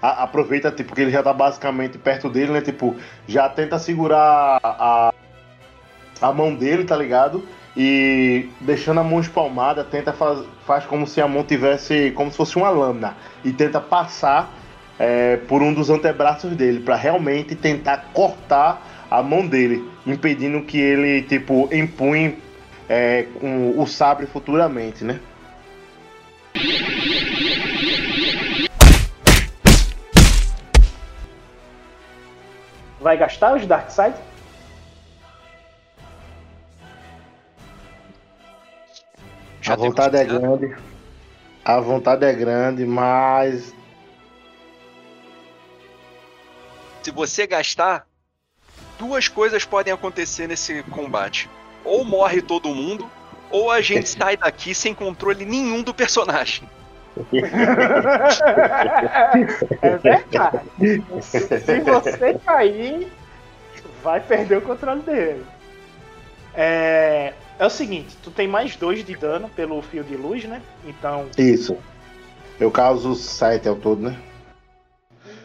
A- 0.00 0.24
aproveita, 0.24 0.70
tipo, 0.70 0.94
que 0.94 1.00
ele 1.00 1.10
já 1.10 1.22
tá 1.22 1.32
basicamente 1.32 1.98
perto 1.98 2.28
dele, 2.28 2.52
né? 2.52 2.60
Tipo, 2.60 2.96
já 3.26 3.48
tenta 3.48 3.78
segurar 3.78 4.60
a, 4.62 5.12
a 6.20 6.32
mão 6.32 6.54
dele, 6.54 6.84
tá 6.84 6.96
ligado? 6.96 7.44
E 7.76 8.48
deixando 8.60 8.98
a 9.00 9.04
mão 9.04 9.20
espalmada, 9.20 9.84
tenta 9.84 10.12
faz, 10.12 10.40
faz 10.66 10.84
como 10.84 11.06
se 11.06 11.20
a 11.20 11.28
mão 11.28 11.44
tivesse, 11.44 12.10
como 12.12 12.30
se 12.30 12.36
fosse 12.36 12.56
uma 12.56 12.70
lâmina. 12.70 13.16
E 13.44 13.52
tenta 13.52 13.80
passar 13.80 14.52
é, 14.98 15.36
por 15.36 15.62
um 15.62 15.72
dos 15.72 15.88
antebraços 15.88 16.56
dele, 16.56 16.80
pra 16.80 16.96
realmente 16.96 17.54
tentar 17.54 18.10
cortar 18.12 19.06
a 19.10 19.22
mão 19.22 19.46
dele, 19.46 19.88
impedindo 20.06 20.60
que 20.62 20.78
ele, 20.78 21.22
tipo, 21.22 21.68
empunhe 21.72 22.38
é, 22.88 23.26
com 23.40 23.78
o 23.78 23.86
sabre 23.86 24.26
futuramente, 24.26 25.04
né? 25.04 25.20
Vai 33.00 33.16
gastar 33.16 33.56
os 33.56 33.66
Dark 33.66 33.90
Side? 33.90 34.14
a 39.66 39.76
vontade 39.76 40.16
é 40.16 40.24
grande. 40.24 40.76
A 41.64 41.80
vontade 41.80 42.24
é 42.24 42.32
grande, 42.32 42.86
mas. 42.86 43.74
Se 47.02 47.10
você 47.10 47.46
gastar, 47.46 48.06
duas 48.98 49.28
coisas 49.28 49.64
podem 49.64 49.92
acontecer 49.92 50.46
nesse 50.46 50.82
combate. 50.84 51.48
Ou 51.84 52.04
morre 52.04 52.42
todo 52.42 52.74
mundo, 52.74 53.10
ou 53.50 53.70
a 53.70 53.80
gente 53.80 54.08
sai 54.08 54.36
daqui 54.36 54.74
sem 54.74 54.94
controle 54.94 55.44
nenhum 55.44 55.82
do 55.82 55.94
personagem. 55.94 56.68
é 59.82 59.96
verdade. 59.96 60.60
Se 61.20 61.80
você 61.80 62.38
cair, 62.44 63.08
vai 64.02 64.20
perder 64.20 64.58
o 64.58 64.62
controle 64.62 65.02
dele. 65.02 65.44
É, 66.54 67.32
é 67.58 67.66
o 67.66 67.70
seguinte, 67.70 68.16
tu 68.22 68.30
tem 68.30 68.46
mais 68.48 68.76
dois 68.76 69.04
de 69.04 69.16
dano 69.16 69.48
pelo 69.48 69.80
fio 69.82 70.04
de 70.04 70.16
luz, 70.16 70.44
né? 70.44 70.62
Então. 70.84 71.26
Isso. 71.36 71.76
Eu 72.58 72.70
causo 72.70 73.14
7 73.14 73.68
ao 73.68 73.76
todo, 73.76 74.02
né? 74.02 74.18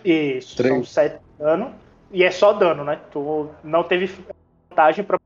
Isso, 0.04 0.58
Três. 0.58 0.74
são 0.74 0.84
7 0.84 1.14
de 1.14 1.44
dano. 1.44 1.74
E 2.12 2.24
é 2.24 2.32
só 2.32 2.54
dano, 2.54 2.84
né? 2.84 3.00
Tu 3.12 3.50
não 3.64 3.84
teve 3.84 4.12
vantagem 4.70 5.04
pra 5.04 5.20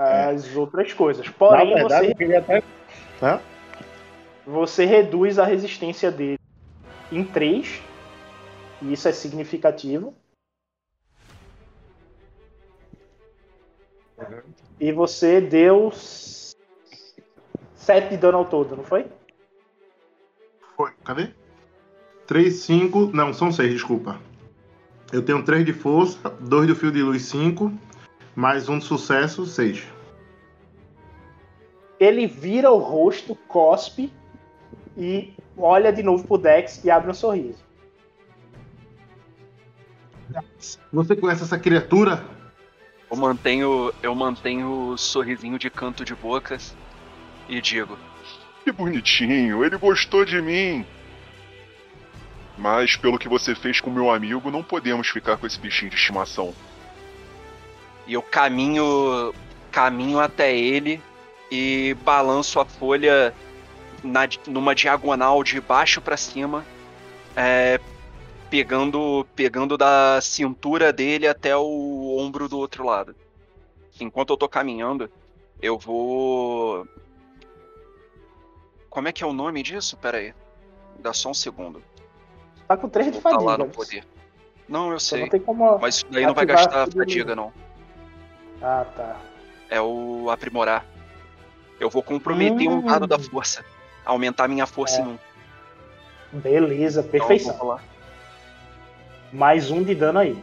as 0.00 0.56
outras 0.56 0.92
coisas. 0.92 1.28
Porém, 1.28 1.74
verdade, 1.74 2.08
você 2.08 2.14
queria 2.14 2.38
até. 2.38 2.62
Hã? 3.22 3.40
você 4.50 4.84
reduz 4.84 5.38
a 5.38 5.44
resistência 5.44 6.10
dele 6.10 6.38
em 7.10 7.24
3. 7.24 7.82
E 8.82 8.92
isso 8.92 9.08
é 9.08 9.12
significativo. 9.12 10.14
E 14.78 14.92
você 14.92 15.40
deu 15.40 15.92
7 15.92 16.56
de 18.10 18.16
dano 18.16 18.38
ao 18.38 18.44
todo, 18.44 18.76
não 18.76 18.84
foi? 18.84 19.06
Foi, 20.76 20.92
cadê? 21.04 21.30
3, 22.26 22.54
5. 22.54 23.10
Não, 23.14 23.32
são 23.34 23.52
6, 23.52 23.72
desculpa. 23.72 24.18
Eu 25.12 25.22
tenho 25.22 25.44
3 25.44 25.64
de 25.64 25.72
força, 25.72 26.30
2 26.40 26.68
do 26.68 26.76
fio 26.76 26.90
de 26.90 27.02
luz, 27.02 27.22
5. 27.22 27.70
Mais 28.40 28.70
um 28.70 28.78
de 28.78 28.86
sucesso, 28.86 29.44
6. 29.44 29.86
Ele 32.00 32.26
vira 32.26 32.70
o 32.70 32.78
rosto, 32.78 33.34
cospe 33.34 34.10
e 34.96 35.34
olha 35.58 35.92
de 35.92 36.02
novo 36.02 36.26
pro 36.26 36.38
Dex 36.38 36.82
e 36.82 36.90
abre 36.90 37.10
um 37.10 37.14
sorriso. 37.14 37.62
Você 40.90 41.16
conhece 41.16 41.42
essa 41.42 41.58
criatura? 41.58 42.24
Eu 43.10 43.16
mantenho, 43.18 43.92
eu 44.02 44.14
mantenho 44.14 44.92
o 44.92 44.96
sorrisinho 44.96 45.58
de 45.58 45.68
canto 45.68 46.02
de 46.02 46.14
boca 46.14 46.56
e 47.46 47.60
digo: 47.60 47.98
Que 48.64 48.72
bonitinho, 48.72 49.62
ele 49.62 49.76
gostou 49.76 50.24
de 50.24 50.40
mim. 50.40 50.86
Mas 52.56 52.96
pelo 52.96 53.18
que 53.18 53.28
você 53.28 53.54
fez 53.54 53.82
com 53.82 53.90
meu 53.90 54.10
amigo, 54.10 54.50
não 54.50 54.62
podemos 54.62 55.08
ficar 55.08 55.36
com 55.36 55.46
esse 55.46 55.60
bichinho 55.60 55.90
de 55.90 55.98
estimação. 55.98 56.54
E 58.10 58.14
eu 58.14 58.22
caminho, 58.22 59.32
caminho 59.70 60.18
até 60.18 60.52
ele 60.52 61.00
e 61.48 61.96
balanço 62.02 62.58
a 62.58 62.64
folha 62.64 63.32
na, 64.02 64.22
numa 64.48 64.74
diagonal 64.74 65.44
de 65.44 65.60
baixo 65.60 66.00
para 66.00 66.16
cima, 66.16 66.66
é, 67.36 67.78
pegando, 68.50 69.24
pegando 69.36 69.78
da 69.78 70.18
cintura 70.20 70.92
dele 70.92 71.28
até 71.28 71.56
o 71.56 72.16
ombro 72.18 72.48
do 72.48 72.58
outro 72.58 72.84
lado. 72.84 73.14
Enquanto 74.00 74.30
eu 74.32 74.36
tô 74.36 74.48
caminhando, 74.48 75.08
eu 75.62 75.78
vou. 75.78 76.84
Como 78.88 79.06
é 79.06 79.12
que 79.12 79.22
é 79.22 79.26
o 79.26 79.32
nome 79.32 79.62
disso? 79.62 79.96
Pera 79.96 80.18
aí. 80.18 80.34
Dá 80.98 81.12
só 81.12 81.30
um 81.30 81.34
segundo. 81.34 81.80
Tá 82.66 82.76
com 82.76 82.88
3 82.88 83.12
de 83.12 83.20
Vou 83.20 83.22
botar 83.22 83.36
lá 83.44 83.52
fadiga. 83.52 83.68
no 83.68 83.70
poder. 83.72 84.04
Não, 84.68 84.80
eu 84.86 84.86
Então 84.94 84.98
sei. 84.98 85.20
não 85.20 85.28
tem 85.28 85.40
como. 85.40 85.78
Mas 85.78 85.94
isso 85.98 86.06
daí 86.10 86.26
não 86.26 86.34
vai 86.34 86.44
gastar 86.44 86.88
fadiga, 86.90 87.36
não. 87.36 87.52
Ah, 88.62 88.84
tá. 88.96 89.16
É 89.68 89.80
o 89.80 90.28
aprimorar. 90.30 90.84
Eu 91.78 91.88
vou 91.88 92.02
comprometer 92.02 92.68
um 92.68 92.82
dado 92.84 93.06
da 93.06 93.16
Hum. 93.16 93.20
força. 93.22 93.64
Aumentar 94.04 94.48
minha 94.48 94.66
força 94.66 95.00
É. 95.00 95.04
em 95.04 95.06
um. 95.08 95.18
Beleza, 96.32 97.00
Então 97.00 97.10
perfeição. 97.10 97.56
rolar. 97.56 97.82
Mais 99.32 99.70
um 99.70 99.82
de 99.82 99.94
dano 99.94 100.18
aí. 100.18 100.42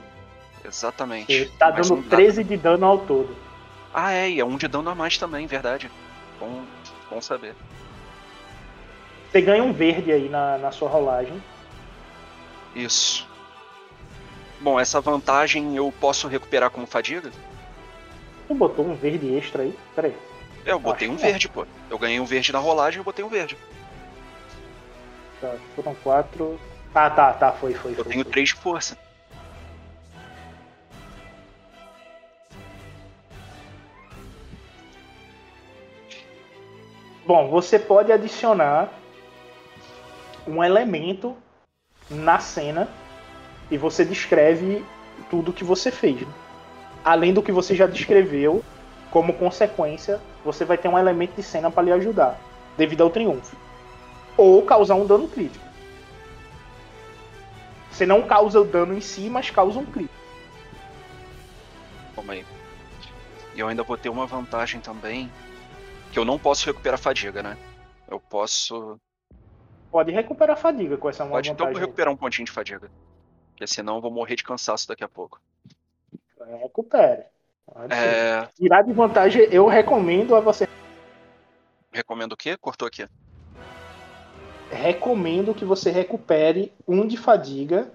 Exatamente. 0.65 1.31
Ele 1.31 1.45
tá 1.57 1.71
Mais 1.71 1.87
dando 1.87 1.99
um 1.99 2.01
dado. 2.01 2.09
13 2.09 2.43
de 2.43 2.57
dano 2.57 2.85
ao 2.85 2.97
todo. 2.99 3.35
Ah, 3.93 4.11
é, 4.13 4.29
e 4.29 4.39
é 4.39 4.45
um 4.45 4.57
de 4.57 4.67
dano 4.67 4.89
a 4.89 4.95
mais 4.95 5.17
também, 5.17 5.45
verdade. 5.47 5.89
Bom, 6.39 6.63
bom 7.09 7.21
saber. 7.21 7.55
Você 9.31 9.41
ganha 9.41 9.63
um 9.63 9.73
verde 9.73 10.11
aí 10.11 10.29
na, 10.29 10.57
na 10.57 10.71
sua 10.71 10.89
rolagem. 10.89 11.41
Isso. 12.75 13.27
Bom, 14.59 14.79
essa 14.79 14.99
vantagem 15.01 15.75
eu 15.75 15.93
posso 15.99 16.27
recuperar 16.27 16.69
como 16.69 16.87
fadiga? 16.87 17.31
Tu 18.47 18.53
botou 18.53 18.85
um 18.85 18.95
verde 18.95 19.35
extra 19.35 19.63
aí? 19.63 19.77
Pera 19.95 20.07
aí. 20.07 20.15
É, 20.65 20.71
eu 20.71 20.79
botei 20.79 21.07
Acho 21.07 21.17
um 21.17 21.19
é. 21.19 21.31
verde, 21.31 21.49
pô. 21.49 21.65
Eu 21.89 21.97
ganhei 21.97 22.19
um 22.19 22.25
verde 22.25 22.51
na 22.51 22.59
rolagem 22.59 22.97
e 22.97 23.01
eu 23.01 23.03
botei 23.03 23.23
um 23.23 23.29
verde. 23.29 23.57
Tá, 25.39 25.55
foram 25.75 25.95
quatro. 25.95 26.59
Ah, 26.95 27.09
tá, 27.09 27.33
tá, 27.33 27.51
foi, 27.51 27.73
foi. 27.73 27.91
Eu 27.91 28.03
foi, 28.03 28.05
tenho 28.05 28.23
foi. 28.23 28.31
três 28.31 28.49
de 28.49 28.55
força. 28.55 28.97
Bom, 37.25 37.49
você 37.49 37.77
pode 37.77 38.11
adicionar 38.11 38.89
um 40.47 40.63
elemento 40.63 41.35
na 42.09 42.39
cena 42.39 42.87
e 43.69 43.77
você 43.77 44.05
descreve 44.05 44.83
tudo 45.29 45.51
que 45.51 45.63
você 45.63 45.91
fez. 45.91 46.21
né? 46.21 46.46
Além 47.07 47.33
do 47.33 47.41
que 47.41 47.53
você 47.53 47.73
já 47.73 47.87
descreveu, 47.87 48.61
como 49.11 49.31
consequência, 49.33 50.19
você 50.43 50.65
vai 50.65 50.77
ter 50.77 50.89
um 50.89 50.99
elemento 50.99 51.37
de 51.37 51.41
cena 51.41 51.71
para 51.71 51.83
lhe 51.83 51.91
ajudar, 51.93 52.37
devido 52.75 53.01
ao 53.01 53.09
triunfo. 53.09 53.55
Ou 54.35 54.61
causar 54.63 54.95
um 54.95 55.05
dano 55.05 55.25
crítico. 55.25 55.65
Você 57.89 58.05
não 58.05 58.23
causa 58.23 58.59
o 58.59 58.65
dano 58.65 58.93
em 58.93 58.99
si, 58.99 59.29
mas 59.29 59.49
causa 59.49 59.79
um 59.79 59.85
crítico. 59.85 60.13
Calma 62.13 62.33
aí. 62.33 62.45
E 63.55 63.59
eu 63.61 63.69
ainda 63.69 63.83
vou 63.83 63.97
ter 63.97 64.09
uma 64.09 64.27
vantagem 64.27 64.81
também. 64.81 65.31
Que 66.11 66.19
eu 66.19 66.25
não 66.25 66.37
posso 66.37 66.65
recuperar 66.65 66.99
fadiga, 66.99 67.41
né? 67.41 67.57
Eu 68.05 68.19
posso. 68.19 68.99
Pode 69.89 70.11
recuperar 70.11 70.57
a 70.57 70.59
fadiga 70.59 70.97
com 70.97 71.09
essa 71.09 71.23
uma 71.23 71.31
Pode 71.31 71.51
então 71.51 71.67
vantagem. 71.67 71.85
recuperar 71.85 72.13
um 72.13 72.17
pontinho 72.17 72.45
de 72.45 72.51
fadiga. 72.51 72.91
Porque 73.51 73.65
senão 73.65 73.95
eu 73.95 74.01
vou 74.01 74.11
morrer 74.11 74.35
de 74.35 74.43
cansaço 74.43 74.89
daqui 74.89 75.05
a 75.05 75.09
pouco. 75.09 75.39
Recupere. 76.61 77.23
É. 77.89 78.47
Tirar 78.55 78.81
de 78.83 78.93
vantagem, 78.93 79.43
eu 79.51 79.67
recomendo 79.67 80.35
a 80.35 80.39
você. 80.39 80.67
Recomendo 81.91 82.33
o 82.33 82.37
quê? 82.37 82.55
Cortou 82.57 82.87
aqui. 82.87 83.05
Recomendo 84.71 85.53
que 85.53 85.65
você 85.65 85.91
recupere 85.91 86.71
um 86.87 87.05
de 87.05 87.17
fadiga 87.17 87.89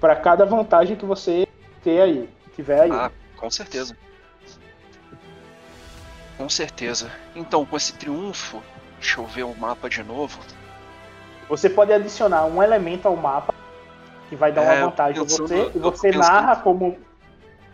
para 0.00 0.16
cada 0.16 0.44
vantagem 0.44 0.96
que 0.96 1.04
você 1.04 1.46
ter 1.82 2.00
aí, 2.00 2.28
tiver 2.54 2.80
aí. 2.80 2.90
Ah, 2.92 3.10
com 3.36 3.50
certeza. 3.50 3.96
Com 6.36 6.48
certeza. 6.48 7.10
Então, 7.34 7.64
com 7.64 7.76
esse 7.76 7.92
triunfo, 7.94 8.62
deixa 8.98 9.20
eu 9.20 9.26
ver 9.26 9.44
o 9.44 9.54
mapa 9.54 9.88
de 9.88 10.02
novo. 10.02 10.40
Você 11.48 11.68
pode 11.70 11.92
adicionar 11.92 12.46
um 12.46 12.62
elemento 12.62 13.06
ao 13.06 13.16
mapa 13.16 13.54
que 14.28 14.36
vai 14.36 14.50
dar 14.50 14.62
É, 14.62 14.80
uma 14.80 14.88
vantagem 14.90 15.20
a 15.20 15.24
você 15.24 15.70
e 15.74 15.78
você 15.78 16.10
pensando- 16.10 16.18
narra 16.32 16.56
como 16.56 16.98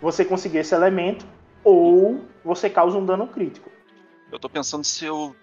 você 0.00 0.24
conseguir 0.24 0.58
esse 0.58 0.74
elemento 0.74 1.26
ou 1.62 2.24
você 2.44 2.70
causa 2.70 2.96
um 2.96 3.04
dano 3.04 3.26
crítico. 3.26 3.70
Eu 4.32 4.38
tô 4.38 4.48
pensando 4.48 4.84
se 4.84 5.04
eu. 5.04 5.34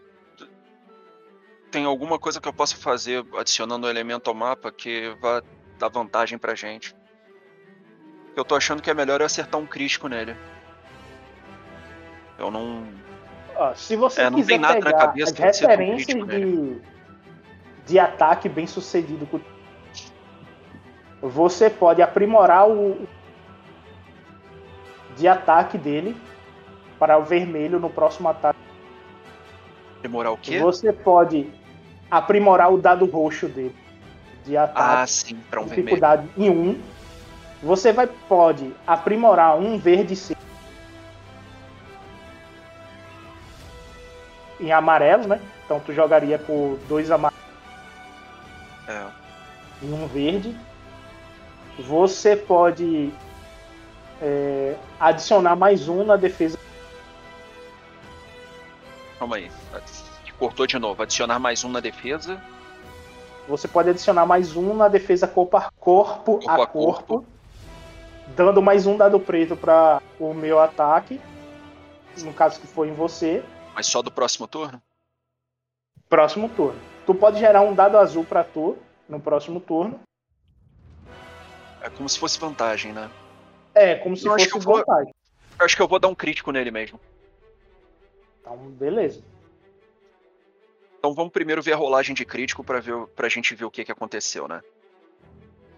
Tem 1.70 1.86
alguma 1.86 2.18
coisa 2.18 2.40
que 2.40 2.48
eu 2.48 2.54
possa 2.54 2.76
fazer 2.78 3.26
adicionando 3.38 3.86
um 3.86 3.90
elemento 3.90 4.30
ao 4.30 4.34
mapa 4.36 4.72
que 4.72 5.14
vá 5.22 5.42
dar 5.78 5.90
vantagem 5.90 6.38
pra 6.38 6.56
gente. 6.56 6.96
Eu 8.36 8.46
tô 8.46 8.56
achando 8.56 8.82
que 8.82 8.90
é 8.90 8.94
melhor 8.94 9.20
eu 9.20 9.26
acertar 9.26 9.60
um 9.60 9.66
crítico 9.66 10.08
nele. 10.08 10.36
Eu 12.40 12.50
não. 12.50 12.84
Ó, 13.56 13.74
se 13.76 13.96
você 13.96 14.22
É, 14.22 14.30
não 14.30 14.38
quiser 14.38 14.54
tem 14.54 14.60
nada 14.60 14.76
na 14.76 14.86
pegar 14.86 14.98
cabeça 14.98 15.32
as 15.32 15.60
referências 15.60 16.06
crítico 16.06 16.28
de, 16.28 16.82
de 17.86 18.00
ataque 18.00 18.48
bem 18.48 18.66
sucedido, 18.68 19.26
com- 19.26 19.42
você 21.22 21.70
pode 21.70 22.02
aprimorar 22.02 22.70
o 22.70 23.08
de 25.18 25.27
ataque 25.27 25.77
dele 25.77 26.15
para 26.99 27.18
o 27.18 27.23
vermelho 27.23 27.80
no 27.80 27.89
próximo 27.89 28.30
ataque. 28.30 28.60
Aprimorar 29.98 30.31
o 30.34 30.38
quê? 30.38 30.60
Você 30.60 30.94
pode 30.94 31.49
aprimorar 32.10 32.72
o 32.72 32.77
dado 32.77 33.06
roxo 33.06 33.48
dele 33.48 33.76
de 34.45 34.56
ataque. 34.56 35.02
Ah, 35.02 35.07
sim, 35.07 35.35
pra 35.49 35.60
um 35.60 35.65
vermelho. 35.65 35.85
dificuldade 35.85 36.30
em 36.38 36.49
um. 36.49 36.80
Você 37.61 37.91
vai 37.91 38.07
pode 38.07 38.72
aprimorar 38.85 39.57
um 39.57 39.77
verde 39.77 40.15
seco. 40.15 40.38
em 44.60 44.72
amarelo, 44.72 45.27
né? 45.27 45.39
Então 45.65 45.80
tu 45.80 45.94
jogaria 45.94 46.39
por 46.39 46.80
dois 46.88 47.11
amarelos 47.11 47.38
É. 48.88 49.06
e 49.84 49.85
um 49.85 50.07
verde. 50.07 50.57
Você 51.80 52.35
pode 52.35 53.14
é, 54.22 54.76
adicionar 54.99 55.56
mais 55.56 55.88
um 55.88 56.03
na 56.03 56.15
defesa. 56.15 56.57
Calma 59.19 59.38
aí. 59.38 59.52
Cortou 60.38 60.68
de 60.68 60.77
novo. 60.77 61.02
Adicionar 61.02 61.39
mais 61.39 61.64
um 61.64 61.69
na 61.69 61.80
defesa. 61.80 62.41
Você 63.48 63.68
pode 63.68 63.89
adicionar 63.89 64.26
mais 64.26 64.56
um 64.56 64.76
na 64.76 64.88
defesa 64.88 65.27
corpo 65.27 65.57
a 65.57 65.72
corpo, 65.80 66.39
Corpo 66.39 66.49
a 66.52 66.68
corpo, 66.68 67.03
corpo. 67.07 67.26
dando 68.35 68.61
mais 68.61 68.85
um 68.85 68.98
dado 68.98 69.19
preto 69.19 69.56
para 69.56 70.02
o 70.19 70.34
meu 70.34 70.60
ataque. 70.60 71.19
No 72.19 72.34
caso 72.34 72.60
que 72.60 72.68
for 72.68 72.85
em 72.88 72.94
você, 72.94 73.44
Mas 73.73 73.88
só 73.88 74.02
do 74.02 74.11
próximo 74.11 74.48
turno? 74.48 74.81
próximo 76.10 76.49
turno. 76.49 76.80
Tu 77.06 77.14
pode 77.15 77.39
gerar 77.39 77.61
um 77.61 77.73
dado 77.73 77.98
azul 77.98 78.26
para 78.26 78.44
tu 78.44 78.77
no 79.07 79.19
próximo 79.19 79.60
turno. 79.60 79.99
É 81.81 81.89
como 81.89 82.07
se 82.10 82.19
fosse 82.19 82.39
vantagem, 82.39 82.91
né? 82.91 83.10
É, 83.78 83.95
como 83.95 84.18
se 84.18 84.26
Eu 84.26 84.34
acho 84.34 84.45
fosse 84.49 84.52
que 84.66 84.68
eu 84.68 84.84
vou- 84.84 84.84
acho 85.60 85.76
que 85.76 85.82
eu 85.84 85.88
vou 85.88 85.99
dar 85.99 86.08
um 86.08 86.16
crítico 86.16 86.52
nele 86.52 86.72
mesmo. 86.72 86.99
Então, 88.41 88.58
beleza. 88.72 89.22
Então 90.98 91.14
vamos 91.14 91.32
primeiro 91.32 91.62
ver 91.62 91.74
a 91.74 91.78
rolagem 91.78 92.16
de 92.16 92.26
crítico 92.26 92.64
pra, 92.64 92.80
ver, 92.80 93.06
pra 93.16 93.30
gente 93.30 93.54
ver 93.54 93.66
o 93.66 93.72
que, 93.72 93.86
que 93.86 93.91
aconteceu, 93.91 94.48
né? 94.48 94.64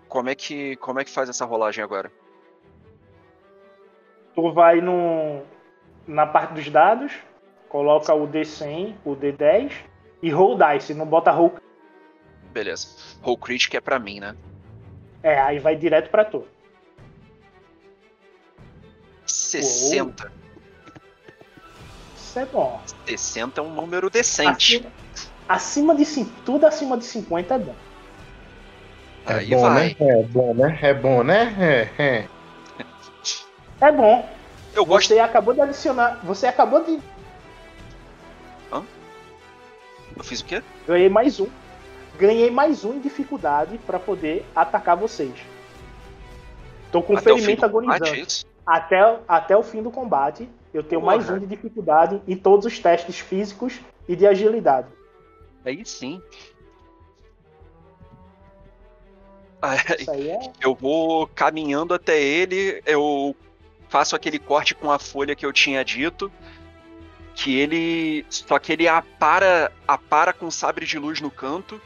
Como 0.08 0.30
é 0.30 0.34
que, 0.36 0.78
como 0.78 1.00
é 1.00 1.04
que 1.04 1.12
faz 1.12 1.28
essa 1.28 1.44
rolagem 1.44 1.84
agora? 1.84 2.10
Tu 4.34 4.52
vai 4.54 4.80
no, 4.80 5.42
na 6.08 6.26
parte 6.26 6.54
dos 6.54 6.70
dados, 6.70 7.12
coloca 7.68 8.14
o 8.14 8.26
D100, 8.26 8.96
o 9.04 9.14
D10 9.14 9.74
e 10.22 10.30
roll 10.32 10.58
dice. 10.58 10.94
Não 10.94 11.06
bota 11.06 11.32
roll. 11.32 11.54
Beleza. 12.54 12.88
Roll 13.22 13.38
crítico 13.38 13.76
é 13.76 13.82
pra 13.82 14.00
mim, 14.00 14.22
né? 14.22 14.38
É, 15.22 15.38
aí 15.42 15.60
vai 15.60 15.76
direto 15.76 16.10
pra 16.10 16.24
tu. 16.24 16.48
60. 19.32 20.32
Isso 22.16 22.40
é 22.40 22.46
bom. 22.46 22.82
60 23.08 23.60
é 23.60 23.64
um 23.64 23.74
número 23.74 24.10
decente. 24.10 24.88
Acima, 25.48 25.94
acima 25.94 25.96
de 25.96 26.26
tudo 26.46 26.66
acima 26.66 26.98
de 26.98 27.06
50 27.06 27.54
é 27.54 27.60
bom. 27.60 27.76
É 29.26 29.34
Aí 29.34 29.50
bom, 29.50 29.62
vai. 29.62 29.88
né? 29.88 29.96
É 30.00 30.24
bom, 30.24 30.54
né? 30.54 30.80
É 30.82 30.94
bom, 30.94 31.24
né? 31.24 31.56
É, 31.60 32.04
é. 32.04 32.28
É 33.82 33.92
bom. 33.92 34.28
Eu 34.74 34.86
gosto. 34.86 35.10
Você 35.10 35.20
acabou 35.20 35.54
de 35.54 35.62
adicionar. 35.62 36.20
Você 36.24 36.48
acabou 36.48 36.84
de. 36.84 37.00
Eu 40.20 40.24
fiz 40.24 40.42
o 40.42 40.46
quê? 40.46 40.62
Ganhei 40.86 41.08
mais 41.08 41.40
um. 41.40 41.48
Ganhei 42.18 42.52
mais 42.52 42.84
um 42.84 42.96
em 42.96 43.00
dificuldade 43.00 43.78
pra 43.88 43.98
poder 43.98 44.46
atacar 44.54 44.98
vocês. 44.98 45.34
Tô 46.92 47.02
com 47.02 47.14
Até 47.14 47.34
ferimento 47.34 47.64
agonizante. 47.64 48.46
Até, 48.70 49.20
até 49.28 49.58
o 49.58 49.64
fim 49.64 49.82
do 49.82 49.90
combate, 49.90 50.48
eu 50.72 50.84
tenho 50.84 51.02
Porra. 51.02 51.16
mais 51.16 51.28
um 51.28 51.40
de 51.40 51.48
dificuldade 51.48 52.22
em 52.28 52.38
todos 52.38 52.68
os 52.68 52.78
testes 52.78 53.18
físicos 53.18 53.80
e 54.08 54.16
de 54.16 54.28
agilidade. 54.28 54.90
Aí 55.66 55.84
sim. 55.84 56.22
Aí, 59.60 59.80
Isso 60.00 60.12
aí 60.12 60.30
é. 60.30 60.40
eu 60.62 60.76
vou 60.76 61.26
caminhando 61.26 61.96
até 61.96 62.22
ele, 62.22 62.80
eu 62.86 63.36
faço 63.88 64.16
aquele 64.16 64.38
corte 64.38 64.76
com 64.76 64.92
a 64.92 65.00
folha 65.00 65.36
que 65.36 65.48
eu 65.48 65.52
tinha 65.52 65.84
dito, 65.84 66.32
que 67.34 67.58
ele, 67.58 68.24
só 68.30 68.60
que 68.60 68.74
ele 68.74 68.88
apara, 68.88 69.72
apara 69.88 70.32
com 70.32 70.52
sabre 70.52 70.86
de 70.86 71.00
luz 71.00 71.20
no 71.20 71.32
canto. 71.32 71.82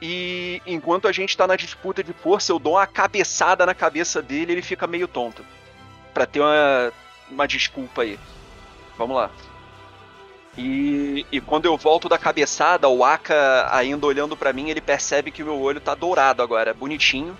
E 0.00 0.62
enquanto 0.66 1.06
a 1.06 1.12
gente 1.12 1.36
tá 1.36 1.46
na 1.46 1.56
disputa 1.56 2.02
de 2.02 2.14
força, 2.14 2.52
eu 2.52 2.58
dou 2.58 2.72
uma 2.72 2.86
cabeçada 2.86 3.66
na 3.66 3.74
cabeça 3.74 4.22
dele, 4.22 4.52
ele 4.52 4.62
fica 4.62 4.86
meio 4.86 5.06
tonto. 5.06 5.44
Pra 6.14 6.24
ter 6.24 6.40
uma, 6.40 6.92
uma 7.28 7.46
desculpa 7.46 8.02
aí. 8.02 8.18
Vamos 8.96 9.16
lá. 9.16 9.30
E, 10.56 11.26
e 11.32 11.40
quando 11.40 11.66
eu 11.66 11.76
volto 11.76 12.08
da 12.08 12.16
cabeçada, 12.16 12.88
o 12.88 13.04
Aka 13.04 13.68
ainda 13.72 14.06
olhando 14.06 14.36
pra 14.36 14.52
mim, 14.52 14.70
ele 14.70 14.80
percebe 14.80 15.32
que 15.32 15.42
o 15.42 15.46
meu 15.46 15.60
olho 15.60 15.80
tá 15.80 15.94
dourado 15.94 16.42
agora, 16.42 16.72
bonitinho. 16.72 17.36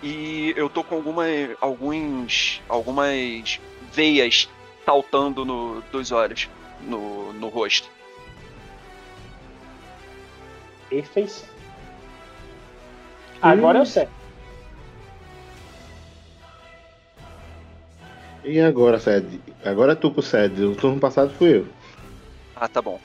E 0.00 0.54
eu 0.56 0.68
tô 0.68 0.84
com 0.84 0.94
alguma, 0.94 1.24
alguns, 1.60 2.62
algumas 2.68 3.60
veias 3.92 4.48
saltando 4.84 5.44
no, 5.44 5.82
dos 5.92 6.12
olhos, 6.12 6.48
no, 6.80 7.32
no 7.32 7.48
rosto. 7.48 7.90
Perfeição. 10.88 11.48
Agora 13.42 13.78
eu 13.78 13.86
sei. 13.86 14.08
E 18.44 18.60
agora, 18.60 18.98
Sed? 18.98 19.40
Agora 19.64 19.92
é 19.92 19.96
tu 19.96 20.10
pro 20.10 20.22
Sed. 20.22 20.62
O 20.64 20.74
turno 20.76 21.00
passado 21.00 21.32
fui 21.34 21.58
eu. 21.58 21.66
Ah, 22.56 22.68
tá 22.68 22.80
bom. 22.80 23.00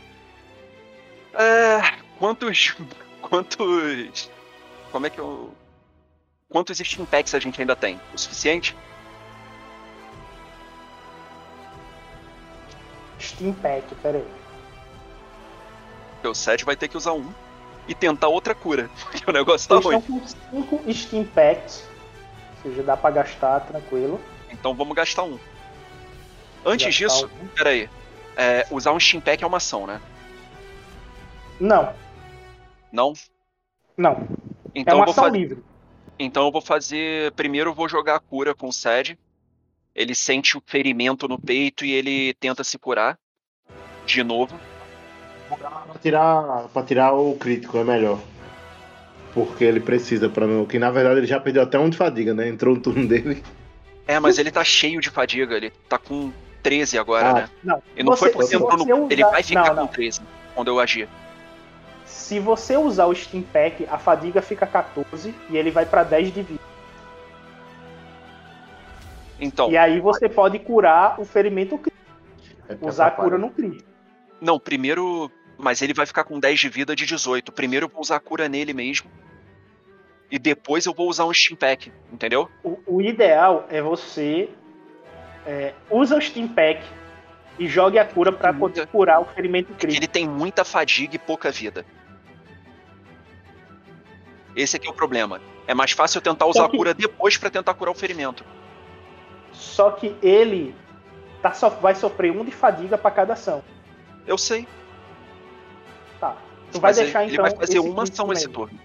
É, 1.34 1.82
quantos. 2.20 2.76
Quantos. 3.22 4.30
Como 4.92 5.06
é 5.08 5.10
que 5.10 5.20
eu. 5.20 5.52
Quantos 6.50 6.78
Steam 6.78 7.06
Packs 7.06 7.34
a 7.34 7.40
gente 7.40 7.60
ainda 7.60 7.76
tem? 7.76 8.00
O 8.14 8.18
suficiente? 8.18 8.76
Steam 13.20 13.54
Pack, 13.54 13.96
peraí. 13.96 14.24
O 16.24 16.34
Sed 16.34 16.64
vai 16.64 16.76
ter 16.76 16.88
que 16.88 16.98
usar 16.98 17.14
um 17.14 17.34
e 17.88 17.96
tentar 17.96 18.28
outra 18.28 18.54
cura. 18.54 18.90
Porque 19.12 19.30
o 19.30 19.34
negócio 19.34 19.68
tá 19.68 19.76
Vocês 19.76 20.06
ruim. 20.06 20.22
estão 20.24 20.64
com 20.64 20.78
5 20.78 20.94
Steam 20.94 21.26
Packs. 21.26 21.84
Ou 22.64 22.72
seja, 22.72 22.84
dá 22.84 22.96
pra 22.96 23.12
gastar 23.12 23.62
tranquilo. 23.62 24.20
Então 24.54 24.74
vamos 24.76 24.96
gastar 24.96 25.24
um. 25.24 25.38
Antes 26.66 26.86
Gastar 26.98 27.06
disso, 27.16 27.30
um. 27.42 27.48
peraí. 27.48 27.90
É, 28.38 28.66
usar 28.72 28.94
um 28.94 29.00
Steam 29.00 29.22
Pack 29.22 29.44
é 29.44 29.48
uma 29.48 29.58
ação, 29.58 29.86
né? 29.86 30.00
Não, 31.60 31.94
Não? 32.92 33.14
não. 33.98 34.28
Então 34.74 34.94
é 34.94 34.96
uma 34.98 35.02
eu 35.02 35.06
vou 35.06 35.12
ação 35.12 35.24
fazer. 35.26 35.38
livre. 35.38 35.64
Então 36.18 36.46
eu 36.46 36.52
vou 36.52 36.62
fazer. 36.62 37.32
Primeiro 37.34 37.72
eu 37.72 37.74
vou 37.74 37.88
jogar 37.90 38.16
a 38.16 38.20
cura 38.20 38.56
com 38.56 38.68
o 38.68 38.74
Sed. 38.74 39.18
Ele 39.96 40.16
sente 40.16 40.58
o 40.58 40.64
ferimento 40.66 41.28
no 41.28 41.40
peito 41.40 41.86
e 41.86 41.92
ele 41.92 42.34
tenta 42.36 42.64
se 42.64 42.80
curar. 42.80 43.18
De 44.06 44.24
novo. 44.24 44.60
Pra 45.48 46.00
tirar, 46.02 46.68
pra 46.70 46.84
tirar 46.84 47.14
o 47.14 47.36
crítico 47.36 47.78
é 47.78 47.84
melhor. 47.84 48.20
Porque 49.34 49.64
ele 49.64 49.80
precisa 49.80 50.28
pra 50.30 50.48
não. 50.48 50.66
Que 50.66 50.80
na 50.80 50.90
verdade 50.90 51.20
ele 51.20 51.28
já 51.28 51.40
perdeu 51.40 51.62
até 51.62 51.78
um 51.78 51.90
de 51.90 51.98
fadiga, 51.98 52.34
né? 52.34 52.48
Entrou 52.48 52.74
no 52.76 52.82
turno 52.82 53.08
dele. 53.08 53.44
É, 54.08 54.20
mas 54.20 54.38
ele 54.38 54.52
tá 54.52 54.64
cheio 54.64 55.00
de 55.02 55.10
fadiga. 55.10 55.56
Ele 55.56 55.72
tá 55.88 55.98
com 55.98 56.32
13 56.62 56.98
agora, 56.98 57.30
Ah, 57.30 57.34
né? 57.34 57.50
Não, 57.64 57.84
E 57.96 58.04
não 58.04 58.14
você- 58.14 58.20
foi 58.20 58.30
porque 58.32 58.48
se 58.48 58.56
entrou 58.56 58.78
no. 58.78 59.12
Ele 59.12 59.24
usar- 59.24 59.32
vai 59.32 59.44
ficar 59.44 59.62
não, 59.62 59.70
com 59.70 59.76
não. 59.82 59.88
13 59.88 60.22
quando 60.56 60.68
eu 60.68 60.80
agir. 60.80 61.08
Se 62.06 62.40
você 62.40 62.78
usar 62.78 63.06
o 63.06 63.16
Steam 63.16 63.44
Pack, 63.44 63.86
a 63.90 63.98
fadiga 63.98 64.42
fica 64.42 64.66
14 64.68 65.34
e 65.50 65.58
ele 65.58 65.72
vai 65.72 65.86
pra 65.86 66.04
10 66.04 66.34
de 66.34 66.42
vida. 66.42 66.60
Então, 69.40 69.70
E 69.72 69.78
aí 69.78 70.00
você 70.00 70.30
pode 70.30 70.60
curar 70.60 71.20
o 71.20 71.26
ferimento 71.26 71.78
crítico. 71.78 71.94
É 72.70 72.78
Usar 72.88 73.08
a 73.08 73.12
cura 73.12 73.38
no 73.38 73.50
crítico. 73.50 73.90
não, 74.42 74.60
primeiro. 74.60 75.32
Mas 75.58 75.82
ele 75.82 75.94
vai 75.94 76.06
ficar 76.06 76.24
com 76.24 76.40
10 76.40 76.60
de 76.60 76.68
vida 76.68 76.96
de 76.96 77.06
18. 77.06 77.52
Primeiro 77.52 77.86
eu 77.86 77.90
vou 77.90 78.02
usar 78.02 78.16
a 78.18 78.20
cura 78.20 78.50
nele 78.50 78.74
mesmo. 78.74 79.10
E 80.34 80.40
depois 80.40 80.84
eu 80.88 80.96
vou 80.96 81.08
usar 81.08 81.26
um 81.26 81.32
Steam 81.32 81.56
Pack, 81.56 81.94
entendeu? 82.12 82.50
O, 82.64 82.80
o 82.88 83.02
ideal 83.04 83.68
é 83.70 83.84
você 83.84 84.50
é, 85.46 85.76
usa 85.92 86.18
o 86.18 86.22
Steam 86.22 86.48
Pack 86.48 86.82
e 87.60 87.68
jogue 87.68 88.00
a 88.00 88.04
cura 88.06 88.32
pra 88.32 88.52
poder 88.52 88.88
curar 88.88 89.22
o 89.22 89.26
ferimento 89.26 89.68
que 89.68 89.74
crítico. 89.76 90.00
ele 90.00 90.08
tem 90.08 90.28
muita 90.28 90.66
fadiga 90.66 91.16
e 91.16 91.20
pouca 91.20 91.52
vida. 91.52 91.86
Esse 94.56 94.78
aqui 94.78 94.88
é 94.88 94.90
o 94.90 94.94
problema. 94.96 95.40
É 95.68 95.76
mais 95.76 95.92
fácil 95.92 96.18
eu 96.18 96.22
tentar 96.24 96.48
usar 96.48 96.62
Só 96.62 96.66
a 96.66 96.70
que- 96.72 96.78
cura 96.78 96.96
depois 96.96 97.38
pra 97.38 97.52
tentar 97.52 97.76
curar 97.76 97.92
o 97.92 97.96
ferimento. 97.96 98.44
Só 99.52 99.92
que 99.92 100.16
ele 100.20 100.74
tá, 101.44 101.54
só, 101.54 101.70
vai 101.70 101.94
sofrer 101.94 102.32
um 102.32 102.44
de 102.44 102.50
fadiga 102.50 102.98
pra 102.98 103.12
cada 103.12 103.34
ação. 103.34 103.64
Eu 104.26 104.40
sei. 104.40 104.68
Tá. 106.20 106.36
Tu 106.72 106.80
vai 106.80 106.92
ele- 106.92 107.04
deixar 107.04 107.24
ele 107.24 107.34
então. 107.34 107.44
vai 107.46 107.52
fazer 107.56 107.78
esse 107.78 107.80
uma 107.88 108.02
ação 108.02 108.34
esse 108.34 108.48
turno. 108.50 108.80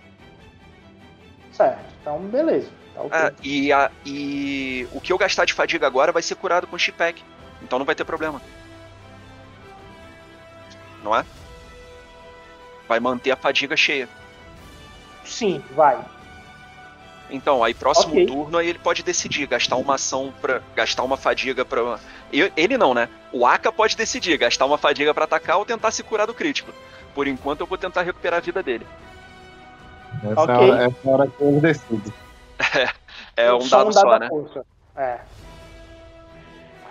Certo. 1.58 1.78
Então, 2.00 2.18
beleza. 2.20 2.70
Tá. 2.94 3.02
Ah, 3.28 3.32
e, 3.42 3.72
a- 3.72 3.90
e 4.06 4.86
o 4.92 5.00
que 5.00 5.12
eu 5.12 5.18
gastar 5.18 5.44
de 5.44 5.52
fadiga 5.52 5.86
agora 5.86 6.10
vai 6.12 6.22
ser 6.22 6.36
curado 6.36 6.66
com 6.66 6.78
Chippack. 6.78 7.22
Então 7.62 7.78
não 7.78 7.84
vai 7.86 7.94
ter 7.94 8.04
problema. 8.04 8.40
Não 11.02 11.14
é? 11.14 11.24
Vai 12.88 12.98
manter 13.00 13.30
a 13.30 13.36
fadiga 13.36 13.76
cheia. 13.76 14.08
Sim, 15.24 15.62
vai. 15.72 15.98
Então, 17.30 17.62
aí 17.62 17.74
próximo 17.74 18.14
Ok. 18.14 18.26
turno 18.26 18.56
aí 18.56 18.68
ele 18.68 18.78
pode 18.78 19.02
decidir, 19.02 19.46
gastar 19.46 19.76
uma 19.76 19.96
ação 19.96 20.32
pra. 20.40 20.62
gastar 20.74 21.02
uma 21.02 21.16
fadiga 21.16 21.64
pra. 21.64 21.98
Eu- 22.32 22.50
ele 22.56 22.78
não, 22.78 22.94
né? 22.94 23.08
O 23.32 23.44
Aka 23.46 23.70
pode 23.70 23.96
decidir, 23.96 24.38
gastar 24.38 24.64
uma 24.64 24.78
fadiga 24.78 25.12
pra 25.12 25.24
atacar 25.24 25.58
ou 25.58 25.64
tentar 25.66 25.90
se 25.90 26.02
curar 26.02 26.26
do 26.26 26.32
crítico. 26.34 26.72
Por 27.14 27.26
enquanto 27.28 27.60
eu 27.60 27.66
vou 27.66 27.76
tentar 27.76 28.02
recuperar 28.02 28.38
a 28.38 28.42
vida 28.42 28.62
dele. 28.62 28.86
Essa, 30.24 30.40
Ok. 30.40 30.54
é 30.54 30.58
a 30.58 30.60
hora, 30.60 30.84
essa 30.84 30.96
é 31.04 31.08
a 31.08 31.12
hora 31.12 31.30
que 31.30 31.42
eu 31.42 31.60
decido. 31.60 32.12
É 33.36 33.52
um 33.52 33.60
Só 33.60 33.84
dado 33.84 33.92
só, 33.92 34.18
né? 34.18 34.28
força. 34.28 34.66
É. 34.96 35.20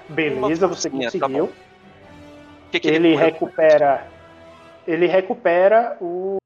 Beleza, 0.10 0.68
você 0.68 0.90
tá 0.90 0.96
conseguiu. 0.96 1.46
O 1.46 2.70
que, 2.72 2.80
que 2.80 2.88
ele 2.88 3.14
cura? 3.14 3.26
recupera. 3.26 4.08
Ele 4.88 5.08
recupera 5.08 5.98
o. 6.00 6.38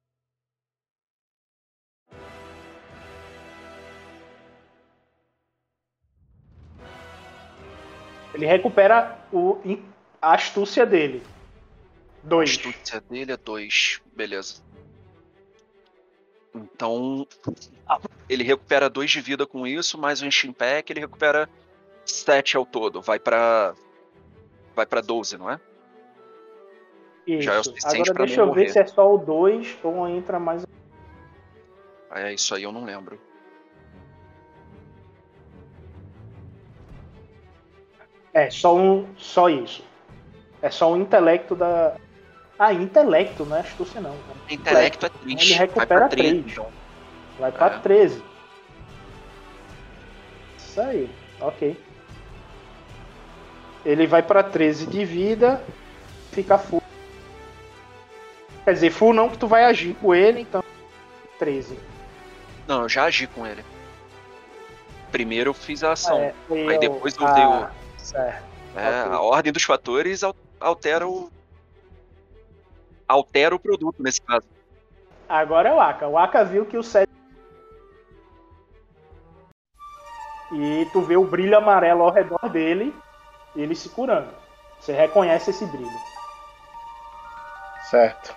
Ele 8.33 8.45
recupera 8.45 9.19
o, 9.31 9.59
a 10.21 10.33
astúcia 10.33 10.85
dele. 10.85 11.21
A 12.23 12.27
Dois. 12.27 12.51
astúcia 12.51 13.01
dele 13.01 13.33
é 13.33 13.37
2. 13.37 14.01
Beleza. 14.15 14.61
Então. 16.53 17.25
ah, 17.87 17.99
Ele 18.29 18.43
recupera 18.43 18.89
2 18.89 19.09
de 19.09 19.21
vida 19.21 19.45
com 19.47 19.65
isso, 19.65 19.97
mais 19.97 20.21
o 20.21 20.25
Instinct 20.25 20.57
Pack, 20.57 20.91
ele 20.91 20.99
recupera 20.99 21.49
7 22.05 22.57
ao 22.57 22.65
todo. 22.65 23.01
Vai 23.01 23.19
pra. 23.19 23.73
Vai 24.75 24.85
pra 24.85 25.01
12, 25.01 25.37
não 25.37 25.49
é? 25.49 25.59
Isso. 27.27 27.43
já 27.43 27.53
é 27.53 27.59
o 27.59 27.63
suficiente 27.63 28.09
Agora 28.09 28.25
deixa 28.25 28.41
eu 28.41 28.45
ver 28.47 28.51
morrer. 28.61 28.69
se 28.69 28.79
é 28.79 28.85
só 28.85 29.13
o 29.13 29.17
2 29.17 29.77
ou 29.83 30.07
entra 30.07 30.39
mais. 30.39 30.65
É 32.13 32.33
isso 32.33 32.53
aí, 32.55 32.63
eu 32.63 32.71
não 32.71 32.83
lembro. 32.83 33.19
É, 38.33 38.49
só 38.49 38.75
um. 38.75 39.07
Só 39.17 39.49
isso. 39.49 39.83
É 40.61 40.69
só 40.69 40.91
o 40.91 40.97
intelecto 40.97 41.55
da. 41.55 41.95
Ah, 42.63 42.71
intelecto, 42.71 43.43
não 43.43 43.57
é 43.57 43.61
astúcia 43.61 43.99
não. 43.99 44.15
Intelecto 44.47 45.07
é 45.07 45.09
Ele 45.25 45.35
3. 45.35 45.49
Vai 45.49 45.57
recupera 45.57 45.99
pra 45.99 46.09
3. 46.09 46.43
3. 46.53 46.67
Vai 47.39 47.51
pra 47.51 47.65
É. 47.65 47.79
13. 47.79 48.23
Isso 50.59 50.79
aí, 50.79 51.09
ok. 51.39 51.83
Ele 53.83 54.05
vai 54.05 54.21
pra 54.21 54.43
13 54.43 54.85
de 54.85 55.03
vida, 55.03 55.59
fica 56.31 56.59
full. 56.59 56.83
Quer 58.63 58.73
dizer, 58.75 58.91
full 58.91 59.11
não 59.11 59.27
que 59.27 59.39
tu 59.39 59.47
vai 59.47 59.63
agir 59.63 59.95
com 59.95 60.13
ele, 60.13 60.41
então 60.41 60.63
13. 61.39 61.79
Não, 62.67 62.83
eu 62.83 62.89
já 62.89 63.05
agi 63.05 63.25
com 63.25 63.43
ele. 63.43 63.65
Primeiro 65.11 65.49
eu 65.49 65.53
fiz 65.55 65.83
a 65.83 65.93
ação. 65.93 66.19
É, 66.19 66.35
foi 66.47 66.67
Aí 66.67 66.77
depois 66.77 67.17
eu 67.17 67.25
ah, 67.25 67.31
dei 67.33 67.43
o. 67.43 67.67
Certo. 67.97 68.43
É, 68.75 69.01
ok. 69.03 69.13
A 69.13 69.19
ordem 69.19 69.51
dos 69.51 69.63
fatores 69.63 70.21
al- 70.23 70.35
altera 70.59 71.07
o. 71.07 71.31
Altera 73.11 73.53
o 73.53 73.59
produto 73.59 74.01
nesse 74.01 74.21
caso. 74.21 74.47
Agora 75.27 75.67
é 75.67 75.73
o 75.73 75.81
Aka. 75.81 76.07
O 76.07 76.17
Aka 76.17 76.45
viu 76.45 76.65
que 76.65 76.77
o 76.77 76.83
7. 76.83 77.09
E 80.53 80.87
tu 80.93 81.01
vê 81.01 81.17
o 81.17 81.25
brilho 81.25 81.57
amarelo 81.57 82.03
ao 82.03 82.11
redor 82.11 82.49
dele 82.49 82.95
ele 83.53 83.75
se 83.75 83.89
curando. 83.89 84.29
Você 84.79 84.93
reconhece 84.93 85.49
esse 85.49 85.65
brilho. 85.65 85.91
Certo. 87.89 88.33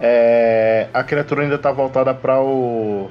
É, 0.00 0.88
a 0.92 1.04
criatura 1.04 1.42
ainda 1.42 1.58
tá 1.58 1.70
voltada 1.70 2.14
para 2.14 2.40
o. 2.40 3.10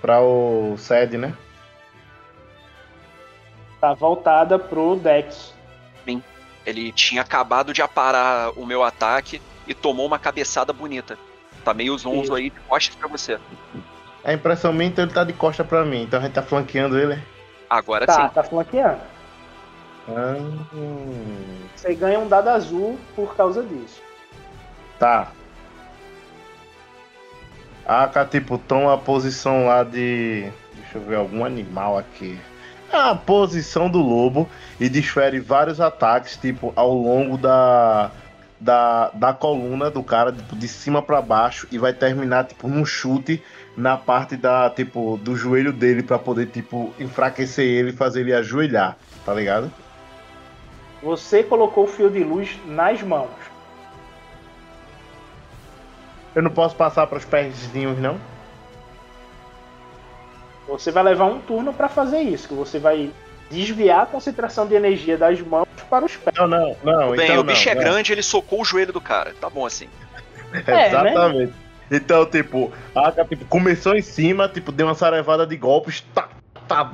para 0.00 0.20
o 0.20 0.76
sede, 0.78 1.18
né? 1.18 1.36
Tá 3.80 3.92
voltada 3.92 4.56
pro 4.56 4.94
Dex. 4.94 5.52
Ele 6.64 6.92
tinha 6.92 7.22
acabado 7.22 7.74
de 7.74 7.82
aparar 7.82 8.50
o 8.56 8.64
meu 8.64 8.82
ataque 8.82 9.42
e 9.66 9.74
tomou 9.74 10.06
uma 10.06 10.18
cabeçada 10.18 10.72
bonita. 10.72 11.18
Tá 11.64 11.72
meio 11.72 11.96
zonzo 11.96 12.34
aí 12.34 12.50
de 12.50 12.60
costas 12.68 12.94
pra 12.94 13.08
você. 13.08 13.38
A 14.22 14.32
impressão 14.32 14.72
minha, 14.72 14.88
então 14.88 15.04
ele 15.04 15.12
tá 15.12 15.24
de 15.24 15.32
costa 15.32 15.64
pra 15.64 15.84
mim, 15.84 16.02
então 16.02 16.18
a 16.18 16.22
gente 16.22 16.32
tá 16.32 16.42
flanqueando 16.42 16.98
ele. 16.98 17.20
Agora 17.68 18.06
Tá, 18.06 18.28
sim. 18.28 18.34
tá 18.34 18.42
flanqueando. 18.42 19.00
Ah, 20.08 20.36
hum, 20.74 21.58
Você 21.74 21.94
ganha 21.94 22.18
um 22.18 22.28
dado 22.28 22.48
azul 22.48 22.98
por 23.16 23.34
causa 23.36 23.62
disso. 23.62 24.02
tá. 24.98 25.30
Ah, 27.86 28.08
cara, 28.08 28.26
tipo, 28.26 28.56
toma 28.56 28.94
a 28.94 28.98
posição 28.98 29.66
lá 29.66 29.82
de. 29.84 30.50
Deixa 30.74 30.96
eu 30.96 31.02
ver, 31.02 31.16
algum 31.16 31.44
animal 31.44 31.98
aqui. 31.98 32.38
É 32.90 32.96
a 32.96 33.14
posição 33.14 33.90
do 33.90 33.98
lobo 34.00 34.48
e 34.80 34.88
desfere 34.88 35.38
vários 35.38 35.80
ataques, 35.82 36.36
tipo, 36.38 36.72
ao 36.76 36.92
longo 36.94 37.36
da. 37.36 38.10
Da, 38.60 39.10
da 39.10 39.32
coluna 39.34 39.90
do 39.90 40.02
cara, 40.02 40.32
tipo, 40.32 40.56
de 40.56 40.68
cima 40.68 41.02
pra 41.02 41.20
baixo, 41.20 41.66
e 41.70 41.76
vai 41.76 41.92
terminar, 41.92 42.44
tipo, 42.44 42.66
num 42.68 42.84
chute 42.84 43.42
na 43.76 43.96
parte 43.96 44.36
da, 44.36 44.70
tipo, 44.70 45.18
do 45.18 45.36
joelho 45.36 45.72
dele 45.72 46.02
pra 46.02 46.18
poder, 46.18 46.46
tipo, 46.46 46.94
enfraquecer 46.98 47.64
ele 47.64 47.90
e 47.90 47.92
fazer 47.92 48.20
ele 48.20 48.32
ajoelhar, 48.32 48.96
tá 49.24 49.34
ligado? 49.34 49.70
Você 51.02 51.42
colocou 51.42 51.84
o 51.84 51.88
fio 51.88 52.08
de 52.08 52.24
luz 52.24 52.58
nas 52.64 53.02
mãos. 53.02 53.28
Eu 56.34 56.42
não 56.42 56.50
posso 56.50 56.74
passar 56.74 57.06
pros 57.06 57.24
perzinhos, 57.24 57.98
não? 57.98 58.18
Você 60.66 60.90
vai 60.90 61.02
levar 61.02 61.26
um 61.26 61.40
turno 61.40 61.72
pra 61.72 61.88
fazer 61.88 62.20
isso, 62.20 62.48
que 62.48 62.54
você 62.54 62.78
vai 62.78 63.12
desviar 63.50 64.02
a 64.02 64.06
concentração 64.06 64.66
de 64.66 64.74
energia 64.74 65.16
das 65.16 65.40
mãos 65.40 65.66
para 65.88 66.04
os 66.04 66.16
pés. 66.16 66.36
Não, 66.36 66.46
não, 66.46 66.76
não. 66.82 67.10
Bem, 67.12 67.24
então 67.24 67.40
o 67.40 67.44
bicho 67.44 67.66
não, 67.66 67.72
é 67.72 67.74
não. 67.74 67.82
grande, 67.82 68.12
ele 68.12 68.22
socou 68.22 68.62
o 68.62 68.64
joelho 68.64 68.92
do 68.92 69.00
cara. 69.00 69.32
Tá 69.40 69.48
bom 69.50 69.66
assim. 69.66 69.88
É, 70.66 70.86
Exatamente. 70.86 71.52
Então, 71.90 72.24
tipo, 72.26 72.72
a 72.94 73.10
tipo, 73.24 73.44
começou 73.46 73.94
em 73.96 74.02
cima, 74.02 74.48
tipo, 74.48 74.70
deu 74.70 74.86
uma 74.86 74.94
sarevada 74.94 75.44
de 75.44 75.56
golpes, 75.56 76.00
tá, 76.14 76.28
tá, 76.68 76.92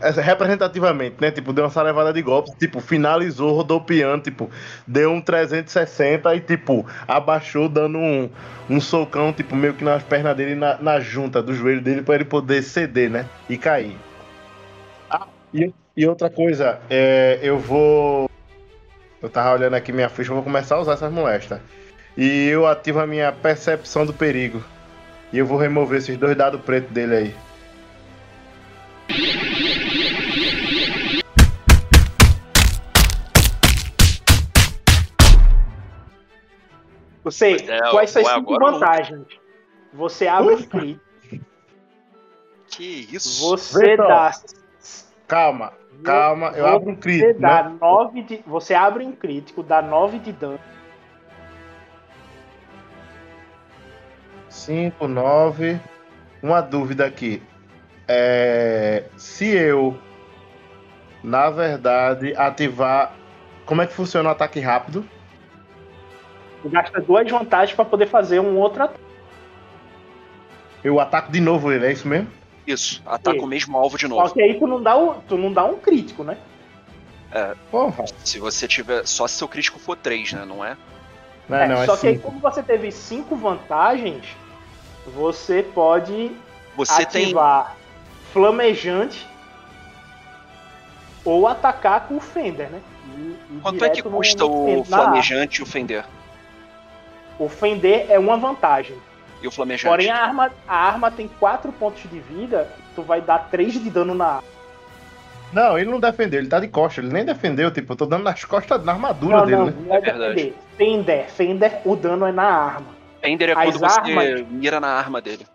essa- 0.00 0.20
representativamente, 0.20 1.16
né? 1.20 1.30
Tipo, 1.30 1.52
deu 1.52 1.64
uma 1.64 1.70
sarevada 1.70 2.12
de 2.12 2.20
golpes, 2.20 2.52
tipo, 2.58 2.80
finalizou 2.80 3.54
rodopiando, 3.54 4.24
tipo, 4.24 4.50
deu 4.86 5.12
um 5.12 5.20
360 5.20 6.34
e, 6.34 6.40
tipo, 6.40 6.84
abaixou 7.06 7.68
dando 7.68 7.98
um, 7.98 8.28
um 8.68 8.80
socão, 8.80 9.32
tipo, 9.32 9.56
meio 9.56 9.74
que 9.74 9.84
nas 9.84 10.02
pernas 10.02 10.36
dele, 10.36 10.54
na, 10.54 10.76
na 10.80 11.00
junta 11.00 11.42
do 11.42 11.54
joelho 11.54 11.80
dele, 11.80 12.02
pra 12.02 12.16
ele 12.16 12.24
poder 12.24 12.62
ceder, 12.62 13.08
né? 13.08 13.26
E 13.48 13.56
cair. 13.56 13.96
E, 15.52 15.72
e 15.96 16.06
outra 16.06 16.28
coisa, 16.30 16.80
é, 16.90 17.38
eu 17.42 17.58
vou. 17.58 18.28
Eu 19.20 19.28
tava 19.28 19.52
olhando 19.54 19.74
aqui 19.74 19.92
minha 19.92 20.08
ficha, 20.08 20.30
eu 20.30 20.34
vou 20.36 20.44
começar 20.44 20.76
a 20.76 20.80
usar 20.80 20.92
essas 20.92 21.12
molestas. 21.12 21.60
E 22.16 22.48
eu 22.48 22.66
ativo 22.66 23.00
a 23.00 23.06
minha 23.06 23.32
percepção 23.32 24.04
do 24.06 24.12
perigo. 24.12 24.62
E 25.32 25.38
eu 25.38 25.46
vou 25.46 25.58
remover 25.58 25.98
esses 25.98 26.16
dois 26.16 26.36
dados 26.36 26.60
pretos 26.60 26.90
dele 26.90 27.14
aí. 27.14 27.34
Você, 37.24 37.56
É, 37.68 37.90
quais 37.90 38.10
são 38.10 38.26
as 38.26 38.34
cinco 38.34 38.58
vantagens? 38.58 39.26
Você 39.92 40.26
abre 40.26 40.54
um 40.54 40.58
Ufa. 40.58 40.66
crítico, 40.68 41.04
Que 42.68 43.08
isso? 43.12 43.40
você 43.48 43.80
Vê 43.80 43.96
só. 43.96 44.30
Calma, 45.28 45.74
calma, 46.02 46.48
eu 46.56 46.64
Você 46.64 46.74
abro 46.74 46.90
um 46.90 46.96
crítico, 46.96 47.40
dá 47.40 47.62
né? 47.64 47.76
nove 47.78 48.22
de, 48.22 48.42
você 48.46 48.74
abre 48.74 49.04
um 49.04 49.12
crítico, 49.12 49.62
dá 49.62 49.82
9 49.82 50.18
de 50.18 50.32
dano. 50.32 50.58
5, 54.48 55.06
9. 55.06 55.78
Uma 56.42 56.62
dúvida 56.62 57.04
aqui. 57.04 57.42
É, 58.08 59.04
se 59.18 59.46
eu, 59.54 59.98
na 61.22 61.50
verdade, 61.50 62.34
ativar. 62.34 63.12
Como 63.66 63.82
é 63.82 63.86
que 63.86 63.92
funciona 63.92 64.30
o 64.30 64.32
ataque 64.32 64.60
rápido? 64.60 65.06
Tu 66.62 66.70
gasta 66.70 67.02
duas 67.02 67.30
vantagens 67.30 67.76
para 67.76 67.84
poder 67.84 68.06
fazer 68.06 68.40
um 68.40 68.56
outro 68.56 68.84
ataque. 68.84 69.00
Eu 70.82 70.98
ataco 70.98 71.30
de 71.30 71.40
novo 71.40 71.70
ele, 71.70 71.84
é 71.86 71.92
isso 71.92 72.08
mesmo? 72.08 72.37
Isso. 72.72 73.02
Ataca 73.06 73.36
Isso. 73.36 73.44
o 73.46 73.48
mesmo 73.48 73.76
alvo 73.78 73.96
de 73.96 74.06
Só 74.06 74.14
novo. 74.14 74.34
que 74.34 74.42
aí 74.42 74.58
tu 74.58 74.66
não 74.66 74.82
dá, 74.82 74.96
o, 74.96 75.14
tu 75.22 75.36
não 75.38 75.52
dá 75.52 75.64
um 75.64 75.76
crítico, 75.78 76.22
né? 76.22 76.36
Porra. 77.70 78.04
Se 78.24 78.38
você 78.38 78.66
tiver. 78.68 79.06
Só 79.06 79.26
se 79.26 79.34
seu 79.36 79.48
crítico 79.48 79.78
for 79.78 79.96
3, 79.96 80.32
né? 80.32 80.44
Não 80.44 80.64
é? 80.64 80.76
Não, 81.48 81.56
É, 81.58 81.66
não, 81.68 81.82
é 81.82 81.86
só 81.86 81.96
que 81.96 82.06
aí, 82.08 82.14
5. 82.16 82.26
como 82.26 82.40
você 82.40 82.62
teve 82.62 82.90
cinco 82.92 83.34
vantagens, 83.36 84.24
você 85.06 85.62
pode 85.62 86.30
Você 86.76 87.04
tem. 87.06 87.24
ativar 87.24 87.76
flamejante 88.32 89.26
ou 91.24 91.46
atacar 91.46 92.06
com 92.06 92.16
o 92.16 92.20
Fender, 92.20 92.70
né? 92.70 92.80
E- 93.16 93.36
e 93.56 93.60
Quanto 93.60 93.84
é 93.84 93.90
que 93.90 94.02
custa 94.02 94.44
no 94.44 94.50
o 94.50 94.70
arma. 94.72 94.84
flamejante 94.84 95.60
e 95.60 95.62
o 95.62 95.66
Fender? 95.66 96.04
O 97.38 97.48
Fender 97.48 98.06
é 98.10 98.18
uma 98.18 98.36
vantagem. 98.36 98.96
E 99.40 99.46
o 99.46 99.50
flamejante? 99.50 99.90
Porém, 99.90 100.10
a 100.10 100.16
arma, 100.22 100.50
a 100.66 100.76
arma 100.76 101.10
tem 101.10 101.28
4 101.38 101.72
pontos 101.72 102.02
de 102.10 102.18
vida, 102.20 102.68
tu 102.94 103.02
vai 103.02 103.20
dar 103.20 103.48
3 103.50 103.74
de 103.74 103.88
dano 103.90 104.14
na 104.14 104.26
arma. 104.26 104.48
Não, 105.52 105.78
ele 105.78 105.90
não 105.90 105.98
defendeu, 106.00 106.40
ele 106.40 106.48
tá 106.48 106.60
de 106.60 106.68
costas, 106.68 107.02
ele 107.04 107.12
nem 107.14 107.24
defendeu, 107.24 107.70
tipo, 107.70 107.92
eu 107.92 107.96
tô 107.96 108.04
dando 108.04 108.24
nas 108.24 108.44
costas, 108.44 108.84
na 108.84 108.92
armadura 108.92 109.38
Não, 109.38 109.46
dele, 109.46 109.56
não, 109.56 109.66
né? 109.66 109.74
não 109.86 109.94
é 109.94 109.98
É 109.98 110.00
verdade. 110.00 110.54
Fender, 110.76 111.30
Fender, 111.30 111.80
o 111.86 111.96
dano 111.96 112.26
é 112.26 112.32
na 112.32 112.42
arma. 112.44 112.86
Fender 113.22 113.48
é 113.50 113.52
As 113.52 113.64
quando 113.64 113.78
você 113.78 114.00
armas- 114.00 114.46
mira 114.50 114.78
na 114.80 114.88
arma 114.88 115.20
dele. 115.22 115.46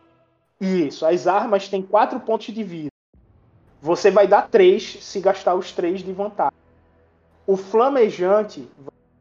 Isso, 0.60 1.06
as 1.06 1.28
armas 1.28 1.68
têm 1.68 1.82
4 1.82 2.20
pontos 2.22 2.54
de 2.54 2.64
vida. 2.64 2.90
Você 3.82 4.10
vai 4.10 4.26
dar 4.28 4.44
3 4.50 4.98
se 5.02 5.20
gastar 5.20 5.54
os 5.56 5.72
3 5.74 6.02
de 6.02 6.12
vantagem. 6.14 6.58
O 7.46 7.58
flamejante, 7.58 8.68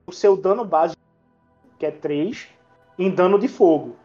o 0.06 0.12
seu 0.12 0.36
dano 0.36 0.64
base, 0.64 0.94
que 1.78 1.84
é 1.84 1.90
3, 1.90 2.47
em 2.98 3.10
dano 3.10 3.39
de 3.39 3.48
fogo. 3.48 3.97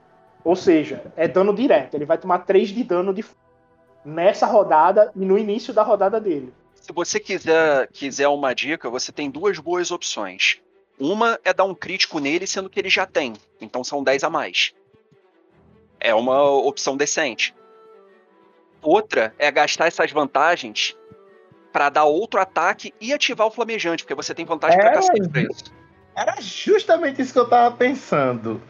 Ou 0.47 0.55
seja, 0.55 1.03
é 1.17 1.27
dano 1.27 1.53
direto. 1.53 1.95
Ele 1.95 2.05
vai 2.05 2.17
tomar 2.17 2.39
3 2.39 2.69
de 2.69 2.81
dano 2.81 3.13
de 3.13 3.21
fogo. 3.21 3.37
Nessa 4.05 4.45
rodada 4.45 5.11
e 5.13 5.25
no 5.25 5.37
início 5.37 5.73
da 5.73 5.83
rodada 5.83 6.21
dele. 6.21 6.53
Se 6.73 6.93
você 6.93 7.19
quiser, 7.19 7.89
quiser 7.91 8.29
uma 8.29 8.55
dica, 8.55 8.89
você 8.89 9.11
tem 9.11 9.29
duas 9.29 9.59
boas 9.59 9.91
opções. 9.91 10.61
Uma 10.97 11.37
é 11.43 11.53
dar 11.53 11.65
um 11.65 11.75
crítico 11.75 12.19
nele, 12.19 12.47
sendo 12.47 12.69
que 12.69 12.79
ele 12.79 12.89
já 12.89 13.05
tem. 13.05 13.33
Então 13.59 13.83
são 13.83 14.01
10 14.01 14.23
a 14.23 14.29
mais. 14.29 14.73
É 15.99 16.15
uma 16.15 16.41
opção 16.49 16.95
decente. 16.95 17.53
Outra 18.81 19.35
é 19.37 19.51
gastar 19.51 19.87
essas 19.87 20.13
vantagens 20.13 20.95
para 21.73 21.89
dar 21.89 22.05
outro 22.05 22.39
ataque 22.39 22.93
e 23.01 23.11
ativar 23.11 23.47
o 23.47 23.51
flamejante, 23.51 24.05
porque 24.05 24.15
você 24.15 24.33
tem 24.33 24.45
vantagem 24.45 24.79
pra 24.79 24.93
cacete 24.93 25.27
pra 25.27 25.41
isso. 25.41 25.73
Era 26.15 26.39
justamente 26.39 27.21
isso 27.21 27.33
que 27.33 27.39
eu 27.39 27.49
tava 27.49 27.75
pensando. 27.75 28.61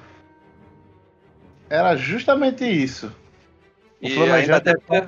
Era 1.69 1.95
justamente 1.95 2.63
isso. 2.65 3.07
O 4.01 4.07
E 4.07 4.15
flamejante 4.15 4.69
é... 4.69 4.75
ter- 5.01 5.07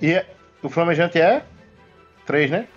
E 0.00 0.12
é- 0.12 0.26
o 0.62 0.68
flamejante 0.68 1.20
é 1.20 1.42
3, 2.26 2.50
né? 2.50 2.68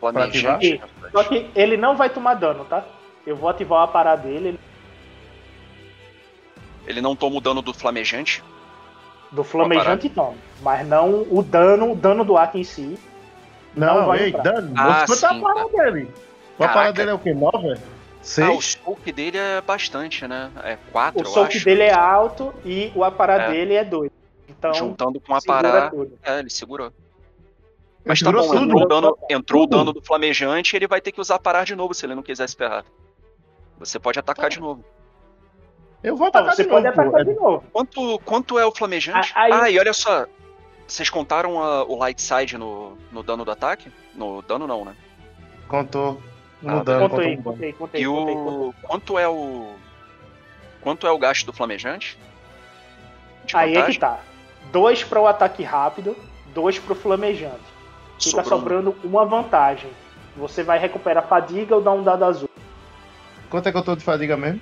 Flamejante. 0.00 0.80
Só 1.12 1.24
que 1.24 1.50
ele 1.54 1.76
não 1.76 1.96
vai 1.96 2.10
tomar 2.10 2.34
dano, 2.34 2.64
tá? 2.64 2.84
Eu 3.26 3.36
vou 3.36 3.48
ativar 3.48 3.82
a 3.82 3.88
parada 3.88 4.22
dele. 4.22 4.48
ele- 4.48 4.60
Ele 6.86 7.00
não 7.00 7.16
toma 7.16 7.36
o 7.36 7.40
dano 7.40 7.62
do 7.62 7.74
flamejante. 7.74 8.42
Do 9.32 9.42
flamejante 9.42 10.08
toma. 10.08 10.34
Mas 10.62 10.86
não 10.86 11.26
o 11.30 11.42
dano, 11.42 11.92
o 11.92 11.96
dano 11.96 12.24
do 12.24 12.36
arco 12.36 12.58
em 12.58 12.64
si. 12.64 12.96
Não, 13.74 14.00
Não 14.00 14.06
vai 14.06 14.20
ei, 14.22 14.28
entrar. 14.28 14.42
dano. 14.42 14.72
Ah, 14.76 15.04
Quanto 15.06 15.24
é 15.24 15.28
a 15.28 15.32
sim, 15.34 15.40
parada 15.40 15.68
dele? 15.68 16.10
A 16.58 16.68
parada 16.68 16.92
dele 16.92 17.10
é 17.10 17.14
o 17.14 17.18
quê? 17.18 17.34
9? 17.34 17.78
Ah, 18.42 18.50
o 18.50 18.60
6? 18.60 18.78
soak 18.84 19.12
dele 19.12 19.38
é 19.38 19.60
bastante, 19.60 20.26
né? 20.26 20.50
É 20.64 20.76
4, 20.90 21.28
O 21.28 21.42
acho. 21.44 21.64
dele 21.64 21.82
é 21.84 21.94
alto 21.94 22.52
e 22.64 22.90
o 22.94 23.04
aparar 23.04 23.42
É. 23.42 23.52
dele 23.52 23.74
é 23.74 23.84
2. 23.84 24.10
Então, 24.48 24.74
Juntando 24.74 25.20
com 25.20 25.34
a 25.34 25.40
parada. 25.40 25.90
tudo. 25.90 26.18
É, 26.24 26.38
ele 26.40 26.50
segurou. 26.50 26.92
Mas 28.04 28.20
tá 28.20 28.30
bom, 28.32 28.54
entrou, 28.54 28.82
o 28.82 28.86
dano, 28.86 29.18
entrou 29.28 29.62
o 29.64 29.66
dano 29.66 29.92
do 29.92 30.00
flamejante 30.02 30.74
e 30.74 30.76
ele 30.76 30.86
vai 30.86 31.00
ter 31.00 31.10
que 31.12 31.20
usar 31.20 31.38
parar 31.40 31.64
de 31.64 31.74
novo 31.74 31.92
se 31.94 32.06
ele 32.06 32.14
não 32.14 32.22
quiser 32.22 32.48
se 32.48 32.56
ferrar. 32.56 32.84
Você 33.78 33.98
pode 33.98 34.18
atacar 34.18 34.48
de 34.48 34.60
novo. 34.60 34.84
Eu 36.02 36.16
vou 36.16 36.28
atacar 36.28 36.54
você 36.54 36.62
de 36.62 36.68
pode 36.68 36.86
novo, 36.86 37.00
atacar 37.00 37.24
de 37.24 37.34
novo. 37.34 37.64
Quanto, 37.72 38.18
quanto 38.24 38.58
é 38.58 38.64
o 38.66 38.70
flamejante? 38.72 39.32
Ah, 39.34 39.42
aí- 39.42 39.52
Ah, 39.52 39.70
e 39.70 39.78
olha 39.78 39.92
só. 39.92 40.26
Vocês 40.86 41.10
contaram 41.10 41.60
a- 41.60 41.82
o 41.84 41.96
light 41.96 42.22
side 42.22 42.56
no, 42.56 42.96
no 43.10 43.22
dano 43.24 43.44
do 43.44 43.50
ataque? 43.50 43.90
No 44.14 44.40
dano 44.42 44.68
não, 44.68 44.84
né? 44.84 44.94
Contou. 45.66 46.20
Ah, 46.64 46.72
No 46.76 46.84
dano, 46.84 47.00
contou 47.08 47.18
Contei, 47.18 47.36
no 47.36 47.42
dano. 47.42 47.52
contei, 47.54 47.72
contei, 47.72 48.02
E 48.02 48.06
contei, 48.06 48.34
contei. 48.34 48.36
o. 48.68 48.74
Quanto 48.82 49.18
é 49.18 49.28
o. 49.28 49.74
Quanto 50.80 51.06
é 51.06 51.10
o 51.10 51.18
gasto 51.18 51.44
do 51.46 51.52
flamejante? 51.52 52.18
De 53.44 53.56
Aí 53.56 53.76
é 53.76 53.82
que 53.82 53.98
tá. 53.98 54.20
Dois 54.72 55.04
para 55.04 55.20
o 55.20 55.26
ataque 55.26 55.62
rápido, 55.62 56.16
dois 56.54 56.78
para 56.78 56.92
o 56.92 56.96
flamejante. 56.96 57.60
Fica 58.20 58.42
Sobrou 58.42 58.44
um. 58.80 58.84
sobrando 58.84 58.96
uma 59.04 59.24
vantagem. 59.24 59.90
Você 60.36 60.62
vai 60.62 60.78
recuperar 60.78 61.26
fadiga 61.28 61.74
ou 61.74 61.80
dar 61.82 61.92
um 61.92 62.02
dado 62.02 62.24
azul. 62.24 62.48
Quanto 63.50 63.68
é 63.68 63.72
que 63.72 63.78
eu 63.78 63.82
tô 63.84 63.94
de 63.96 64.02
fadiga 64.04 64.36
mesmo? 64.36 64.60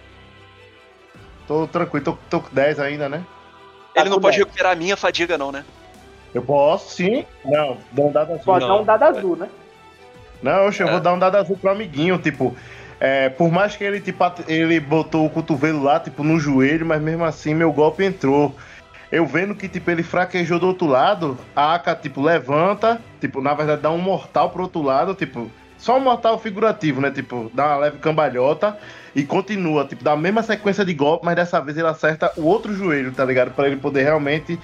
Tô 1.47 1.66
tranquilo, 1.66 2.05
tô, 2.05 2.19
tô 2.31 2.41
com 2.41 2.55
10 2.55 2.81
ainda, 2.81 3.09
né? 3.09 3.25
Ele 3.95 4.09
não 4.09 4.21
pode 4.21 4.37
10. 4.37 4.47
recuperar 4.47 4.73
a 4.73 4.77
minha 4.77 4.97
fadiga, 4.97 5.37
não, 5.39 5.53
né? 5.53 5.65
Eu 6.35 6.43
posso, 6.43 6.95
sim. 6.95 7.25
Não, 7.45 7.79
dá 7.93 8.03
um 8.03 8.12
dado 8.12 8.33
azul. 8.33 8.45
Pode 8.45 8.66
Não. 8.66 8.75
dar 8.77 8.81
um 8.81 8.85
dado 8.85 9.03
azul, 9.05 9.37
né? 9.37 9.49
Não, 10.45 10.66
oxe, 10.66 10.83
eu 10.83 10.89
É. 10.89 10.91
vou 10.93 11.01
dar 11.01 11.15
um 11.15 11.19
dado 11.19 11.37
azul 11.37 11.57
pro 11.57 11.71
amiguinho, 11.71 12.19
tipo. 12.19 12.55
é, 13.01 13.29
por 13.29 13.51
mais 13.51 13.77
que 13.77 13.83
ele, 13.83 14.01
tipo, 14.01 14.23
ele 14.47 14.79
botou 14.79 15.27
o 15.27 15.31
cotovelo 15.31 15.83
lá, 15.83 15.99
tipo, 15.99 16.23
no 16.23 16.39
joelho, 16.39 16.87
mas 16.87 17.03
mesmo 17.03 17.25
assim 17.25 17.53
meu 17.55 17.73
golpe 17.73 18.05
entrou. 18.05 18.55
Eu 19.11 19.27
vendo 19.27 19.55
que, 19.55 19.69
tipo, 19.69 19.91
ele 19.91 20.03
fraquejou 20.03 20.59
do 20.59 20.66
outro 20.69 20.87
lado, 20.87 21.37
a 21.55 21.75
Aka, 21.75 21.95
tipo, 21.95 22.23
levanta, 22.23 23.01
tipo, 23.21 23.41
na 23.43 23.53
verdade 23.53 23.83
dá 23.83 23.91
um 23.91 23.99
mortal 23.99 24.49
pro 24.51 24.62
outro 24.62 24.81
lado, 24.81 25.15
tipo, 25.15 25.51
só 25.77 25.97
um 25.99 26.01
mortal 26.01 26.39
figurativo, 26.39 27.01
né? 27.01 27.11
Tipo, 27.11 27.51
dá 27.53 27.66
uma 27.66 27.77
leve 27.77 27.99
cambalhota 27.99 28.79
e 29.15 29.23
continua, 29.25 29.85
tipo, 29.85 30.03
da 30.05 30.16
mesma 30.16 30.43
sequência 30.43 30.85
de 30.85 30.95
golpe, 30.95 31.27
mas 31.27 31.37
dessa 31.37 31.61
vez 31.61 31.77
ele 31.77 31.89
acerta 31.89 32.33
o 32.37 32.45
outro 32.45 32.73
joelho, 32.75 33.12
tá 33.12 33.25
ligado? 33.25 33.51
Pra 33.51 33.66
ele 33.66 33.77
poder 33.77 34.05
realmente 34.05 34.59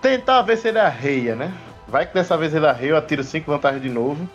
tentar 0.00 0.42
ver 0.42 0.56
se 0.56 0.68
ele 0.68 0.78
arreia, 0.78 1.34
né? 1.36 1.52
Vai 1.86 2.04
que 2.06 2.14
dessa 2.14 2.36
vez 2.36 2.54
ele 2.54 2.66
arreia, 2.66 2.90
eu 2.90 2.96
atiro 2.96 3.22
5 3.22 3.50
vantagens 3.50 3.82
de 3.82 3.88
novo. 3.90 4.28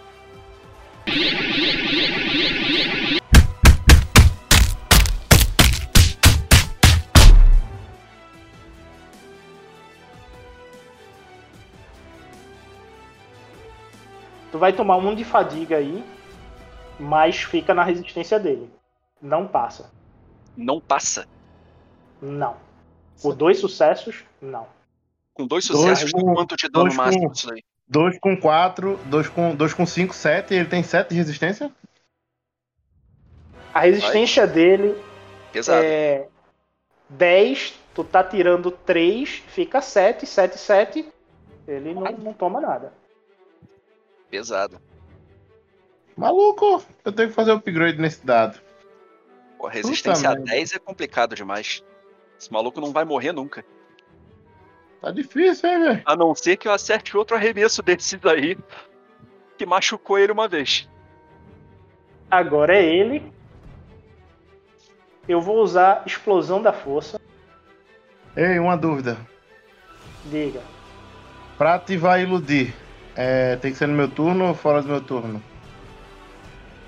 Tu 14.51 14.57
vai 14.59 14.71
tomar 14.73 14.97
um 14.97 15.15
de 15.15 15.23
fadiga 15.23 15.77
aí, 15.77 16.03
mas 16.99 17.37
fica 17.41 17.73
na 17.73 17.83
resistência 17.83 18.39
dele. 18.39 18.69
Não 19.21 19.47
passa. 19.47 19.91
Não 20.55 20.79
passa. 20.79 21.25
Não. 22.21 22.55
Por 23.21 23.35
dois 23.35 23.59
sucessos, 23.59 24.23
não. 24.41 24.67
Com 25.33 25.47
dois 25.47 25.67
Dois 25.67 25.79
sucessos, 25.81 26.11
com- 26.11 26.33
quanto 26.35 26.55
de 26.55 26.69
dano 26.69 26.85
dois 26.85 26.95
com- 26.95 27.03
máximo 27.03 27.31
isso 27.31 27.47
daí? 27.47 27.63
2 27.93 28.17
com 28.17 28.35
4, 28.35 28.99
2 29.05 29.29
com 29.29 29.55
2 29.55 29.73
com 29.75 29.85
5, 29.85 30.15
7, 30.15 30.51
ele 30.51 30.65
tem 30.65 30.81
7 30.81 31.09
de 31.09 31.15
resistência? 31.15 31.71
A 33.71 33.81
resistência 33.81 34.47
dele 34.47 34.99
Pesado. 35.51 35.85
é 35.85 36.27
10, 37.07 37.79
tu 37.93 38.03
tá 38.03 38.23
tirando 38.23 38.71
3, 38.71 39.29
fica 39.29 39.79
7, 39.79 40.25
7, 40.25 40.57
7. 40.57 41.13
Ele 41.67 41.93
não, 41.93 42.01
não 42.01 42.33
toma 42.33 42.59
nada. 42.59 42.91
Pesado. 44.27 44.81
Maluco, 46.17 46.83
eu 47.05 47.11
tenho 47.11 47.29
que 47.29 47.35
fazer 47.35 47.51
upgrade 47.51 48.01
nesse 48.01 48.25
dado. 48.25 48.59
Pô, 49.59 49.67
resistência 49.67 50.29
a 50.29 50.33
merda. 50.33 50.51
10 50.51 50.73
é 50.73 50.79
complicado 50.79 51.35
demais. 51.35 51.83
Esse 52.39 52.51
maluco 52.51 52.81
não 52.81 52.91
vai 52.91 53.05
morrer 53.05 53.31
nunca. 53.33 53.63
Tá 55.03 55.11
difícil, 55.11 55.69
hein, 55.69 55.79
velho? 55.81 56.01
A 56.05 56.15
não 56.15 56.33
ser 56.33 56.55
que 56.55 56.65
eu 56.65 56.71
acerte 56.71 57.17
outro 57.17 57.35
arremesso 57.35 57.83
desses 57.83 58.25
aí 58.25 58.57
que 59.57 59.65
machucou 59.65 60.17
ele 60.17 60.31
uma 60.31 60.47
vez. 60.47 60.89
Agora 62.31 62.73
é 62.73 62.85
ele. 62.85 63.21
Eu 65.27 65.41
vou 65.41 65.61
usar 65.61 66.03
explosão 66.05 66.61
da 66.61 66.71
força. 66.71 67.19
Ei, 68.35 68.57
uma 68.57 68.77
dúvida. 68.77 69.17
Diga. 70.25 70.61
Pra 71.57 71.75
ativar 71.75 72.19
e 72.19 72.23
iludir, 72.23 72.73
é, 73.13 73.57
tem 73.57 73.73
que 73.73 73.77
ser 73.77 73.87
no 73.87 73.93
meu 73.93 74.07
turno 74.07 74.47
ou 74.47 74.53
fora 74.53 74.81
do 74.81 74.87
meu 74.87 75.01
turno? 75.01 75.43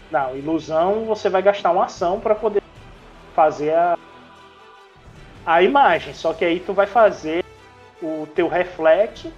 Não, 0.10 0.38
ilusão 0.38 1.04
você 1.06 1.30
vai 1.30 1.42
gastar 1.42 1.72
uma 1.72 1.86
ação 1.86 2.20
para 2.22 2.34
poder 2.34 2.64
fazer 3.36 3.74
a 3.74 3.98
a 5.46 5.62
imagem. 5.62 6.14
Só 6.14 6.34
que 6.34 6.44
aí 6.44 6.60
tu 6.60 6.74
vai 6.74 6.88
fazer 6.88 7.45
o 8.02 8.28
teu 8.36 8.48
reflexo, 8.48 9.32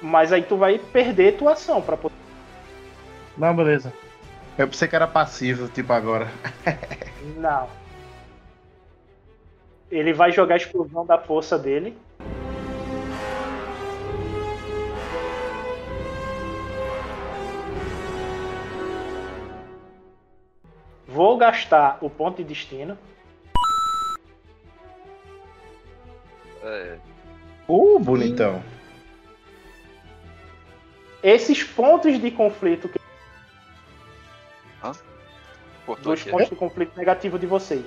mas 0.00 0.32
aí 0.32 0.42
tu 0.42 0.56
vai 0.56 0.78
perder 0.78 1.36
tua 1.36 1.52
ação 1.52 1.80
para 1.80 1.96
poder. 1.96 2.14
Não, 3.36 3.54
beleza. 3.54 3.92
Eu 4.58 4.68
pensei 4.68 4.86
que 4.86 4.96
era 4.96 5.06
passivo, 5.06 5.68
tipo 5.68 5.92
agora. 5.92 6.28
Não. 7.36 7.68
Ele 9.90 10.12
vai 10.12 10.32
jogar 10.32 10.54
a 10.54 10.58
explosão 10.58 11.04
da 11.04 11.18
força 11.18 11.58
dele. 11.58 11.96
Vou 21.06 21.36
gastar 21.36 21.98
o 22.00 22.08
ponto 22.08 22.38
de 22.38 22.44
destino. 22.44 22.96
É, 26.62 26.96
Uh, 27.74 27.98
bonitão. 27.98 28.62
Esses 31.22 31.62
pontos 31.62 32.20
de 32.20 32.30
conflito, 32.30 32.88
que- 32.88 33.00
cortou 35.86 36.12
dos 36.12 36.20
aqui. 36.20 36.30
pontos 36.30 36.48
de 36.50 36.56
conflito 36.56 36.96
negativo 36.96 37.38
de 37.38 37.46
vocês. 37.46 37.84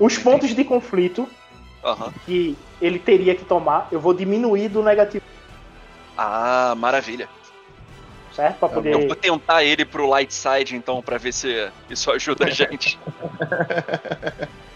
Os 0.00 0.18
pontos 0.18 0.50
de 0.54 0.64
conflito 0.64 1.28
Aham. 1.84 2.12
que 2.26 2.56
ele 2.82 2.98
teria 2.98 3.34
que 3.34 3.44
tomar, 3.44 3.88
eu 3.92 4.00
vou 4.00 4.12
diminuir 4.12 4.68
do 4.68 4.82
negativo, 4.82 5.24
Ah, 6.16 6.74
maravilha. 6.76 7.28
certo? 8.34 8.58
Pra 8.58 8.68
Eu 8.68 8.74
poder. 8.74 9.06
vou 9.06 9.14
tentar 9.16 9.62
ele 9.64 9.84
pro 9.84 10.06
light 10.08 10.32
side, 10.34 10.74
então, 10.76 11.00
pra 11.02 11.18
ver 11.18 11.32
se 11.32 11.70
isso 11.88 12.10
ajuda 12.10 12.46
a 12.46 12.50
gente. 12.50 12.98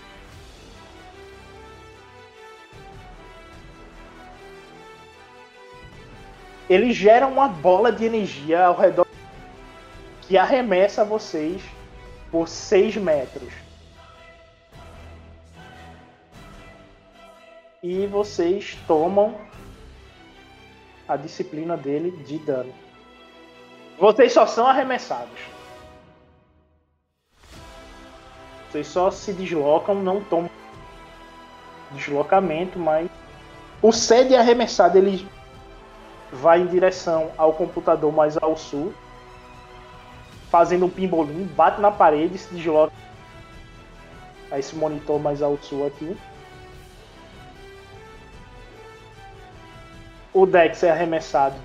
Ele 6.72 6.90
gera 6.90 7.26
uma 7.26 7.48
bola 7.48 7.92
de 7.92 8.06
energia 8.06 8.64
ao 8.64 8.74
redor 8.74 9.06
que 10.22 10.38
arremessa 10.38 11.04
vocês 11.04 11.60
por 12.30 12.48
6 12.48 12.96
metros. 12.96 13.52
E 17.82 18.06
vocês 18.06 18.78
tomam 18.86 19.36
a 21.06 21.14
disciplina 21.14 21.76
dele 21.76 22.10
de 22.24 22.38
dano. 22.38 22.72
Vocês 23.98 24.32
só 24.32 24.46
são 24.46 24.66
arremessados. 24.66 25.40
Vocês 28.70 28.86
só 28.86 29.10
se 29.10 29.34
deslocam, 29.34 29.96
não 29.96 30.24
tomam 30.24 30.50
deslocamento, 31.90 32.78
mas 32.78 33.10
o 33.82 33.92
sede 33.92 34.34
arremessado 34.34 34.96
ele 34.96 35.28
vai 36.32 36.60
em 36.62 36.66
direção 36.66 37.30
ao 37.36 37.52
computador 37.52 38.10
mais 38.10 38.36
ao 38.38 38.56
sul, 38.56 38.94
fazendo 40.50 40.86
um 40.86 40.90
pimbolim, 40.90 41.44
bate 41.44 41.80
na 41.80 41.90
parede, 41.90 42.38
se 42.38 42.54
desloca 42.54 42.92
a 44.50 44.58
esse 44.58 44.74
monitor 44.74 45.20
mais 45.20 45.42
ao 45.42 45.58
sul 45.58 45.86
aqui. 45.86 46.16
O 50.32 50.46
Dex 50.46 50.82
é 50.82 50.90
arremessado, 50.90 51.56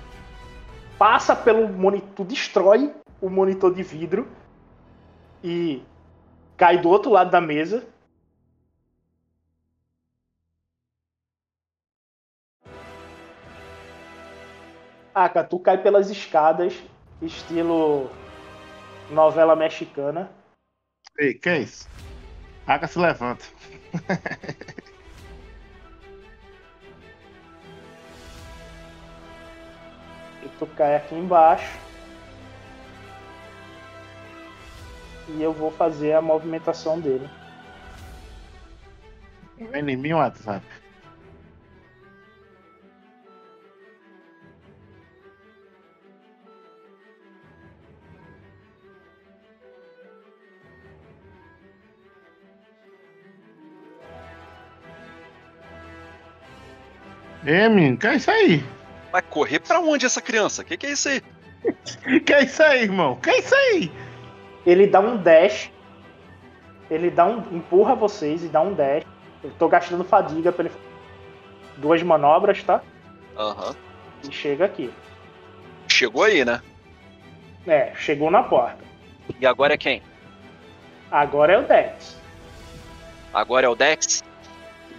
passa 0.98 1.34
pelo 1.34 1.66
monitor, 1.66 2.26
destrói 2.26 2.94
o 3.20 3.30
monitor 3.30 3.74
de 3.74 3.82
vidro 3.82 4.28
e 5.42 5.82
cai 6.56 6.76
do 6.78 6.90
outro 6.90 7.10
lado 7.10 7.30
da 7.30 7.40
mesa. 7.40 7.86
Aka, 15.24 15.42
tu 15.42 15.58
cai 15.58 15.76
pelas 15.78 16.10
escadas, 16.10 16.80
estilo 17.20 18.08
novela 19.10 19.56
mexicana. 19.56 20.30
Ei, 21.18 21.34
que 21.34 21.48
é 21.48 21.58
isso? 21.58 21.88
Aka 22.66 22.86
se 22.86 22.98
levanta. 22.98 23.44
E 30.40 30.48
tu 30.56 30.68
cai 30.68 30.94
aqui 30.94 31.16
embaixo. 31.16 31.76
E 35.30 35.42
eu 35.42 35.52
vou 35.52 35.72
fazer 35.72 36.12
a 36.12 36.22
movimentação 36.22 37.00
dele. 37.00 37.28
Vem 39.58 39.90
em 39.90 39.96
mim 39.96 40.12
WhatsApp. 40.12 40.64
Ei, 57.48 57.66
menino, 57.66 57.96
que 57.96 58.06
é 58.06 58.16
isso 58.16 58.30
aí? 58.30 58.62
Vai 59.10 59.22
correr 59.22 59.58
pra 59.60 59.80
onde 59.80 60.04
essa 60.04 60.20
criança? 60.20 60.62
Que 60.62 60.76
que 60.76 60.86
é 60.86 60.90
isso 60.90 61.08
aí? 61.08 61.22
Que 62.20 62.34
é 62.34 62.44
isso 62.44 62.62
aí, 62.62 62.82
irmão? 62.82 63.16
Que 63.16 63.30
é 63.30 63.38
isso 63.38 63.54
aí? 63.54 63.90
Ele 64.66 64.86
dá 64.86 65.00
um 65.00 65.16
dash. 65.16 65.70
Ele 66.90 67.10
dá 67.10 67.24
um. 67.24 67.38
empurra 67.50 67.94
vocês 67.94 68.44
e 68.44 68.48
dá 68.48 68.60
um 68.60 68.74
dash. 68.74 69.02
Eu 69.42 69.50
tô 69.58 69.66
gastando 69.66 70.04
fadiga 70.04 70.52
pra 70.52 70.66
ele. 70.66 70.74
Duas 71.78 72.02
manobras, 72.02 72.62
tá? 72.62 72.82
Aham. 73.34 73.74
E 74.28 74.30
chega 74.30 74.66
aqui. 74.66 74.92
Chegou 75.88 76.24
aí, 76.24 76.44
né? 76.44 76.60
É, 77.66 77.94
chegou 77.94 78.30
na 78.30 78.42
porta. 78.42 78.84
E 79.40 79.46
agora 79.46 79.72
é 79.72 79.78
quem? 79.78 80.02
Agora 81.10 81.54
é 81.54 81.58
o 81.58 81.62
Dex. 81.62 82.20
Agora 83.32 83.64
é 83.64 83.68
o 83.70 83.74
Dex? 83.74 84.22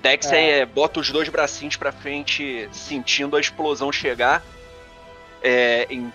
Dex 0.01 0.31
É. 0.31 0.59
é. 0.59 0.65
bota 0.65 0.99
os 0.99 1.09
dois 1.11 1.27
bracinhos 1.29 1.75
pra 1.75 1.91
frente, 1.91 2.67
sentindo 2.71 3.35
a 3.35 3.39
explosão 3.39 3.91
chegar. 3.91 4.41
É, 5.41 5.87
em- 5.89 6.11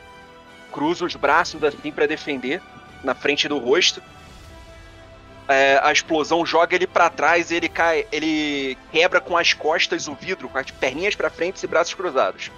cruza 0.73 1.05
os 1.05 1.15
braços 1.15 1.63
assim 1.63 1.91
pra 1.93 2.07
defender, 2.07 2.61
na 3.03 3.15
frente 3.15 3.47
do 3.49 3.59
rosto. 3.59 4.03
É, 5.47 5.79
a 5.83 5.93
explosão 5.93 6.45
joga 6.45 6.75
ele 6.75 6.87
pra 6.87 7.11
trás 7.11 7.51
e 7.51 7.55
ele 7.57 7.69
cai. 7.69 8.07
Ele 8.11 8.77
quebra 8.91 9.21
com 9.21 9.37
as 9.37 9.53
costas 9.53 10.09
o 10.09 10.15
vidro, 10.15 10.49
com 10.49 10.57
as 10.59 10.71
perninhas 10.71 11.15
pra 11.15 11.29
frente 11.31 11.63
e 11.63 11.67
braços 11.67 11.95
cruzados. 11.95 12.51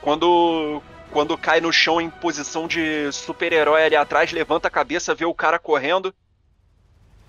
Quando. 0.00 0.82
Quando 1.10 1.38
cai 1.38 1.60
no 1.60 1.72
chão 1.72 2.00
em 2.00 2.10
posição 2.10 2.66
de 2.66 3.08
super-herói 3.12 3.84
ali 3.84 3.94
atrás, 3.94 4.32
levanta 4.32 4.66
a 4.66 4.70
cabeça, 4.70 5.14
vê 5.14 5.24
o 5.24 5.32
cara 5.32 5.60
correndo. 5.60 6.12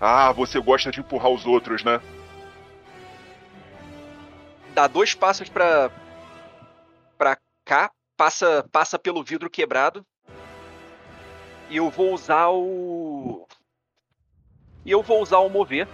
Ah, 0.00 0.32
você 0.32 0.60
gosta 0.60 0.90
de 0.90 1.00
empurrar 1.00 1.30
os 1.30 1.46
outros, 1.46 1.82
né? 1.82 2.00
dá 4.76 4.86
dois 4.86 5.14
passos 5.14 5.48
pra 5.48 5.90
para 7.16 7.38
cá, 7.64 7.90
passa 8.14 8.68
passa 8.70 8.98
pelo 8.98 9.24
vidro 9.24 9.48
quebrado. 9.48 10.04
E 11.70 11.78
eu 11.78 11.88
vou 11.88 12.12
usar 12.12 12.48
o 12.50 13.48
e 14.84 14.90
eu 14.90 15.02
vou 15.02 15.22
usar 15.22 15.38
o 15.38 15.48
mover, 15.48 15.88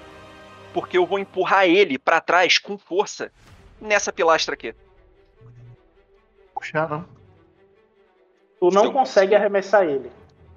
porque 0.74 0.98
eu 0.98 1.06
vou 1.06 1.20
empurrar 1.20 1.64
ele 1.64 1.96
pra 1.96 2.20
trás 2.20 2.58
com 2.58 2.76
força 2.76 3.32
nessa 3.80 4.12
pilastra 4.12 4.54
aqui. 4.54 4.74
Puxar, 6.52 6.88
não. 6.88 7.06
Tu 8.58 8.70
não 8.70 8.84
Eu 8.86 8.92
consegue 8.92 9.34
arremessar 9.34 9.84
ele. 9.84 10.10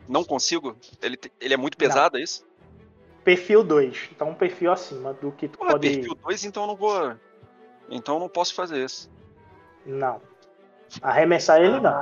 Não 0.09 0.23
consigo? 0.23 0.75
Ele, 1.01 1.17
ele 1.39 1.53
é 1.53 1.57
muito 1.57 1.77
pesado, 1.77 2.17
é 2.17 2.21
isso? 2.21 2.45
Perfil 3.25 3.61
2. 3.63 4.09
Então 4.15 4.29
um 4.29 4.33
perfil 4.35 4.71
acima 4.71 5.11
do 5.13 5.31
que 5.33 5.47
tu 5.49 5.57
Porra, 5.57 5.71
pode. 5.71 5.89
perfil 5.89 6.15
2, 6.23 6.45
então 6.45 6.63
eu 6.63 6.67
não 6.67 6.75
vou. 6.77 7.13
Então 7.89 8.15
eu 8.15 8.19
não 8.21 8.29
posso 8.29 8.53
fazer 8.55 8.85
isso. 8.85 9.11
Não. 9.85 10.21
Arremessar 11.01 11.59
ele 11.59 11.81
não. 11.81 12.01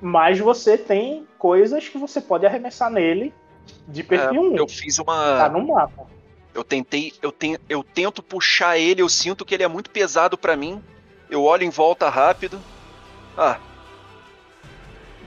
Mas 0.00 0.38
você 0.38 0.78
tem 0.78 1.26
coisas 1.38 1.86
que 1.88 1.98
você 1.98 2.20
pode 2.20 2.46
arremessar 2.46 2.90
nele 2.90 3.34
de 3.88 4.02
perfil 4.02 4.40
1. 4.52 4.56
É, 4.56 4.60
eu 4.60 4.68
fiz 4.68 4.96
Tá 4.96 5.02
uma. 5.02 5.48
no 5.50 5.66
mapa. 5.66 6.06
Eu 6.54 6.62
tentei. 6.62 7.12
Eu, 7.20 7.32
ten, 7.32 7.58
eu 7.68 7.82
tento 7.82 8.22
puxar 8.22 8.78
ele, 8.78 9.02
eu 9.02 9.08
sinto 9.08 9.44
que 9.44 9.54
ele 9.54 9.64
é 9.64 9.68
muito 9.68 9.90
pesado 9.90 10.38
pra 10.38 10.56
mim. 10.56 10.82
Eu 11.28 11.42
olho 11.42 11.64
em 11.64 11.70
volta 11.70 12.08
rápido. 12.08 12.60
Ah. 13.36 13.58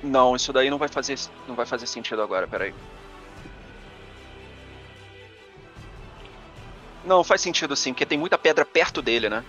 Não, 0.01 0.35
isso 0.35 0.53
daí 0.53 0.69
não 0.69 0.77
vai 0.77 0.87
fazer, 0.87 1.15
não 1.47 1.55
vai 1.55 1.65
fazer 1.65 1.87
sentido 1.87 2.21
agora, 2.21 2.47
peraí. 2.47 2.73
Não, 7.07 7.23
faz 7.23 7.41
sentido 7.41 7.75
sim, 7.75 7.93
porque 7.93 8.05
tem 8.05 8.17
muita 8.17 8.37
pedra 8.37 8.65
perto 8.65 9.01
dele, 9.01 9.29
né? 9.29 9.43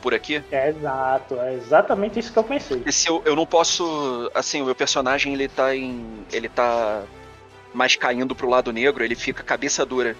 Por 0.00 0.14
aqui. 0.14 0.42
É 0.50 0.70
exato. 0.70 1.34
É 1.38 1.54
exatamente 1.54 2.18
isso 2.18 2.32
que 2.32 2.38
eu 2.38 2.44
pensei. 2.44 2.82
E 2.86 2.92
se 2.92 3.06
eu, 3.08 3.22
eu 3.26 3.36
não 3.36 3.44
posso. 3.44 4.30
Assim, 4.34 4.62
o 4.62 4.64
meu 4.64 4.74
personagem 4.74 5.34
ele 5.34 5.46
tá 5.46 5.76
em. 5.76 6.24
Ele 6.32 6.48
tá 6.48 7.02
mais 7.74 7.94
caindo 7.96 8.34
pro 8.34 8.48
lado 8.48 8.72
negro, 8.72 9.04
ele 9.04 9.14
fica 9.14 9.42
cabeça 9.42 9.84
dura. 9.84 10.16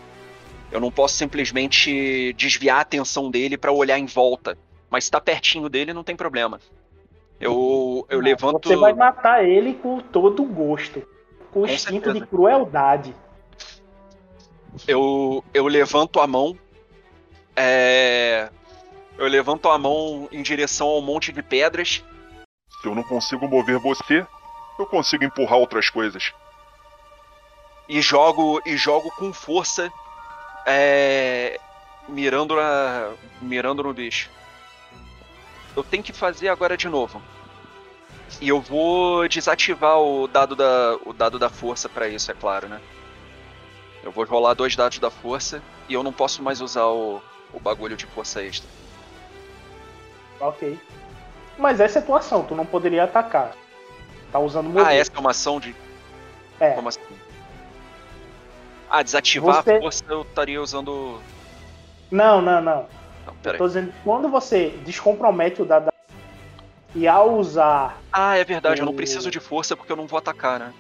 Eu 0.71 0.81
não 0.81 0.93
posso 0.93 1.17
simplesmente 1.17 2.33
desviar 2.35 2.79
a 2.79 2.83
atenção 2.83 3.31
dele 3.31 3.57
pra 3.57 3.73
olhar 3.73 3.99
em 3.99 4.07
volta. 4.07 4.57
Mas 4.91 5.05
se 5.05 5.11
tá 5.11 5.21
pertinho 5.21 5.69
dele, 5.69 5.95
não 5.95 6.05
tem 6.05 6.15
problema. 6.15 6.61
Eu, 7.41 8.07
eu 8.11 8.21
levanto. 8.21 8.69
Você 8.69 8.77
vai 8.77 8.93
matar 8.93 9.43
ele 9.43 9.73
com 9.75 9.99
todo 9.99 10.43
o 10.43 10.47
gosto. 10.47 11.01
Com 11.51 11.61
Com 11.61 11.67
instinto 11.67 12.05
certeza. 12.05 12.21
de 12.21 12.27
crueldade. 12.27 13.15
Eu, 14.87 15.45
eu 15.53 15.67
levanto 15.67 16.21
a 16.21 16.27
mão. 16.27 16.57
É. 17.57 18.49
Eu 19.19 19.27
levanto 19.27 19.69
a 19.69 19.79
mão 19.79 20.29
em 20.33 20.43
direção 20.43 20.89
ao 20.89 21.03
monte 21.03 21.33
de 21.33 21.43
pedras. 21.43 22.03
Se 22.81 22.89
eu 22.89 22.95
não 22.95 23.03
consigo 23.03 23.47
mover 23.47 23.79
você, 23.79 24.27
eu 24.79 24.87
consigo 24.87 25.25
empurrar 25.25 25.59
outras 25.59 25.91
coisas. 25.91 26.33
e 27.89 28.01
jogo 28.01 28.63
e 28.65 28.77
jogo 28.77 29.11
com 29.11 29.33
força 29.33 29.93
é, 30.65 31.59
mirando 32.09 32.55
na 32.55 33.13
mirando 33.43 33.83
no 33.83 33.93
bicho. 33.93 34.31
Eu 35.77 35.83
tenho 35.83 36.03
que 36.03 36.13
fazer 36.13 36.49
agora 36.49 36.77
de 36.77 36.89
novo. 36.89 37.21
E 38.41 38.49
eu 38.49 38.61
vou 38.61 39.29
desativar 39.29 39.99
o 39.99 40.29
dado 40.29 40.55
da 40.55 40.97
o 41.05 41.13
dado 41.13 41.39
da 41.39 41.51
força 41.51 41.89
pra 41.89 42.09
isso, 42.09 42.31
é 42.31 42.35
claro, 42.35 42.69
né? 42.69 42.81
Eu 44.03 44.11
vou 44.11 44.25
rolar 44.25 44.55
dois 44.55 44.75
dados 44.75 44.99
da 44.99 45.11
força 45.11 45.63
e 45.89 45.95
eu 45.95 46.03
não 46.03 46.13
posso 46.13 46.43
mais 46.43 46.61
usar 46.61 46.87
o, 46.87 47.21
o 47.53 47.61
bagulho 47.61 47.97
de 47.97 48.07
força 48.07 48.43
extra. 48.43 48.69
Ok. 50.41 50.79
Mas 51.59 51.81
essa 51.81 51.99
é 51.99 52.03
a 52.03 52.05
tua 52.05 52.19
ação, 52.19 52.43
tu 52.45 52.55
não 52.55 52.65
poderia 52.65 53.05
atacar. 53.05 53.53
Tá 54.33 54.39
usando 54.39 54.69
mover. 54.71 54.87
Ah, 54.87 54.95
essa 54.95 55.11
é 55.15 55.19
uma 55.19 55.31
ação 55.33 55.61
de. 55.61 55.75
É. 56.59 56.71
Como 56.71 56.89
assim? 56.89 57.01
Ah, 58.89 59.03
desativar 59.03 59.63
Você- 59.63 59.73
a 59.77 59.81
força 59.81 60.05
eu 60.09 60.23
estaria 60.23 60.61
usando. 60.63 61.21
Não, 62.11 62.41
não, 62.41 62.61
não. 62.61 62.87
Não, 63.27 63.35
peraí. 63.43 63.59
tô 63.59 63.67
dizendo 63.67 63.93
quando 64.03 64.29
você 64.29 64.71
descompromete 64.85 65.61
o 65.63 65.65
dado 65.65 65.85
da... 65.87 65.93
e 66.95 67.07
ao 67.07 67.35
usar. 67.35 68.01
Ah, 68.13 68.37
é 68.37 68.45
verdade, 68.45 68.81
eu 68.81 68.87
não 68.87 68.93
O- 68.93 68.97
preciso 68.97 69.31
de 69.31 69.39
força 69.39 69.77
porque 69.77 69.93
eu 69.93 69.97
não 69.97 70.07
vou 70.07 70.19
atacar, 70.19 70.59
né? 70.59 70.73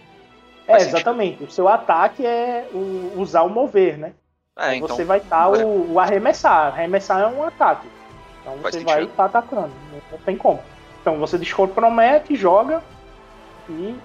É, 0.71 0.73
Faz 0.73 0.83
sentido. 0.85 0.97
exatamente. 0.99 1.45
O 1.45 1.51
seu 1.51 1.69
ataque 1.69 2.25
é 2.25 2.69
o- 2.73 3.13
usar 3.17 3.43
o 3.43 3.49
mover, 3.51 3.99
né? 3.99 4.13
É, 4.59 4.75
então. 4.77 4.89
você 4.89 5.05
vai 5.05 5.19
estar 5.19 5.47
bora. 5.49 5.67
o, 5.67 5.95
o 5.95 6.01
arremessar. 6.01 6.67
Arremessar 6.73 7.21
é 7.23 7.27
um 7.27 7.43
ataque. 7.45 7.89
Então 8.41 8.57
Faz 8.59 8.75
você 8.75 8.85
vai 8.85 8.95
sentido. 8.97 9.11
estar 9.11 9.25
atacando. 9.27 9.71
Não, 10.13 10.19
tem 10.19 10.37
como. 10.37 10.61
Então 11.01 11.19
você 11.19 11.39
descompromete, 11.39 12.35
joga 12.37 12.83
e. 13.69 13.97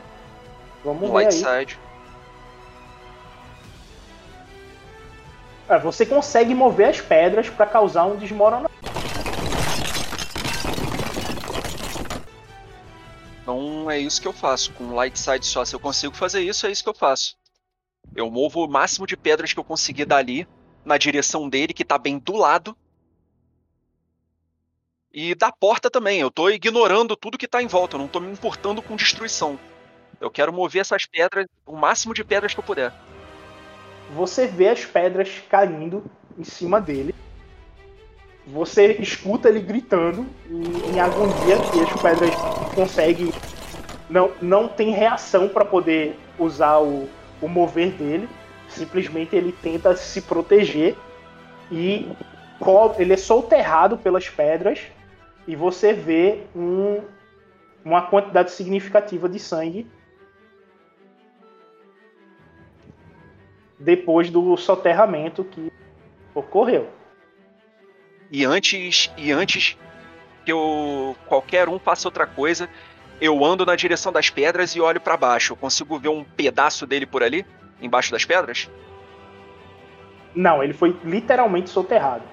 Vamos 0.84 1.10
ver 1.10 1.26
aí. 1.28 1.32
side. 1.32 1.80
É, 5.68 5.80
você 5.80 6.06
consegue 6.06 6.54
mover 6.54 6.90
as 6.90 7.02
pedras 7.02 7.50
para 7.50 7.66
causar 7.66 8.06
um 8.06 8.16
desmoronamento. 8.16 8.72
Então 13.46 13.92
é 13.92 14.00
isso 14.00 14.20
que 14.20 14.28
eu 14.28 14.34
faço. 14.34 14.74
Com 14.74 14.96
light 14.96 15.20
side 15.20 15.46
só, 15.46 15.64
se 15.64 15.76
eu 15.76 15.80
consigo 15.80 16.16
fazer 16.16 16.42
isso, 16.42 16.66
é 16.66 16.72
isso 16.72 16.82
que 16.82 16.90
eu 16.90 16.96
faço. 16.96 17.38
Eu 18.16 18.32
movo 18.32 18.66
o 18.66 18.68
máximo 18.68 19.06
de 19.06 19.16
pedras 19.16 19.54
que 19.54 19.60
eu 19.60 19.64
conseguir 19.64 20.06
dali 20.06 20.48
na 20.84 20.98
direção 20.98 21.48
dele, 21.48 21.72
que 21.72 21.86
tá 21.86 21.96
bem 22.00 22.18
do 22.18 22.36
lado. 22.36 22.76
E 25.14 25.36
da 25.36 25.52
porta 25.52 25.92
também. 25.92 26.20
Eu 26.20 26.32
tô 26.32 26.50
ignorando 26.50 27.16
tudo 27.16 27.38
que 27.38 27.48
tá 27.48 27.62
em 27.62 27.68
volta. 27.68 27.98
Eu 27.98 28.00
não 28.00 28.08
tô 28.08 28.20
me 28.20 28.32
importando 28.32 28.82
com 28.82 28.96
destruição. 28.96 29.60
Eu 30.20 30.32
quero 30.32 30.52
mover 30.52 30.82
essas 30.82 31.06
pedras, 31.06 31.46
o 31.68 31.76
máximo 31.76 32.16
de 32.16 32.24
pedras 32.24 32.52
que 32.52 32.60
eu 32.60 32.64
puder. 32.64 32.92
Você 34.16 34.48
vê 34.48 34.70
as 34.70 34.84
pedras 34.86 35.30
caindo 35.48 36.04
em 36.36 36.44
cima 36.44 36.82
dele. 36.82 37.14
Você 38.48 38.94
escuta 38.94 39.50
ele 39.50 39.60
gritando 39.60 40.26
em, 40.50 40.92
em 40.94 41.00
agonia 41.00 41.58
que 41.72 41.82
as 41.82 41.92
pedras 41.94 42.34
conseguem. 42.76 43.34
Não, 44.10 44.32
não 44.42 44.68
tem 44.68 44.92
reação 44.92 45.50
para 45.50 45.66
poder 45.66 46.16
usar 46.38 46.80
o, 46.80 47.10
o 47.42 47.48
mover 47.48 47.92
dele. 47.94 48.30
Simplesmente 48.68 49.36
ele 49.36 49.52
tenta 49.52 49.96
se 49.96 50.22
proteger 50.22 50.96
e 51.72 52.08
ele 53.00 53.14
é 53.14 53.18
soterrado 53.18 53.98
pelas 53.98 54.30
pedras. 54.30 54.80
E 55.48 55.56
você 55.56 55.92
vê 55.94 56.44
um- 56.56 57.02
uma 57.84 58.04
quantidade 58.04 58.52
significativa 58.52 59.28
de 59.28 59.40
sangue 59.40 59.88
depois 63.80 64.30
do 64.30 64.56
soterramento 64.58 65.44
que 65.44 65.72
ocorreu. 66.34 66.88
E 68.36 68.44
antes, 68.44 69.10
e 69.18 69.32
antes 69.32 69.78
que 70.44 70.52
eu 70.52 71.16
qualquer 71.26 71.70
um 71.70 71.80
faça 71.80 72.06
outra 72.06 72.28
coisa, 72.28 72.68
eu 73.22 73.46
ando 73.46 73.66
na 73.66 73.78
direção 73.78 74.12
das 74.12 74.30
pedras 74.30 74.72
e 74.76 74.82
olho 74.82 75.00
pra 75.00 75.16
baixo. 75.16 75.54
Eu 75.54 75.56
consigo 75.56 75.98
ver 75.98 76.10
um 76.10 76.22
pedaço 76.22 76.86
dele 76.86 77.06
por 77.06 77.24
ali, 77.24 77.46
embaixo 77.82 78.12
das 78.12 78.26
pedras? 78.26 78.70
Não, 80.36 80.62
ele 80.62 80.74
foi 80.74 80.94
literalmente 81.06 81.70
soterrado. 81.70 82.26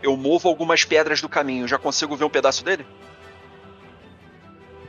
Eu 0.00 0.16
movo 0.16 0.48
algumas 0.48 0.84
pedras 0.84 1.20
do 1.20 1.28
caminho, 1.28 1.66
já 1.66 1.76
consigo 1.76 2.14
ver 2.14 2.26
um 2.26 2.30
pedaço 2.30 2.64
dele? 2.64 2.86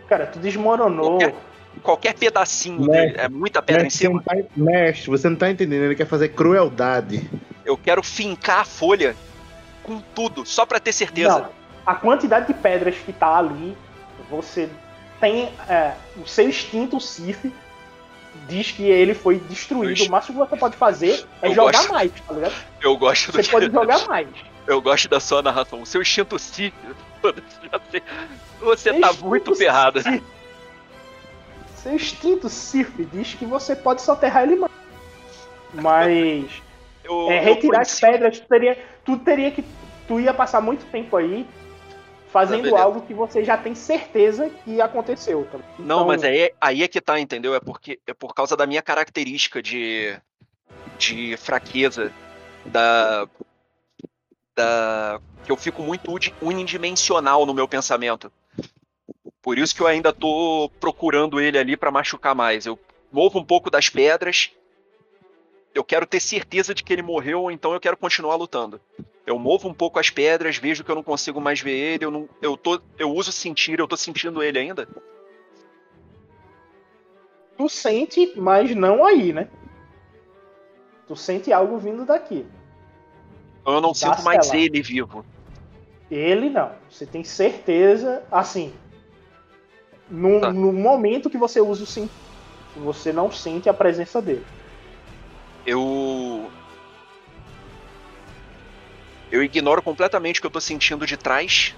Cara, 0.08 0.28
tu 0.28 0.38
desmoronou. 0.38 1.18
Qualquer, 1.18 1.36
qualquer 1.82 2.14
pedacinho 2.14 2.86
Né? 2.88 3.08
dele, 3.08 3.16
é 3.18 3.28
muita 3.28 3.60
pedra 3.60 3.82
em 3.82 3.86
Mestre, 3.86 4.02
você 4.02 4.06
cima. 4.08 4.22
não 4.24 4.44
tá, 4.44 4.50
mestre, 4.56 5.10
você 5.10 5.30
não 5.30 5.36
tá 5.36 5.50
entendendo, 5.50 5.82
ele 5.86 5.96
quer 5.96 6.06
fazer 6.06 6.30
crueldade. 6.30 7.28
Eu 7.66 7.76
quero 7.76 8.04
fincar 8.04 8.60
a 8.60 8.66
folha 8.66 9.16
com 9.90 10.02
tudo, 10.14 10.46
só 10.46 10.66
pra 10.66 10.80
ter 10.80 10.94
certeza. 10.94 11.40
Não, 11.40 11.50
a 11.86 11.96
quantidade 11.96 12.48
de 12.48 12.54
pedras 12.54 12.96
que 12.96 13.12
tá 13.12 13.38
ali, 13.38 13.76
você 14.30 14.70
tem. 15.20 15.52
é, 15.68 15.94
o 16.18 16.28
seu 16.28 16.48
instinto 16.48 17.00
Sif 17.00 17.52
diz 18.48 18.72
que 18.72 18.84
ele 18.84 19.14
foi 19.14 19.40
destruído. 19.40 20.04
O 20.06 20.12
máximo 20.12 20.44
que 20.44 20.50
você 20.52 20.58
pode 20.58 20.78
fazer 20.78 21.26
é 21.42 21.48
Eu 21.48 21.54
jogar 21.56 21.72
gosto. 21.80 21.92
mais, 21.94 22.12
tá 22.28 22.34
ligado? 22.34 22.54
Eu 22.82 22.98
gosto 22.98 23.32
do 23.32 23.44
Você 23.44 23.50
pode 23.52 23.66
jogar 23.74 24.08
mais. 24.08 24.28
Eu 24.68 24.82
gosto 24.82 25.10
da 25.10 25.20
sua 25.20 25.42
narração. 25.42 25.82
O 25.82 25.86
seu 25.86 26.02
instinto 26.02 26.38
Sif. 26.38 26.74
Você 28.62 28.92
Seu 28.92 29.02
tá 29.02 29.14
muito 29.14 29.56
ferrado. 29.56 30.02
Sif- 30.02 30.24
Seu 31.78 31.94
instinto 31.96 32.50
Sif 32.50 32.92
diz 33.12 33.34
que 33.34 33.46
você 33.46 33.76
pode 33.76 34.02
soterrar 34.02 34.44
ele 34.44 34.56
mais. 34.58 34.72
Mas. 35.74 36.52
Eu, 37.04 37.32
É, 37.32 37.40
retirar 37.40 37.82
as 37.82 38.00
pedras, 38.00 38.40
tu 38.40 38.48
teria, 38.48 38.78
tu 39.06 39.18
teria 39.18 39.50
que. 39.52 39.64
Tu 40.10 40.20
ia 40.20 40.34
passar 40.34 40.60
muito 40.60 40.84
tempo 40.88 41.16
aí 41.16 41.48
fazendo 42.30 42.76
algo 42.76 43.02
que 43.02 43.14
você 43.14 43.46
já 43.46 43.56
tem 43.56 43.76
certeza 43.76 44.50
que 44.50 44.82
aconteceu. 44.82 45.48
tá? 45.52 45.60
Não, 45.78 45.98
Então, 45.98 46.08
mas 46.08 46.24
aí, 46.24 46.52
aí 46.60 46.82
é 46.82 46.88
que 46.88 47.00
tá, 47.00 47.20
entendeu? 47.20 47.54
É 47.54 47.60
porque 47.60 48.00
é 48.08 48.14
por 48.14 48.34
causa 48.34 48.58
da 48.58 48.66
minha 48.66 48.82
característica 48.82 49.62
de, 49.62 50.20
de 50.98 51.38
fraqueza, 51.38 52.12
da, 52.66 53.28
da 54.56 55.22
que 55.46 55.52
eu 55.52 55.56
fico 55.56 55.84
muito 55.84 56.12
unidimensional 56.42 57.46
no 57.46 57.54
meu 57.54 57.68
pensamento. 57.68 58.32
Por 59.44 59.60
isso 59.60 59.76
que 59.76 59.82
eu 59.82 59.88
ainda 59.88 60.12
tô 60.12 60.72
procurando 60.80 61.40
ele 61.40 61.58
ali 61.58 61.78
pra 61.78 61.92
machucar 61.92 62.34
mais. 62.34 62.66
Eu 62.66 62.80
movo 63.12 63.38
um 63.38 63.46
pouco 63.46 63.70
das 63.70 63.90
pedras. 63.90 64.52
Eu 65.74 65.84
quero 65.84 66.08
ter 66.08 66.20
certeza 66.20 66.74
de 66.74 66.84
que 66.84 66.92
ele 66.92 67.04
morreu, 67.04 67.52
então 67.52 67.74
eu 67.74 67.80
quero 67.80 67.96
continuar 67.96 68.36
lutando. 68.36 68.82
Eu 69.30 69.38
movo 69.38 69.70
um 69.70 69.74
pouco 69.76 70.00
as 70.00 70.10
pedras, 70.10 70.58
vejo 70.58 70.84
que 70.84 70.90
eu 70.90 70.96
não 70.96 71.04
consigo 71.04 71.40
mais 71.40 71.62
ver 71.62 71.78
ele, 71.78 72.04
eu, 72.04 72.10
não, 72.10 72.28
eu, 72.42 72.58
tô, 72.58 72.82
eu 72.98 73.12
uso 73.12 73.32
sentir, 73.32 73.78
eu 73.78 73.88
tô 73.88 73.96
sentindo 73.96 74.42
ele 74.42 74.58
ainda. 74.58 74.88
Tu 77.56 77.70
sente, 77.70 78.34
mas 78.36 78.76
não 78.76 79.06
aí, 79.06 79.32
né? 79.32 79.48
Tu 81.08 81.16
sente 81.16 81.54
algo 81.54 81.78
vindo 81.78 82.06
daqui. 82.06 82.44
Então 83.62 83.76
eu 83.76 83.82
não 83.82 83.94
sinto 83.94 84.24
mais 84.24 84.52
ele 84.52 84.82
vivo. 84.82 85.24
Ele 86.10 86.50
não. 86.50 86.72
Você 86.90 87.06
tem 87.06 87.24
certeza, 87.24 88.24
assim. 88.32 88.74
No, 90.10 90.42
Tá. 90.42 90.52
no 90.52 90.74
momento 90.74 91.30
que 91.30 91.38
você 91.38 91.62
usa 91.62 91.84
o 91.84 91.86
sim, 91.86 92.10
você 92.76 93.14
não 93.14 93.32
sente 93.32 93.70
a 93.70 93.74
presença 93.76 94.20
dele. 94.20 94.44
Eu. 95.68 96.49
Eu 99.32 99.44
ignoro 99.44 99.82
completamente 99.82 100.40
o 100.40 100.42
que 100.42 100.48
eu 100.48 100.52
tô 100.52 100.60
sentindo 100.62 101.06
de 101.06 101.16
trás. 101.18 101.76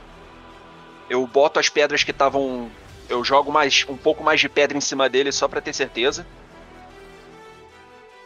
Eu 1.10 1.26
boto 1.28 1.60
as 1.60 1.68
pedras 1.70 2.04
que 2.04 2.12
estavam. 2.12 2.72
Eu 3.10 3.24
jogo 3.24 3.52
mais 3.52 3.86
um 3.90 3.98
pouco 3.98 4.24
mais 4.24 4.40
de 4.40 4.48
pedra 4.48 4.78
em 4.78 4.82
cima 4.82 5.10
dele 5.10 5.32
só 5.32 5.48
pra 5.48 5.60
ter 5.62 5.74
certeza. 5.74 6.26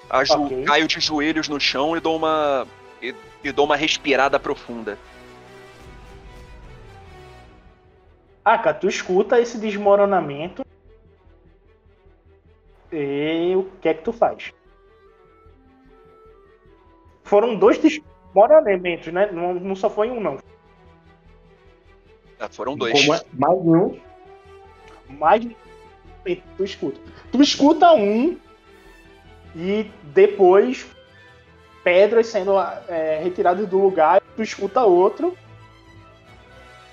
Aju- 0.10 0.44
Ok. 0.46 0.64
Caio 0.66 0.88
de 0.88 1.00
joelhos 1.00 1.48
no 1.50 1.60
chão 1.60 1.98
e 1.98 2.00
dou 2.00 2.16
uma. 2.18 2.68
E, 3.02 3.16
e 3.44 3.52
dou 3.52 3.66
uma 3.66 3.76
respirada 3.76 4.40
profunda. 4.40 4.98
Ah, 8.44 8.60
cara, 8.60 8.76
tu 8.78 8.88
escuta 8.88 9.40
esse 9.42 9.58
desmoronamento. 9.58 10.64
E 12.92 13.54
o 13.56 13.64
que 13.82 13.90
é 13.90 13.94
que 13.96 14.04
tu 14.04 14.14
faz? 14.14 14.54
Foram 17.24 17.56
dois 17.56 17.80
desmoronamentos, 18.36 19.14
né? 19.14 19.30
Não, 19.32 19.54
não 19.54 19.76
só 19.76 19.90
foi 19.90 20.12
um, 20.12 20.20
não. 20.20 20.38
Ah, 22.38 22.50
foram 22.50 22.76
dois. 22.76 23.00
Como 23.00 23.14
é? 23.14 23.22
Mais 23.34 23.58
um. 23.58 24.00
Mais 25.18 25.48
tu 26.58 26.64
escuta. 26.64 27.00
Tu 27.32 27.42
escuta 27.42 27.94
um 27.94 28.38
e 29.56 29.90
depois 30.04 30.86
pedras 31.84 32.28
sendo 32.28 32.60
é, 32.90 33.22
retiradas 33.24 33.68
do 33.70 33.78
lugar, 33.78 34.22
tu 34.36 34.42
escuta 34.42 34.84
outro 34.84 35.38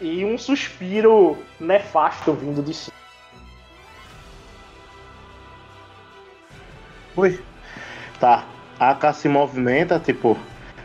e 0.00 0.24
um 0.24 0.38
suspiro 0.38 1.36
nefasto 1.58 2.32
vindo 2.34 2.62
de 2.62 2.74
cima. 2.74 2.96
Ui. 7.16 7.42
Tá. 8.20 8.46
A 8.78 8.90
AK 8.90 9.14
se 9.14 9.28
movimenta, 9.28 9.98
tipo, 9.98 10.36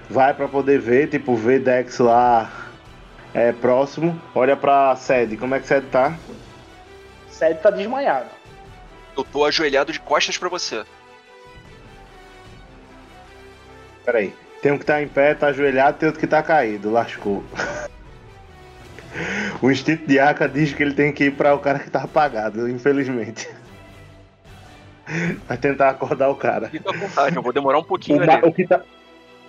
vai 0.09 0.33
pra 0.33 0.47
poder 0.47 0.79
ver, 0.79 1.07
tipo, 1.09 1.35
vê 1.35 1.59
Dex 1.59 1.99
lá 1.99 2.51
é, 3.33 3.51
próximo, 3.51 4.19
olha 4.33 4.55
pra 4.55 4.95
sede. 4.95 5.37
Como 5.37 5.53
é 5.55 5.59
que 5.59 5.67
sede 5.67 5.87
tá? 5.87 6.15
Sede 7.29 7.59
tá 7.61 7.69
desmaiado. 7.69 8.29
Eu 9.15 9.23
tô 9.23 9.45
ajoelhado 9.45 9.91
de 9.91 9.99
costas 9.99 10.37
pra 10.37 10.49
você. 10.49 10.83
Peraí. 14.05 14.33
Tem 14.61 14.71
um 14.71 14.77
que 14.77 14.85
tá 14.85 15.01
em 15.01 15.07
pé, 15.07 15.33
tá 15.35 15.47
ajoelhado, 15.47 15.97
tem 15.97 16.07
outro 16.07 16.19
que 16.19 16.27
tá 16.27 16.41
caído. 16.41 16.91
Lascou. 16.91 17.43
O 19.63 19.71
instinto 19.71 20.05
de 20.05 20.19
Aka 20.19 20.47
diz 20.47 20.73
que 20.73 20.83
ele 20.83 20.93
tem 20.93 21.11
que 21.11 21.23
ir 21.23 21.31
para 21.31 21.55
o 21.55 21.57
cara 21.59 21.79
que 21.79 21.89
tá 21.89 22.03
apagado, 22.03 22.69
infelizmente. 22.69 23.49
Vai 25.47 25.57
tentar 25.57 25.89
acordar 25.89 26.29
o 26.29 26.35
cara. 26.35 26.69
Fica 26.69 26.91
à 26.91 26.93
vontade, 26.95 27.35
eu 27.35 27.41
vou 27.41 27.51
demorar 27.51 27.79
um 27.79 27.81
O, 27.81 27.85
pouquinho 27.85 28.23
ma- 28.23 28.33
ali. 28.33 28.47
o 28.47 28.53
que 28.53 28.67
tá. 28.67 28.81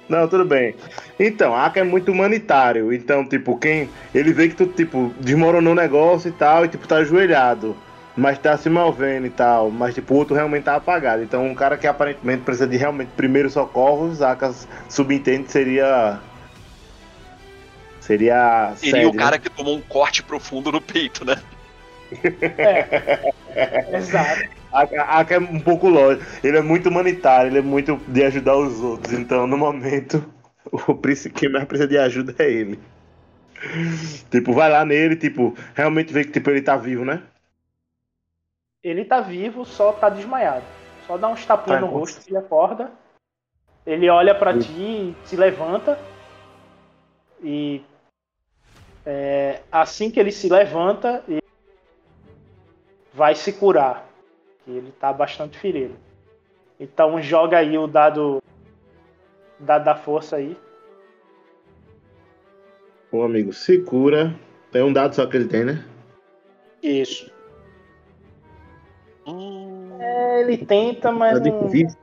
Não, 0.09 0.27
tudo 0.27 0.45
bem. 0.45 0.75
Então, 1.21 1.55
Aka 1.55 1.81
é 1.81 1.85
muito 1.85 2.11
humanitário. 2.11 2.93
Então, 2.93 3.29
tipo, 3.29 3.57
quem. 3.59 3.91
Ele 4.15 4.33
vê 4.33 4.49
que 4.49 4.55
tu, 4.55 4.67
tipo, 4.67 5.13
desmoronou 5.21 5.73
o 5.73 5.77
negócio 5.77 6.29
e 6.29 6.33
tal, 6.33 6.65
e 6.65 6.69
tipo, 6.69 6.89
tá 6.89 6.97
ajoelhado. 6.97 7.77
Mas 8.17 8.39
tá 8.39 8.57
se 8.57 8.71
movendo 8.71 9.27
e 9.27 9.31
tal. 9.31 9.71
Mas, 9.71 9.95
tipo, 9.95 10.15
o 10.15 10.17
outro 10.17 10.35
realmente 10.35 10.65
tá 10.65 10.77
apagado. 10.77 11.23
Então, 11.23 11.47
um 11.47 11.55
cara 11.55 11.77
que 11.77 11.87
aparentemente 11.87 12.43
precisa 12.43 12.67
de 12.67 12.77
realmente 12.77 13.11
primeiros 13.17 13.53
socorros, 13.53 14.23
Aka 14.23 14.53
subentende 14.89 15.53
seria. 15.53 16.19
Seria. 18.01 18.73
Seria 18.77 19.09
o 19.09 19.15
cara 19.15 19.39
que 19.39 19.51
tomou 19.51 19.77
um 19.77 19.83
corte 19.83 20.23
profundo 20.23 20.73
no 20.73 20.81
peito, 20.81 21.25
né? 21.25 21.37
Exato. 23.93 24.58
Aka 24.73 25.03
Aka 25.03 25.35
é 25.35 25.39
um 25.39 25.61
pouco 25.61 25.89
lógico. 25.89 26.25
Ele 26.45 26.59
é 26.59 26.63
muito 26.63 26.89
humanitário, 26.89 27.51
ele 27.51 27.59
é 27.59 27.63
muito 27.63 27.97
de 28.09 28.23
ajudar 28.25 28.57
os 28.57 28.81
outros. 28.81 29.13
Então, 29.13 29.47
no 29.47 29.57
momento, 29.57 30.25
o 30.89 30.95
príncipe 30.95 31.35
que 31.35 31.49
mais 31.49 31.65
precisa 31.65 31.89
de 31.89 31.99
ajuda 31.99 32.35
é 32.39 32.51
ele. 32.51 32.79
Tipo, 34.31 34.53
vai 34.53 34.71
lá 34.71 34.85
nele, 34.85 35.17
tipo, 35.17 35.57
realmente 35.75 36.13
vê 36.13 36.25
que 36.25 36.31
tipo, 36.31 36.51
ele 36.51 36.63
tá 36.63 36.77
vivo, 36.77 37.05
né? 37.05 37.23
Ele 38.83 39.05
tá 39.05 39.21
vivo, 39.21 39.65
só 39.65 39.93
tá 39.93 40.09
desmaiado. 40.09 40.65
Só 41.07 41.17
dá 41.17 41.29
uns 41.29 41.45
tapinhas 41.45 41.81
Tá, 41.81 41.87
no 41.87 41.93
rosto, 41.93 42.23
ele 42.29 42.37
acorda. 42.37 42.93
Ele 43.85 44.09
olha 44.09 44.35
pra 44.35 44.57
ti, 44.59 45.17
se 45.25 45.35
levanta. 45.35 45.99
E 47.43 47.83
é, 49.05 49.63
assim 49.73 50.11
que 50.11 50.21
ele 50.21 50.31
se 50.31 50.49
levanta, 50.49 51.25
ele 51.27 51.43
vai 53.15 53.35
se 53.35 53.53
curar. 53.53 54.08
Que 54.69 54.77
Ele 54.77 54.93
tá 55.01 55.13
bastante 55.13 55.59
ferido. 55.59 55.95
Então 56.79 57.21
joga 57.23 57.57
aí 57.59 57.77
o 57.79 57.87
dado, 57.87 58.43
dado 59.59 59.85
da 59.85 59.95
força 59.97 60.37
aí. 60.37 60.57
O 63.11 63.23
amigo 63.23 63.53
se 63.53 63.79
cura. 63.79 64.35
Tem 64.71 64.83
um 64.83 64.93
dado 64.93 65.15
só 65.15 65.25
que 65.27 65.35
ele 65.37 65.49
tem, 65.49 65.65
né? 65.65 65.83
Isso. 66.83 67.33
Hum, 69.27 69.97
É, 69.99 70.41
ele 70.43 70.59
tenta, 70.59 71.11
mas 71.11 71.39
Tá 71.39 71.45
não- 71.49 71.67
difícil. 71.67 71.99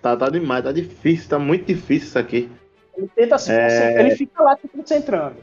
Tá, 0.00 0.16
tá 0.16 0.30
demais, 0.30 0.64
tá 0.64 0.72
difícil, 0.72 1.28
tá 1.28 1.38
muito 1.38 1.66
difícil 1.66 2.08
isso 2.08 2.18
aqui. 2.18 2.50
ele 2.96 3.08
tenta 3.14 3.36
se 3.38 3.52
É. 3.52 4.00
Ele 4.00 4.16
fica 4.16 4.42
lá 4.42 4.56
se 4.56 4.66
concentrando. 4.68 5.36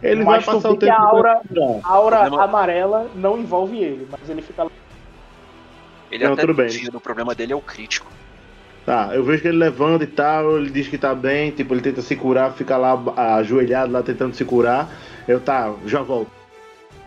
Ele 0.00 0.24
Mas 0.24 0.44
vai 0.46 0.54
passar 0.54 0.70
o 0.70 0.74
que 0.78 0.86
tempo. 0.86 0.92
a 0.92 1.00
aura- 1.08 1.42
A 1.82 1.88
aura 1.92 2.18
amarela 2.42 3.10
não 3.16 3.36
envolve 3.38 3.78
ele, 3.82 4.06
mas 4.10 4.30
ele 4.30 4.40
fica 4.42 4.62
lá. 4.62 4.70
Ele 6.10 6.24
Não, 6.24 6.32
até 6.32 6.42
tudo 6.42 6.54
bem. 6.54 6.68
o 6.92 7.00
problema 7.00 7.34
dele 7.34 7.52
é 7.52 7.56
o 7.56 7.60
crítico. 7.60 8.10
Tá, 8.84 9.10
eu 9.12 9.22
vejo 9.22 9.42
que 9.42 9.48
ele 9.48 9.58
levanta 9.58 10.04
e 10.04 10.06
tal, 10.06 10.56
ele 10.56 10.70
diz 10.70 10.88
que 10.88 10.96
tá 10.96 11.14
bem, 11.14 11.50
tipo, 11.50 11.74
ele 11.74 11.82
tenta 11.82 12.00
se 12.00 12.16
curar, 12.16 12.52
fica 12.54 12.76
lá 12.76 12.98
ajoelhado 13.36 13.92
lá 13.92 14.02
tentando 14.02 14.34
se 14.34 14.44
curar. 14.44 14.88
Eu 15.26 15.40
tá, 15.40 15.74
já 15.84 16.00
volto. 16.00 16.30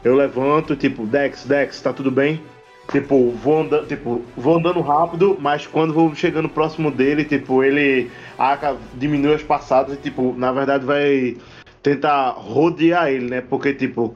Eu 0.04 0.16
levanto, 0.16 0.76
tipo, 0.76 1.06
Dex, 1.06 1.46
Dex, 1.46 1.82
tá 1.82 1.92
tudo 1.92 2.12
bem? 2.12 2.42
Tipo, 2.92 3.32
vou 3.32 3.62
andando, 3.62 3.88
tipo, 3.88 4.22
vou 4.36 4.58
andando 4.58 4.82
rápido, 4.82 5.38
mas 5.40 5.66
quando 5.66 5.94
vou 5.94 6.14
chegando 6.14 6.50
próximo 6.50 6.92
dele, 6.92 7.24
tipo, 7.24 7.64
ele 7.64 8.12
a 8.38 8.54
Aka 8.54 8.76
diminui 8.96 9.34
as 9.34 9.44
passadas 9.44 9.96
e, 9.96 9.98
tipo, 9.98 10.36
na 10.38 10.52
verdade 10.52 10.86
vai 10.86 11.38
tentar 11.82 12.32
rodear 12.32 13.10
ele, 13.10 13.30
né? 13.30 13.42
Porque, 13.42 13.74
tipo, 13.74 14.16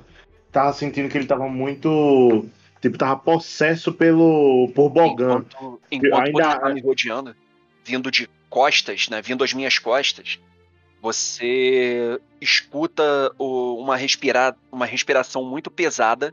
tava 0.51 0.73
sentindo 0.73 1.09
que 1.09 1.17
ele 1.17 1.27
tava 1.27 1.47
muito. 1.47 2.45
Tipo, 2.85 2.99
tava 2.99 3.15
possesso 3.15 3.91
pelo. 3.91 4.71
por 4.75 4.89
Bogan. 4.91 5.39
Enquanto, 5.47 5.81
enquanto 5.91 6.23
ainda- 6.27 6.51
você 6.51 6.59
tá 6.59 6.69
me 6.69 6.81
rodeando, 6.81 7.35
vindo 7.83 8.11
de 8.11 8.29
costas, 8.47 9.09
né? 9.09 9.23
Vindo 9.23 9.43
às 9.43 9.53
minhas 9.55 9.79
costas, 9.79 10.39
você 11.01 12.19
escuta 12.39 13.03
o- 13.39 13.77
uma, 13.81 13.97
respira, 13.97 14.55
uma 14.71 14.85
respiração 14.85 15.43
muito 15.43 15.71
pesada. 15.71 16.31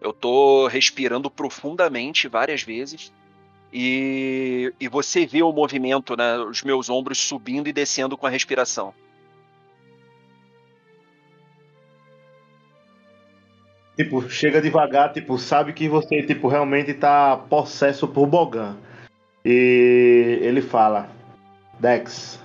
Eu 0.00 0.14
tô 0.14 0.66
respirando 0.66 1.30
profundamente 1.30 2.26
várias 2.26 2.62
vezes. 2.62 3.12
E, 3.70 4.72
e 4.80 4.88
você 4.88 5.26
vê 5.26 5.42
o 5.42 5.52
movimento, 5.52 6.16
né? 6.16 6.38
Os 6.38 6.62
meus 6.62 6.88
ombros 6.88 7.18
subindo 7.18 7.68
e 7.68 7.72
descendo 7.72 8.16
com 8.16 8.26
a 8.26 8.30
respiração. 8.30 8.94
Tipo, 14.02 14.28
chega 14.28 14.60
devagar, 14.60 15.12
tipo, 15.12 15.38
sabe 15.38 15.72
que 15.72 15.88
você, 15.88 16.22
tipo, 16.22 16.48
realmente 16.48 16.92
tá 16.92 17.36
possesso 17.36 18.08
por 18.08 18.26
Bogan. 18.26 18.76
E 19.44 20.38
ele 20.42 20.60
fala, 20.60 21.08
Dex, 21.78 22.40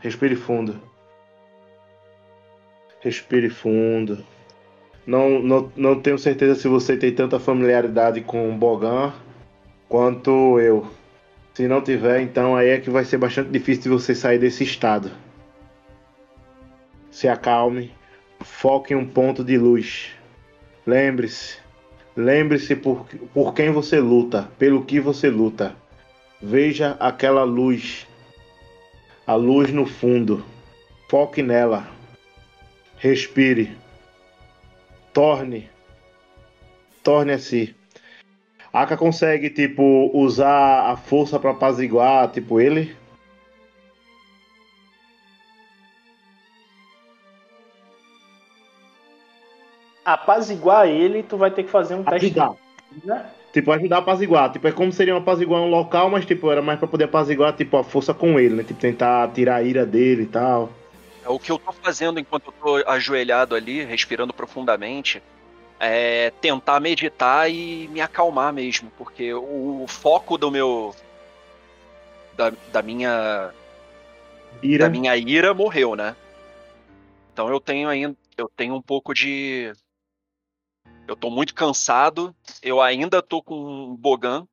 respire 0.00 0.34
fundo. 0.34 0.80
Respire 3.00 3.50
fundo. 3.50 4.24
Não, 5.06 5.38
não, 5.38 5.72
não 5.76 6.00
tenho 6.00 6.18
certeza 6.18 6.54
se 6.54 6.66
você 6.66 6.96
tem 6.96 7.14
tanta 7.14 7.38
familiaridade 7.38 8.22
com 8.22 8.56
Bogan 8.56 9.12
quanto 9.88 10.58
eu. 10.58 10.86
Se 11.52 11.68
não 11.68 11.82
tiver, 11.82 12.22
então 12.22 12.56
aí 12.56 12.70
é 12.70 12.80
que 12.80 12.88
vai 12.88 13.04
ser 13.04 13.18
bastante 13.18 13.50
difícil 13.50 13.82
de 13.82 13.88
você 13.90 14.14
sair 14.14 14.38
desse 14.38 14.64
estado. 14.64 15.10
Se 17.10 17.28
acalme. 17.28 17.92
Foque 18.40 18.94
em 18.94 18.96
um 18.96 19.06
ponto 19.06 19.44
de 19.44 19.58
luz. 19.58 20.12
Lembre-se. 20.86 21.58
Lembre-se 22.16 22.74
por, 22.76 23.06
por 23.34 23.52
quem 23.52 23.70
você 23.70 24.00
luta, 24.00 24.48
pelo 24.58 24.84
que 24.84 24.98
você 24.98 25.28
luta. 25.28 25.76
Veja 26.40 26.96
aquela 27.00 27.44
luz. 27.44 28.06
A 29.26 29.34
luz 29.34 29.72
no 29.72 29.86
fundo. 29.86 30.44
Foque 31.08 31.42
nela. 31.42 31.88
Respire. 32.96 33.76
Torne. 35.12 35.68
Torne 37.02 37.32
a 37.32 37.38
si. 37.38 37.74
Aka 38.72 38.96
consegue, 38.96 39.48
tipo, 39.48 40.10
usar 40.12 40.90
a 40.90 40.96
força 40.96 41.38
pra 41.38 41.52
apaziguar, 41.52 42.30
tipo, 42.30 42.60
ele? 42.60 42.94
Apaziguar 50.06 50.86
ele, 50.86 51.22
tu 51.24 51.36
vai 51.36 51.50
ter 51.50 51.64
que 51.64 51.70
fazer 51.70 51.96
um 51.96 52.04
teste. 52.04 52.26
Ajudar. 52.26 52.54
Né? 53.04 53.26
Tipo, 53.52 53.72
ajudar 53.72 53.96
a 53.96 53.98
apaziguar. 53.98 54.52
Tipo, 54.52 54.68
é 54.68 54.72
como 54.72 54.92
seria 54.92 55.14
um 55.14 55.18
apaziguar 55.18 55.60
um 55.62 55.68
local, 55.68 56.08
mas, 56.08 56.24
tipo, 56.24 56.50
era 56.50 56.62
mais 56.62 56.78
pra 56.78 56.86
poder 56.86 57.04
apaziguar, 57.04 57.52
tipo, 57.54 57.76
a 57.76 57.82
força 57.82 58.14
com 58.14 58.38
ele, 58.38 58.54
né? 58.54 58.62
Tipo, 58.62 58.78
tentar 58.78 59.28
tirar 59.32 59.56
a 59.56 59.62
ira 59.62 59.84
dele 59.84 60.22
e 60.22 60.26
tal. 60.26 60.70
É, 61.24 61.28
O 61.28 61.38
que 61.38 61.50
eu 61.50 61.58
tô 61.58 61.72
fazendo 61.72 62.20
enquanto 62.20 62.46
eu 62.46 62.52
tô 62.52 62.90
ajoelhado 62.90 63.54
ali, 63.56 63.84
respirando 63.84 64.32
profundamente, 64.32 65.20
é 65.80 66.30
tentar 66.40 66.78
meditar 66.80 67.50
e 67.50 67.88
me 67.88 68.00
acalmar 68.00 68.52
mesmo, 68.52 68.92
porque 68.96 69.34
o 69.34 69.84
foco 69.88 70.38
do 70.38 70.50
meu. 70.50 70.94
da, 72.36 72.52
da 72.72 72.82
minha. 72.82 73.50
Ira. 74.62 74.84
da 74.84 74.90
minha 74.90 75.16
ira 75.16 75.52
morreu, 75.52 75.96
né? 75.96 76.14
Então 77.32 77.48
eu 77.48 77.60
tenho 77.60 77.88
ainda. 77.88 78.16
Eu 78.36 78.50
tenho 78.54 78.74
um 78.74 78.82
pouco 78.82 79.12
de. 79.12 79.72
Eu 81.08 81.14
tô 81.14 81.30
muito 81.30 81.54
cansado, 81.54 82.34
eu 82.60 82.80
ainda 82.80 83.22
tô 83.22 83.40
com 83.40 83.54
um 83.54 83.96
Bogan, 83.96 84.46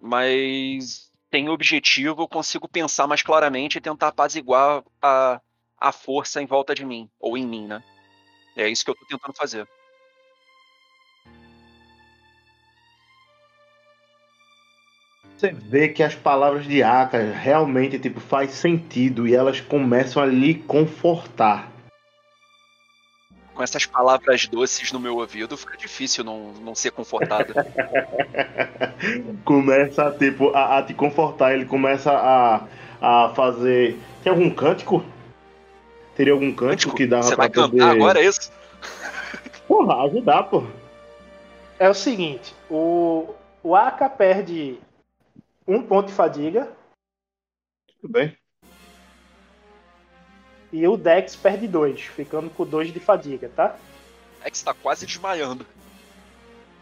mas 0.00 1.08
tem 1.30 1.48
objetivo, 1.48 2.22
eu 2.22 2.28
consigo 2.28 2.68
pensar 2.68 3.06
mais 3.06 3.22
claramente 3.22 3.78
e 3.78 3.80
tentar 3.80 4.08
apaziguar 4.08 4.82
a, 5.00 5.40
a 5.78 5.92
força 5.92 6.42
em 6.42 6.46
volta 6.46 6.74
de 6.74 6.84
mim, 6.84 7.08
ou 7.20 7.38
em 7.38 7.46
mim, 7.46 7.66
né? 7.66 7.82
É 8.56 8.68
isso 8.68 8.84
que 8.84 8.90
eu 8.90 8.96
tô 8.96 9.06
tentando 9.06 9.36
fazer. 9.36 9.68
Você 15.36 15.52
vê 15.52 15.90
que 15.90 16.02
as 16.02 16.14
palavras 16.14 16.66
de 16.66 16.82
Aka 16.82 17.18
realmente, 17.18 17.98
tipo, 17.98 18.18
faz 18.20 18.52
sentido 18.52 19.28
e 19.28 19.34
elas 19.34 19.60
começam 19.60 20.22
a 20.22 20.26
lhe 20.26 20.54
confortar. 20.54 21.75
Com 23.56 23.62
essas 23.62 23.86
palavras 23.86 24.46
doces 24.46 24.92
no 24.92 25.00
meu 25.00 25.16
ouvido, 25.16 25.56
fica 25.56 25.78
difícil 25.78 26.22
não, 26.22 26.52
não 26.60 26.74
ser 26.74 26.90
confortado. 26.90 27.54
começa, 29.46 30.10
tipo, 30.18 30.50
a, 30.50 30.78
a 30.78 30.82
te 30.82 30.92
confortar. 30.92 31.54
Ele 31.54 31.64
começa 31.64 32.12
a, 32.12 32.66
a 33.00 33.32
fazer... 33.34 33.98
Tem 34.22 34.30
algum 34.30 34.50
cântico? 34.50 35.02
Teria 36.14 36.34
algum 36.34 36.52
cântico 36.54 36.94
que 36.94 37.06
dava 37.06 37.22
Você 37.22 37.34
pra 37.34 37.44
vai 37.44 37.50
cantar 37.50 37.70
poder... 37.70 37.82
agora, 37.82 38.20
é 38.20 38.26
isso? 38.26 38.52
Porra, 39.66 40.04
ajudar, 40.04 40.42
pô. 40.44 40.62
É 41.78 41.88
o 41.88 41.94
seguinte, 41.94 42.54
o, 42.70 43.34
o 43.62 43.74
Aka 43.74 44.10
perde 44.10 44.78
um 45.66 45.82
ponto 45.82 46.08
de 46.08 46.12
fadiga 46.12 46.70
Tudo 48.00 48.12
bem. 48.12 48.36
E 50.76 50.86
o 50.86 50.94
Dex 50.94 51.34
perde 51.34 51.66
2, 51.66 52.02
ficando 52.02 52.50
com 52.50 52.66
2 52.66 52.92
de 52.92 53.00
fadiga, 53.00 53.50
tá? 53.56 53.76
É 54.44 54.50
que 54.50 54.58
você 54.58 54.64
tá 54.66 54.74
quase 54.74 55.06
desmaiando. 55.06 55.64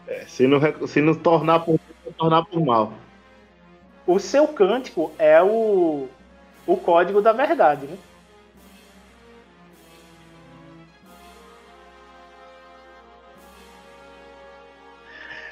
É, 0.05 0.25
se, 0.25 0.45
não, 0.45 0.59
se 0.85 0.99
não 0.99 1.15
tornar 1.15 1.61
por 1.61 1.79
tornar 2.17 2.43
por 2.43 2.59
mal. 2.59 2.91
O 4.05 4.19
seu 4.19 4.49
cântico 4.49 5.13
é 5.17 5.41
o, 5.41 6.09
o 6.67 6.75
código 6.75 7.21
da 7.21 7.31
verdade, 7.31 7.87
né? 7.87 7.97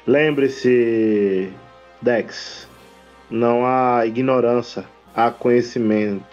Lembre-se, 0.05 1.49
Dex, 2.01 2.67
não 3.31 3.65
há 3.65 4.05
ignorância, 4.05 4.83
há 5.15 5.31
conhecimento. 5.31 6.32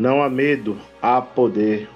Não 0.00 0.22
há 0.22 0.30
medo, 0.30 0.78
há 1.02 1.20
poder. 1.20 1.86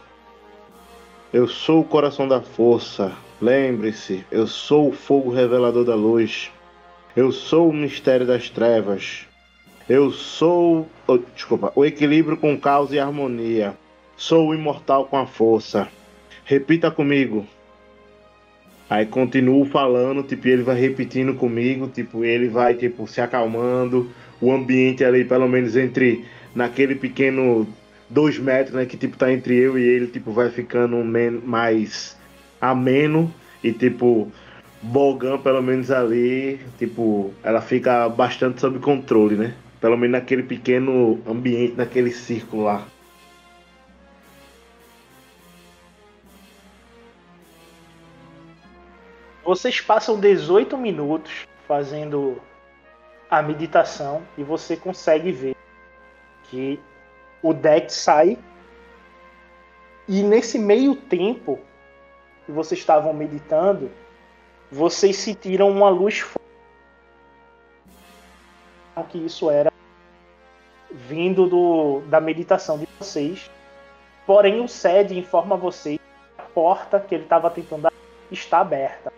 Eu 1.32 1.48
sou 1.48 1.80
o 1.80 1.84
coração 1.84 2.28
da 2.28 2.38
força. 2.38 3.10
Lembre-se, 3.40 4.26
eu 4.30 4.46
sou 4.46 4.90
o 4.90 4.92
fogo 4.92 5.30
revelador 5.30 5.86
da 5.86 5.94
luz. 5.94 6.52
Eu 7.16 7.32
sou 7.32 7.70
o 7.70 7.72
mistério 7.72 8.26
das 8.26 8.50
trevas. 8.50 9.26
Eu 9.88 10.10
sou, 10.10 10.86
oh, 11.06 11.16
desculpa, 11.16 11.72
o 11.74 11.82
equilíbrio 11.82 12.36
com 12.36 12.60
caos 12.60 12.92
e 12.92 12.98
harmonia. 12.98 13.74
Sou 14.18 14.48
o 14.48 14.54
imortal 14.54 15.06
com 15.06 15.16
a 15.16 15.24
força. 15.24 15.88
Repita 16.44 16.90
comigo. 16.90 17.46
Aí 18.90 19.06
continuo 19.06 19.64
falando, 19.64 20.22
tipo, 20.22 20.46
ele 20.46 20.62
vai 20.62 20.78
repetindo 20.78 21.32
comigo, 21.36 21.88
tipo, 21.88 22.22
ele 22.22 22.48
vai, 22.48 22.74
tipo, 22.74 23.06
se 23.08 23.22
acalmando. 23.22 24.10
O 24.42 24.52
ambiente 24.52 25.02
ali, 25.02 25.24
pelo 25.24 25.48
menos 25.48 25.74
entre 25.74 26.26
naquele 26.54 26.96
pequeno 26.96 27.66
dois 28.08 28.38
metros, 28.38 28.74
né, 28.74 28.86
que 28.86 28.96
tipo 28.96 29.16
tá 29.16 29.32
entre 29.32 29.56
eu 29.56 29.78
e 29.78 29.82
ele, 29.82 30.06
tipo, 30.06 30.32
vai 30.32 30.50
ficando 30.50 30.96
mais 31.44 32.16
ameno 32.60 33.32
e 33.62 33.72
tipo 33.72 34.30
Bogan, 34.82 35.38
pelo 35.38 35.62
menos 35.62 35.90
ali, 35.90 36.60
tipo, 36.78 37.32
ela 37.42 37.62
fica 37.62 38.06
bastante 38.08 38.60
sob 38.60 38.78
controle, 38.80 39.34
né? 39.34 39.54
Pelo 39.80 39.96
menos 39.96 40.12
naquele 40.12 40.42
pequeno 40.42 41.20
ambiente, 41.26 41.74
naquele 41.74 42.10
círculo 42.10 42.64
lá. 42.64 42.86
Vocês 49.42 49.80
passam 49.80 50.20
18 50.20 50.76
minutos 50.76 51.46
fazendo 51.66 52.38
a 53.30 53.42
meditação 53.42 54.22
e 54.36 54.42
você 54.42 54.76
consegue 54.76 55.32
ver 55.32 55.56
que 56.44 56.78
o 57.44 57.52
deck 57.52 57.92
sai 57.92 58.38
e 60.08 60.22
nesse 60.22 60.58
meio 60.58 60.96
tempo 60.96 61.60
que 62.46 62.52
vocês 62.52 62.80
estavam 62.80 63.12
meditando, 63.12 63.90
vocês 64.72 65.16
sentiram 65.16 65.70
uma 65.70 65.90
luz 65.90 66.24
que 69.10 69.18
isso 69.18 69.50
era 69.50 69.70
vindo 70.90 71.46
do, 71.46 72.00
da 72.06 72.20
meditação 72.20 72.78
de 72.78 72.88
vocês. 72.98 73.50
Porém, 74.26 74.60
o 74.62 74.68
SED 74.68 75.18
informa 75.18 75.56
vocês 75.56 75.98
que 75.98 76.40
a 76.40 76.44
porta 76.44 76.98
que 76.98 77.14
ele 77.14 77.24
estava 77.24 77.50
tentando 77.50 77.86
abrir 77.86 77.98
está 78.30 78.60
aberta. 78.60 79.12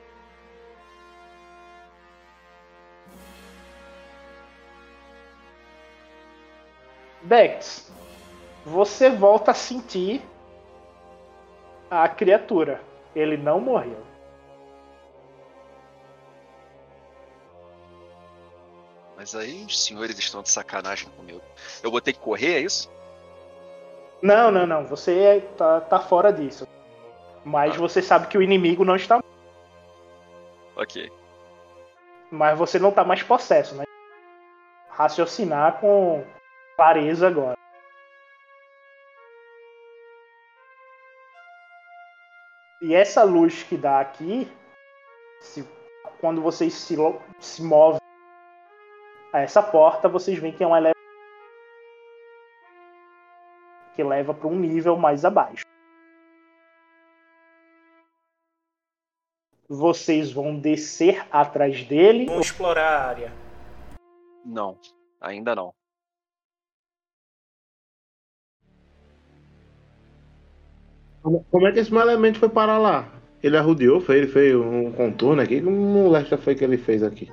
Dex, 7.22 7.85
você 8.66 9.08
volta 9.08 9.52
a 9.52 9.54
sentir 9.54 10.20
a 11.88 12.08
criatura. 12.08 12.80
Ele 13.14 13.36
não 13.36 13.60
morreu. 13.60 14.02
Mas 19.16 19.34
aí 19.34 19.64
os 19.64 19.82
senhores 19.82 20.18
estão 20.18 20.42
de 20.42 20.50
sacanagem 20.50 21.08
comigo. 21.16 21.40
Eu 21.82 21.90
vou 21.90 22.00
ter 22.00 22.12
que 22.12 22.18
correr, 22.18 22.56
é 22.56 22.60
isso? 22.60 22.90
Não, 24.20 24.50
não, 24.50 24.66
não. 24.66 24.84
Você 24.86 25.18
é- 25.18 25.40
tá, 25.40 25.80
tá 25.80 26.00
fora 26.00 26.32
disso. 26.32 26.66
Mas 27.44 27.74
Ah. 27.74 27.78
você 27.78 28.02
sabe 28.02 28.26
que 28.26 28.36
o 28.36 28.42
inimigo 28.42 28.84
não 28.84 28.96
está. 28.96 29.22
Ok. 30.76 31.10
Mas 32.30 32.58
você 32.58 32.78
não 32.78 32.90
tá 32.90 33.04
mais 33.04 33.22
possesso, 33.22 33.74
né? 33.76 33.84
Raciocinar 34.90 35.78
com 35.80 36.24
clareza 36.76 37.28
agora. 37.28 37.56
E 42.86 42.94
essa 42.94 43.24
luz 43.24 43.62
que 43.64 43.76
dá 43.76 43.98
aqui, 44.00 44.48
se- 45.40 45.66
quando 46.20 46.40
vocês 46.40 46.72
se, 46.72 46.94
se 47.40 47.62
movem 47.62 48.00
a 49.32 49.40
essa 49.40 49.60
porta, 49.62 50.08
vocês 50.08 50.38
veem 50.38 50.52
que 50.52 50.62
é 50.62 50.66
uma 50.66 50.78
eleva 50.78 50.94
que 53.94 54.04
leva 54.04 54.32
para 54.34 54.46
um 54.46 54.54
nível 54.56 54.96
mais 54.96 55.24
abaixo. 55.24 55.64
Vocês 59.68 60.30
vão 60.30 60.56
descer 60.60 61.26
atrás 61.32 61.82
dele. 61.84 62.26
Vamos 62.26 62.46
explorar 62.46 62.86
a 62.88 63.08
área. 63.08 63.32
Não, 64.44 64.78
ainda 65.20 65.54
não. 65.56 65.74
Como, 71.50 71.66
é 71.66 71.72
que 71.72 71.80
esse 71.80 71.92
malemente 71.92 72.38
foi 72.38 72.48
parar 72.48 72.78
lá? 72.78 73.08
Ele 73.42 73.56
arrodeou, 73.56 74.00
foi, 74.00 74.18
ele 74.18 74.28
fez 74.28 74.54
um 74.54 74.92
contorno 74.92 75.42
aqui. 75.42 75.60
Como 75.60 75.76
molesta 75.76 76.38
foi 76.38 76.54
que 76.54 76.62
ele 76.62 76.78
fez 76.78 77.02
aqui? 77.02 77.30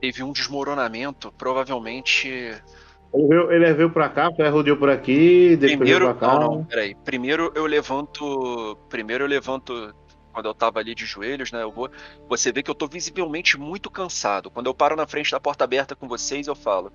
Teve 0.00 0.22
um 0.22 0.32
desmoronamento, 0.32 1.32
provavelmente. 1.36 2.28
Ele 2.28 3.28
veio, 3.28 3.50
ele 3.52 3.72
veio 3.74 3.90
pra 3.90 4.08
cá, 4.08 4.30
foi 4.34 4.46
arrodeou 4.46 4.76
por 4.76 4.88
aqui, 4.88 5.56
depois 5.56 5.76
Primeiro. 5.78 6.04
veio 6.06 6.16
pra 6.16 6.28
cá. 6.28 6.38
Não, 6.38 6.56
não, 6.56 6.64
peraí. 6.64 6.94
Primeiro 7.04 7.52
eu 7.54 7.66
levanto. 7.66 8.76
Primeiro 8.88 9.24
eu 9.24 9.28
levanto. 9.28 9.94
Quando 10.32 10.46
eu 10.46 10.54
tava 10.54 10.80
ali 10.80 10.94
de 10.96 11.04
joelhos, 11.06 11.52
né? 11.52 11.62
Eu 11.62 11.70
vou. 11.70 11.88
Você 12.28 12.50
vê 12.52 12.62
que 12.62 12.70
eu 12.70 12.74
tô 12.74 12.86
visivelmente 12.88 13.58
muito 13.58 13.90
cansado. 13.90 14.50
Quando 14.50 14.66
eu 14.66 14.74
paro 14.74 14.96
na 14.96 15.06
frente 15.06 15.30
da 15.30 15.38
porta 15.38 15.62
aberta 15.64 15.94
com 15.94 16.08
vocês, 16.08 16.46
eu 16.48 16.54
falo. 16.56 16.92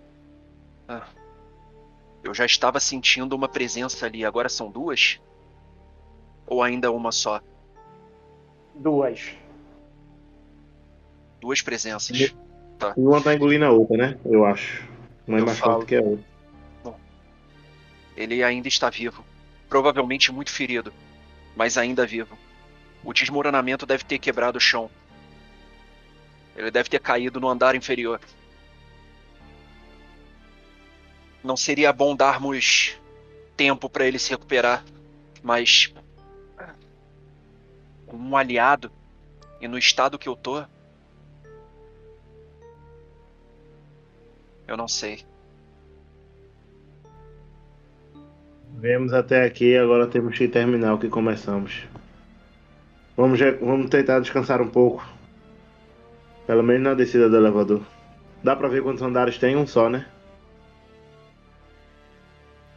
"Ah, 0.88 1.04
eu 2.24 2.34
já 2.34 2.46
estava 2.46 2.80
sentindo 2.80 3.34
uma 3.36 3.48
presença 3.48 4.06
ali, 4.06 4.26
agora 4.26 4.50
são 4.50 4.70
duas? 4.70 5.22
Ou 6.50 6.64
ainda 6.64 6.92
uma 6.92 7.12
só? 7.12 7.40
Duas. 8.74 9.32
Duas 11.40 11.62
presenças. 11.62 12.20
E 12.20 12.34
uma 12.98 13.22
tá 13.22 13.36
engolindo 13.36 13.66
a 13.66 13.72
outra, 13.72 13.96
né? 13.96 14.20
Eu 14.26 14.44
acho. 14.46 14.84
Uma 15.28 15.38
é 15.38 15.42
mais 15.42 15.60
falo. 15.60 15.74
forte 15.74 15.90
que 15.90 15.96
a 15.96 16.02
outra. 16.02 16.26
Ele 18.18 18.44
ainda 18.44 18.68
está 18.68 18.90
vivo. 18.90 19.24
Provavelmente 19.70 20.32
muito 20.32 20.52
ferido, 20.52 20.92
mas 21.56 21.78
ainda 21.78 22.06
vivo. 22.06 22.36
O 23.04 23.14
desmoronamento 23.14 23.86
deve 23.86 24.04
ter 24.04 24.18
quebrado 24.18 24.58
o 24.58 24.62
chão. 24.62 24.90
Ele 26.56 26.72
deve 26.72 26.90
ter 26.90 27.00
caído 27.00 27.40
no 27.40 27.48
andar 27.48 27.76
inferior. 27.76 28.20
Não 31.44 31.56
seria 31.56 31.94
bom 31.94 32.16
darmos 32.16 33.00
tempo 33.56 33.88
para 33.88 34.06
ele 34.06 34.18
se 34.18 34.32
recuperar, 34.32 34.84
mas 35.44 35.94
com 38.10 38.18
um 38.18 38.36
aliado 38.36 38.92
e 39.62 39.68
no 39.68 39.78
estado 39.78 40.18
que 40.18 40.28
eu 40.28 40.36
tô, 40.36 40.64
eu 44.68 44.76
não 44.76 44.88
sei. 44.88 45.24
Vemos 48.74 49.14
até 49.14 49.46
aqui, 49.46 49.78
agora 49.78 50.08
temos 50.08 50.38
que 50.38 50.48
terminar 50.48 50.94
o 50.94 51.00
que 51.00 51.10
começamos. 51.10 51.86
Vamos, 53.16 53.40
vamos 53.60 53.90
tentar 53.90 54.20
descansar 54.20 54.62
um 54.62 54.70
pouco. 54.70 55.06
Pelo 56.48 56.64
menos 56.64 56.84
na 56.84 56.94
descida 56.94 57.30
do 57.30 57.36
elevador. 57.36 57.82
Dá 58.44 58.56
pra 58.56 58.70
ver 58.70 58.82
quantos 58.82 59.04
andares 59.04 59.38
tem? 59.38 59.58
Um 59.58 59.68
só, 59.68 59.90
né? 59.90 60.08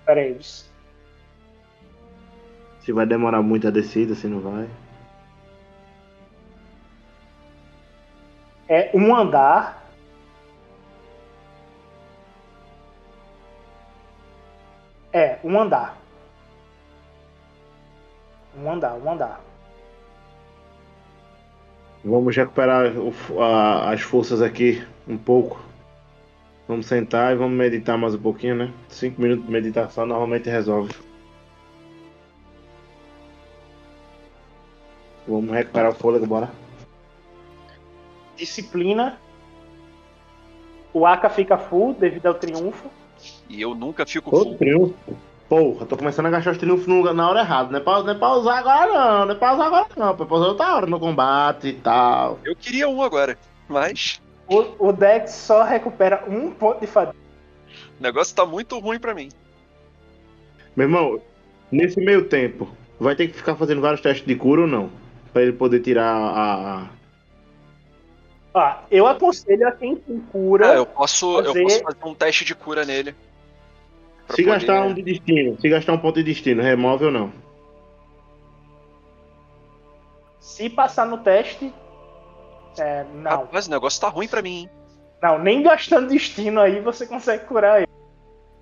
Peraí. 0.04 0.36
Se 2.80 2.92
vai 2.92 3.06
demorar 3.06 3.40
muito 3.42 3.68
a 3.68 3.70
descida, 3.70 4.14
se 4.16 4.26
não 4.26 4.40
vai. 4.40 4.68
É 8.72 8.90
um 8.94 9.14
andar. 9.14 9.82
É, 15.12 15.38
um 15.44 15.60
andar. 15.60 15.98
Um 18.56 18.72
andar, 18.72 18.94
um 18.94 19.12
andar. 19.12 19.40
Vamos 22.02 22.34
recuperar 22.34 22.86
o- 22.96 23.42
a- 23.42 23.90
as 23.92 24.00
forças 24.00 24.40
aqui 24.40 24.82
um 25.06 25.18
pouco. 25.18 25.62
Vamos 26.66 26.86
sentar 26.86 27.34
e 27.34 27.36
vamos 27.36 27.58
meditar 27.58 27.98
mais 27.98 28.14
um 28.14 28.22
pouquinho, 28.22 28.54
né? 28.54 28.72
Cinco 28.88 29.20
minutos 29.20 29.44
de 29.44 29.52
meditação 29.52 30.06
normalmente 30.06 30.48
resolve. 30.48 30.94
Vamos 35.28 35.50
recuperar 35.50 35.90
o 35.90 35.94
fôlego, 35.94 36.26
bora. 36.26 36.61
Disciplina. 38.36 39.18
O 40.92 41.06
Aka 41.06 41.30
fica 41.30 41.56
full 41.56 41.94
devido 41.94 42.26
ao 42.26 42.34
triunfo. 42.34 42.90
E 43.48 43.60
eu 43.60 43.74
nunca 43.74 44.04
fico 44.04 44.34
Ô, 44.34 44.44
full. 44.44 44.56
triunfo. 44.56 45.16
Porra, 45.48 45.84
tô 45.84 45.96
começando 45.98 46.26
a 46.26 46.30
gastar 46.30 46.52
os 46.52 46.58
triunfos 46.58 47.14
na 47.14 47.28
hora 47.28 47.40
errada. 47.40 47.70
Não 47.70 47.78
é, 47.78 47.82
pra, 47.82 48.02
não 48.02 48.10
é 48.10 48.14
pra 48.14 48.32
usar 48.34 48.58
agora 48.58 48.92
não, 48.92 49.26
não 49.26 49.32
é 49.32 49.34
pra 49.38 49.54
usar 49.54 49.66
agora 49.66 49.86
não. 49.96 50.16
pô, 50.16 50.22
É 50.24 50.26
pra 50.26 50.36
usar 50.36 50.46
outra 50.48 50.74
hora 50.76 50.86
no 50.86 50.98
combate 51.00 51.68
e 51.68 51.72
tal. 51.74 52.38
Eu 52.44 52.56
queria 52.56 52.88
um 52.88 53.02
agora, 53.02 53.36
mas 53.68 54.20
O, 54.48 54.88
o 54.88 54.92
Dex 54.92 55.30
só 55.30 55.62
recupera 55.62 56.24
um 56.28 56.50
ponto 56.50 56.80
de 56.80 56.86
fadiga. 56.86 57.16
o 57.98 58.02
negócio 58.02 58.34
tá 58.34 58.46
muito 58.46 58.78
ruim 58.78 58.98
pra 58.98 59.14
mim. 59.14 59.28
Meu 60.74 60.86
irmão, 60.86 61.20
nesse 61.70 62.00
meio 62.00 62.24
tempo, 62.26 62.66
vai 62.98 63.14
ter 63.14 63.28
que 63.28 63.34
ficar 63.34 63.54
fazendo 63.56 63.82
vários 63.82 64.00
testes 64.00 64.26
de 64.26 64.34
cura 64.34 64.62
ou 64.62 64.66
não? 64.66 64.88
Pra 65.34 65.42
ele 65.42 65.52
poder 65.52 65.80
tirar 65.80 66.14
a. 66.16 66.86
Ah, 68.54 68.82
eu 68.90 69.06
aconselho 69.06 69.66
a 69.66 69.72
quem 69.72 69.96
tem 69.96 70.18
cura. 70.30 70.72
Ah, 70.72 70.74
eu 70.74 70.86
posso, 70.86 71.38
eu 71.40 71.46
fazer- 71.46 71.62
posso 71.62 71.82
fazer 71.82 71.98
um 72.04 72.14
teste 72.14 72.44
de 72.44 72.54
cura 72.54 72.84
nele. 72.84 73.14
Se 74.28 74.42
poder- 74.42 74.44
gastar 74.44 74.82
um 74.82 74.94
de 74.94 75.02
destino, 75.02 75.58
se 75.60 75.68
gastar 75.68 75.92
um 75.94 75.98
ponto 75.98 76.16
de 76.16 76.22
destino, 76.24 76.62
remove 76.62 77.06
ou 77.06 77.10
não? 77.10 77.32
Se 80.40 80.68
passar 80.68 81.06
no 81.06 81.18
teste. 81.18 81.72
É, 82.78 83.04
não. 83.14 83.30
Rapaz, 83.30 83.66
o 83.66 83.70
negócio 83.70 84.00
tá 84.00 84.08
ruim 84.08 84.28
pra 84.28 84.42
mim, 84.42 84.60
hein? 84.62 84.70
Não, 85.22 85.38
nem 85.38 85.62
gastando 85.62 86.08
destino 86.08 86.60
aí 86.60 86.80
você 86.80 87.06
consegue 87.06 87.44
curar 87.44 87.78
ele. 87.78 87.88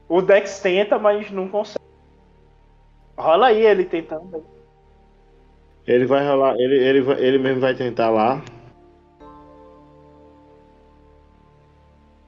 O 0.09 0.21
Dex 0.21 0.61
tenta, 0.61 0.99
mas 0.99 1.31
não 1.31 1.49
consegue. 1.49 1.79
Rola 3.17 3.47
aí 3.49 3.65
ele 3.65 3.85
tentando. 3.85 4.45
Ele 5.87 6.07
vai 6.07 6.27
rolar, 6.27 6.55
ele, 6.59 6.77
ele, 6.77 7.11
ele 7.25 7.39
mesmo 7.39 7.61
vai 7.61 7.75
tentar 7.75 8.11
lá. 8.11 8.43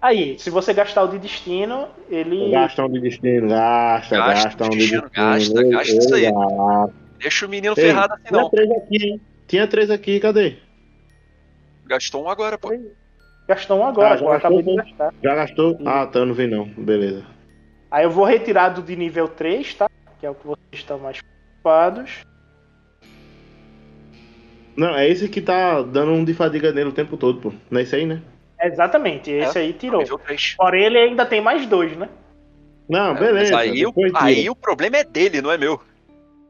Aí, 0.02 0.36
se 0.36 0.50
você 0.50 0.74
gastar 0.74 1.04
o 1.04 1.08
de 1.08 1.18
destino, 1.20 1.88
ele. 2.10 2.50
Gasta 2.50 2.84
um 2.84 2.88
de 2.90 3.00
destino, 3.00 3.48
gasta, 3.48 4.16
Gasta 4.16 4.48
gasta, 4.48 4.64
um 4.64 4.70
de 4.70 4.78
destino, 4.78 5.10
gasta, 5.14 5.60
ele- 5.60 5.70
gasta 5.70 5.90
ele 5.92 5.98
isso 6.00 6.14
aí. 6.16 6.22
gasta. 6.24 6.94
Deixa 7.20 7.46
o 7.46 7.48
menino 7.48 7.74
Ei, 7.76 7.82
ferrado 7.84 8.12
assim 8.14 8.22
Tinha 8.28 8.42
não. 8.42 8.50
três 8.50 8.70
aqui, 8.72 9.06
hein? 9.06 9.20
Tinha 9.46 9.68
três 9.68 9.90
aqui, 9.90 10.18
cadê? 10.18 10.56
Gastou 11.86 12.24
um 12.24 12.28
agora, 12.28 12.58
pô. 12.58 12.68
Gastou 13.46 13.78
um 13.78 13.86
agora, 13.86 14.14
Ah, 14.14 14.16
já 14.16 14.34
acabei 14.34 14.58
de 14.58 14.64
gastou, 14.64 14.76
gastar. 14.76 15.14
Já 15.22 15.34
gastou? 15.36 15.78
Ah, 15.86 16.06
tá, 16.06 16.18
eu 16.18 16.26
não 16.26 16.34
vi 16.34 16.48
não. 16.48 16.64
Beleza. 16.66 17.24
Aí 17.88 18.02
eu 18.04 18.10
vou 18.10 18.24
retirar 18.24 18.70
do 18.70 18.82
de 18.82 18.96
nível 18.96 19.28
3, 19.28 19.72
tá? 19.74 19.86
Que 20.18 20.26
é 20.26 20.30
o 20.30 20.34
que 20.34 20.44
vocês 20.46 20.58
estão 20.72 20.98
mais 20.98 21.18
preocupados. 21.62 22.18
Não, 24.76 24.96
é 24.96 25.06
esse 25.08 25.28
que 25.28 25.40
tá 25.40 25.80
dando 25.82 26.10
um 26.12 26.24
de 26.24 26.34
fadiga 26.34 26.72
nele 26.72 26.88
o 26.88 26.94
tempo 26.94 27.16
todo, 27.16 27.40
pô. 27.40 27.52
Não 27.70 27.78
é 27.78 27.82
isso 27.84 27.94
aí, 27.94 28.06
né? 28.06 28.20
Exatamente, 28.62 29.30
esse 29.30 29.58
aí 29.58 29.72
tirou. 29.72 30.00
Nível 30.02 30.18
3. 30.18 30.54
Porém, 30.56 30.84
ele 30.84 30.98
ainda 30.98 31.26
tem 31.26 31.40
mais 31.40 31.66
dois, 31.66 31.96
né? 31.96 32.08
Não, 32.88 33.08
É, 33.08 33.12
Mas 33.12 33.20
beleza. 33.20 33.58
aí, 33.58 33.86
o- 33.86 33.92
aí 34.14 34.50
o 34.50 34.54
problema 34.54 34.98
é 34.98 35.04
dele, 35.04 35.40
não 35.42 35.50
é 35.50 35.58
meu. 35.58 35.80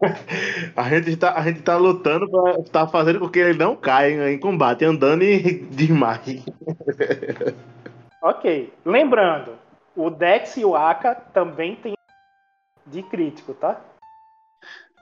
A 0.76 0.89
gente 0.89 1.16
tá, 1.16 1.39
a 1.39 1.43
gente 1.43 1.62
tá 1.62 1.76
lutando 1.76 2.28
pra 2.28 2.55
tá 2.64 2.89
fazendo 2.89 3.20
com 3.20 3.28
que 3.28 3.39
ele 3.39 3.56
não 3.56 3.76
caia 3.76 4.32
em 4.32 4.39
combate, 4.39 4.84
andando 4.84 5.22
e 5.22 5.60
desmaie. 5.70 6.43
Ok. 8.20 8.72
Lembrando, 8.84 9.59
o 9.97 10.09
Dex 10.09 10.56
e 10.56 10.64
o 10.64 10.76
Aka 10.76 11.14
também 11.14 11.74
tem 11.76 11.94
de 12.86 13.02
crítico, 13.02 13.52
tá? 13.55 13.80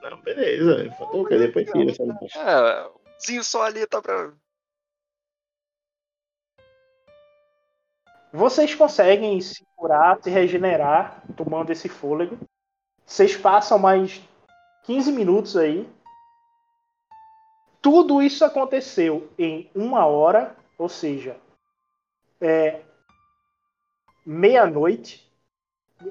Não, 0.01 0.19
beleza. 0.21 0.91
Faltou 0.97 1.21
o 1.21 1.25
quê? 1.27 1.37
Depois 1.37 1.69
tira 1.71 1.91
essa. 1.91 2.03
É, 2.03 2.85
o 2.87 2.91
Zinho 3.23 3.43
só 3.43 3.63
ali 3.63 3.85
tá 3.85 4.01
pra. 4.01 4.31
Vocês 8.33 8.73
conseguem 8.73 9.39
se 9.41 9.65
curar, 9.75 10.21
se 10.21 10.29
regenerar, 10.29 11.23
tomando 11.35 11.71
esse 11.71 11.89
fôlego. 11.89 12.37
Vocês 13.05 13.35
passam 13.35 13.77
mais 13.77 14.21
15 14.83 15.11
minutos 15.11 15.57
aí. 15.57 15.87
Tudo 17.81 18.21
isso 18.21 18.45
aconteceu 18.45 19.29
em 19.37 19.69
uma 19.75 20.05
hora, 20.05 20.55
ou 20.77 20.87
seja, 20.87 21.35
é 22.39 22.81
meia-noite 24.25 25.27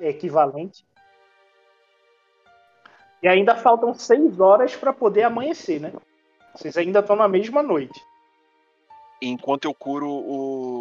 equivalente. 0.00 0.84
E 3.22 3.28
ainda 3.28 3.56
faltam 3.56 3.94
seis 3.94 4.40
horas 4.40 4.74
para 4.76 4.92
poder 4.92 5.22
amanhecer, 5.22 5.80
né? 5.80 5.92
Vocês 6.54 6.76
ainda 6.76 7.00
estão 7.00 7.16
na 7.16 7.28
mesma 7.28 7.62
noite. 7.62 8.04
Enquanto 9.20 9.66
eu 9.66 9.74
curo 9.74 10.08
o. 10.08 10.79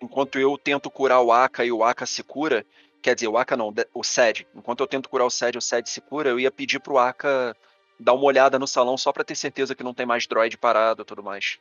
Enquanto 0.00 0.38
eu 0.38 0.56
tento 0.56 0.90
curar 0.90 1.20
o 1.20 1.32
Aka 1.32 1.64
e 1.64 1.70
o 1.70 1.84
Aka 1.84 2.06
se 2.06 2.22
cura. 2.22 2.64
Quer 3.02 3.14
dizer, 3.14 3.28
o 3.28 3.36
Aka 3.36 3.56
não, 3.56 3.72
o 3.94 4.02
Sed. 4.02 4.46
Enquanto 4.54 4.80
eu 4.80 4.86
tento 4.86 5.08
curar 5.08 5.24
o 5.24 5.30
Sed 5.30 5.56
e 5.56 5.58
o 5.58 5.62
Sed 5.62 5.88
se 5.88 6.00
cura, 6.00 6.30
eu 6.30 6.40
ia 6.40 6.50
pedir 6.50 6.80
pro 6.80 6.98
Aka 6.98 7.56
dar 7.98 8.14
uma 8.14 8.24
olhada 8.24 8.58
no 8.58 8.66
salão 8.66 8.96
só 8.96 9.12
pra 9.12 9.24
ter 9.24 9.34
certeza 9.34 9.74
que 9.74 9.82
não 9.82 9.92
tem 9.92 10.06
mais 10.06 10.26
droid 10.26 10.56
parado 10.56 11.02
e 11.02 11.04
tudo 11.04 11.22
mais. 11.22 11.58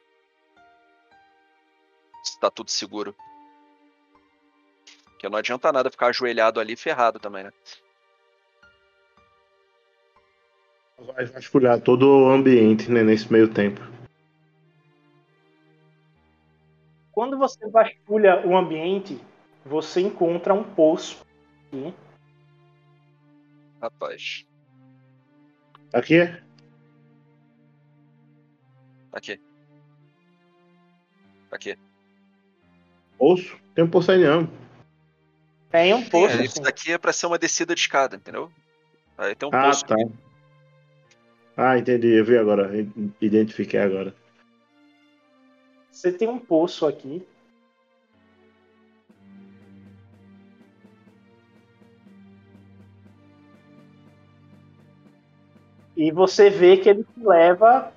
Se 2.23 2.39
tá 2.39 2.49
tudo 2.49 2.71
seguro. 2.71 3.15
Porque 5.03 5.27
não 5.27 5.37
adianta 5.37 5.71
nada 5.71 5.91
ficar 5.91 6.07
ajoelhado 6.07 6.61
ali 6.61 6.77
ferrado 6.77 7.19
também, 7.19 7.43
né? 7.43 7.51
Vai 10.97 11.25
vasculhar 11.25 11.79
todo 11.81 12.03
o 12.07 12.29
ambiente 12.29 12.89
né, 12.89 13.03
nesse 13.03 13.31
meio 13.31 13.47
tempo. 13.47 13.98
Quando 17.19 17.37
você 17.37 17.69
vasculha 17.69 18.47
o 18.47 18.55
ambiente, 18.55 19.19
você 19.65 19.99
encontra 19.99 20.53
um 20.53 20.63
poço. 20.63 21.21
aqui. 21.67 21.93
Rapaz. 23.81 24.45
Aqui? 25.91 26.21
Aqui. 29.11 29.41
Aqui. 31.51 31.77
Osso? 33.19 33.57
Tem 33.75 33.83
um 33.83 33.89
poço 33.89 34.13
aí 34.13 34.23
não. 34.23 34.49
Tem 35.69 35.93
um 35.93 36.07
poço. 36.07 36.37
É, 36.39 36.45
isso 36.45 36.61
daqui 36.61 36.93
é 36.93 36.97
pra 36.97 37.11
ser 37.11 37.25
uma 37.25 37.37
descida 37.37 37.75
de 37.75 37.81
escada, 37.81 38.15
entendeu? 38.15 38.49
Aí 39.17 39.35
tem 39.35 39.49
um 39.49 39.51
Ah, 39.53 39.63
poço 39.63 39.85
tá. 39.85 39.95
Ah, 41.57 41.77
entendi. 41.77 42.17
Eu 42.17 42.23
vi 42.23 42.37
agora. 42.37 42.71
Identifiquei 43.19 43.81
agora. 43.81 44.15
Você 45.99 46.13
tem 46.13 46.29
um 46.29 46.39
poço 46.39 46.87
aqui. 46.87 47.27
E 55.97 56.09
você 56.09 56.49
vê 56.49 56.77
que 56.77 56.87
ele 56.87 57.03
te 57.03 57.19
leva 57.19 57.91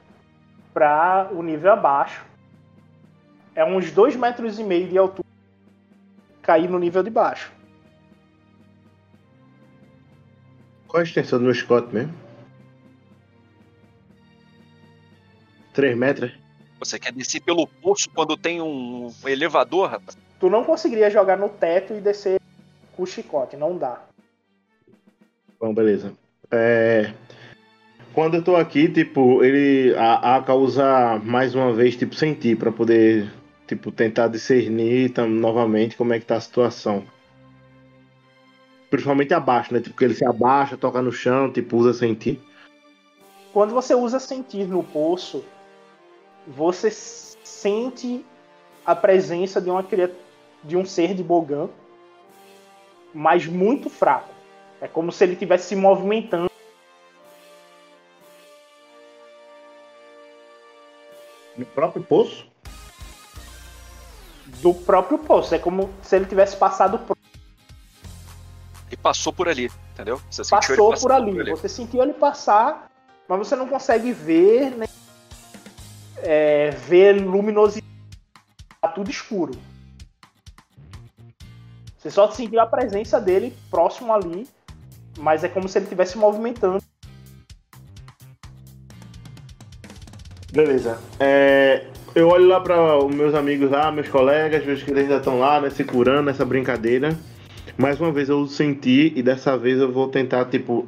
para 0.74 1.30
o 1.32 1.44
nível 1.44 1.74
abaixo. 1.74 2.26
É 3.54 3.64
uns 3.64 3.92
dois 3.92 4.16
metros 4.16 4.58
e 4.58 4.64
meio 4.64 4.88
de 4.88 4.98
altura. 4.98 5.28
Cair 6.42 6.68
no 6.68 6.80
nível 6.80 7.04
de 7.04 7.10
baixo. 7.10 7.52
Qual 10.88 11.00
a 11.00 11.04
extensão 11.04 11.38
do 11.38 11.44
meu 11.44 11.54
chicote 11.54 11.94
mesmo? 11.94 12.12
3 15.72 15.96
metros? 15.96 16.41
Você 16.84 16.98
quer 16.98 17.12
descer 17.12 17.40
pelo 17.40 17.64
poço 17.64 18.10
quando 18.12 18.36
tem 18.36 18.60
um 18.60 19.08
elevador, 19.24 19.88
rapaz? 19.88 20.18
Tu 20.40 20.50
não 20.50 20.64
conseguiria 20.64 21.08
jogar 21.08 21.38
no 21.38 21.48
teto 21.48 21.94
e 21.94 22.00
descer 22.00 22.40
com 22.96 23.04
o 23.04 23.06
chicote, 23.06 23.56
não 23.56 23.78
dá. 23.78 24.02
Bom, 25.60 25.72
beleza. 25.72 26.12
É... 26.50 27.14
Quando 28.12 28.34
eu 28.34 28.42
tô 28.42 28.56
aqui, 28.56 28.88
tipo, 28.88 29.44
ele. 29.44 29.94
A 29.94 30.36
Aka 30.36 30.54
usa 30.54 31.20
mais 31.22 31.54
uma 31.54 31.72
vez, 31.72 31.96
tipo, 31.96 32.16
sentir 32.16 32.58
pra 32.58 32.72
poder, 32.72 33.32
tipo, 33.68 33.92
tentar 33.92 34.26
discernir 34.26 35.10
tam, 35.10 35.28
novamente 35.28 35.96
como 35.96 36.12
é 36.12 36.18
que 36.18 36.26
tá 36.26 36.34
a 36.34 36.40
situação. 36.40 37.04
Principalmente 38.90 39.32
abaixo, 39.32 39.72
né? 39.72 39.80
Tipo, 39.80 39.96
que 39.96 40.04
ele 40.04 40.14
se 40.14 40.24
abaixa, 40.26 40.76
toca 40.76 41.00
no 41.00 41.12
chão, 41.12 41.50
tipo, 41.50 41.76
usa 41.76 41.94
sentir. 41.94 42.40
Quando 43.52 43.72
você 43.72 43.94
usa 43.94 44.18
sentir 44.18 44.66
no 44.66 44.82
poço, 44.82 45.44
você 46.46 46.90
sente 46.90 48.24
a 48.84 48.94
presença 48.94 49.60
de 49.60 49.70
uma 49.70 49.82
criatura, 49.82 50.20
de 50.64 50.76
um 50.76 50.84
ser 50.84 51.14
de 51.14 51.22
Bogan, 51.22 51.68
mas 53.12 53.46
muito 53.46 53.88
fraco. 53.88 54.30
É 54.80 54.88
como 54.88 55.12
se 55.12 55.24
ele 55.24 55.34
estivesse 55.34 55.68
se 55.68 55.76
movimentando. 55.76 56.50
No 61.56 61.66
próprio 61.66 62.02
poço? 62.02 62.52
do 64.62 64.72
próprio 64.72 65.18
poço. 65.18 65.54
É 65.54 65.58
como 65.58 65.90
se 66.02 66.16
ele 66.16 66.24
tivesse 66.24 66.56
passado 66.56 66.98
por, 67.00 67.16
E 68.90 68.96
passou 68.96 69.32
por 69.32 69.48
ali, 69.48 69.70
entendeu? 69.92 70.20
Você 70.30 70.44
sentiu 70.44 70.58
ele 70.58 70.76
passou 70.76 70.90
passando 70.90 71.02
por 71.02 71.12
ali. 71.12 71.50
Você 71.50 71.68
sentiu 71.68 72.02
ele 72.02 72.12
passar, 72.12 72.90
mas 73.28 73.38
você 73.38 73.56
não 73.56 73.66
consegue 73.66 74.12
ver 74.12 74.70
nem 74.76 74.88
é, 76.22 76.70
ver 76.70 77.20
luminosidade. 77.20 77.86
Tá 78.80 78.88
tudo 78.88 79.10
escuro. 79.10 79.52
Você 81.98 82.10
só 82.10 82.28
sentiu 82.30 82.60
a 82.60 82.66
presença 82.66 83.20
dele 83.20 83.54
próximo 83.70 84.12
ali, 84.12 84.46
mas 85.18 85.44
é 85.44 85.48
como 85.48 85.68
se 85.68 85.78
ele 85.78 85.84
estivesse 85.84 86.18
movimentando. 86.18 86.82
Beleza. 90.52 90.98
É, 91.20 91.86
eu 92.14 92.28
olho 92.28 92.46
lá 92.46 92.60
para 92.60 92.98
os 92.98 93.14
meus 93.14 93.34
amigos 93.34 93.70
lá, 93.70 93.90
meus 93.92 94.08
colegas, 94.08 94.64
vejo 94.64 94.84
que 94.84 94.90
eles 94.90 95.04
ainda 95.04 95.16
estão 95.16 95.38
lá, 95.38 95.60
né, 95.60 95.70
se 95.70 95.84
curando 95.84 96.24
nessa 96.24 96.44
brincadeira. 96.44 97.16
Mais 97.78 97.98
uma 98.00 98.12
vez 98.12 98.28
eu 98.28 98.46
senti 98.46 99.12
e 99.16 99.22
dessa 99.22 99.56
vez 99.56 99.78
eu 99.78 99.90
vou 99.90 100.08
tentar, 100.08 100.44
tipo, 100.46 100.86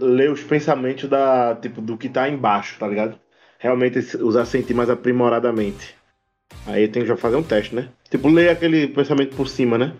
ler 0.00 0.30
os 0.30 0.42
pensamentos 0.42 1.08
da, 1.08 1.54
tipo, 1.54 1.80
do 1.80 1.96
que 1.96 2.08
tá 2.08 2.28
embaixo, 2.28 2.76
tá 2.78 2.88
ligado? 2.88 3.16
Realmente 3.64 4.18
usar 4.18 4.44
sentir 4.44 4.74
mais 4.74 4.90
aprimoradamente. 4.90 5.96
Aí 6.66 6.86
tem 6.86 7.00
que 7.00 7.08
já 7.08 7.16
fazer 7.16 7.36
um 7.36 7.42
teste, 7.42 7.74
né? 7.74 7.88
Tipo, 8.10 8.28
ler 8.28 8.50
aquele 8.50 8.86
pensamento 8.86 9.34
por 9.34 9.48
cima, 9.48 9.78
né? 9.78 9.94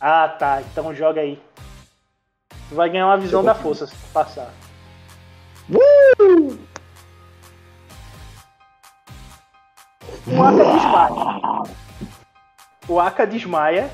Ah, 0.00 0.28
tá. 0.28 0.62
Então 0.62 0.94
joga 0.94 1.20
aí. 1.20 1.42
Tu 2.68 2.74
vai 2.76 2.88
ganhar 2.88 3.06
uma 3.06 3.18
visão 3.18 3.42
da 3.42 3.52
força 3.52 3.88
se 3.88 3.96
tu 3.96 4.12
passar. 4.12 4.54
O 10.28 10.40
Aka 10.40 10.64
desmaia. 10.64 11.64
O 12.86 13.00
Aka 13.00 13.24
desmaia. 13.24 13.90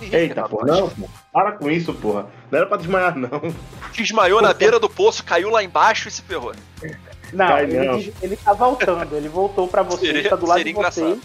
Eita, 0.00 0.48
porra, 0.48 0.66
não. 0.66 0.92
Para 1.32 1.52
com 1.52 1.68
isso, 1.68 1.92
porra. 1.92 2.28
Não 2.52 2.58
era 2.60 2.68
pra 2.68 2.76
desmaiar, 2.76 3.16
não. 3.16 3.40
Desmaiou 3.92 4.40
na 4.40 4.54
beira 4.54 4.78
do 4.78 4.88
poço, 4.88 5.24
caiu 5.24 5.50
lá 5.50 5.60
embaixo 5.60 6.06
e 6.06 6.10
se 6.12 6.22
ferrou. 6.22 6.54
Não, 7.32 7.58
ele, 7.58 7.78
não. 7.86 7.98
des- 7.98 8.12
ele 8.22 8.36
tá 8.36 8.52
voltando. 8.52 9.16
Ele 9.16 9.28
voltou 9.28 9.66
pra 9.68 9.82
você, 9.82 10.06
Seria- 10.06 10.20
ele 10.20 10.28
tá 10.28 10.36
do 10.36 10.46
lado 10.46 10.62
de 10.62 10.72
vocês. 10.72 11.18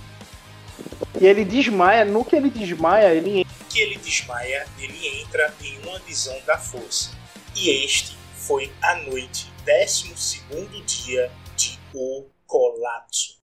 E 1.19 1.25
ele 1.25 1.43
desmaia. 1.43 2.05
No 2.05 2.23
que 2.23 2.35
ele 2.35 2.49
desmaia, 2.49 3.13
ele 3.13 3.45
que 3.69 3.79
ele 3.81 3.97
desmaia, 3.97 4.65
ele 4.79 5.21
entra 5.21 5.53
em 5.61 5.77
uma 5.87 5.99
visão 5.99 6.35
da 6.45 6.57
força. 6.57 7.11
E 7.55 7.69
este 7.83 8.15
foi 8.35 8.71
a 8.81 8.95
noite, 8.95 9.51
12 9.65 10.13
segundo 10.15 10.81
dia 10.85 11.29
de 11.55 11.77
O 11.93 12.25
Colapso. 12.45 13.36